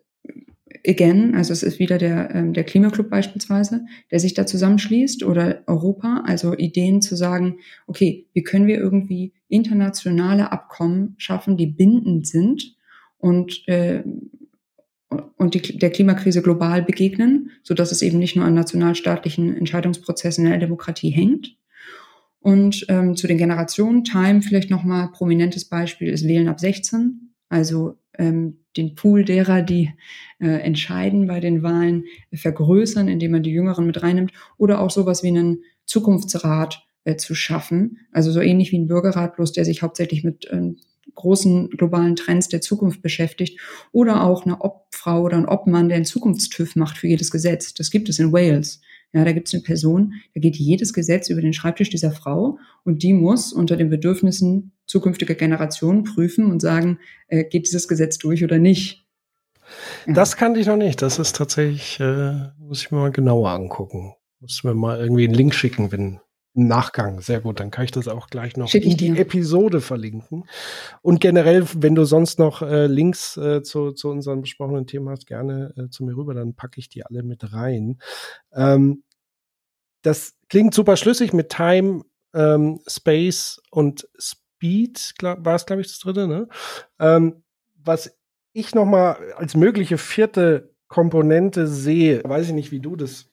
again, 0.88 1.36
also 1.36 1.54
es 1.54 1.64
ist 1.64 1.80
wieder 1.80 1.98
der, 1.98 2.34
ähm, 2.34 2.54
der 2.54 2.64
Klimaclub 2.64 3.10
beispielsweise, 3.10 3.86
der 4.12 4.20
sich 4.20 4.34
da 4.34 4.46
zusammenschließt 4.46 5.24
oder 5.24 5.64
Europa, 5.68 6.24
also 6.26 6.56
Ideen 6.56 7.02
zu 7.02 7.16
sagen, 7.16 7.60
okay, 7.88 8.28
wie 8.34 8.44
können 8.44 8.68
wir 8.68 8.78
irgendwie 8.78 9.34
internationale 9.48 10.52
Abkommen 10.52 11.16
schaffen, 11.18 11.58
die 11.58 11.68
bindend 11.68 12.28
sind 12.28 12.76
und, 13.18 13.68
äh, 13.68 14.04
und 15.38 15.54
die, 15.54 15.78
der 15.78 15.92
Klimakrise 15.92 16.42
global 16.42 16.84
begegnen, 16.84 17.52
so 17.64 17.74
dass 17.74 17.92
es 17.92 18.02
eben 18.02 18.20
nicht 18.20 18.36
nur 18.36 18.46
an 18.46 18.54
nationalstaatlichen 18.54 19.56
Entscheidungsprozessen 19.56 20.46
in 20.46 20.52
der 20.52 20.60
Demokratie 20.60 21.12
hängt. 21.12 21.58
Und 22.40 22.86
ähm, 22.90 23.16
zu 23.16 23.26
den 23.26 23.40
Generationen, 23.40 24.04
Time 24.04 24.42
vielleicht 24.42 24.70
nochmal 24.70 25.10
prominentes 25.12 25.66
Beispiel 25.66 26.10
ist 26.10 26.28
Wählen 26.28 26.48
ab 26.48 26.60
16. 26.60 27.34
Also 27.50 27.98
ähm, 28.20 28.65
den 28.78 28.96
Pool 28.96 29.24
derer, 29.24 29.62
die 29.62 29.92
äh, 30.40 30.48
entscheiden 30.48 31.28
bei 31.28 31.40
den 31.40 31.64
Wahlen, 31.64 32.06
vergrößern, 32.34 33.08
indem 33.08 33.32
man 33.32 33.44
die 33.44 33.52
Jüngeren 33.52 33.86
mit 33.86 34.02
reinnimmt 34.02 34.32
oder 34.58 34.82
auch 34.82 34.92
sowas 34.92 35.24
wie 35.24 35.30
einen 35.30 35.64
Zukunftsrat 35.86 36.86
äh, 37.04 37.16
zu 37.16 37.36
schaffen. 37.36 38.00
Also 38.12 38.32
so 38.32 38.42
ähnlich 38.42 38.72
wie 38.72 38.80
ein 38.80 38.88
Bürgerrat, 38.88 39.36
bloß 39.36 39.54
der 39.54 39.66
sich 39.66 39.82
hauptsächlich 39.82 40.24
mit 40.24 40.46
äh, 40.46 40.74
großen 41.14 41.70
globalen 41.70 42.16
Trends 42.16 42.50
der 42.50 42.62
Zukunft 42.62 43.02
beschäftigt 43.02 43.60
oder 43.92 44.24
auch 44.24 44.46
eine 44.46 44.62
Obfrau 44.62 45.22
oder 45.22 45.38
ein 45.38 45.48
Obmann, 45.48 45.88
der 45.88 45.98
einen 45.98 46.06
Zukunftstüv 46.06 46.76
macht 46.76 46.98
für 46.98 47.08
jedes 47.08 47.32
Gesetz. 47.32 47.74
Das 47.74 47.92
gibt 47.92 48.10
es 48.10 48.20
in 48.20 48.34
Wales. 48.34 48.82
Ja, 49.14 49.24
da 49.24 49.32
gibt 49.32 49.48
es 49.48 49.54
eine 49.54 49.64
Person, 49.64 50.14
da 50.34 50.42
geht 50.42 50.58
jedes 50.58 50.94
Gesetz 50.94 51.30
über 51.30 51.42
den 51.42 51.54
Schreibtisch 51.54 51.90
dieser 51.90 52.12
Frau 52.12 52.60
und 52.84 53.02
die 53.02 53.14
muss 53.14 53.54
unter 53.54 53.78
den 53.78 53.90
Bedürfnissen 53.90 54.74
zukünftiger 54.86 55.36
Generationen 55.36 56.04
prüfen 56.04 56.52
und 56.52 56.62
sagen, 56.62 57.00
äh, 57.28 57.44
geht 57.46 57.66
dieses 57.66 57.88
Gesetz 57.88 58.18
durch 58.18 58.44
oder 58.44 58.58
nicht. 58.58 59.06
Ja. 60.06 60.14
Das 60.14 60.38
kannte 60.38 60.60
ich 60.60 60.68
noch 60.68 60.78
nicht. 60.78 61.02
Das 61.02 61.18
ist 61.18 61.36
tatsächlich, 61.36 62.00
äh, 62.00 62.50
muss 62.60 62.82
ich 62.82 62.92
mir 62.92 63.00
mal 63.00 63.12
genauer 63.12 63.50
angucken. 63.50 64.14
Muss 64.40 64.64
mir 64.64 64.74
mal 64.74 65.00
irgendwie 65.00 65.24
einen 65.24 65.34
Link 65.34 65.56
schicken, 65.56 65.92
wenn 65.92 66.20
im 66.56 66.68
Nachgang. 66.68 67.22
Sehr 67.22 67.42
gut, 67.42 67.60
dann 67.60 67.72
kann 67.72 67.86
ich 67.86 67.92
das 67.92 68.08
auch 68.08 68.28
gleich 68.28 68.58
noch 68.58 68.74
in 68.74 68.98
die 68.98 69.18
Episode 69.18 69.82
verlinken. 69.82 70.46
Und 71.02 71.20
generell, 71.20 71.66
wenn 71.76 71.96
du 71.96 72.06
sonst 72.06 72.40
noch 72.40 72.62
äh, 72.62 72.88
Links 72.88 73.38
äh, 73.38 73.62
zu, 73.62 73.92
zu 73.92 74.10
unseren 74.10 74.42
besprochenen 74.42 74.88
Themen 74.88 75.10
hast, 75.10 75.28
gerne 75.28 75.74
äh, 75.78 75.90
zu 75.90 76.04
mir 76.04 76.16
rüber, 76.16 76.34
dann 76.34 76.56
packe 76.56 76.80
ich 76.80 76.90
die 76.90 77.06
alle 77.06 77.24
mit 77.24 77.54
rein. 77.54 78.00
Ähm, 78.54 79.04
das 80.02 80.36
klingt 80.50 80.74
super 80.74 80.98
schlüssig 80.98 81.34
mit 81.34 81.50
Time, 81.50 82.04
ähm, 82.34 82.80
Space 82.88 83.62
und 83.72 84.08
Speed, 84.18 85.14
war 85.22 85.56
es, 85.56 85.66
glaube 85.66 85.82
ich, 85.82 85.88
das 85.88 86.00
dritte, 86.00 86.28
ne? 86.28 86.48
Ähm, 87.00 87.44
was 87.76 88.18
ich 88.54 88.74
noch 88.74 88.86
mal 88.86 89.18
als 89.36 89.56
mögliche 89.56 89.98
vierte 89.98 90.74
Komponente 90.88 91.68
sehe, 91.68 92.22
weiß 92.24 92.48
ich 92.48 92.54
nicht, 92.54 92.72
wie 92.72 92.80
du 92.80 92.96
das 92.96 93.30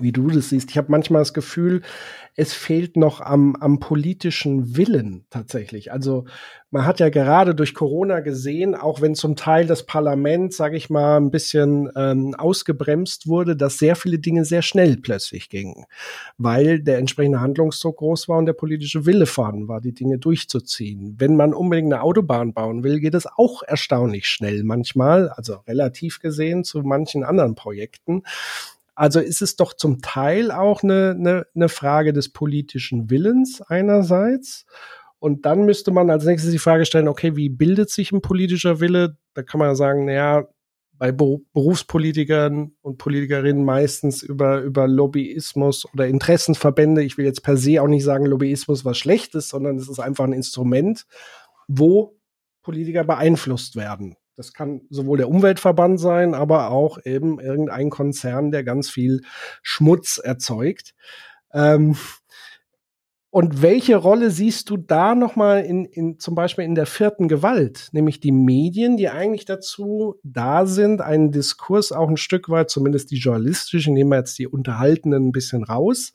wie 0.00 0.12
du 0.12 0.28
das 0.28 0.50
siehst. 0.50 0.70
Ich 0.70 0.78
habe 0.78 0.90
manchmal 0.90 1.22
das 1.22 1.34
Gefühl, 1.34 1.82
es 2.36 2.52
fehlt 2.52 2.96
noch 2.96 3.20
am, 3.20 3.54
am 3.56 3.78
politischen 3.78 4.76
Willen 4.76 5.24
tatsächlich. 5.30 5.92
Also 5.92 6.24
man 6.72 6.84
hat 6.84 6.98
ja 6.98 7.08
gerade 7.08 7.54
durch 7.54 7.74
Corona 7.74 8.18
gesehen, 8.18 8.74
auch 8.74 9.00
wenn 9.00 9.14
zum 9.14 9.36
Teil 9.36 9.66
das 9.66 9.86
Parlament, 9.86 10.52
sage 10.52 10.76
ich 10.76 10.90
mal, 10.90 11.18
ein 11.18 11.30
bisschen 11.30 11.88
ähm, 11.94 12.34
ausgebremst 12.34 13.28
wurde, 13.28 13.54
dass 13.56 13.78
sehr 13.78 13.94
viele 13.94 14.18
Dinge 14.18 14.44
sehr 14.44 14.62
schnell 14.62 14.96
plötzlich 14.96 15.48
gingen, 15.48 15.84
weil 16.36 16.80
der 16.80 16.98
entsprechende 16.98 17.40
Handlungsdruck 17.40 17.98
groß 17.98 18.28
war 18.28 18.38
und 18.38 18.46
der 18.46 18.54
politische 18.54 19.06
Wille 19.06 19.26
vorhanden 19.26 19.68
war, 19.68 19.80
die 19.80 19.94
Dinge 19.94 20.18
durchzuziehen. 20.18 21.14
Wenn 21.18 21.36
man 21.36 21.54
unbedingt 21.54 21.92
eine 21.92 22.02
Autobahn 22.02 22.52
bauen 22.52 22.82
will, 22.82 22.98
geht 22.98 23.14
es 23.14 23.28
auch 23.36 23.62
erstaunlich 23.62 24.26
schnell 24.26 24.64
manchmal, 24.64 25.28
also 25.28 25.58
relativ 25.68 26.18
gesehen 26.18 26.64
zu 26.64 26.80
manchen 26.80 27.22
anderen 27.22 27.54
Projekten. 27.54 28.24
Also 28.94 29.20
ist 29.20 29.42
es 29.42 29.56
doch 29.56 29.74
zum 29.74 30.00
Teil 30.00 30.50
auch 30.50 30.82
eine, 30.82 31.16
eine, 31.18 31.46
eine 31.54 31.68
Frage 31.68 32.12
des 32.12 32.32
politischen 32.32 33.10
Willens 33.10 33.60
einerseits. 33.60 34.66
Und 35.18 35.46
dann 35.46 35.64
müsste 35.64 35.90
man 35.90 36.10
als 36.10 36.24
nächstes 36.24 36.52
die 36.52 36.58
Frage 36.58 36.84
stellen, 36.84 37.08
okay, 37.08 37.34
wie 37.34 37.48
bildet 37.48 37.90
sich 37.90 38.12
ein 38.12 38.20
politischer 38.20 38.80
Wille? 38.80 39.16
Da 39.34 39.42
kann 39.42 39.58
man 39.58 39.74
sagen, 39.74 40.04
naja, 40.04 40.46
bei 40.96 41.12
Berufspolitikern 41.12 42.72
und 42.82 42.98
Politikerinnen 42.98 43.64
meistens 43.64 44.22
über, 44.22 44.60
über 44.60 44.86
Lobbyismus 44.86 45.86
oder 45.92 46.06
Interessenverbände. 46.06 47.02
Ich 47.02 47.18
will 47.18 47.24
jetzt 47.24 47.42
per 47.42 47.56
se 47.56 47.82
auch 47.82 47.88
nicht 47.88 48.04
sagen, 48.04 48.26
Lobbyismus 48.26 48.84
was 48.84 48.98
Schlechtes, 48.98 49.48
sondern 49.48 49.76
es 49.76 49.88
ist 49.88 49.98
einfach 49.98 50.24
ein 50.24 50.32
Instrument, 50.32 51.06
wo 51.66 52.16
Politiker 52.62 53.04
beeinflusst 53.04 53.76
werden. 53.76 54.16
Das 54.36 54.52
kann 54.52 54.82
sowohl 54.90 55.18
der 55.18 55.28
Umweltverband 55.28 56.00
sein, 56.00 56.34
aber 56.34 56.70
auch 56.70 56.98
eben 57.04 57.38
irgendein 57.40 57.90
Konzern, 57.90 58.50
der 58.50 58.64
ganz 58.64 58.90
viel 58.90 59.20
Schmutz 59.62 60.18
erzeugt. 60.18 60.94
Ähm, 61.52 61.96
und 63.34 63.62
welche 63.62 63.96
Rolle 63.96 64.30
siehst 64.30 64.70
du 64.70 64.76
da 64.76 65.16
nochmal 65.16 65.64
in, 65.64 65.86
in, 65.86 66.20
zum 66.20 66.36
Beispiel 66.36 66.64
in 66.64 66.76
der 66.76 66.86
vierten 66.86 67.26
Gewalt, 67.26 67.88
nämlich 67.90 68.20
die 68.20 68.30
Medien, 68.30 68.96
die 68.96 69.08
eigentlich 69.08 69.44
dazu 69.44 70.14
da 70.22 70.66
sind, 70.66 71.00
einen 71.00 71.32
Diskurs 71.32 71.90
auch 71.90 72.08
ein 72.08 72.16
Stück 72.16 72.48
weit, 72.48 72.70
zumindest 72.70 73.10
die 73.10 73.16
journalistischen, 73.16 73.92
nehmen 73.92 74.10
wir 74.10 74.18
jetzt 74.18 74.38
die 74.38 74.46
Unterhaltenden 74.46 75.26
ein 75.26 75.32
bisschen 75.32 75.64
raus, 75.64 76.12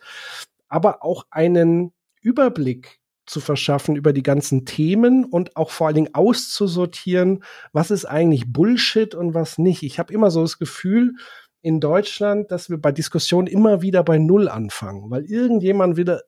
aber 0.70 1.04
auch 1.04 1.26
einen 1.30 1.92
Überblick 2.22 2.99
zu 3.30 3.40
verschaffen 3.40 3.96
über 3.96 4.12
die 4.12 4.24
ganzen 4.24 4.66
Themen 4.66 5.24
und 5.24 5.56
auch 5.56 5.70
vor 5.70 5.88
allen 5.88 5.96
Dingen 5.96 6.16
auszusortieren, 6.16 7.44
was 7.74 7.92
ist 7.92 8.06
eigentlich 8.06 8.52
Bullshit 8.52 9.14
und 9.14 9.36
was 9.36 9.60
nicht. 9.60 9.84
Ich 9.84 10.00
habe 10.00 10.12
immer 10.12 10.32
so 10.32 10.42
das 10.42 10.58
Gefühl 10.58 11.14
in 11.62 11.80
Deutschland, 11.80 12.52
dass 12.52 12.72
wir 12.72 12.78
bei 12.78 12.92
Diskussionen 12.92 13.48
immer 13.48 13.84
wieder 13.84 14.04
bei 14.04 14.18
Null 14.18 14.50
anfangen, 14.50 15.12
weil 15.12 15.26
irgendjemand 15.26 15.96
wieder 15.96 16.24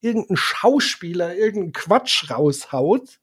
irgendein 0.00 0.36
Schauspieler 0.36 1.34
irgendeinen 1.34 1.72
Quatsch 1.72 2.30
raushaut, 2.30 3.18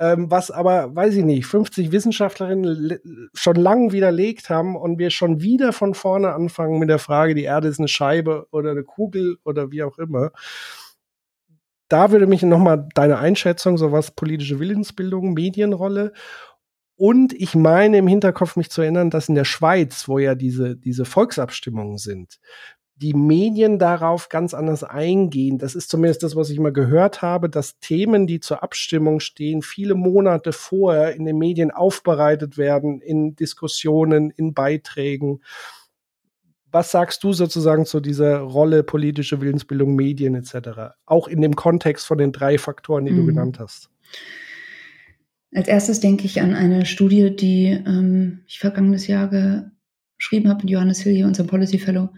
ähm, 0.00 0.30
was 0.30 0.50
aber, 0.50 0.94
weiß 0.94 1.14
ich 1.14 1.24
nicht, 1.24 1.46
50 1.46 1.92
Wissenschaftlerinnen 1.92 2.98
schon 3.32 3.56
lang 3.56 3.92
widerlegt 3.92 4.50
haben 4.50 4.74
und 4.74 4.98
wir 4.98 5.10
schon 5.10 5.40
wieder 5.40 5.72
von 5.72 5.94
vorne 5.94 6.32
anfangen 6.32 6.80
mit 6.80 6.88
der 6.88 6.98
Frage, 6.98 7.34
die 7.34 7.44
Erde 7.44 7.68
ist 7.68 7.78
eine 7.78 7.88
Scheibe 7.88 8.48
oder 8.50 8.72
eine 8.72 8.82
Kugel 8.82 9.38
oder 9.44 9.70
wie 9.70 9.84
auch 9.84 9.98
immer 9.98 10.32
da 11.88 12.10
würde 12.10 12.26
mich 12.26 12.42
nochmal 12.42 12.88
deine 12.94 13.18
Einschätzung, 13.18 13.78
so 13.78 13.92
was 13.92 14.10
politische 14.10 14.58
Willensbildung, 14.58 15.34
Medienrolle. 15.34 16.12
Und 16.96 17.32
ich 17.34 17.54
meine 17.54 17.98
im 17.98 18.06
Hinterkopf 18.06 18.56
mich 18.56 18.70
zu 18.70 18.82
erinnern, 18.82 19.10
dass 19.10 19.28
in 19.28 19.34
der 19.34 19.44
Schweiz, 19.44 20.08
wo 20.08 20.18
ja 20.18 20.34
diese, 20.34 20.76
diese 20.76 21.04
Volksabstimmungen 21.04 21.98
sind, 21.98 22.38
die 22.96 23.12
Medien 23.12 23.78
darauf 23.78 24.30
ganz 24.30 24.54
anders 24.54 24.82
eingehen. 24.82 25.58
Das 25.58 25.74
ist 25.74 25.90
zumindest 25.90 26.22
das, 26.22 26.34
was 26.34 26.48
ich 26.48 26.58
mal 26.58 26.72
gehört 26.72 27.20
habe, 27.20 27.50
dass 27.50 27.78
Themen, 27.78 28.26
die 28.26 28.40
zur 28.40 28.62
Abstimmung 28.62 29.20
stehen, 29.20 29.60
viele 29.60 29.94
Monate 29.94 30.52
vorher 30.52 31.14
in 31.14 31.26
den 31.26 31.36
Medien 31.36 31.70
aufbereitet 31.70 32.56
werden, 32.56 33.02
in 33.02 33.36
Diskussionen, 33.36 34.30
in 34.30 34.54
Beiträgen 34.54 35.42
was 36.72 36.90
sagst 36.90 37.22
du 37.24 37.32
sozusagen 37.32 37.86
zu 37.86 38.00
dieser 38.00 38.38
Rolle 38.38 38.82
politische 38.82 39.40
Willensbildung, 39.40 39.94
Medien 39.94 40.34
etc., 40.34 40.94
auch 41.06 41.28
in 41.28 41.40
dem 41.40 41.56
Kontext 41.56 42.06
von 42.06 42.18
den 42.18 42.32
drei 42.32 42.58
Faktoren, 42.58 43.04
die 43.04 43.12
mhm. 43.12 43.16
du 43.16 43.26
genannt 43.26 43.58
hast? 43.58 43.90
Als 45.54 45.68
erstes 45.68 46.00
denke 46.00 46.26
ich 46.26 46.42
an 46.42 46.54
eine 46.54 46.84
Studie, 46.84 47.34
die 47.34 47.66
ähm, 47.66 48.40
ich 48.46 48.58
vergangenes 48.58 49.06
Jahr 49.06 49.30
geschrieben 50.18 50.48
habe 50.48 50.62
mit 50.62 50.70
Johannes 50.70 51.00
Hilje, 51.00 51.26
unserem 51.26 51.46
Policy 51.46 51.78
Fellow, 51.78 52.10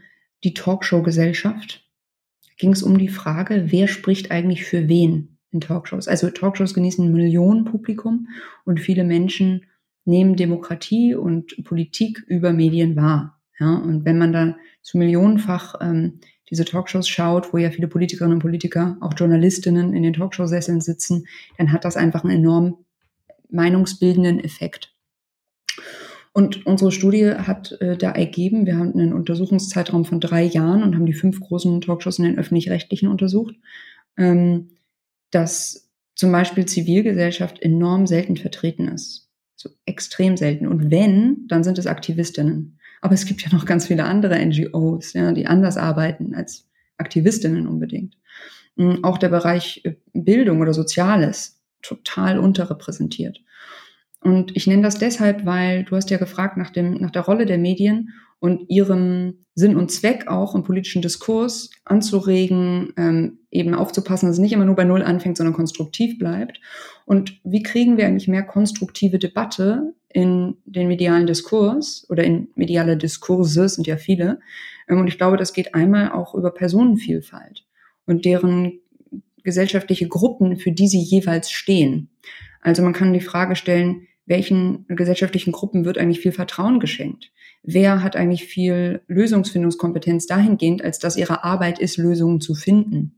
die 0.44 0.54
Talkshow-Gesellschaft. 0.54 1.84
Ging 2.56 2.72
es 2.72 2.82
um 2.82 2.98
die 2.98 3.08
Frage, 3.08 3.66
wer 3.68 3.86
spricht 3.86 4.30
eigentlich 4.30 4.64
für 4.64 4.88
wen 4.88 5.38
in 5.52 5.60
Talkshows? 5.60 6.08
Also 6.08 6.30
Talkshows 6.30 6.74
genießen 6.74 7.04
ein 7.04 7.12
Millionenpublikum 7.12 8.28
und 8.64 8.80
viele 8.80 9.04
Menschen 9.04 9.66
nehmen 10.04 10.36
Demokratie 10.36 11.14
und 11.14 11.62
Politik 11.64 12.24
über 12.26 12.52
Medien 12.52 12.96
wahr. 12.96 13.37
Ja, 13.60 13.76
und 13.76 14.04
wenn 14.04 14.18
man 14.18 14.32
da 14.32 14.56
zu 14.82 14.98
millionenfach 14.98 15.74
ähm, 15.80 16.20
diese 16.50 16.64
Talkshows 16.64 17.08
schaut, 17.08 17.52
wo 17.52 17.58
ja 17.58 17.70
viele 17.70 17.88
Politikerinnen 17.88 18.34
und 18.34 18.42
Politiker, 18.42 18.96
auch 19.00 19.14
Journalistinnen 19.16 19.94
in 19.94 20.02
den 20.02 20.14
Talkshow-Sesseln 20.14 20.80
sitzen, 20.80 21.26
dann 21.58 21.72
hat 21.72 21.84
das 21.84 21.96
einfach 21.96 22.24
einen 22.24 22.38
enorm 22.38 22.84
meinungsbildenden 23.50 24.40
Effekt. 24.40 24.94
Und 26.32 26.66
unsere 26.66 26.92
Studie 26.92 27.32
hat 27.32 27.72
äh, 27.80 27.96
da 27.96 28.12
ergeben, 28.12 28.64
wir 28.64 28.76
haben 28.76 28.92
einen 28.92 29.12
Untersuchungszeitraum 29.12 30.04
von 30.04 30.20
drei 30.20 30.44
Jahren 30.44 30.82
und 30.82 30.94
haben 30.94 31.06
die 31.06 31.14
fünf 31.14 31.40
großen 31.40 31.80
Talkshows 31.80 32.18
in 32.18 32.26
den 32.26 32.38
öffentlich-rechtlichen 32.38 33.08
untersucht, 33.08 33.56
ähm, 34.16 34.68
dass 35.30 35.90
zum 36.14 36.30
Beispiel 36.32 36.66
Zivilgesellschaft 36.66 37.60
enorm 37.60 38.06
selten 38.06 38.36
vertreten 38.36 38.88
ist. 38.88 39.28
So 39.56 39.70
extrem 39.86 40.36
selten. 40.36 40.68
Und 40.68 40.90
wenn, 40.90 41.46
dann 41.48 41.64
sind 41.64 41.78
es 41.78 41.86
Aktivistinnen. 41.86 42.77
Aber 43.00 43.14
es 43.14 43.26
gibt 43.26 43.42
ja 43.42 43.48
noch 43.52 43.64
ganz 43.64 43.86
viele 43.86 44.04
andere 44.04 44.44
NGOs, 44.44 45.12
ja, 45.12 45.32
die 45.32 45.46
anders 45.46 45.76
arbeiten 45.76 46.34
als 46.34 46.68
Aktivistinnen 46.96 47.66
unbedingt. 47.66 48.16
Mm, 48.76 49.02
auch 49.02 49.18
der 49.18 49.28
Bereich 49.28 49.82
äh, 49.84 49.94
Bildung 50.12 50.60
oder 50.60 50.74
Soziales 50.74 51.60
total 51.82 52.38
unterrepräsentiert. 52.38 53.40
Und 54.20 54.56
ich 54.56 54.66
nenne 54.66 54.82
das 54.82 54.98
deshalb, 54.98 55.46
weil 55.46 55.84
du 55.84 55.94
hast 55.94 56.10
ja 56.10 56.18
gefragt 56.18 56.56
nach, 56.56 56.70
dem, 56.70 56.94
nach 56.94 57.12
der 57.12 57.22
Rolle 57.22 57.46
der 57.46 57.58
Medien 57.58 58.10
und 58.40 58.68
ihrem 58.68 59.44
Sinn 59.54 59.76
und 59.76 59.90
Zweck 59.90 60.28
auch 60.28 60.54
im 60.54 60.62
politischen 60.62 61.02
Diskurs 61.02 61.70
anzuregen, 61.84 62.92
ähm, 62.96 63.38
eben 63.50 63.74
aufzupassen, 63.74 64.26
dass 64.26 64.36
es 64.36 64.42
nicht 64.42 64.52
immer 64.52 64.64
nur 64.64 64.76
bei 64.76 64.84
Null 64.84 65.02
anfängt, 65.02 65.36
sondern 65.36 65.54
konstruktiv 65.54 66.18
bleibt. 66.18 66.60
Und 67.06 67.40
wie 67.44 67.62
kriegen 67.62 67.96
wir 67.96 68.06
eigentlich 68.06 68.28
mehr 68.28 68.44
konstruktive 68.44 69.18
Debatte 69.18 69.94
in 70.10 70.56
den 70.64 70.88
medialen 70.88 71.26
Diskurs 71.26 72.06
oder 72.08 72.24
in 72.24 72.48
mediale 72.54 72.96
Diskurse, 72.96 73.68
sind 73.68 73.86
ja 73.86 73.96
viele. 73.96 74.40
Ähm, 74.88 75.00
und 75.00 75.08
ich 75.08 75.18
glaube, 75.18 75.36
das 75.36 75.52
geht 75.52 75.74
einmal 75.74 76.12
auch 76.12 76.34
über 76.34 76.52
Personenvielfalt 76.52 77.66
und 78.06 78.24
deren 78.24 78.80
gesellschaftliche 79.44 80.08
Gruppen, 80.08 80.56
für 80.56 80.72
die 80.72 80.88
sie 80.88 81.00
jeweils 81.00 81.50
stehen. 81.50 82.10
Also 82.60 82.82
man 82.82 82.92
kann 82.92 83.12
die 83.12 83.20
Frage 83.20 83.56
stellen, 83.56 84.06
welchen 84.26 84.86
gesellschaftlichen 84.88 85.52
Gruppen 85.52 85.84
wird 85.84 85.96
eigentlich 85.96 86.20
viel 86.20 86.32
Vertrauen 86.32 86.80
geschenkt? 86.80 87.32
Wer 87.62 88.02
hat 88.02 88.14
eigentlich 88.14 88.44
viel 88.44 89.00
Lösungsfindungskompetenz 89.08 90.26
dahingehend, 90.26 90.84
als 90.84 90.98
dass 90.98 91.16
ihre 91.16 91.44
Arbeit 91.44 91.78
ist, 91.78 91.96
Lösungen 91.96 92.40
zu 92.40 92.54
finden? 92.54 93.17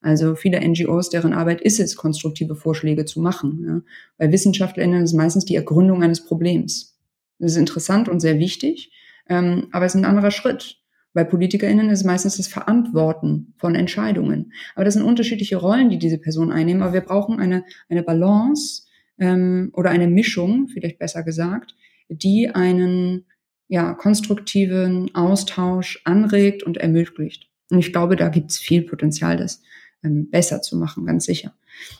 Also 0.00 0.34
viele 0.34 0.60
NGOs, 0.60 1.10
deren 1.10 1.32
Arbeit 1.32 1.60
ist 1.60 1.80
es, 1.80 1.96
konstruktive 1.96 2.54
Vorschläge 2.54 3.04
zu 3.04 3.20
machen. 3.20 3.64
Ja. 3.66 3.80
Bei 4.16 4.32
WissenschaftlerInnen 4.32 5.02
ist 5.02 5.10
es 5.10 5.16
meistens 5.16 5.44
die 5.44 5.56
Ergründung 5.56 6.02
eines 6.02 6.24
Problems. 6.24 6.96
Das 7.38 7.52
ist 7.52 7.58
interessant 7.58 8.08
und 8.08 8.20
sehr 8.20 8.38
wichtig, 8.38 8.92
ähm, 9.28 9.68
aber 9.72 9.86
es 9.86 9.94
ist 9.94 10.00
ein 10.00 10.04
anderer 10.04 10.30
Schritt. 10.30 10.78
Bei 11.14 11.24
PolitikerInnen 11.24 11.90
ist 11.90 12.00
es 12.00 12.04
meistens 12.04 12.36
das 12.36 12.48
Verantworten 12.48 13.54
von 13.56 13.74
Entscheidungen. 13.74 14.52
Aber 14.74 14.84
das 14.84 14.94
sind 14.94 15.02
unterschiedliche 15.02 15.56
Rollen, 15.56 15.90
die 15.90 15.98
diese 15.98 16.18
Personen 16.18 16.52
einnehmen. 16.52 16.82
Aber 16.82 16.92
wir 16.92 17.00
brauchen 17.00 17.40
eine, 17.40 17.64
eine 17.88 18.02
Balance 18.02 18.82
ähm, 19.18 19.70
oder 19.72 19.90
eine 19.90 20.06
Mischung, 20.06 20.68
vielleicht 20.68 20.98
besser 20.98 21.22
gesagt, 21.22 21.74
die 22.08 22.50
einen 22.50 23.24
ja, 23.68 23.94
konstruktiven 23.94 25.14
Austausch 25.14 26.00
anregt 26.04 26.62
und 26.62 26.76
ermöglicht. 26.76 27.48
Und 27.70 27.80
ich 27.80 27.92
glaube, 27.92 28.16
da 28.16 28.28
gibt 28.28 28.50
es 28.50 28.58
viel 28.58 28.82
Potenzial, 28.82 29.36
das 29.36 29.62
ähm, 30.02 30.30
besser 30.30 30.62
zu 30.62 30.76
machen, 30.76 31.06
ganz 31.06 31.24
sicher. 31.24 31.54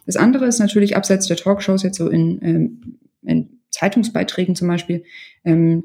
Das 0.07 0.17
andere 0.17 0.47
ist 0.47 0.59
natürlich 0.59 0.97
abseits 0.97 1.27
der 1.27 1.37
Talkshows 1.37 1.83
jetzt 1.83 1.99
so 1.99 2.09
in, 2.09 2.39
ähm, 2.43 2.99
in 3.23 3.61
Zeitungsbeiträgen 3.71 4.55
zum 4.55 4.69
Beispiel 4.69 5.05
ähm, 5.45 5.85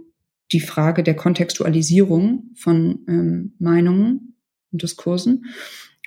die 0.51 0.59
Frage 0.59 1.03
der 1.03 1.15
Kontextualisierung 1.15 2.51
von 2.55 2.99
ähm, 3.07 3.53
Meinungen 3.59 4.35
und 4.71 4.81
Diskursen. 4.81 5.45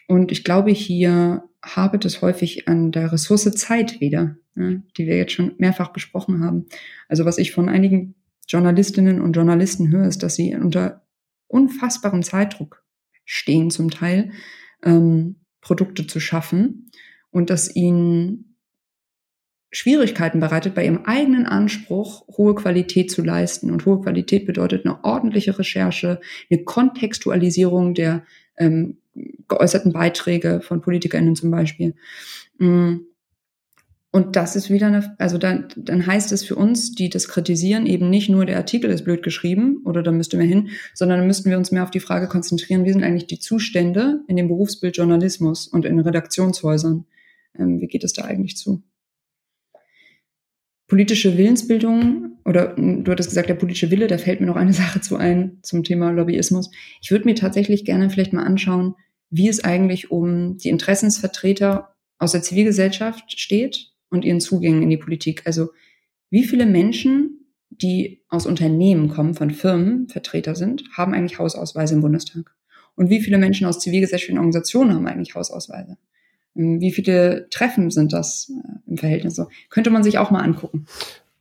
Und 0.09 0.31
ich 0.31 0.45
glaube, 0.45 0.70
hier 0.70 1.45
habe 1.65 1.99
das 1.99 2.23
häufig 2.23 2.69
an 2.69 2.93
der 2.93 3.12
Ressource 3.12 3.51
Zeit 3.53 4.01
wieder, 4.01 4.37
ja, 4.55 4.81
die 4.97 5.07
wir 5.07 5.16
jetzt 5.16 5.33
schon 5.33 5.55
mehrfach 5.59 5.93
besprochen 5.93 6.45
haben. 6.45 6.66
Also 7.09 7.24
was 7.24 7.39
ich 7.39 7.53
von 7.53 7.69
einigen 7.69 8.15
Journalistinnen 8.49 9.20
und 9.20 9.33
Journalisten 9.33 9.91
höre, 9.91 10.07
ist, 10.07 10.23
dass 10.23 10.37
sie 10.37 10.55
unter 10.55 11.05
unfassbarem 11.49 12.23
Zeitdruck 12.23 12.85
stehen 13.24 13.70
zum 13.70 13.91
Teil, 13.91 14.31
ähm, 14.85 15.37
Produkte 15.66 16.06
zu 16.06 16.20
schaffen 16.20 16.93
und 17.32 17.51
dass 17.51 17.74
ihnen 17.74 18.56
Schwierigkeiten 19.72 20.38
bereitet, 20.38 20.76
bei 20.76 20.84
ihrem 20.84 21.05
eigenen 21.06 21.44
Anspruch 21.44 22.24
hohe 22.28 22.55
Qualität 22.55 23.10
zu 23.10 23.24
leisten. 23.24 23.72
Und 23.72 23.84
hohe 23.84 24.01
Qualität 24.01 24.47
bedeutet 24.47 24.86
eine 24.86 25.02
ordentliche 25.02 25.59
Recherche, 25.59 26.20
eine 26.48 26.62
Kontextualisierung 26.62 27.94
der 27.94 28.24
ähm, 28.56 28.98
geäußerten 29.48 29.93
Beiträge 29.93 30.60
von 30.60 30.82
PolitikerInnen 30.82 31.34
zum 31.34 31.51
Beispiel. 31.51 31.94
Mm. 32.59 32.98
Und 34.16 34.34
das 34.34 34.56
ist 34.56 34.70
wieder 34.70 34.86
eine, 34.86 35.14
also 35.18 35.36
dann, 35.36 35.68
dann 35.76 36.06
heißt 36.06 36.32
es 36.32 36.43
für 36.43 36.56
uns, 36.56 36.94
die 36.94 37.10
das 37.10 37.28
kritisieren, 37.28 37.84
eben 37.84 38.09
nicht 38.09 38.30
nur 38.30 38.47
der 38.47 38.56
Artikel 38.56 38.88
ist 38.88 39.05
blöd 39.05 39.22
geschrieben 39.22 39.82
oder 39.84 40.02
da 40.02 40.10
müsste 40.10 40.38
wir 40.38 40.47
hin, 40.47 40.70
sondern 40.94 41.18
dann 41.18 41.26
müssten 41.26 41.51
wir 41.51 41.59
uns 41.59 41.70
mehr 41.70 41.82
auf 41.82 41.90
die 41.90 42.01
Frage 42.01 42.26
konzentrieren, 42.26 42.86
wie 42.86 42.93
sind 42.93 43.05
eigentlich 43.05 43.26
die 43.26 43.40
Zustände 43.40 44.22
in 44.26 44.36
dem 44.36 44.48
Berufsbild 44.48 44.97
Journalismus 44.97 45.68
und 45.68 45.84
in 45.84 46.01
Redaktionshäusern? 46.01 47.05
Ähm, 47.59 47.78
wie 47.82 47.88
geht 47.88 48.05
es 48.05 48.14
da 48.14 48.22
eigentlich 48.22 48.56
zu? 48.56 48.82
Politische 50.88 51.36
Willensbildung 51.36 52.38
oder 52.47 52.74
du 52.74 53.12
hattest 53.12 53.28
gesagt, 53.28 53.51
der 53.51 53.55
politische 53.56 53.90
Wille, 53.90 54.06
da 54.06 54.16
fällt 54.16 54.40
mir 54.40 54.47
noch 54.47 54.56
eine 54.56 54.72
Sache 54.82 55.02
zu 55.02 55.18
ein 55.18 55.59
zum 55.60 55.84
Thema 55.84 56.09
Lobbyismus. 56.09 56.70
Ich 57.02 57.10
würde 57.10 57.26
mir 57.26 57.34
tatsächlich 57.34 57.84
gerne 57.84 58.09
vielleicht 58.09 58.32
mal 58.32 58.44
anschauen, 58.44 58.94
wie 59.28 59.51
es 59.51 59.62
eigentlich 59.62 60.10
um 60.10 60.56
die 60.56 60.70
Interessensvertreter 60.70 61.94
aus 62.18 62.32
der 62.32 62.40
Zivilgesellschaft 62.40 63.38
steht 63.38 63.93
und 64.11 64.24
ihren 64.24 64.41
Zugängen 64.41 64.83
in 64.83 64.91
die 64.91 64.97
Politik. 64.97 65.43
Also 65.47 65.70
wie 66.31 66.45
viele 66.45 66.66
Menschen, 66.66 67.47
die 67.70 68.23
aus 68.28 68.47
Unternehmen 68.47 69.09
kommen, 69.09 69.35
von 69.35 69.51
Firmen 69.51 70.09
Vertreter 70.09 70.55
sind, 70.55 70.85
haben 70.93 71.15
eigentlich 71.15 71.39
Hausausweise 71.39 71.95
im 71.95 72.01
Bundestag? 72.01 72.55
Und 72.95 73.11
wie 73.11 73.20
viele 73.20 73.39
Menschen 73.39 73.66
aus 73.66 73.78
zivilgesellschaftlichen 73.81 74.39
Organisationen 74.39 74.95
haben 74.95 75.07
eigentlich 75.07 75.35
Hausausweise? 75.35 75.99
Ähm, 76.57 76.81
wie 76.81 76.93
viele 76.93 77.49
Treffen 77.51 77.91
sind 77.91 78.12
das 78.12 78.51
äh, 78.51 78.91
im 78.91 78.99
Verhältnis? 78.99 79.41
Könnte 79.70 79.91
man 79.91 80.03
sich 80.03 80.19
auch 80.19 80.31
mal 80.31 80.43
angucken. 80.43 80.87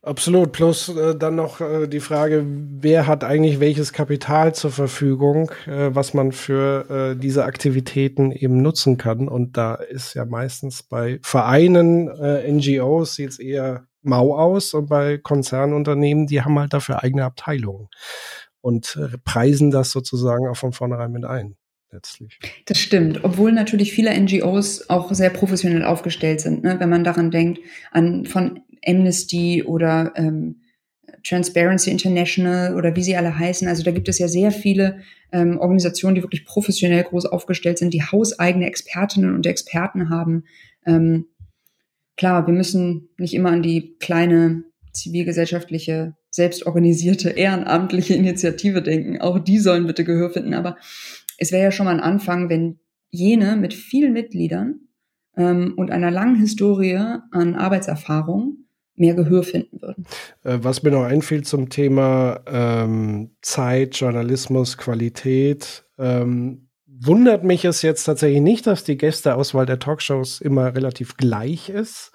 Absolut. 0.06 0.52
Plus 0.52 0.88
äh, 0.88 1.16
dann 1.16 1.34
noch 1.34 1.60
äh, 1.60 1.88
die 1.88 1.98
Frage, 1.98 2.44
wer 2.46 3.08
hat 3.08 3.24
eigentlich 3.24 3.58
welches 3.58 3.92
Kapital 3.92 4.54
zur 4.54 4.70
Verfügung, 4.70 5.50
äh, 5.66 5.90
was 5.92 6.14
man 6.14 6.30
für 6.30 6.88
äh, 6.88 7.20
diese 7.20 7.44
Aktivitäten 7.44 8.30
eben 8.30 8.62
nutzen 8.62 8.98
kann. 8.98 9.26
Und 9.26 9.56
da 9.56 9.74
ist 9.74 10.14
ja 10.14 10.24
meistens 10.24 10.84
bei 10.84 11.18
Vereinen, 11.24 12.06
äh, 12.06 12.48
NGOs 12.52 13.18
jetzt 13.18 13.40
eher 13.40 13.88
mau 14.02 14.36
aus 14.38 14.74
und 14.74 14.88
bei 14.88 15.18
Konzernunternehmen, 15.18 16.28
die 16.28 16.40
haben 16.40 16.56
halt 16.56 16.72
dafür 16.72 17.02
eigene 17.02 17.24
Abteilungen 17.24 17.88
und 18.60 18.96
äh, 19.02 19.18
preisen 19.24 19.72
das 19.72 19.90
sozusagen 19.90 20.46
auch 20.46 20.56
von 20.56 20.72
vornherein 20.72 21.10
mit 21.10 21.24
ein. 21.24 21.56
Letztlich. 21.92 22.38
Das 22.66 22.78
stimmt, 22.78 23.24
obwohl 23.24 23.52
natürlich 23.52 23.92
viele 23.92 24.12
NGOs 24.20 24.90
auch 24.90 25.12
sehr 25.14 25.30
professionell 25.30 25.84
aufgestellt 25.84 26.40
sind, 26.40 26.64
ne? 26.64 26.78
wenn 26.78 26.90
man 26.90 27.04
daran 27.04 27.30
denkt, 27.30 27.60
an 27.92 28.26
von 28.26 28.60
Amnesty 28.86 29.62
oder 29.62 30.12
ähm, 30.16 30.62
Transparency 31.26 31.90
International 31.90 32.76
oder 32.76 32.94
wie 32.94 33.02
sie 33.02 33.16
alle 33.16 33.36
heißen. 33.36 33.66
Also 33.66 33.82
da 33.82 33.90
gibt 33.90 34.08
es 34.08 34.18
ja 34.18 34.28
sehr 34.28 34.52
viele 34.52 35.00
ähm, 35.32 35.58
Organisationen, 35.58 36.14
die 36.14 36.22
wirklich 36.22 36.44
professionell 36.44 37.02
groß 37.02 37.26
aufgestellt 37.26 37.78
sind, 37.78 37.92
die 37.92 38.02
hauseigene 38.02 38.66
Expertinnen 38.66 39.34
und 39.34 39.46
Experten 39.46 40.08
haben. 40.10 40.44
Ähm, 40.86 41.26
klar, 42.16 42.46
wir 42.46 42.54
müssen 42.54 43.08
nicht 43.18 43.34
immer 43.34 43.50
an 43.50 43.62
die 43.62 43.96
kleine 43.98 44.64
zivilgesellschaftliche, 44.92 46.14
selbstorganisierte, 46.30 47.30
ehrenamtliche 47.30 48.14
Initiative 48.14 48.82
denken. 48.82 49.20
Auch 49.20 49.38
die 49.38 49.58
sollen 49.58 49.86
bitte 49.86 50.04
Gehör 50.04 50.30
finden. 50.30 50.54
Aber 50.54 50.76
es 51.38 51.52
wäre 51.52 51.64
ja 51.64 51.70
schon 51.72 51.86
mal 51.86 51.94
ein 51.94 52.00
Anfang, 52.00 52.48
wenn 52.48 52.78
jene 53.10 53.56
mit 53.56 53.74
vielen 53.74 54.12
Mitgliedern 54.12 54.80
ähm, 55.36 55.74
und 55.76 55.90
einer 55.90 56.10
langen 56.10 56.36
Historie 56.36 56.96
an 57.30 57.54
Arbeitserfahrung 57.54 58.65
mehr 58.98 59.14
Gehör 59.14 59.42
finden 59.42 59.80
würden. 59.80 60.06
Äh, 60.42 60.58
was 60.62 60.82
mir 60.82 60.90
noch 60.90 61.04
einfiel 61.04 61.42
zum 61.42 61.68
Thema 61.68 62.40
ähm, 62.46 63.36
Zeit, 63.42 63.96
Journalismus, 63.96 64.78
Qualität, 64.78 65.84
ähm, 65.98 66.68
wundert 66.86 67.44
mich 67.44 67.64
es 67.64 67.82
jetzt 67.82 68.04
tatsächlich 68.04 68.40
nicht, 68.40 68.66
dass 68.66 68.84
die 68.84 68.96
Gästeauswahl 68.96 69.66
der 69.66 69.78
Talkshows 69.78 70.40
immer 70.40 70.74
relativ 70.74 71.16
gleich 71.16 71.68
ist. 71.68 72.12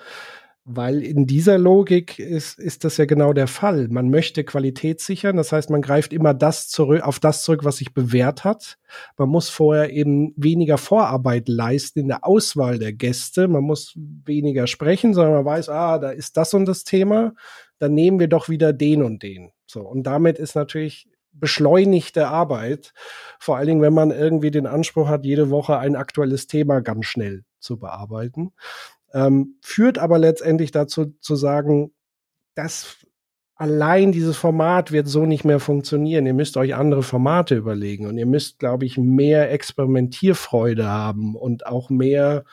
Weil 0.64 1.02
in 1.02 1.26
dieser 1.26 1.58
Logik 1.58 2.20
ist, 2.20 2.60
ist 2.60 2.84
das 2.84 2.98
ja 2.98 3.06
genau 3.06 3.34
der 3.34 3.48
Fall. 3.48 3.88
Man 3.88 4.12
möchte 4.12 4.44
Qualität 4.44 5.02
sichern, 5.02 5.36
das 5.36 5.52
heißt, 5.52 5.72
man 5.72 5.82
greift 5.82 6.14
immer 6.14 6.36
das 6.36 6.68
zurück, 6.68 7.02
auf 7.02 7.20
das 7.20 7.42
zurück, 7.42 7.64
was 7.64 7.78
sich 7.78 7.96
bewährt 7.96 8.44
hat. 8.44 8.78
Man 9.18 9.30
muss 9.30 9.50
vorher 9.50 9.92
eben 9.92 10.34
weniger 10.38 10.78
Vorarbeit 10.78 11.50
leisten 11.50 12.02
in 12.02 12.10
der 12.10 12.28
Auswahl 12.28 12.78
der 12.78 12.94
Gäste. 12.94 13.48
Man 13.48 13.64
muss 13.64 13.94
weniger 13.96 14.68
sprechen, 14.68 15.16
sondern 15.16 15.34
man 15.34 15.46
weiß, 15.46 15.70
ah, 15.70 15.98
da 15.98 16.12
ist 16.12 16.38
das 16.38 16.54
und 16.54 16.68
das 16.68 16.84
Thema. 16.84 17.34
Dann 17.80 17.96
nehmen 17.96 18.20
wir 18.20 18.28
doch 18.28 18.48
wieder 18.48 18.72
den 18.72 19.02
und 19.02 19.24
den. 19.24 19.52
So. 19.66 19.82
Und 19.82 20.04
damit 20.04 20.38
ist 20.38 20.54
natürlich 20.56 21.08
beschleunigte 21.32 22.28
Arbeit. 22.28 22.94
Vor 23.40 23.58
allen 23.58 23.68
Dingen, 23.68 23.82
wenn 23.82 23.94
man 23.94 24.12
irgendwie 24.12 24.52
den 24.52 24.68
Anspruch 24.68 25.08
hat, 25.08 25.26
jede 25.26 25.50
Woche 25.50 25.80
ein 25.80 25.96
aktuelles 25.96 26.46
Thema 26.46 26.82
ganz 26.82 27.08
schnell 27.08 27.46
zu 27.60 27.80
bearbeiten 27.80 28.52
ähm, 29.14 29.56
führt 29.62 29.98
aber 29.98 30.20
letztendlich 30.20 30.72
dazu 30.72 31.14
zu 31.20 31.36
sagen, 31.36 31.92
dass 32.56 32.98
allein 33.56 34.12
dieses 34.12 34.38
Format 34.38 34.92
wird 34.92 35.08
so 35.08 35.26
nicht 35.26 35.46
mehr 35.46 35.60
funktionieren. 35.60 36.26
Ihr 36.26 36.34
müsst 36.34 36.58
euch 36.58 36.74
andere 36.74 37.04
Formate 37.04 37.56
überlegen 37.56 38.08
und 38.08 38.18
ihr 38.18 38.26
müsst, 38.26 38.58
glaube 38.60 38.86
ich, 38.86 38.98
mehr 38.98 39.52
Experimentierfreude 39.52 40.88
haben 40.88 41.36
und 41.36 41.68
auch 41.68 41.90
mehr 41.90 42.44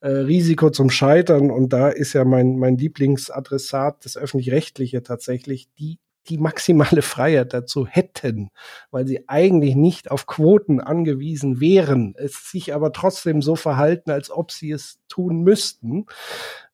äh, 0.00 0.08
Risiko 0.08 0.70
zum 0.70 0.88
Scheitern. 0.88 1.50
Und 1.50 1.74
da 1.74 1.90
ist 1.90 2.14
ja 2.14 2.24
mein, 2.24 2.58
mein 2.58 2.78
Lieblingsadressat, 2.78 4.04
das 4.04 4.16
öffentlich-rechtliche 4.16 5.02
tatsächlich, 5.02 5.68
die 5.78 5.98
die 6.28 6.38
maximale 6.38 7.02
Freiheit 7.02 7.52
dazu 7.52 7.86
hätten, 7.86 8.50
weil 8.90 9.06
sie 9.06 9.28
eigentlich 9.28 9.76
nicht 9.76 10.10
auf 10.10 10.26
Quoten 10.26 10.80
angewiesen 10.80 11.60
wären, 11.60 12.14
es 12.16 12.50
sich 12.50 12.74
aber 12.74 12.92
trotzdem 12.92 13.42
so 13.42 13.56
verhalten, 13.56 14.10
als 14.10 14.30
ob 14.30 14.50
sie 14.50 14.70
es 14.70 14.98
tun 15.08 15.42
müssten. 15.42 16.06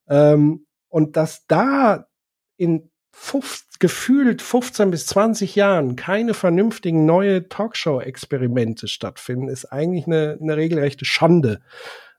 Ähm, 0.08 0.66
und 0.88 1.16
dass 1.16 1.46
da 1.46 2.06
in 2.56 2.90
50, 3.12 3.78
gefühlt 3.80 4.42
15 4.42 4.90
bis 4.90 5.06
20 5.06 5.56
Jahren 5.56 5.96
keine 5.96 6.34
vernünftigen 6.34 7.06
neue 7.06 7.48
Talkshow-Experimente 7.48 8.88
stattfinden, 8.88 9.48
ist 9.48 9.66
eigentlich 9.66 10.06
eine, 10.06 10.38
eine 10.40 10.56
regelrechte 10.56 11.04
Schande 11.04 11.60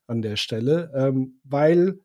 an 0.07 0.21
der 0.21 0.35
Stelle, 0.35 0.91
ähm, 0.95 1.39
weil 1.43 1.99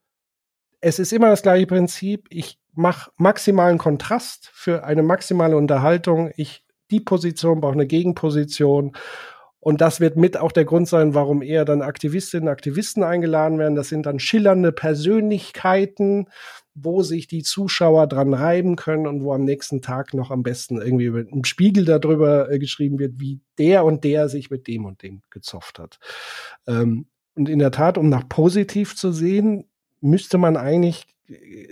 es 0.81 0.99
ist 0.99 1.13
immer 1.13 1.31
das 1.31 1.43
gleiche 1.43 1.67
Prinzip. 1.67 2.27
Ich 2.31 2.59
mache 2.77 3.11
maximalen 3.17 3.79
Kontrast 3.79 4.51
für 4.53 4.85
eine 4.85 5.03
maximale 5.03 5.57
Unterhaltung. 5.57 6.31
Ich 6.37 6.65
die 6.91 7.01
Position 7.01 7.61
brauche 7.61 7.73
eine 7.73 7.87
Gegenposition. 7.87 8.93
Und 9.59 9.81
das 9.81 9.99
wird 9.99 10.17
mit 10.17 10.37
auch 10.37 10.53
der 10.53 10.65
Grund 10.65 10.87
sein, 10.87 11.15
warum 11.15 11.43
eher 11.43 11.65
dann 11.65 11.83
Aktivistinnen 11.83 12.47
und 12.47 12.53
Aktivisten 12.53 13.03
eingeladen 13.03 13.59
werden. 13.59 13.75
Das 13.75 13.89
sind 13.89 14.07
dann 14.07 14.21
schillernde 14.21 14.71
Persönlichkeiten, 14.71 16.29
wo 16.75 17.03
sich 17.03 17.27
die 17.27 17.43
Zuschauer 17.43 18.07
dran 18.07 18.33
reiben 18.33 18.77
können 18.77 19.09
und 19.09 19.25
wo 19.25 19.33
am 19.33 19.43
nächsten 19.43 19.83
Tag 19.83 20.15
noch 20.15 20.31
am 20.31 20.45
besten 20.45 20.81
irgendwie 20.81 21.07
im 21.07 21.43
Spiegel 21.43 21.85
darüber 21.85 22.49
äh, 22.49 22.61
geschrieben 22.61 23.01
wird, 23.01 23.19
wie 23.19 23.41
der 23.59 23.85
und 23.85 24.05
der 24.05 24.29
sich 24.29 24.51
mit 24.51 24.69
dem 24.69 24.85
und 24.85 25.03
dem 25.03 25.23
gezofft 25.31 25.81
hat. 25.81 25.99
Ähm, 26.69 27.07
und 27.35 27.49
in 27.49 27.59
der 27.59 27.73
Tat, 27.73 27.99
um 27.99 28.09
nach 28.09 28.29
positiv 28.29 28.95
zu 28.95 29.11
sehen, 29.11 29.65
müsste 30.01 30.39
man 30.39 30.57
eigentlich 30.57 31.07
äh, 31.29 31.67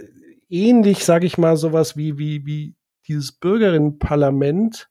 ähnlich, 0.48 1.04
sage 1.04 1.26
ich 1.26 1.38
mal, 1.38 1.56
sowas 1.56 1.96
wie, 1.96 2.18
wie, 2.18 2.46
wie 2.46 2.74
dieses 3.06 3.32
Bürgerinnenparlament 3.32 4.88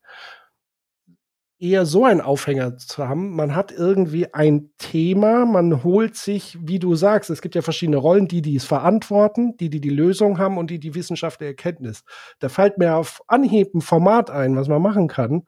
eher 1.64 1.86
so 1.86 2.04
einen 2.04 2.20
Aufhänger 2.20 2.78
zu 2.78 3.08
haben. 3.08 3.36
Man 3.36 3.56
hat 3.56 3.72
irgendwie 3.72 4.34
ein 4.34 4.72
Thema, 4.78 5.46
man 5.46 5.84
holt 5.84 6.18
sich, 6.18 6.58
wie 6.62 6.78
du 6.78 6.94
sagst, 6.96 7.30
es 7.30 7.42
gibt 7.42 7.56
ja 7.56 7.62
verschiedene 7.62 7.98
Rollen, 7.98 8.28
die, 8.28 8.42
die 8.42 8.58
es 8.58 8.66
verantworten, 8.66 9.56
die, 9.58 9.70
die 9.70 9.80
die 9.80 9.90
Lösung 9.90 10.40
haben 10.40 10.58
und 10.58 10.70
die, 10.70 10.80
die 10.80 10.94
Wissenschaft 10.94 11.40
der 11.40 11.48
Erkenntnis. 11.48 12.04
Da 12.40 12.50
fällt 12.50 12.78
mir 12.78 12.96
auf 12.96 13.22
Anhieb 13.28 13.74
ein 13.74 13.82
Format 13.82 14.30
ein, 14.30 14.58
was 14.58 14.68
man 14.68 14.82
machen 14.82 15.08
kann. 15.08 15.44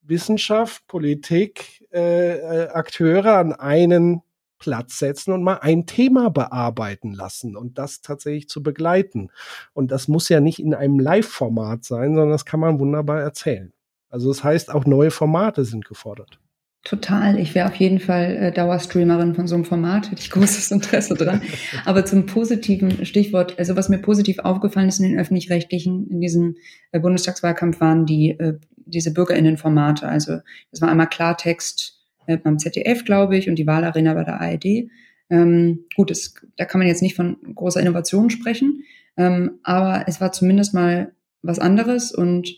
Wissenschaft, 0.00 0.86
Politik, 0.86 1.86
äh, 1.92 2.38
äh, 2.38 2.68
Akteure 2.68 3.36
an 3.36 3.52
einen 3.52 4.22
Platz 4.64 4.98
setzen 4.98 5.32
und 5.34 5.42
mal 5.42 5.58
ein 5.60 5.84
Thema 5.84 6.30
bearbeiten 6.30 7.12
lassen 7.12 7.54
und 7.54 7.76
das 7.76 8.00
tatsächlich 8.00 8.48
zu 8.48 8.62
begleiten. 8.62 9.28
Und 9.74 9.90
das 9.90 10.08
muss 10.08 10.30
ja 10.30 10.40
nicht 10.40 10.58
in 10.58 10.72
einem 10.72 10.98
Live-Format 10.98 11.84
sein, 11.84 12.14
sondern 12.14 12.30
das 12.30 12.46
kann 12.46 12.60
man 12.60 12.78
wunderbar 12.78 13.20
erzählen. 13.20 13.74
Also 14.08 14.28
das 14.28 14.42
heißt, 14.42 14.70
auch 14.70 14.86
neue 14.86 15.10
Formate 15.10 15.66
sind 15.66 15.84
gefordert. 15.84 16.40
Total. 16.82 17.38
Ich 17.38 17.54
wäre 17.54 17.68
auf 17.68 17.74
jeden 17.74 18.00
Fall 18.00 18.36
äh, 18.36 18.52
Dauerstreamerin 18.52 19.34
von 19.34 19.46
so 19.46 19.54
einem 19.54 19.66
Format, 19.66 20.10
hätte 20.10 20.22
ich 20.22 20.30
großes 20.30 20.70
Interesse 20.70 21.14
dran. 21.14 21.42
Aber 21.84 22.06
zum 22.06 22.24
positiven 22.24 23.04
Stichwort, 23.04 23.58
also 23.58 23.76
was 23.76 23.90
mir 23.90 23.98
positiv 23.98 24.38
aufgefallen 24.38 24.88
ist 24.88 24.98
in 24.98 25.10
den 25.10 25.20
öffentlich-rechtlichen, 25.20 26.08
in 26.08 26.22
diesem 26.22 26.56
äh, 26.92 27.00
Bundestagswahlkampf 27.00 27.80
waren 27.80 28.06
die, 28.06 28.30
äh, 28.30 28.58
diese 28.86 29.12
BürgerInnen-Formate. 29.12 30.08
Also 30.08 30.38
das 30.70 30.80
war 30.80 30.88
einmal 30.88 31.08
Klartext 31.08 31.93
äh, 32.26 32.36
beim 32.36 32.58
ZDF, 32.58 33.04
glaube 33.04 33.36
ich, 33.36 33.48
und 33.48 33.56
die 33.56 33.66
Wahlarena 33.66 34.14
bei 34.14 34.24
der 34.24 34.40
ARD. 34.40 34.88
Ähm, 35.30 35.86
gut, 35.96 36.10
es, 36.10 36.34
da 36.56 36.64
kann 36.64 36.78
man 36.78 36.88
jetzt 36.88 37.02
nicht 37.02 37.16
von 37.16 37.36
großer 37.54 37.80
Innovation 37.80 38.30
sprechen, 38.30 38.84
ähm, 39.16 39.58
aber 39.62 40.04
es 40.06 40.20
war 40.20 40.32
zumindest 40.32 40.74
mal 40.74 41.12
was 41.42 41.58
anderes 41.58 42.12
und 42.12 42.56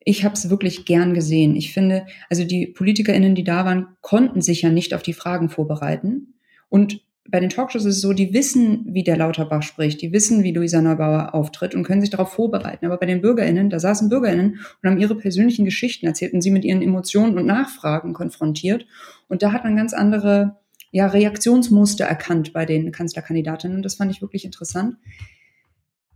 ich 0.00 0.24
habe 0.24 0.34
es 0.34 0.48
wirklich 0.48 0.86
gern 0.86 1.12
gesehen. 1.12 1.54
Ich 1.54 1.72
finde, 1.72 2.06
also 2.30 2.44
die 2.44 2.66
PolitikerInnen, 2.68 3.34
die 3.34 3.44
da 3.44 3.64
waren, 3.64 3.88
konnten 4.00 4.40
sich 4.40 4.62
ja 4.62 4.70
nicht 4.70 4.94
auf 4.94 5.02
die 5.02 5.12
Fragen 5.12 5.50
vorbereiten. 5.50 6.34
Und 6.70 7.02
bei 7.30 7.40
den 7.40 7.50
Talkshows 7.50 7.84
ist 7.84 7.96
es 7.96 8.00
so, 8.00 8.14
die 8.14 8.32
wissen, 8.32 8.86
wie 8.88 9.04
der 9.04 9.18
Lauterbach 9.18 9.62
spricht, 9.62 10.00
die 10.00 10.12
wissen, 10.12 10.42
wie 10.42 10.52
Luisa 10.52 10.80
Neubauer 10.80 11.34
auftritt 11.34 11.74
und 11.74 11.84
können 11.84 12.00
sich 12.00 12.10
darauf 12.10 12.32
vorbereiten. 12.32 12.86
Aber 12.86 12.96
bei 12.96 13.06
den 13.06 13.20
BürgerInnen, 13.20 13.68
da 13.68 13.78
saßen 13.78 14.08
BürgerInnen 14.08 14.60
und 14.82 14.88
haben 14.88 14.98
ihre 14.98 15.14
persönlichen 15.14 15.66
Geschichten 15.66 16.06
erzählt 16.06 16.32
und 16.32 16.40
sie 16.40 16.50
mit 16.50 16.64
ihren 16.64 16.80
Emotionen 16.80 17.36
und 17.36 17.44
Nachfragen 17.44 18.14
konfrontiert. 18.14 18.86
Und 19.28 19.42
da 19.42 19.52
hat 19.52 19.64
man 19.64 19.76
ganz 19.76 19.92
andere 19.92 20.56
ja, 20.90 21.06
Reaktionsmuster 21.06 22.06
erkannt 22.06 22.54
bei 22.54 22.64
den 22.64 22.92
Kanzlerkandidatinnen. 22.92 23.76
Und 23.76 23.82
das 23.82 23.96
fand 23.96 24.10
ich 24.10 24.22
wirklich 24.22 24.46
interessant. 24.46 24.96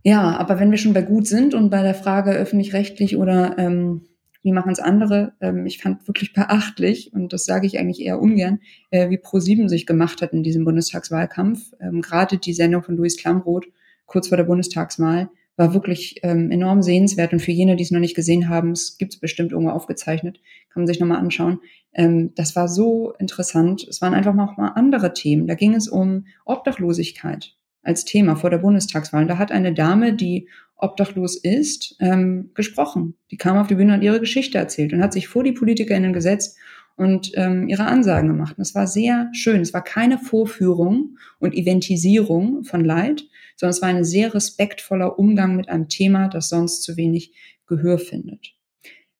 Ja, 0.01 0.35
aber 0.37 0.59
wenn 0.59 0.71
wir 0.71 0.79
schon 0.79 0.93
bei 0.93 1.03
gut 1.03 1.27
sind 1.27 1.53
und 1.53 1.69
bei 1.69 1.83
der 1.83 1.95
Frage 1.95 2.31
öffentlich-rechtlich 2.31 3.17
oder 3.17 3.57
ähm, 3.59 4.07
wie 4.43 4.51
machen 4.51 4.71
es 4.71 4.79
andere, 4.79 5.33
ähm, 5.41 5.65
ich 5.65 5.81
fand 5.81 6.07
wirklich 6.07 6.33
beachtlich, 6.33 7.13
und 7.13 7.33
das 7.33 7.45
sage 7.45 7.65
ich 7.65 7.79
eigentlich 7.79 8.01
eher 8.01 8.21
ungern, 8.21 8.59
äh, 8.91 9.09
wie 9.09 9.17
Pro7 9.17 9.69
sich 9.69 9.85
gemacht 9.85 10.21
hat 10.21 10.33
in 10.33 10.43
diesem 10.43 10.65
Bundestagswahlkampf. 10.65 11.73
Ähm, 11.79 12.01
Gerade 12.01 12.37
die 12.37 12.53
Sendung 12.53 12.83
von 12.83 12.95
Luis 12.97 13.17
Klamroth 13.17 13.65
kurz 14.05 14.27
vor 14.27 14.37
der 14.37 14.43
Bundestagswahl 14.43 15.29
war 15.55 15.73
wirklich 15.73 16.19
ähm, 16.23 16.51
enorm 16.51 16.81
sehenswert. 16.81 17.31
Und 17.31 17.39
für 17.39 17.51
jene, 17.51 17.75
die 17.75 17.83
es 17.83 17.91
noch 17.91 17.99
nicht 17.99 18.15
gesehen 18.15 18.49
haben, 18.49 18.71
es 18.71 18.97
gibt 18.97 19.13
es 19.13 19.19
bestimmt 19.19 19.51
irgendwo 19.51 19.71
aufgezeichnet, 19.71 20.39
kann 20.71 20.81
man 20.81 20.87
sich 20.87 20.99
nochmal 20.99 21.19
anschauen. 21.19 21.59
Ähm, 21.93 22.33
das 22.35 22.55
war 22.55 22.67
so 22.67 23.13
interessant. 23.19 23.87
Es 23.87 24.01
waren 24.01 24.13
einfach 24.13 24.33
noch 24.33 24.57
mal 24.57 24.69
andere 24.69 25.13
Themen. 25.13 25.47
Da 25.47 25.55
ging 25.55 25.73
es 25.73 25.87
um 25.87 26.25
Obdachlosigkeit 26.45 27.55
als 27.83 28.05
Thema 28.05 28.35
vor 28.35 28.49
der 28.49 28.57
Bundestagswahl. 28.57 29.23
Und 29.23 29.27
da 29.27 29.37
hat 29.37 29.51
eine 29.51 29.73
Dame, 29.73 30.13
die 30.13 30.47
obdachlos 30.75 31.35
ist, 31.35 31.95
ähm, 31.99 32.51
gesprochen. 32.53 33.15
Die 33.31 33.37
kam 33.37 33.57
auf 33.57 33.67
die 33.67 33.75
Bühne 33.75 33.93
und 33.93 34.01
ihre 34.01 34.19
Geschichte 34.19 34.57
erzählt 34.57 34.93
und 34.93 35.01
hat 35.01 35.13
sich 35.13 35.27
vor 35.27 35.43
die 35.43 35.51
PolitikerInnen 35.51 36.13
gesetzt 36.13 36.57
und 36.95 37.31
ähm, 37.35 37.67
ihre 37.67 37.85
Ansagen 37.85 38.29
gemacht. 38.29 38.57
Und 38.57 38.61
es 38.61 38.75
war 38.75 38.87
sehr 38.87 39.29
schön. 39.33 39.61
Es 39.61 39.73
war 39.73 39.83
keine 39.83 40.17
Vorführung 40.17 41.17
und 41.39 41.53
Eventisierung 41.53 42.63
von 42.63 42.83
Leid, 42.83 43.23
sondern 43.55 43.71
es 43.71 43.81
war 43.81 43.89
ein 43.89 44.03
sehr 44.03 44.33
respektvoller 44.33 45.17
Umgang 45.17 45.55
mit 45.55 45.69
einem 45.69 45.89
Thema, 45.89 46.27
das 46.27 46.49
sonst 46.49 46.83
zu 46.83 46.97
wenig 46.97 47.33
Gehör 47.67 47.97
findet. 47.97 48.53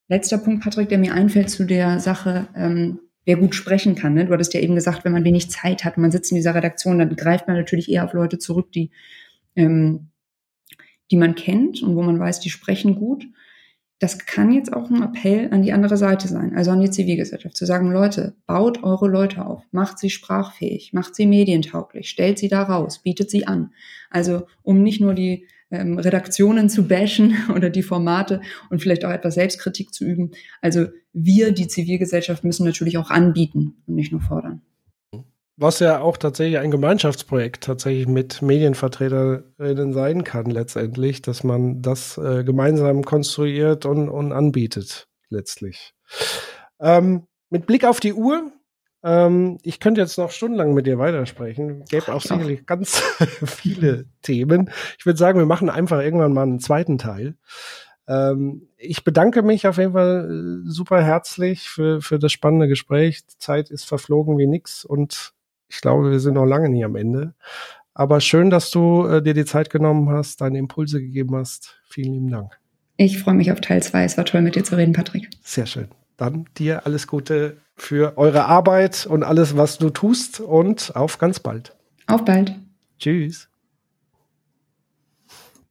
Letzter 0.10 0.38
Punkt, 0.38 0.64
Patrick, 0.64 0.90
der 0.90 0.98
mir 0.98 1.14
einfällt 1.14 1.49
zu 1.49 1.65
der 1.65 1.99
Sache, 1.99 2.48
ähm, 2.56 2.99
wer 3.25 3.37
gut 3.37 3.55
sprechen 3.55 3.95
kann. 3.95 4.13
Ne? 4.13 4.25
Du 4.25 4.33
hattest 4.33 4.53
ja 4.53 4.59
eben 4.59 4.75
gesagt, 4.75 5.05
wenn 5.05 5.13
man 5.13 5.23
wenig 5.23 5.49
Zeit 5.49 5.85
hat 5.85 5.97
und 5.97 6.01
man 6.01 6.11
sitzt 6.11 6.31
in 6.31 6.35
dieser 6.35 6.55
Redaktion, 6.55 6.99
dann 6.99 7.15
greift 7.15 7.47
man 7.47 7.57
natürlich 7.57 7.89
eher 7.89 8.05
auf 8.05 8.13
Leute 8.13 8.37
zurück, 8.37 8.71
die, 8.71 8.91
ähm, 9.55 10.09
die 11.11 11.17
man 11.17 11.35
kennt 11.35 11.81
und 11.81 11.95
wo 11.95 12.01
man 12.01 12.19
weiß, 12.19 12.39
die 12.39 12.49
sprechen 12.49 12.95
gut. 12.95 13.25
Das 13.99 14.25
kann 14.25 14.51
jetzt 14.51 14.73
auch 14.73 14.89
ein 14.89 15.01
Appell 15.01 15.53
an 15.53 15.61
die 15.61 15.71
andere 15.71 15.95
Seite 15.95 16.27
sein, 16.27 16.57
also 16.57 16.71
an 16.71 16.81
die 16.81 16.89
Zivilgesellschaft, 16.89 17.55
zu 17.55 17.65
sagen, 17.65 17.89
Leute, 17.89 18.35
baut 18.45 18.83
eure 18.83 19.07
Leute 19.07 19.45
auf, 19.45 19.63
macht 19.71 19.97
sie 19.97 20.09
sprachfähig, 20.09 20.91
macht 20.91 21.15
sie 21.15 21.25
medientauglich, 21.25 22.09
stellt 22.09 22.37
sie 22.37 22.49
da 22.49 22.63
raus, 22.63 22.99
bietet 23.01 23.29
sie 23.29 23.47
an. 23.47 23.71
Also 24.09 24.47
um 24.61 24.83
nicht 24.83 24.99
nur 24.99 25.13
die 25.13 25.47
ähm, 25.73 25.97
Redaktionen 25.97 26.69
zu 26.69 26.87
bashen 26.87 27.35
oder 27.55 27.69
die 27.69 27.83
Formate 27.83 28.41
und 28.69 28.81
vielleicht 28.81 29.03
auch 29.03 29.11
etwas 29.11 29.35
Selbstkritik 29.35 29.93
zu 29.93 30.05
üben. 30.05 30.31
Also 30.61 30.87
wir, 31.11 31.51
die 31.51 31.67
Zivilgesellschaft, 31.67 32.43
müssen 32.43 32.65
natürlich 32.65 32.97
auch 32.97 33.09
anbieten 33.09 33.75
und 33.87 33.95
nicht 33.95 34.11
nur 34.11 34.21
fordern. 34.21 34.61
Was 35.55 35.79
ja 35.79 35.99
auch 35.99 36.17
tatsächlich 36.17 36.57
ein 36.57 36.71
Gemeinschaftsprojekt 36.71 37.63
tatsächlich 37.63 38.07
mit 38.07 38.41
Medienvertreterinnen 38.41 39.93
sein 39.93 40.23
kann 40.23 40.47
letztendlich, 40.47 41.21
dass 41.21 41.43
man 41.43 41.81
das 41.81 42.17
äh, 42.17 42.43
gemeinsam 42.43 43.03
konstruiert 43.03 43.85
und, 43.85 44.09
und 44.09 44.31
anbietet 44.31 45.07
letztlich. 45.29 45.93
Ähm, 46.79 47.27
mit 47.51 47.67
Blick 47.67 47.85
auf 47.85 47.99
die 47.99 48.13
Uhr 48.13 48.51
ähm, 49.03 49.57
ich 49.63 49.80
könnte 49.80 50.01
jetzt 50.01 50.17
noch 50.17 50.31
stundenlang 50.31 50.73
mit 50.73 50.88
dir 50.88 50.97
weitersprechen. 50.97 51.84
Gäbe 51.85 52.13
auch 52.13 52.21
sicherlich 52.21 52.65
ganz 52.65 52.99
viele 53.45 54.05
Themen. 54.21 54.69
Ich 54.97 55.05
würde 55.05 55.19
sagen, 55.19 55.39
wir 55.39 55.45
machen 55.45 55.69
einfach 55.69 56.01
irgendwann 56.01 56.34
mal 56.34 56.43
einen 56.43 56.59
zweiten 56.59 56.97
Teil. 56.97 57.35
Ähm, 58.07 58.69
ich 58.77 59.03
bedanke 59.03 59.41
mich 59.43 59.67
auf 59.67 59.77
jeden 59.77 59.93
Fall 59.93 60.63
äh, 60.65 60.69
super 60.69 61.03
herzlich 61.03 61.69
für, 61.69 62.01
für 62.01 62.17
das 62.17 62.31
spannende 62.31 62.67
Gespräch. 62.67 63.25
Die 63.25 63.38
Zeit 63.39 63.69
ist 63.69 63.85
verflogen 63.85 64.38
wie 64.38 64.47
nix 64.47 64.85
und 64.85 65.34
ich 65.67 65.81
glaube, 65.81 66.11
wir 66.11 66.19
sind 66.19 66.35
noch 66.35 66.45
lange 66.45 66.69
nie 66.69 66.85
am 66.85 66.95
Ende. 66.95 67.34
Aber 67.93 68.21
schön, 68.21 68.49
dass 68.49 68.71
du 68.71 69.05
äh, 69.05 69.21
dir 69.21 69.34
die 69.34 69.45
Zeit 69.45 69.69
genommen 69.69 70.09
hast, 70.09 70.41
deine 70.41 70.59
Impulse 70.59 71.01
gegeben 71.01 71.35
hast. 71.35 71.80
Vielen 71.85 72.13
lieben 72.13 72.30
Dank. 72.30 72.59
Ich 72.97 73.19
freue 73.19 73.35
mich 73.35 73.51
auf 73.51 73.61
Teil 73.61 73.84
zwei. 73.84 74.03
Es 74.03 74.17
war 74.17 74.25
toll, 74.25 74.41
mit 74.41 74.55
dir 74.55 74.63
zu 74.63 74.77
reden, 74.77 74.93
Patrick. 74.93 75.30
Sehr 75.41 75.65
schön. 75.65 75.89
Dann 76.17 76.45
dir 76.57 76.85
alles 76.85 77.07
Gute 77.07 77.57
für 77.75 78.17
eure 78.17 78.45
Arbeit 78.45 79.05
und 79.05 79.23
alles, 79.23 79.57
was 79.57 79.77
du 79.77 79.89
tust 79.89 80.39
und 80.39 80.95
auf 80.95 81.17
ganz 81.17 81.39
bald. 81.39 81.75
Auf 82.07 82.25
bald. 82.25 82.55
Tschüss. 82.99 83.49